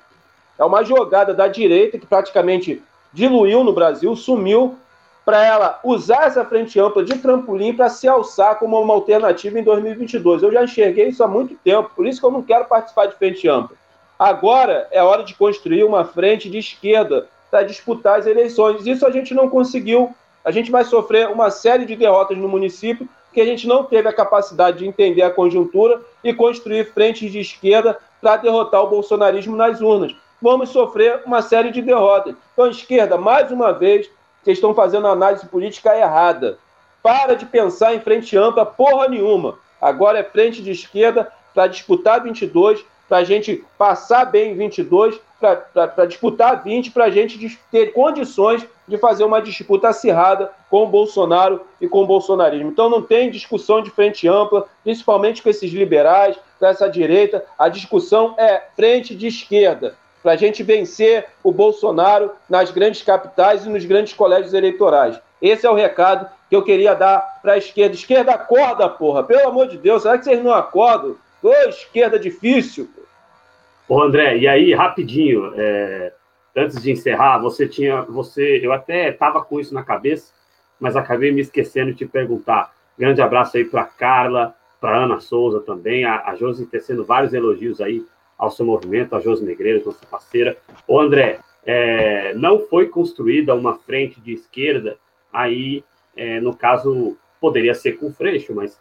é 0.59 0.65
uma 0.65 0.83
jogada 0.85 1.33
da 1.33 1.49
direita 1.49 1.99
que 1.99 2.07
praticamente 2.07 2.83
diluiu 3.13 3.65
no 3.65 3.73
Brasil, 3.73 4.15
sumiu, 4.15 4.77
para 5.25 5.45
ela 5.45 5.81
usar 5.83 6.27
essa 6.27 6.45
frente 6.45 6.79
ampla 6.79 7.03
de 7.03 7.19
trampolim 7.19 7.75
para 7.75 7.89
se 7.89 8.07
alçar 8.07 8.59
como 8.59 8.81
uma 8.81 8.95
alternativa 8.95 9.59
em 9.59 9.65
2022. 9.65 10.43
Eu 10.43 10.53
já 10.53 10.63
enxerguei 10.63 11.09
isso 11.09 11.25
há 11.25 11.27
muito 11.27 11.57
tempo, 11.65 11.91
por 11.97 12.07
isso 12.07 12.21
que 12.21 12.27
eu 12.27 12.31
não 12.31 12.43
quero 12.43 12.67
participar 12.67 13.07
de 13.07 13.17
frente 13.17 13.49
ampla. 13.49 13.77
Agora 14.19 14.87
é 14.91 15.03
hora 15.03 15.25
de 15.25 15.35
construir 15.35 15.85
uma 15.85 16.05
frente 16.05 16.49
de 16.49 16.59
esquerda 16.59 17.29
para 17.57 17.63
disputar 17.63 18.19
as 18.19 18.27
eleições. 18.27 18.87
Isso 18.87 19.07
a 19.07 19.11
gente 19.11 19.33
não 19.33 19.49
conseguiu. 19.49 20.15
A 20.45 20.51
gente 20.51 20.71
vai 20.71 20.85
sofrer 20.85 21.27
uma 21.29 21.51
série 21.51 21.87
de 21.87 21.97
derrotas 21.97 22.37
no 22.37 22.47
município 22.47 23.09
que 23.33 23.41
a 23.41 23.47
gente 23.47 23.67
não 23.67 23.83
teve 23.83 24.07
a 24.07 24.13
capacidade 24.13 24.79
de 24.79 24.87
entender 24.87 25.23
a 25.23 25.31
conjuntura 25.31 26.03
e 26.23 26.35
construir 26.35 26.93
frentes 26.93 27.33
de 27.33 27.41
esquerda 27.41 27.99
para 28.21 28.37
derrotar 28.37 28.83
o 28.83 28.89
bolsonarismo 28.89 29.57
nas 29.57 29.81
urnas. 29.81 30.15
Vamos 30.41 30.69
sofrer 30.69 31.23
uma 31.25 31.41
série 31.41 31.71
de 31.71 31.81
derrotas. 31.81 32.35
Então, 32.53 32.69
esquerda, 32.69 33.17
mais 33.17 33.51
uma 33.51 33.73
vez, 33.73 34.11
vocês 34.43 34.59
estão 34.59 34.75
fazendo 34.75 35.07
análise 35.07 35.47
política 35.47 35.97
errada. 35.97 36.59
Para 37.03 37.35
de 37.35 37.47
pensar 37.47 37.95
em 37.95 38.01
frente 38.01 38.37
ampla, 38.37 38.67
porra 38.67 39.09
nenhuma. 39.09 39.59
Agora 39.81 40.19
é 40.19 40.23
frente 40.23 40.63
de 40.63 40.73
esquerda 40.73 41.33
para 41.55 41.69
disputar 41.69 42.23
22, 42.23 42.85
para 43.09 43.19
a 43.19 43.25
gente 43.25 43.65
passar 43.79 44.25
bem 44.27 44.53
em 44.53 44.57
22, 44.57 45.21
para 45.41 46.07
disputar 46.07 46.63
20, 46.63 46.91
para 46.91 47.05
a 47.05 47.11
gente 47.11 47.59
ter 47.71 47.93
condições 47.93 48.67
de 48.89 48.97
fazer 48.99 49.25
uma 49.25 49.43
disputa 49.43 49.89
acirrada 49.89 50.51
com 50.71 50.85
o 50.85 50.87
Bolsonaro 50.87 51.61
e 51.81 51.89
com 51.89 52.03
o 52.03 52.07
bolsonarismo. 52.07 52.71
Então 52.71 52.89
não 52.89 53.03
tem 53.03 53.31
discussão 53.31 53.83
de 53.83 53.91
frente 53.91 54.29
ampla, 54.29 54.67
principalmente 54.83 55.43
com 55.43 55.51
esses 55.51 55.73
liberais, 55.73 56.39
com 56.59 56.67
essa 56.67 56.89
direita. 56.89 57.45
A 57.59 57.69
discussão 57.69 58.35
é 58.39 58.63
frente 58.75 59.15
de 59.15 59.27
esquerda 59.27 59.97
para 60.23 60.33
a 60.33 60.37
gente 60.37 60.63
vencer 60.63 61.27
o 61.43 61.53
Bolsonaro 61.53 62.33
nas 62.49 62.71
grandes 62.71 63.03
capitais 63.03 63.65
e 63.65 63.69
nos 63.69 63.85
grandes 63.85 64.13
colégios 64.13 64.55
eleitorais. 64.55 65.21
Esse 65.41 65.67
é 65.67 65.71
o 65.71 65.75
recado 65.75 66.29
que 66.49 66.57
eu 66.57 66.63
queria 66.63 66.95
dar 66.95 67.41
para 67.43 67.53
a 67.53 67.59
esquerda. 67.59 67.95
Esquerda, 67.95 68.33
acorda, 68.33 68.89
porra! 68.89 69.23
Pelo 69.23 69.49
amor 69.49 69.69
de 69.69 69.77
Deus, 69.77 70.03
será 70.03 70.17
que 70.19 70.25
vocês 70.25 70.43
não 70.43 70.53
acordam? 70.53 71.17
Ô, 71.47 71.53
esquerda 71.69 72.19
difícil. 72.19 72.91
Ô, 73.89 74.03
André, 74.03 74.37
e 74.37 74.49
aí, 74.49 74.75
rapidinho, 74.75 75.53
é, 75.55 76.13
antes 76.57 76.83
de 76.83 76.91
encerrar, 76.91 77.39
você 77.39 77.69
tinha. 77.69 78.03
você 78.03 78.59
Eu 78.61 78.73
até 78.73 79.11
estava 79.11 79.41
com 79.45 79.61
isso 79.61 79.73
na 79.73 79.85
cabeça, 79.85 80.33
mas 80.81 80.97
acabei 80.97 81.31
me 81.31 81.41
esquecendo 81.41 81.93
de 81.93 81.99
te 81.99 82.05
perguntar. 82.05 82.75
Grande 82.99 83.23
abraço 83.23 83.57
aí 83.57 83.65
para 83.65 83.85
Carla, 83.85 84.57
para 84.81 85.05
Ana 85.05 85.21
Souza 85.21 85.61
também, 85.61 86.05
a, 86.05 86.21
a 86.27 86.35
Josi 86.35 86.67
tecendo 86.67 87.05
vários 87.05 87.33
elogios 87.33 87.81
aí 87.81 88.05
ao 88.37 88.51
seu 88.51 88.67
movimento, 88.67 89.15
a 89.15 89.21
Josi 89.21 89.45
Negreiros, 89.45 89.87
nossa 89.87 90.05
parceira. 90.05 90.57
Ô, 90.85 90.99
André, 90.99 91.39
é, 91.65 92.35
não 92.35 92.59
foi 92.59 92.89
construída 92.89 93.55
uma 93.55 93.79
frente 93.79 94.21
de 94.21 94.33
esquerda, 94.33 94.99
aí, 95.33 95.85
é, 96.17 96.41
no 96.41 96.57
caso, 96.57 97.17
poderia 97.41 97.73
ser 97.73 97.93
com 97.93 98.13
Freixo, 98.13 98.53
mas 98.53 98.81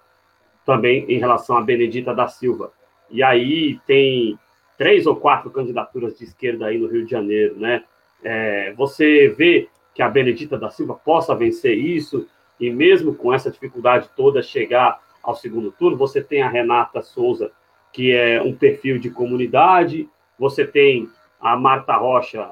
também 0.65 1.05
em 1.07 1.19
relação 1.19 1.57
a 1.57 1.61
Benedita 1.61 2.13
da 2.13 2.27
Silva. 2.27 2.71
E 3.09 3.21
aí 3.21 3.79
tem 3.85 4.37
três 4.77 5.05
ou 5.05 5.15
quatro 5.15 5.49
candidaturas 5.51 6.17
de 6.17 6.25
esquerda 6.25 6.65
aí 6.65 6.77
no 6.77 6.87
Rio 6.87 7.05
de 7.05 7.11
Janeiro, 7.11 7.57
né? 7.57 7.83
É, 8.23 8.73
você 8.73 9.29
vê 9.29 9.69
que 9.93 10.01
a 10.01 10.09
Benedita 10.09 10.57
da 10.57 10.69
Silva 10.69 10.95
possa 10.95 11.35
vencer 11.35 11.77
isso 11.77 12.27
e 12.59 12.69
mesmo 12.69 13.13
com 13.13 13.33
essa 13.33 13.51
dificuldade 13.51 14.09
toda 14.15 14.41
chegar 14.41 14.99
ao 15.21 15.35
segundo 15.35 15.71
turno, 15.71 15.97
você 15.97 16.21
tem 16.21 16.41
a 16.41 16.49
Renata 16.49 17.01
Souza 17.01 17.51
que 17.95 18.11
é 18.11 18.41
um 18.41 18.53
perfil 18.53 18.99
de 18.99 19.09
comunidade, 19.09 20.09
você 20.37 20.67
tem 20.67 21.09
a 21.39 21.55
Marta 21.55 21.95
Rocha, 21.95 22.51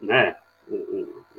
né? 0.00 0.34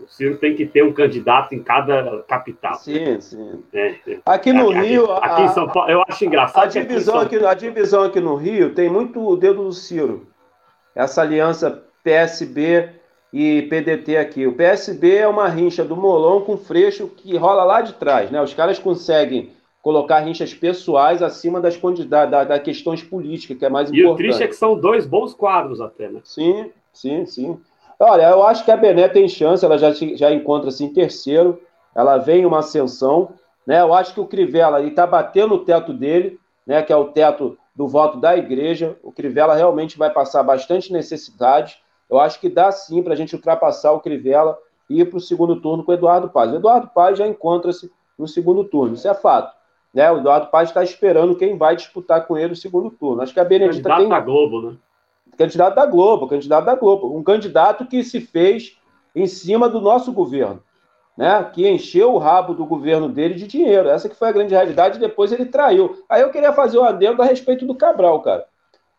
Ciro 0.08 0.38
tem 0.38 0.56
que 0.56 0.66
ter 0.66 0.84
um 0.84 0.94
candidato 0.94 1.54
em 1.54 1.62
cada 1.62 2.24
capital. 2.24 2.76
Sim, 2.76 3.20
sim. 3.20 3.64
É, 3.74 3.96
é. 4.08 4.20
aqui 4.26 4.54
no 4.54 4.70
aqui, 4.70 4.80
Rio. 4.80 5.12
Aqui, 5.12 5.42
a, 5.42 5.46
em 5.46 5.50
São 5.50 5.68
Paulo, 5.68 5.90
eu 5.92 6.04
acho 6.08 6.26
engraçado. 6.26 6.64
A 6.64 6.68
divisão, 6.68 7.20
aqui, 7.20 7.40
São... 7.40 7.48
a 7.48 7.54
divisão 7.54 8.04
aqui 8.04 8.20
no 8.20 8.36
Rio 8.36 8.74
tem 8.74 8.90
muito 8.90 9.26
o 9.26 9.36
dedo 9.36 9.64
do 9.64 9.72
Ciro. 9.72 10.28
Essa 10.96 11.22
aliança 11.22 11.84
PSB 12.04 12.90
e 13.34 13.62
PDT 13.64 14.18
aqui. 14.18 14.46
O 14.46 14.54
PSB 14.54 15.16
é 15.16 15.28
uma 15.28 15.48
rincha 15.48 15.86
do 15.86 15.96
Molon 15.96 16.42
com 16.42 16.58
Freixo 16.58 17.08
que 17.08 17.38
rola 17.38 17.64
lá 17.64 17.82
de 17.82 17.94
trás, 17.94 18.30
né? 18.30 18.42
Os 18.42 18.54
caras 18.54 18.78
conseguem 18.78 19.52
colocar 19.82 20.20
rinchas 20.20 20.54
pessoais 20.54 21.24
acima 21.24 21.60
das 21.60 21.80
da, 22.08 22.26
da, 22.26 22.44
da 22.44 22.60
questões 22.60 23.02
políticas, 23.02 23.58
que 23.58 23.66
é 23.66 23.70
mais 23.70 23.90
e 23.90 24.00
importante. 24.00 24.10
E 24.10 24.14
o 24.14 24.16
triste 24.16 24.44
é 24.44 24.48
que 24.48 24.56
são 24.56 24.80
dois 24.80 25.06
bons 25.06 25.34
quadros 25.34 25.82
até, 25.82 26.10
né? 26.10 26.20
Sim, 26.24 26.72
sim, 26.94 27.26
sim. 27.26 27.60
Olha, 28.04 28.30
eu 28.30 28.42
acho 28.42 28.66
que 28.66 28.72
a 28.72 28.78
Bené 28.78 29.08
tem 29.08 29.28
chance, 29.28 29.64
ela 29.64 29.78
já, 29.78 29.92
já 29.92 30.32
encontra-se 30.32 30.84
em 30.84 30.92
terceiro, 30.92 31.62
ela 31.96 32.18
vem 32.18 32.48
uma 32.48 32.58
ascensão, 32.58 33.30
né? 33.66 33.80
Eu 33.80 33.94
acho 33.94 34.16
que 34.16 34.20
o 34.20 34.26
Crivella 34.26 34.82
está 34.82 35.06
batendo 35.06 35.54
o 35.54 35.64
teto 35.64 35.94
dele, 35.94 36.40
né? 36.66 36.82
Que 36.82 36.92
é 36.92 36.96
o 36.96 37.10
teto 37.10 37.60
do 37.76 37.88
voto 37.88 38.18
da 38.18 38.36
igreja. 38.36 38.98
O 39.04 39.12
Crivella 39.12 39.54
realmente 39.54 40.00
vai 40.00 40.10
passar 40.10 40.42
bastante 40.42 40.92
necessidade. 40.92 41.78
Eu 42.10 42.20
acho 42.20 42.40
que 42.40 42.50
dá 42.50 42.72
sim 42.72 43.04
para 43.04 43.14
a 43.14 43.16
gente 43.16 43.36
ultrapassar 43.36 43.92
o 43.92 44.00
Crivella 44.00 44.58
e 44.90 45.02
ir 45.02 45.06
para 45.06 45.18
o 45.18 45.22
segundo 45.22 45.62
turno 45.62 45.84
com 45.84 45.92
o 45.92 45.94
Eduardo 45.94 46.28
Paz. 46.28 46.52
O 46.52 46.56
Eduardo 46.56 46.88
Paz 46.88 47.20
já 47.20 47.28
encontra-se 47.28 47.92
no 48.18 48.28
segundo 48.28 48.64
turno, 48.64 48.96
isso 48.96 49.08
é 49.08 49.14
fato. 49.14 49.56
Né? 49.94 50.12
O 50.12 50.18
Eduardo 50.18 50.48
Paz 50.48 50.70
está 50.70 50.84
esperando 50.84 51.36
quem 51.36 51.56
vai 51.56 51.76
disputar 51.76 52.26
com 52.26 52.36
ele 52.36 52.54
o 52.54 52.56
segundo 52.56 52.90
turno. 52.90 53.22
Acho 53.22 53.34
que 53.34 53.40
a 53.40 53.46
Benedita 53.46 53.90
candidato 53.90 54.00
tem... 54.00 54.10
da 54.10 54.20
Globo, 54.20 54.62
né? 54.72 54.78
Candidato 55.38 55.76
da 55.76 55.86
Globo, 55.86 56.28
candidato 56.28 56.66
da 56.66 56.76
Globo. 56.76 57.16
Um 57.16 57.24
candidato 57.24 57.86
que 57.86 58.04
se 58.04 58.22
fez 58.22 58.78
em 59.16 59.26
cima 59.28 59.68
do 59.68 59.82
nosso 59.82 60.12
governo, 60.12 60.62
né? 61.18 61.44
Que 61.54 61.68
encheu 61.68 62.14
o 62.14 62.18
rabo 62.18 62.54
do 62.54 62.66
governo 62.66 63.10
dele 63.10 63.36
de 63.36 63.48
dinheiro. 63.48 63.90
Essa 63.90 64.10
que 64.10 64.16
foi 64.16 64.30
a 64.30 64.32
grande 64.32 64.54
realidade. 64.54 65.00
Depois 65.00 65.32
ele 65.32 65.46
traiu. 65.46 66.04
Aí 66.10 66.22
eu 66.22 66.30
queria 66.30 66.54
fazer 66.54 66.78
um 66.78 66.84
adendo 66.84 67.22
a 67.22 67.26
respeito 67.26 67.66
do 67.66 67.76
Cabral, 67.76 68.22
cara. 68.22 68.46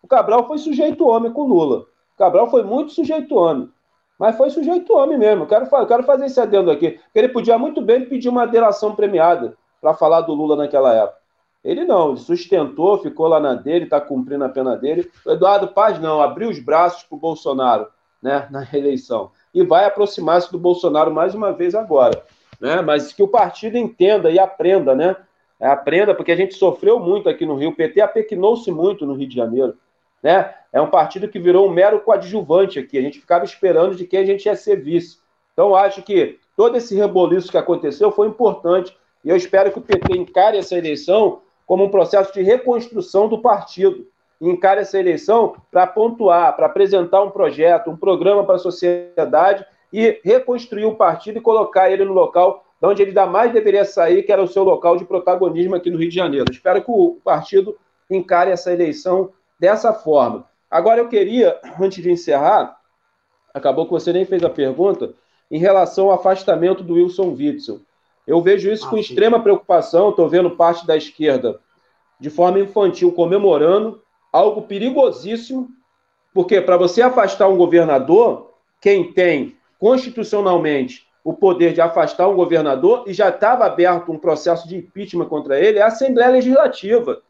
O 0.02 0.08
Cabral 0.08 0.46
foi 0.46 0.58
sujeito 0.58 1.06
homem 1.06 1.32
com 1.32 1.44
Lula. 1.44 1.86
O 2.14 2.18
Cabral 2.18 2.50
foi 2.50 2.62
muito 2.62 2.92
sujeito 2.92 3.34
homem. 3.36 3.70
Mas 4.18 4.36
foi 4.36 4.50
sujeito 4.50 4.94
homem 4.94 5.18
mesmo. 5.18 5.44
Eu 5.44 5.46
quero, 5.46 5.66
eu 5.70 5.86
quero 5.86 6.02
fazer 6.02 6.26
esse 6.26 6.40
adendo 6.40 6.70
aqui. 6.70 7.00
Ele 7.14 7.28
podia 7.28 7.58
muito 7.58 7.80
bem 7.80 8.04
pedir 8.04 8.28
uma 8.28 8.46
delação 8.46 8.94
premiada 8.94 9.56
para 9.80 9.94
falar 9.94 10.20
do 10.20 10.32
Lula 10.32 10.56
naquela 10.56 10.94
época. 10.94 11.21
Ele 11.64 11.84
não, 11.84 12.10
ele 12.10 12.18
sustentou, 12.18 12.98
ficou 12.98 13.28
lá 13.28 13.38
na 13.38 13.54
dele, 13.54 13.84
está 13.84 14.00
cumprindo 14.00 14.44
a 14.44 14.48
pena 14.48 14.76
dele. 14.76 15.10
O 15.24 15.30
Eduardo 15.30 15.68
Paz 15.68 16.00
não, 16.00 16.20
abriu 16.20 16.48
os 16.48 16.58
braços 16.58 17.04
para 17.04 17.16
o 17.16 17.20
Bolsonaro 17.20 17.86
né, 18.20 18.48
na 18.50 18.60
reeleição. 18.60 19.30
E 19.54 19.64
vai 19.64 19.84
aproximar-se 19.84 20.50
do 20.50 20.58
Bolsonaro 20.58 21.12
mais 21.12 21.34
uma 21.34 21.52
vez 21.52 21.74
agora. 21.74 22.24
Né? 22.60 22.80
Mas 22.80 23.12
que 23.12 23.22
o 23.22 23.28
partido 23.28 23.76
entenda 23.76 24.30
e 24.30 24.38
aprenda, 24.38 24.94
né? 24.94 25.16
Aprenda, 25.60 26.12
porque 26.12 26.32
a 26.32 26.36
gente 26.36 26.54
sofreu 26.54 26.98
muito 26.98 27.28
aqui 27.28 27.46
no 27.46 27.54
Rio. 27.54 27.70
O 27.70 27.76
PT 27.76 28.00
apequinou-se 28.00 28.70
muito 28.72 29.06
no 29.06 29.14
Rio 29.14 29.28
de 29.28 29.36
Janeiro. 29.36 29.76
Né? 30.20 30.52
É 30.72 30.80
um 30.80 30.90
partido 30.90 31.28
que 31.28 31.38
virou 31.38 31.68
um 31.68 31.72
mero 31.72 32.00
coadjuvante 32.00 32.80
aqui. 32.80 32.98
A 32.98 33.02
gente 33.02 33.20
ficava 33.20 33.44
esperando 33.44 33.94
de 33.94 34.04
quem 34.04 34.20
a 34.20 34.26
gente 34.26 34.46
ia 34.46 34.56
ser 34.56 34.82
vice. 34.82 35.18
Então, 35.52 35.74
acho 35.76 36.02
que 36.02 36.40
todo 36.56 36.76
esse 36.76 36.96
reboliço 36.96 37.50
que 37.50 37.58
aconteceu 37.58 38.10
foi 38.10 38.26
importante 38.26 38.96
e 39.24 39.28
eu 39.28 39.36
espero 39.36 39.70
que 39.70 39.78
o 39.78 39.82
PT 39.82 40.16
encare 40.16 40.58
essa 40.58 40.76
eleição 40.76 41.42
como 41.72 41.84
um 41.84 41.90
processo 41.90 42.34
de 42.34 42.42
reconstrução 42.42 43.26
do 43.26 43.38
partido. 43.38 44.06
Encare 44.38 44.82
essa 44.82 45.00
eleição 45.00 45.56
para 45.70 45.86
pontuar, 45.86 46.54
para 46.54 46.66
apresentar 46.66 47.22
um 47.22 47.30
projeto, 47.30 47.90
um 47.90 47.96
programa 47.96 48.44
para 48.44 48.56
a 48.56 48.58
sociedade 48.58 49.64
e 49.90 50.20
reconstruir 50.22 50.84
o 50.84 50.96
partido 50.96 51.38
e 51.38 51.40
colocar 51.40 51.90
ele 51.90 52.04
no 52.04 52.12
local 52.12 52.62
de 52.78 52.86
onde 52.86 53.00
ele 53.00 53.24
mais 53.24 53.54
deveria 53.54 53.86
sair, 53.86 54.22
que 54.22 54.30
era 54.30 54.42
o 54.42 54.46
seu 54.46 54.62
local 54.62 54.98
de 54.98 55.06
protagonismo 55.06 55.74
aqui 55.74 55.90
no 55.90 55.96
Rio 55.96 56.10
de 56.10 56.14
Janeiro. 56.14 56.52
Espero 56.52 56.82
que 56.82 56.90
o 56.90 57.18
partido 57.24 57.74
encare 58.10 58.50
essa 58.50 58.70
eleição 58.70 59.30
dessa 59.58 59.94
forma. 59.94 60.44
Agora 60.70 61.00
eu 61.00 61.08
queria, 61.08 61.58
antes 61.80 62.02
de 62.02 62.10
encerrar, 62.10 62.76
acabou 63.54 63.86
que 63.86 63.92
você 63.92 64.12
nem 64.12 64.26
fez 64.26 64.44
a 64.44 64.50
pergunta, 64.50 65.14
em 65.50 65.58
relação 65.58 66.10
ao 66.10 66.16
afastamento 66.16 66.84
do 66.84 66.96
Wilson 66.96 67.30
Witzel. 67.30 67.80
Eu 68.26 68.40
vejo 68.40 68.70
isso 68.70 68.86
ah, 68.86 68.90
com 68.90 68.98
extrema 68.98 69.40
preocupação. 69.40 70.10
Estou 70.10 70.28
vendo 70.28 70.50
parte 70.50 70.86
da 70.86 70.96
esquerda 70.96 71.58
de 72.22 72.30
forma 72.30 72.60
infantil 72.60 73.10
comemorando 73.10 74.00
algo 74.32 74.62
perigosíssimo, 74.62 75.68
porque 76.32 76.60
para 76.60 76.76
você 76.76 77.02
afastar 77.02 77.48
um 77.48 77.56
governador, 77.56 78.52
quem 78.80 79.12
tem 79.12 79.56
constitucionalmente 79.76 81.04
o 81.24 81.34
poder 81.34 81.72
de 81.72 81.80
afastar 81.80 82.28
um 82.28 82.36
governador 82.36 83.02
e 83.08 83.12
já 83.12 83.28
estava 83.28 83.66
aberto 83.66 84.12
um 84.12 84.18
processo 84.18 84.68
de 84.68 84.76
impeachment 84.76 85.26
contra 85.26 85.58
ele 85.58 85.80
é 85.80 85.82
a 85.82 85.88
Assembleia 85.88 86.30
Legislativa. 86.30 87.20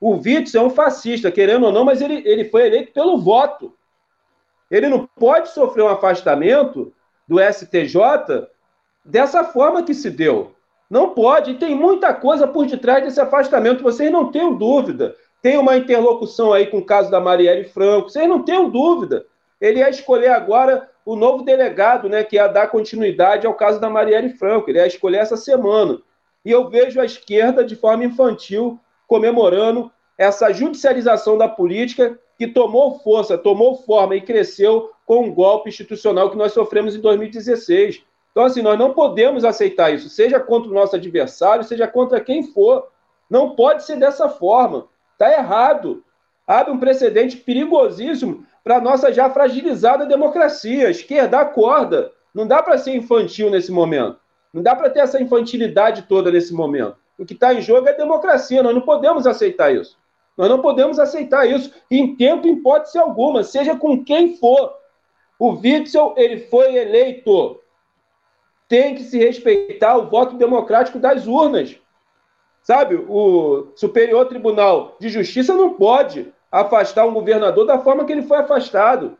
O 0.00 0.12
Witz 0.12 0.54
é 0.54 0.60
um 0.60 0.70
fascista, 0.70 1.32
querendo 1.32 1.66
ou 1.66 1.72
não, 1.72 1.84
mas 1.84 2.00
ele, 2.00 2.22
ele 2.24 2.44
foi 2.44 2.68
eleito 2.68 2.92
pelo 2.92 3.18
voto. 3.18 3.74
Ele 4.70 4.88
não 4.88 5.06
pode 5.06 5.48
sofrer 5.48 5.82
um 5.82 5.88
afastamento 5.88 6.92
do 7.26 7.40
STJ 7.40 8.46
dessa 9.04 9.42
forma 9.42 9.82
que 9.82 9.92
se 9.92 10.08
deu. 10.08 10.55
Não 10.88 11.10
pode, 11.10 11.52
e 11.52 11.54
tem 11.54 11.74
muita 11.74 12.14
coisa 12.14 12.46
por 12.46 12.66
detrás 12.66 13.04
desse 13.04 13.20
afastamento, 13.20 13.82
vocês 13.82 14.10
não 14.10 14.30
tenham 14.30 14.54
dúvida. 14.54 15.14
Tem 15.42 15.58
uma 15.58 15.76
interlocução 15.76 16.52
aí 16.52 16.66
com 16.66 16.78
o 16.78 16.84
caso 16.84 17.10
da 17.10 17.20
Marielle 17.20 17.64
Franco, 17.64 18.10
vocês 18.10 18.28
não 18.28 18.42
tenham 18.42 18.70
dúvida. 18.70 19.26
Ele 19.60 19.80
ia 19.80 19.90
escolher 19.90 20.28
agora 20.28 20.88
o 21.04 21.14
novo 21.14 21.44
delegado, 21.44 22.08
né, 22.08 22.24
que 22.24 22.36
ia 22.36 22.48
dar 22.48 22.68
continuidade 22.68 23.46
ao 23.46 23.54
caso 23.54 23.80
da 23.80 23.88
Marielle 23.88 24.30
Franco, 24.30 24.68
ele 24.68 24.78
ia 24.78 24.86
escolher 24.86 25.18
essa 25.18 25.36
semana. 25.36 25.98
E 26.44 26.50
eu 26.50 26.68
vejo 26.68 27.00
a 27.00 27.04
esquerda, 27.04 27.64
de 27.64 27.76
forma 27.76 28.04
infantil, 28.04 28.78
comemorando 29.06 29.90
essa 30.18 30.52
judicialização 30.52 31.36
da 31.38 31.48
política 31.48 32.18
que 32.38 32.46
tomou 32.46 32.98
força, 32.98 33.38
tomou 33.38 33.76
forma 33.76 34.16
e 34.16 34.20
cresceu 34.20 34.90
com 35.04 35.24
um 35.24 35.32
golpe 35.32 35.68
institucional 35.68 36.30
que 36.30 36.36
nós 36.36 36.52
sofremos 36.52 36.94
em 36.94 37.00
2016. 37.00 38.02
Então, 38.36 38.44
assim, 38.44 38.60
nós 38.60 38.78
não 38.78 38.92
podemos 38.92 39.46
aceitar 39.46 39.94
isso, 39.94 40.10
seja 40.10 40.38
contra 40.38 40.70
o 40.70 40.74
nosso 40.74 40.94
adversário, 40.94 41.64
seja 41.64 41.88
contra 41.88 42.20
quem 42.20 42.42
for. 42.42 42.86
Não 43.30 43.56
pode 43.56 43.82
ser 43.82 43.96
dessa 43.96 44.28
forma. 44.28 44.88
Está 45.12 45.32
errado. 45.32 46.04
Abre 46.46 46.70
um 46.70 46.78
precedente 46.78 47.38
perigosíssimo 47.38 48.44
para 48.62 48.76
a 48.76 48.80
nossa 48.80 49.10
já 49.10 49.30
fragilizada 49.30 50.04
democracia. 50.04 50.90
Esquerda 50.90 51.40
acorda. 51.40 52.12
Não 52.34 52.46
dá 52.46 52.62
para 52.62 52.76
ser 52.76 52.94
infantil 52.94 53.48
nesse 53.48 53.72
momento. 53.72 54.18
Não 54.52 54.62
dá 54.62 54.76
para 54.76 54.90
ter 54.90 55.00
essa 55.00 55.18
infantilidade 55.18 56.02
toda 56.02 56.30
nesse 56.30 56.52
momento. 56.52 56.98
O 57.18 57.24
que 57.24 57.32
está 57.32 57.54
em 57.54 57.62
jogo 57.62 57.88
é 57.88 57.92
a 57.92 57.96
democracia. 57.96 58.62
Nós 58.62 58.74
não 58.74 58.82
podemos 58.82 59.26
aceitar 59.26 59.74
isso. 59.74 59.96
Nós 60.36 60.50
não 60.50 60.60
podemos 60.60 60.98
aceitar 60.98 61.48
isso 61.48 61.72
em 61.90 62.14
tempo, 62.14 62.46
em 62.46 62.52
hipótese 62.52 62.98
alguma, 62.98 63.42
seja 63.42 63.74
com 63.74 64.04
quem 64.04 64.36
for. 64.36 64.74
O 65.38 65.52
Witzel, 65.52 66.12
ele 66.18 66.40
foi 66.40 66.76
eleito 66.76 67.62
tem 68.68 68.94
que 68.94 69.02
se 69.02 69.18
respeitar 69.18 69.96
o 69.96 70.06
voto 70.06 70.36
democrático 70.36 70.98
das 70.98 71.26
urnas. 71.26 71.76
Sabe, 72.62 72.96
o 73.08 73.68
Superior 73.76 74.26
Tribunal 74.26 74.96
de 74.98 75.08
Justiça 75.08 75.54
não 75.54 75.74
pode 75.74 76.32
afastar 76.50 77.06
um 77.06 77.14
governador 77.14 77.64
da 77.64 77.78
forma 77.78 78.04
que 78.04 78.12
ele 78.12 78.22
foi 78.22 78.38
afastado. 78.38 79.16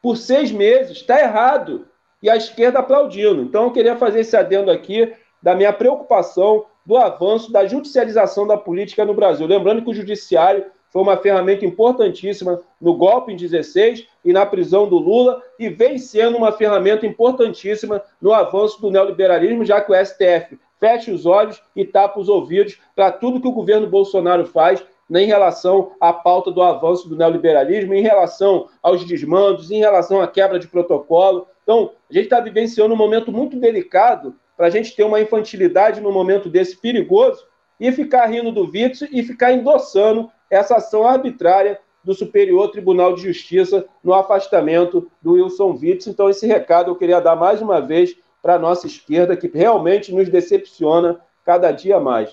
Por 0.00 0.16
seis 0.16 0.52
meses, 0.52 0.98
está 0.98 1.20
errado. 1.20 1.88
E 2.22 2.30
a 2.30 2.36
esquerda 2.36 2.78
aplaudindo. 2.78 3.42
Então, 3.42 3.64
eu 3.64 3.72
queria 3.72 3.96
fazer 3.96 4.20
esse 4.20 4.36
adendo 4.36 4.70
aqui 4.70 5.12
da 5.42 5.54
minha 5.54 5.72
preocupação 5.72 6.64
do 6.86 6.96
avanço 6.96 7.52
da 7.52 7.66
judicialização 7.66 8.46
da 8.46 8.56
política 8.56 9.04
no 9.04 9.12
Brasil. 9.12 9.46
Lembrando 9.46 9.82
que 9.82 9.90
o 9.90 9.94
judiciário 9.94 10.66
foi 10.90 11.02
uma 11.02 11.16
ferramenta 11.16 11.66
importantíssima 11.66 12.62
no 12.80 12.94
golpe 12.96 13.32
em 13.32 13.36
16 13.36 14.06
e 14.24 14.32
na 14.32 14.46
prisão 14.46 14.88
do 14.88 14.96
Lula, 14.96 15.42
e 15.58 15.68
vem 15.68 15.98
sendo 15.98 16.36
uma 16.36 16.52
ferramenta 16.52 17.06
importantíssima 17.06 18.02
no 18.20 18.32
avanço 18.32 18.80
do 18.80 18.90
neoliberalismo, 18.90 19.64
já 19.64 19.80
que 19.80 19.92
o 19.92 19.94
STF 19.94 20.58
fecha 20.80 21.12
os 21.12 21.26
olhos 21.26 21.62
e 21.74 21.84
tapa 21.84 22.18
os 22.18 22.28
ouvidos 22.28 22.78
para 22.94 23.12
tudo 23.12 23.40
que 23.40 23.48
o 23.48 23.52
governo 23.52 23.86
Bolsonaro 23.86 24.46
faz 24.46 24.84
em 25.10 25.26
relação 25.26 25.92
à 26.00 26.12
pauta 26.12 26.50
do 26.50 26.62
avanço 26.62 27.08
do 27.08 27.16
neoliberalismo, 27.16 27.94
em 27.94 28.02
relação 28.02 28.68
aos 28.82 29.04
desmandos, 29.04 29.70
em 29.70 29.78
relação 29.78 30.20
à 30.20 30.26
quebra 30.26 30.58
de 30.58 30.66
protocolo. 30.66 31.46
Então, 31.62 31.92
a 32.10 32.12
gente 32.12 32.24
está 32.24 32.40
vivenciando 32.40 32.94
um 32.94 32.96
momento 32.96 33.30
muito 33.30 33.58
delicado 33.58 34.34
para 34.56 34.66
a 34.66 34.70
gente 34.70 34.94
ter 34.94 35.04
uma 35.04 35.20
infantilidade 35.20 36.00
num 36.00 36.12
momento 36.12 36.48
desse 36.48 36.76
perigoso 36.76 37.44
e 37.78 37.90
ficar 37.92 38.26
rindo 38.26 38.52
do 38.52 38.70
Witzel 38.70 39.08
e 39.10 39.22
ficar 39.22 39.52
endossando 39.52 40.30
essa 40.50 40.76
ação 40.76 41.06
arbitrária 41.06 41.80
do 42.04 42.14
Superior 42.14 42.70
Tribunal 42.70 43.14
de 43.14 43.22
Justiça 43.22 43.86
no 44.02 44.12
afastamento 44.12 45.10
do 45.22 45.32
Wilson 45.32 45.78
Witts. 45.80 46.06
Então, 46.06 46.28
esse 46.28 46.46
recado 46.46 46.90
eu 46.90 46.96
queria 46.96 47.20
dar 47.20 47.34
mais 47.34 47.62
uma 47.62 47.80
vez 47.80 48.16
para 48.42 48.56
a 48.56 48.58
nossa 48.58 48.86
esquerda, 48.86 49.36
que 49.36 49.48
realmente 49.48 50.14
nos 50.14 50.28
decepciona 50.28 51.18
cada 51.44 51.72
dia 51.72 51.98
mais. 51.98 52.30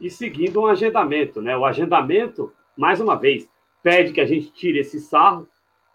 E 0.00 0.08
seguindo 0.08 0.60
um 0.60 0.66
agendamento, 0.66 1.42
né? 1.42 1.56
O 1.56 1.64
agendamento, 1.64 2.52
mais 2.76 3.00
uma 3.00 3.16
vez, 3.16 3.48
pede 3.82 4.12
que 4.12 4.20
a 4.20 4.24
gente 4.26 4.52
tire 4.52 4.78
esse 4.78 5.00
sarro, 5.00 5.48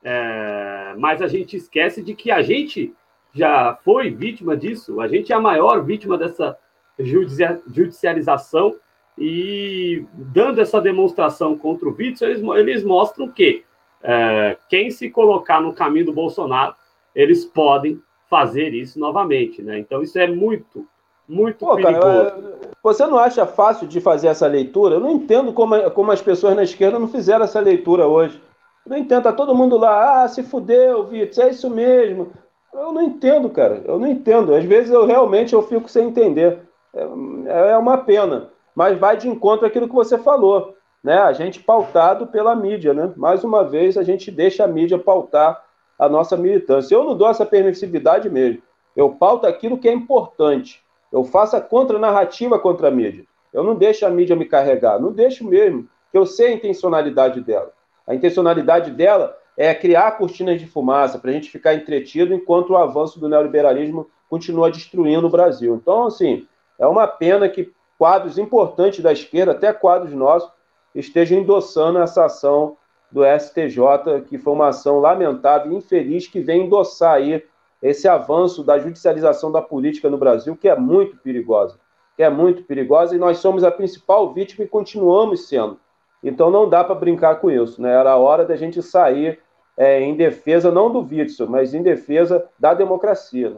é... 0.03 0.93
mas 0.97 1.21
a 1.21 1.27
gente 1.27 1.55
esquece 1.55 2.01
de 2.03 2.13
que 2.13 2.31
a 2.31 2.41
gente 2.41 2.93
já 3.34 3.77
foi 3.84 4.09
vítima 4.09 4.57
disso, 4.57 4.99
a 4.99 5.07
gente 5.07 5.31
é 5.31 5.35
a 5.35 5.39
maior 5.39 5.84
vítima 5.84 6.17
dessa 6.17 6.57
judicialização 6.99 8.75
e 9.18 10.06
dando 10.14 10.61
essa 10.61 10.80
demonstração 10.80 11.57
contra 11.57 11.89
o 11.89 11.95
Witzel, 11.98 12.30
eles, 12.30 12.44
eles 12.57 12.84
mostram 12.84 13.27
que 13.30 13.64
é, 14.03 14.57
quem 14.69 14.91
se 14.91 15.10
colocar 15.10 15.60
no 15.60 15.73
caminho 15.73 16.06
do 16.06 16.14
Bolsonaro, 16.14 16.76
eles 17.15 17.44
podem 17.44 18.02
fazer 18.30 18.73
isso 18.73 18.99
novamente, 18.99 19.61
né? 19.61 19.80
Então 19.80 20.03
isso 20.03 20.19
é 20.19 20.27
muito, 20.27 20.85
muito 21.27 21.65
Pô, 21.65 21.76
perigoso. 21.76 22.02
Cara, 22.02 22.60
você 22.84 23.07
não 23.07 23.18
acha 23.18 23.45
fácil 23.45 23.88
de 23.88 23.99
fazer 23.99 24.27
essa 24.27 24.45
leitura? 24.45 24.95
Eu 24.95 24.99
não 24.99 25.11
entendo 25.11 25.52
como, 25.52 25.89
como 25.91 26.11
as 26.11 26.22
pessoas 26.22 26.56
na 26.56 26.64
esquerda 26.64 26.99
não 26.99 27.07
fizeram 27.07 27.45
essa 27.45 27.60
leitura 27.60 28.06
hoje. 28.06 28.39
Eu 28.85 28.91
não 28.91 28.98
entendo, 28.98 29.23
tá 29.23 29.34
todo 29.34 29.56
mundo 29.56 29.77
lá, 29.77 30.23
ah, 30.23 30.27
se 30.27 30.44
fudeu, 30.44 31.06
Vitor, 31.07 31.44
é 31.44 31.49
isso 31.49 31.69
mesmo. 31.69 32.31
Eu 32.73 32.94
não 32.94 33.02
entendo, 33.02 33.49
cara, 33.49 33.81
eu 33.85 33.98
não 33.98 34.07
entendo. 34.07 34.53
Às 34.53 34.64
vezes 34.64 34.91
eu 34.91 35.06
realmente 35.06 35.53
eu 35.53 35.64
fico 35.64 35.89
sem 35.89 36.07
entender. 36.07 36.60
É, 36.94 37.72
é 37.72 37.77
uma 37.77 37.98
pena, 37.98 38.49
mas 38.78 38.95
vai 38.99 39.18
de 39.18 39.28
encontro 39.28 39.66
àquilo 39.66 39.88
que 39.88 39.95
você 39.95 40.20
falou, 40.20 40.76
né? 41.04 41.18
A 41.18 41.34
gente 41.34 41.60
pautado 41.60 42.28
pela 42.28 42.56
mídia, 42.56 42.94
né? 42.94 43.12
Mais 43.18 43.44
uma 43.44 43.64
vez 43.64 43.98
a 43.98 44.04
gente 44.04 44.30
deixa 44.30 44.64
a 44.64 44.68
mídia 44.68 44.99
pautar 44.99 45.64
a 45.98 46.08
nossa 46.08 46.38
militância. 46.38 46.94
Eu 46.94 47.04
não 47.04 47.18
dou 47.18 47.28
essa 47.28 47.44
permissividade 47.44 48.30
mesmo. 48.30 48.62
Eu 48.95 49.10
pauto 49.10 49.48
aquilo 49.48 49.80
que 49.80 49.90
é 49.90 49.91
importante. 49.91 50.84
Eu 51.12 51.24
faço 51.24 51.56
a 51.56 51.62
contranarrativa 51.62 52.60
contra 52.60 52.90
a 52.90 52.91
mídia. 52.91 53.26
Eu 53.52 53.64
não 53.64 53.74
deixo 53.74 54.06
a 54.06 54.12
mídia 54.12 54.36
me 54.36 54.45
carregar. 54.45 55.02
Não 55.02 55.12
deixo 55.12 55.44
mesmo, 55.44 55.90
que 56.12 56.18
eu 56.20 56.28
sei 56.28 56.49
a 56.49 56.54
intencionalidade 56.54 57.41
dela. 57.41 57.74
A 58.06 58.14
intencionalidade 58.14 58.91
dela 58.91 59.36
é 59.58 59.74
criar 59.74 60.20
cortinas 60.20 60.60
de 60.60 60.68
fumaça 60.68 61.18
para 61.18 61.32
a 61.32 61.34
gente 61.34 61.49
ficar 61.49 61.74
entretido 61.74 62.32
enquanto 62.32 62.70
o 62.70 62.78
avanço 62.78 63.20
do 63.20 63.28
neoliberalismo 63.28 64.08
continua 64.30 64.70
destruindo 64.70 65.26
o 65.26 65.32
Brasil. 65.32 65.74
Então, 65.74 66.06
assim, 66.06 66.45
é 66.78 66.86
uma 66.86 67.08
pena 67.08 67.49
que 67.49 67.76
quadros 67.98 68.38
importantes 68.38 69.02
da 69.02 69.11
esquerda, 69.11 69.52
até 69.52 69.74
quadros 69.74 70.14
nossos, 70.14 70.52
estejam 70.94 71.40
endossando 71.40 71.99
essa 71.99 72.26
ação 72.26 72.78
do 73.11 73.24
STJ, 73.24 74.22
que 74.28 74.38
foi 74.38 74.53
uma 74.53 74.69
ação 74.69 74.99
lamentável 74.99 75.72
e 75.72 75.76
infeliz 75.76 76.28
que 76.28 76.40
vem 76.40 76.65
endossar 76.65 77.14
aí 77.14 77.44
esse 77.82 78.07
avanço 78.07 78.64
da 78.64 78.80
judicialização 78.80 79.52
da 79.52 79.61
política 79.61 80.10
no 80.10 80.18
Brasil, 80.18 80.56
que 80.56 80.68
é 80.68 80.76
muito 80.76 81.18
perigosa, 81.18 81.80
que 82.15 82.24
é 82.24 82.30
muito 82.30 82.64
perigosa, 82.64 83.15
e 83.15 83.19
nós 83.19 83.38
somos 83.38 83.64
a 83.64 83.72
principal 83.72 84.34
vítima 84.34 84.65
e 84.65 84.68
continuamos 84.68 85.48
sendo. 85.48 85.80
Então 86.24 86.49
não 86.49 86.68
dá 86.68 86.84
para 86.84 86.95
brincar 86.95 87.36
com 87.36 87.49
isso, 87.49 87.82
né? 87.82 87.94
Era 87.94 88.11
a 88.11 88.18
hora 88.18 88.44
da 88.44 88.56
gente 88.56 88.82
sair 88.82 89.40
é, 89.78 90.02
em 90.02 90.15
defesa, 90.15 90.72
não 90.72 90.91
do 90.91 90.99
Witzel, 90.99 91.48
mas 91.48 91.74
em 91.74 91.84
defesa 91.84 92.49
da 92.60 92.74
democracia. 92.74 93.56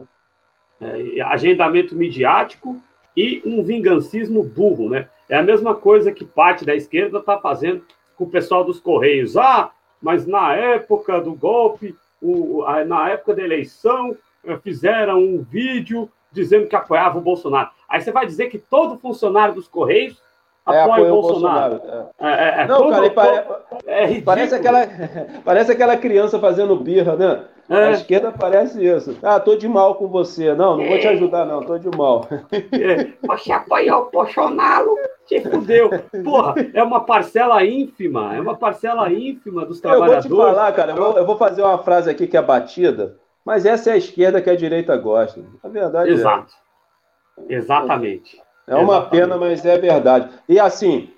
Né? 0.78 1.16
É, 1.16 1.22
agendamento 1.22 1.96
midiático 1.96 2.76
e 3.20 3.42
um 3.44 3.62
vingancismo 3.62 4.42
burro, 4.42 4.88
né? 4.88 5.08
É 5.28 5.36
a 5.36 5.42
mesma 5.42 5.74
coisa 5.74 6.10
que 6.10 6.24
parte 6.24 6.64
da 6.64 6.74
esquerda 6.74 7.18
está 7.18 7.38
fazendo 7.38 7.84
com 8.16 8.24
o 8.24 8.30
pessoal 8.30 8.64
dos 8.64 8.80
Correios. 8.80 9.36
Ah, 9.36 9.70
mas 10.00 10.26
na 10.26 10.54
época 10.54 11.20
do 11.20 11.34
golpe, 11.34 11.94
o, 12.20 12.64
na 12.86 13.10
época 13.10 13.34
da 13.34 13.42
eleição, 13.42 14.16
eh, 14.44 14.56
fizeram 14.62 15.18
um 15.18 15.42
vídeo 15.42 16.10
dizendo 16.32 16.66
que 16.66 16.74
apoiava 16.74 17.18
o 17.18 17.22
Bolsonaro. 17.22 17.70
Aí 17.88 18.00
você 18.00 18.10
vai 18.10 18.24
dizer 18.24 18.48
que 18.48 18.58
todo 18.58 18.98
funcionário 18.98 19.54
dos 19.54 19.68
Correios 19.68 20.20
é, 20.66 20.80
apoia 20.80 21.12
o 21.12 21.20
Bolsonaro. 21.20 21.78
Bolsonaro. 21.78 22.08
É. 22.18 22.30
É, 22.30 22.62
é, 22.62 22.66
Não, 22.66 22.78
todo, 22.78 22.90
cara, 22.90 23.10
pare... 23.10 23.44
é 23.86 24.20
parece, 24.22 24.54
aquela, 24.54 24.88
parece 25.44 25.72
aquela 25.72 25.96
criança 25.96 26.38
fazendo 26.38 26.76
birra, 26.76 27.16
né? 27.16 27.44
É. 27.70 27.84
A 27.84 27.90
esquerda 27.92 28.34
parece 28.36 28.84
isso. 28.84 29.16
Ah, 29.22 29.38
tô 29.38 29.54
de 29.54 29.68
mal 29.68 29.94
com 29.94 30.08
você. 30.08 30.52
Não, 30.54 30.76
não 30.76 30.88
vou 30.88 30.98
te 30.98 31.06
ajudar, 31.06 31.46
não, 31.46 31.62
tô 31.62 31.78
de 31.78 31.88
mal. 31.96 32.26
É. 32.50 33.12
Você 33.28 33.52
apoiou 33.52 34.02
o 34.02 34.10
Bolsonaro, 34.10 34.96
se 35.24 35.40
fudeu. 35.40 35.88
Porra, 36.24 36.54
é 36.74 36.82
uma 36.82 37.04
parcela 37.04 37.64
ínfima, 37.64 38.34
é 38.34 38.40
uma 38.40 38.56
parcela 38.56 39.08
ínfima 39.12 39.64
dos 39.64 39.80
trabalhadores. 39.80 40.24
Eu 40.24 40.30
vou 40.36 40.46
te 40.46 40.50
falar, 40.50 40.72
cara, 40.72 40.92
eu 40.92 40.96
vou, 40.96 41.18
eu 41.18 41.24
vou 41.24 41.36
fazer 41.36 41.62
uma 41.62 41.78
frase 41.78 42.10
aqui 42.10 42.26
que 42.26 42.36
é 42.36 42.42
batida, 42.42 43.16
mas 43.44 43.64
essa 43.64 43.90
é 43.90 43.92
a 43.92 43.96
esquerda 43.96 44.42
que 44.42 44.50
a 44.50 44.56
direita 44.56 44.96
gosta. 44.96 45.40
A 45.62 45.68
verdade 45.68 46.10
Exato. 46.10 46.52
é. 47.48 47.54
Exatamente. 47.54 48.42
É 48.66 48.74
uma 48.74 48.94
Exatamente. 48.94 49.10
pena, 49.10 49.36
mas 49.36 49.64
é 49.64 49.78
verdade. 49.78 50.28
E 50.48 50.58
assim, 50.58 51.08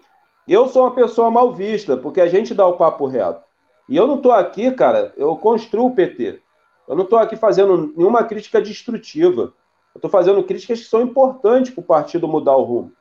eu 0.46 0.68
sou 0.68 0.82
uma 0.82 0.94
pessoa 0.94 1.30
mal 1.30 1.50
vista, 1.54 1.96
porque 1.96 2.20
a 2.20 2.26
gente 2.26 2.52
dá 2.52 2.66
o 2.66 2.76
papo 2.76 3.06
reto. 3.06 3.42
E 3.88 3.96
eu 3.96 4.06
não 4.06 4.16
estou 4.16 4.32
aqui, 4.32 4.70
cara, 4.70 5.12
eu 5.16 5.34
construo 5.36 5.86
o 5.86 5.94
PT. 5.94 6.41
Eu 6.88 6.96
não 6.96 7.04
estou 7.04 7.18
aqui 7.18 7.36
fazendo 7.36 7.92
nenhuma 7.96 8.24
crítica 8.24 8.60
destrutiva. 8.60 9.52
Eu 9.94 9.98
estou 9.98 10.10
fazendo 10.10 10.42
críticas 10.42 10.80
que 10.80 10.86
são 10.86 11.02
importantes 11.02 11.72
para 11.72 11.80
o 11.80 11.84
partido 11.84 12.26
mudar 12.26 12.56
o 12.56 12.62
rumo. 12.62 12.92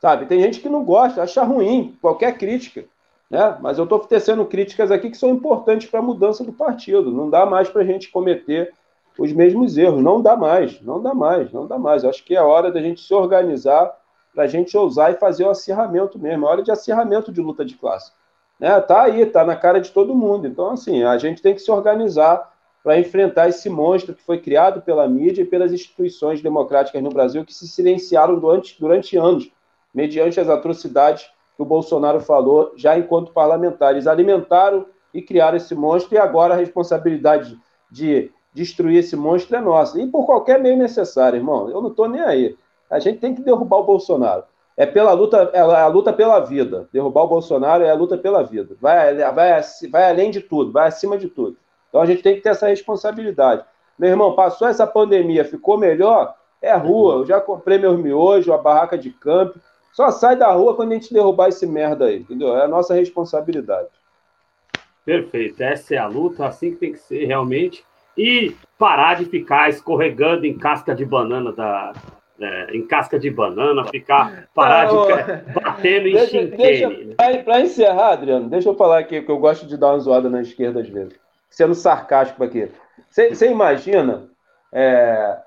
Sabe? 0.00 0.26
Tem 0.26 0.40
gente 0.40 0.60
que 0.60 0.68
não 0.68 0.84
gosta, 0.84 1.22
acha 1.22 1.42
ruim 1.42 1.96
qualquer 2.00 2.36
crítica. 2.36 2.84
Né? 3.30 3.56
Mas 3.60 3.78
eu 3.78 3.84
estou 3.84 3.98
tecendo 4.00 4.44
críticas 4.44 4.90
aqui 4.90 5.10
que 5.10 5.16
são 5.16 5.30
importantes 5.30 5.88
para 5.88 6.00
a 6.00 6.02
mudança 6.02 6.44
do 6.44 6.52
partido. 6.52 7.10
Não 7.10 7.30
dá 7.30 7.46
mais 7.46 7.68
para 7.68 7.82
a 7.82 7.84
gente 7.84 8.10
cometer 8.10 8.72
os 9.18 9.32
mesmos 9.32 9.76
erros. 9.78 10.02
Não 10.02 10.20
dá 10.20 10.36
mais, 10.36 10.80
não 10.82 11.02
dá 11.02 11.14
mais, 11.14 11.52
não 11.52 11.66
dá 11.66 11.78
mais. 11.78 12.04
Eu 12.04 12.10
acho 12.10 12.24
que 12.24 12.36
é 12.36 12.42
hora 12.42 12.70
da 12.70 12.80
gente 12.80 13.00
se 13.00 13.14
organizar 13.14 13.96
para 14.34 14.44
a 14.44 14.46
gente 14.46 14.76
ousar 14.76 15.12
e 15.12 15.16
fazer 15.16 15.44
o 15.44 15.50
acirramento 15.50 16.18
mesmo. 16.18 16.46
É 16.46 16.48
hora 16.48 16.62
de 16.62 16.70
acirramento 16.70 17.32
de 17.32 17.40
luta 17.40 17.64
de 17.64 17.74
classe. 17.74 18.12
Né? 18.58 18.78
Tá 18.80 19.02
aí, 19.02 19.24
tá 19.26 19.44
na 19.44 19.56
cara 19.56 19.80
de 19.80 19.90
todo 19.90 20.14
mundo. 20.14 20.46
Então, 20.46 20.70
assim, 20.70 21.02
a 21.04 21.16
gente 21.18 21.40
tem 21.40 21.54
que 21.54 21.60
se 21.60 21.70
organizar 21.70 22.52
para 22.84 22.98
enfrentar 22.98 23.48
esse 23.48 23.70
monstro 23.70 24.14
que 24.14 24.22
foi 24.22 24.38
criado 24.38 24.82
pela 24.82 25.08
mídia 25.08 25.40
e 25.40 25.46
pelas 25.46 25.72
instituições 25.72 26.42
democráticas 26.42 27.02
no 27.02 27.08
Brasil 27.08 27.42
que 27.42 27.54
se 27.54 27.66
silenciaram 27.66 28.38
durante, 28.38 28.78
durante 28.78 29.16
anos, 29.16 29.50
mediante 29.92 30.38
as 30.38 30.50
atrocidades 30.50 31.22
que 31.56 31.62
o 31.62 31.64
Bolsonaro 31.64 32.20
falou 32.20 32.74
já 32.76 32.98
enquanto 32.98 33.32
parlamentares. 33.32 34.06
Alimentaram 34.06 34.84
e 35.14 35.22
criaram 35.22 35.56
esse 35.56 35.74
monstro 35.74 36.14
e 36.14 36.18
agora 36.18 36.52
a 36.52 36.58
responsabilidade 36.58 37.58
de 37.90 38.30
destruir 38.52 38.98
esse 38.98 39.16
monstro 39.16 39.56
é 39.56 39.60
nossa. 39.62 39.98
E 39.98 40.06
por 40.06 40.26
qualquer 40.26 40.60
meio 40.60 40.76
necessário, 40.76 41.38
irmão. 41.38 41.70
Eu 41.70 41.80
não 41.80 41.88
estou 41.88 42.06
nem 42.06 42.20
aí. 42.20 42.54
A 42.90 42.98
gente 42.98 43.18
tem 43.18 43.34
que 43.34 43.40
derrubar 43.40 43.78
o 43.78 43.84
Bolsonaro 43.84 44.44
é 44.76 44.84
pela 44.84 45.12
luta, 45.12 45.50
é 45.52 45.60
a 45.60 45.86
luta 45.86 46.12
pela 46.12 46.40
vida. 46.40 46.88
Derrubar 46.92 47.22
o 47.22 47.28
Bolsonaro 47.28 47.84
é 47.84 47.90
a 47.90 47.94
luta 47.94 48.18
pela 48.18 48.42
vida. 48.42 48.76
Vai, 48.80 49.14
vai, 49.14 49.62
vai 49.90 50.10
além 50.10 50.30
de 50.30 50.40
tudo, 50.40 50.72
vai 50.72 50.88
acima 50.88 51.16
de 51.16 51.28
tudo. 51.28 51.56
Então 51.94 52.02
a 52.02 52.06
gente 52.06 52.24
tem 52.24 52.34
que 52.34 52.40
ter 52.40 52.48
essa 52.48 52.66
responsabilidade. 52.66 53.64
Meu 53.96 54.10
irmão, 54.10 54.34
passou 54.34 54.66
essa 54.66 54.84
pandemia, 54.84 55.44
ficou 55.44 55.78
melhor? 55.78 56.34
É 56.60 56.74
rua. 56.74 57.18
Eu 57.18 57.24
já 57.24 57.40
comprei 57.40 57.78
meus 57.78 57.96
miojos, 57.96 58.52
a 58.52 58.58
barraca 58.58 58.98
de 58.98 59.10
campo. 59.10 59.60
Só 59.92 60.10
sai 60.10 60.34
da 60.34 60.50
rua 60.50 60.74
quando 60.74 60.90
a 60.90 60.94
gente 60.94 61.14
derrubar 61.14 61.50
esse 61.50 61.64
merda 61.68 62.06
aí, 62.06 62.18
entendeu? 62.18 62.56
É 62.56 62.64
a 62.64 62.68
nossa 62.68 62.94
responsabilidade. 62.94 63.86
Perfeito. 65.04 65.62
Essa 65.62 65.94
é 65.94 65.98
a 65.98 66.08
luta, 66.08 66.44
assim 66.44 66.72
que 66.72 66.78
tem 66.78 66.92
que 66.94 66.98
ser 66.98 67.26
realmente. 67.26 67.84
E 68.18 68.56
parar 68.76 69.14
de 69.14 69.26
ficar 69.26 69.70
escorregando 69.70 70.44
em 70.46 70.58
casca 70.58 70.96
de 70.96 71.04
banana 71.04 71.52
da, 71.52 71.92
é, 72.40 72.76
em 72.76 72.84
casca 72.84 73.20
de 73.20 73.30
banana, 73.30 73.84
ficar 73.84 74.48
parar 74.52 74.86
de 74.86 75.60
batendo 75.60 76.08
em 76.08 76.26
chinquene. 76.26 77.14
Para 77.44 77.60
encerrar, 77.60 78.14
Adriano, 78.14 78.48
deixa 78.48 78.68
eu 78.68 78.74
falar 78.74 78.98
aqui 78.98 79.22
que 79.22 79.30
eu 79.30 79.38
gosto 79.38 79.64
de 79.64 79.76
dar 79.76 79.92
uma 79.92 80.00
zoada 80.00 80.28
na 80.28 80.42
esquerda 80.42 80.80
às 80.80 80.88
vezes, 80.88 81.14
sendo 81.54 81.74
sarcástico 81.74 82.42
aqui. 82.42 82.68
Você 83.08 83.48
imagina 83.48 84.28
é, 84.72 85.38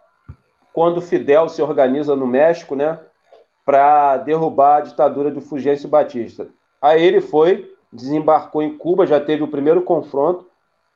quando 0.71 1.01
Fidel 1.01 1.49
se 1.49 1.61
organiza 1.61 2.15
no 2.15 2.25
México, 2.25 2.75
né, 2.75 2.97
para 3.65 4.15
derrubar 4.15 4.77
a 4.77 4.81
ditadura 4.81 5.29
do 5.29 5.41
Fulgêncio 5.41 5.89
Batista. 5.89 6.47
Aí 6.81 7.03
ele 7.03 7.19
foi, 7.19 7.69
desembarcou 7.91 8.61
em 8.61 8.77
Cuba, 8.77 9.05
já 9.05 9.19
teve 9.19 9.43
o 9.43 9.49
primeiro 9.49 9.81
confronto, 9.81 10.47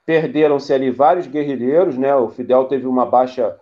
perderam-se 0.05 0.73
ali 0.73 0.89
vários 0.89 1.27
guerrilheiros, 1.27 1.97
né? 1.97 2.15
O 2.15 2.29
Fidel 2.29 2.65
teve 2.65 2.87
uma 2.87 3.05
baixa 3.05 3.57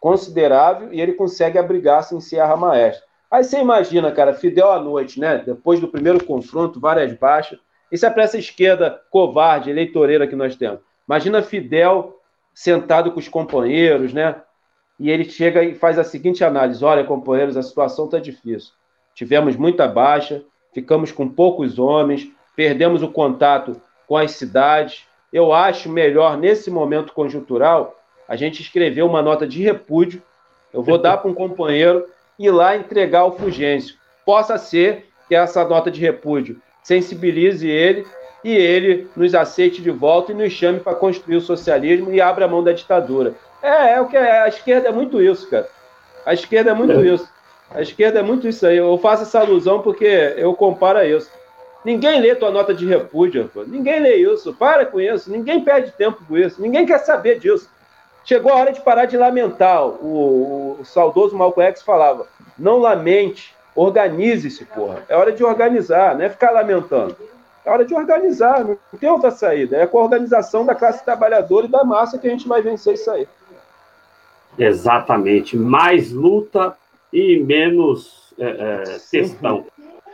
considerável 0.00 0.92
e 0.92 1.00
ele 1.00 1.12
consegue 1.12 1.58
abrigar-se 1.58 2.14
em 2.14 2.20
Serra 2.20 2.56
Maestra. 2.56 3.04
Aí 3.30 3.44
você 3.44 3.60
imagina, 3.60 4.10
cara, 4.12 4.32
Fidel 4.32 4.72
à 4.72 4.80
noite, 4.80 5.20
né? 5.20 5.42
Depois 5.44 5.78
do 5.78 5.88
primeiro 5.88 6.24
confronto, 6.24 6.80
várias 6.80 7.12
baixas. 7.12 7.58
Isso 7.92 8.06
é 8.06 8.10
para 8.10 8.22
essa 8.22 8.38
esquerda 8.38 9.00
covarde, 9.10 9.70
eleitoreira 9.70 10.26
que 10.26 10.34
nós 10.34 10.56
temos. 10.56 10.85
Imagina 11.08 11.42
Fidel 11.42 12.20
sentado 12.54 13.12
com 13.12 13.20
os 13.20 13.28
companheiros, 13.28 14.12
né? 14.12 14.36
E 14.98 15.10
ele 15.10 15.24
chega 15.24 15.62
e 15.62 15.74
faz 15.74 15.98
a 15.98 16.04
seguinte 16.04 16.42
análise: 16.42 16.84
olha, 16.84 17.04
companheiros, 17.04 17.56
a 17.56 17.62
situação 17.62 18.06
está 18.06 18.18
difícil. 18.18 18.72
Tivemos 19.14 19.56
muita 19.56 19.86
baixa, 19.86 20.42
ficamos 20.72 21.12
com 21.12 21.28
poucos 21.28 21.78
homens, 21.78 22.28
perdemos 22.54 23.02
o 23.02 23.08
contato 23.08 23.80
com 24.06 24.16
as 24.16 24.32
cidades. 24.32 25.04
Eu 25.32 25.52
acho 25.52 25.88
melhor, 25.88 26.36
nesse 26.36 26.70
momento 26.70 27.12
conjuntural, 27.12 27.98
a 28.28 28.36
gente 28.36 28.62
escreveu 28.62 29.06
uma 29.06 29.22
nota 29.22 29.46
de 29.46 29.62
repúdio. 29.62 30.22
Eu 30.72 30.82
vou 30.82 30.98
dar 30.98 31.18
para 31.18 31.30
um 31.30 31.34
companheiro 31.34 32.06
ir 32.38 32.50
lá 32.50 32.76
entregar 32.76 33.24
o 33.24 33.32
Fugêncio. 33.32 33.96
Possa 34.24 34.58
ser 34.58 35.08
que 35.28 35.34
essa 35.34 35.64
nota 35.64 35.90
de 35.90 36.00
repúdio 36.00 36.60
sensibilize 36.82 37.68
ele 37.68 38.06
e 38.46 38.54
ele 38.54 39.08
nos 39.16 39.34
aceite 39.34 39.82
de 39.82 39.90
volta 39.90 40.30
e 40.30 40.34
nos 40.34 40.52
chame 40.52 40.78
para 40.78 40.94
construir 40.94 41.34
o 41.34 41.40
socialismo 41.40 42.12
e 42.12 42.20
abra 42.20 42.44
a 42.44 42.48
mão 42.48 42.62
da 42.62 42.70
ditadura. 42.70 43.34
É, 43.60 43.94
é 43.94 44.00
o 44.00 44.06
que 44.06 44.16
é, 44.16 44.42
a 44.42 44.46
esquerda 44.46 44.88
é 44.88 44.92
muito 44.92 45.20
isso, 45.20 45.50
cara. 45.50 45.68
A 46.24 46.32
esquerda 46.32 46.70
é 46.70 46.74
muito 46.74 46.92
é. 46.92 47.06
isso. 47.06 47.28
A 47.68 47.82
esquerda 47.82 48.20
é 48.20 48.22
muito 48.22 48.46
isso 48.46 48.64
aí. 48.64 48.76
Eu 48.76 48.96
faço 48.98 49.24
essa 49.24 49.40
alusão 49.40 49.82
porque 49.82 50.34
eu 50.36 50.54
comparo 50.54 51.00
a 51.00 51.04
isso. 51.04 51.28
Ninguém 51.84 52.20
lê 52.20 52.36
tua 52.36 52.52
nota 52.52 52.72
de 52.72 52.86
repúdio, 52.86 53.50
pô. 53.52 53.64
ninguém 53.64 53.98
lê 53.98 54.14
isso. 54.14 54.54
Para 54.54 54.86
com 54.86 55.00
isso. 55.00 55.28
Ninguém 55.28 55.64
perde 55.64 55.90
tempo 55.90 56.22
com 56.24 56.38
isso. 56.38 56.62
Ninguém 56.62 56.86
quer 56.86 56.98
saber 56.98 57.40
disso. 57.40 57.68
Chegou 58.24 58.52
a 58.52 58.56
hora 58.56 58.72
de 58.72 58.80
parar 58.80 59.06
de 59.06 59.16
lamentar. 59.16 59.84
O, 59.84 60.76
o, 60.76 60.76
o 60.82 60.84
saudoso 60.84 61.36
Malcolm 61.36 61.68
X 61.68 61.82
falava: 61.82 62.28
não 62.56 62.78
lamente, 62.78 63.56
organize-se, 63.74 64.64
porra. 64.66 65.02
É 65.08 65.16
hora 65.16 65.32
de 65.32 65.42
organizar, 65.42 66.14
não 66.14 66.24
é 66.24 66.30
ficar 66.30 66.52
lamentando. 66.52 67.16
É 67.66 67.70
hora 67.70 67.84
de 67.84 67.92
organizar, 67.92 68.64
não 68.64 68.78
tem 69.00 69.10
outra 69.10 69.32
saída. 69.32 69.76
É 69.76 69.88
com 69.88 69.98
a 69.98 70.04
organização 70.04 70.64
da 70.64 70.72
classe 70.72 71.04
trabalhadora 71.04 71.66
e 71.66 71.68
da 71.68 71.82
massa 71.82 72.16
que 72.16 72.28
a 72.28 72.30
gente 72.30 72.46
vai 72.46 72.62
vencer 72.62 72.94
isso 72.94 73.10
aí. 73.10 73.26
Exatamente. 74.56 75.56
Mais 75.56 76.12
luta 76.12 76.76
e 77.12 77.40
menos 77.40 78.32
é, 78.38 78.44
é, 78.44 78.98
textão. 79.10 79.66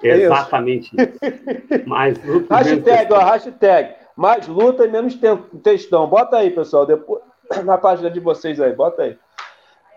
É 0.02 0.08
Exatamente 0.08 0.96
isso. 0.96 1.86
Mais 1.86 2.24
luta 2.24 2.56
hashtag, 2.56 3.12
ó, 3.12 3.18
hashtag. 3.18 3.94
Mais 4.16 4.48
luta 4.48 4.86
e 4.86 4.90
menos 4.90 5.14
textão. 5.62 6.06
Bota 6.06 6.38
aí, 6.38 6.50
pessoal, 6.50 6.86
depois, 6.86 7.22
na 7.64 7.76
página 7.76 8.10
de 8.10 8.18
vocês 8.18 8.58
aí, 8.60 8.72
bota 8.72 9.02
aí. 9.02 9.18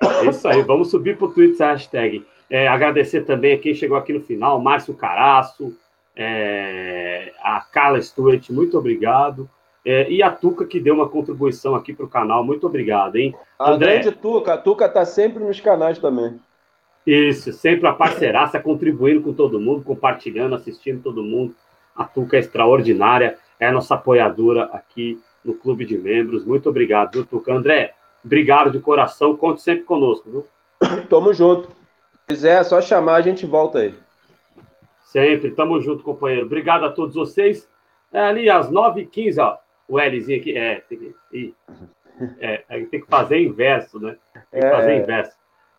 É 0.04 0.30
isso 0.30 0.46
aí, 0.46 0.62
vamos 0.62 0.92
subir 0.92 1.18
para 1.18 1.28
o 1.28 1.32
Twitter 1.32 1.56
essa 1.56 1.68
hashtag. 1.68 2.26
É, 2.50 2.68
agradecer 2.68 3.22
também 3.22 3.54
a 3.54 3.58
quem 3.58 3.74
chegou 3.74 3.96
aqui 3.98 4.12
no 4.12 4.22
final, 4.22 4.60
Márcio 4.60 4.94
Caraço, 4.94 5.74
é, 6.16 7.34
a 7.44 7.60
Carla 7.62 8.02
Stewart, 8.02 8.50
muito 8.50 8.78
obrigado. 8.78 9.50
É, 9.86 10.10
e 10.10 10.24
a 10.24 10.32
Tuca, 10.32 10.66
que 10.66 10.80
deu 10.80 10.96
uma 10.96 11.08
contribuição 11.08 11.76
aqui 11.76 11.94
para 11.94 12.06
o 12.06 12.10
canal, 12.10 12.44
muito 12.44 12.66
obrigado, 12.66 13.18
hein? 13.18 13.36
A 13.60 13.72
André... 13.72 14.00
grande 14.00 14.18
Tuca, 14.18 14.54
a 14.56 14.58
Tuca 14.58 14.86
está 14.86 15.06
sempre 15.06 15.44
nos 15.44 15.60
canais 15.60 16.00
também. 16.00 16.40
Isso, 17.06 17.54
sempre 17.54 17.88
a 17.88 17.94
parceiraça, 17.94 18.60
contribuindo 18.60 19.22
com 19.22 19.32
todo 19.32 19.60
mundo, 19.60 19.84
compartilhando, 19.84 20.56
assistindo 20.56 21.04
todo 21.04 21.22
mundo. 21.22 21.56
A 21.96 22.04
Tuca 22.04 22.36
é 22.36 22.40
extraordinária, 22.40 23.38
é 23.60 23.68
a 23.68 23.72
nossa 23.72 23.94
apoiadora 23.94 24.64
aqui 24.74 25.22
no 25.44 25.54
Clube 25.54 25.86
de 25.86 25.98
Membros. 26.00 26.44
Muito 26.44 26.68
obrigado, 26.68 27.14
viu, 27.14 27.26
Tuca? 27.26 27.54
André, 27.54 27.94
obrigado 28.24 28.72
de 28.72 28.80
coração, 28.80 29.38
conte 29.38 29.62
sempre 29.62 29.84
conosco, 29.84 30.30
viu? 30.32 30.48
Tamo 31.08 31.32
junto. 31.32 31.68
Se 31.68 32.20
quiser, 32.28 32.62
é 32.62 32.64
só 32.64 32.82
chamar, 32.82 33.16
a 33.18 33.22
gente 33.22 33.46
volta 33.46 33.80
aí. 33.80 33.94
Sempre, 35.16 35.52
tamo 35.52 35.80
junto, 35.80 36.04
companheiro. 36.04 36.46
Obrigado 36.46 36.84
a 36.84 36.92
todos 36.92 37.16
vocês. 37.16 37.70
É 38.12 38.20
ali 38.20 38.50
às 38.50 38.70
9h15, 38.70 39.38
ó, 39.40 39.58
o 39.88 39.98
Lzinho 39.98 40.42
aqui, 40.42 40.58
é, 40.58 40.82
tem 40.90 40.98
que, 40.98 41.56
é, 42.42 42.58
tem 42.92 43.00
que 43.00 43.08
fazer 43.08 43.40
inverso, 43.40 43.98
né? 43.98 44.18
Tem 44.52 44.60
que 44.60 44.70
fazer 44.70 44.92
é. 44.92 44.98
inverso. 44.98 45.32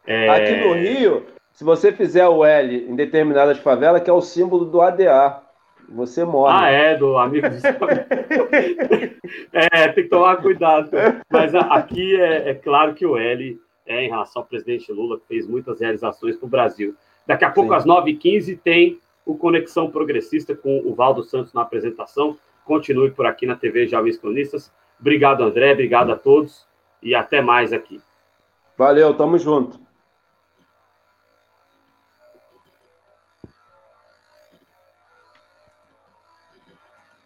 É... 0.06 0.28
Aqui 0.30 0.66
no 0.66 0.72
Rio, 0.72 1.26
se 1.52 1.62
você 1.62 1.92
fizer 1.92 2.26
o 2.26 2.46
L 2.46 2.90
em 2.90 2.96
determinadas 2.96 3.58
favelas, 3.58 4.02
que 4.02 4.08
é 4.08 4.12
o 4.12 4.22
símbolo 4.22 4.64
do 4.64 4.80
ADA, 4.80 5.42
você 5.86 6.24
morre. 6.24 6.56
Ah, 6.58 6.70
é, 6.70 6.96
do 6.96 7.18
amigo 7.18 7.46
de 7.50 7.60
É, 9.52 9.88
tem 9.88 10.04
que 10.04 10.08
tomar 10.08 10.38
cuidado. 10.38 10.88
Mas 11.30 11.54
aqui 11.54 12.18
é, 12.18 12.52
é, 12.52 12.54
claro 12.54 12.94
que 12.94 13.04
o 13.04 13.18
L 13.18 13.60
é 13.84 14.02
em 14.02 14.08
relação 14.08 14.40
ao 14.40 14.48
presidente 14.48 14.90
Lula, 14.90 15.20
que 15.20 15.26
fez 15.28 15.46
muitas 15.46 15.78
realizações 15.78 16.38
para 16.38 16.46
o 16.46 16.48
Brasil. 16.48 16.96
Daqui 17.26 17.44
a 17.44 17.50
pouco, 17.50 17.68
Sim. 17.72 17.76
às 17.76 17.84
9h15, 17.84 18.58
tem 18.64 18.98
o 19.26 19.36
Conexão 19.36 19.90
Progressista 19.90 20.54
com 20.54 20.78
o 20.86 20.94
Valdo 20.94 21.24
Santos 21.24 21.52
na 21.52 21.62
apresentação. 21.62 22.38
Continue 22.64 23.10
por 23.10 23.26
aqui 23.26 23.44
na 23.44 23.56
TV 23.56 23.86
Jovens 23.86 24.16
Cronistas. 24.16 24.72
Obrigado, 24.98 25.42
André. 25.42 25.72
Obrigado 25.72 26.12
a 26.12 26.16
todos. 26.16 26.64
E 27.02 27.14
até 27.14 27.42
mais 27.42 27.72
aqui. 27.72 28.00
Valeu, 28.78 29.12
tamo 29.14 29.36
junto. 29.38 29.85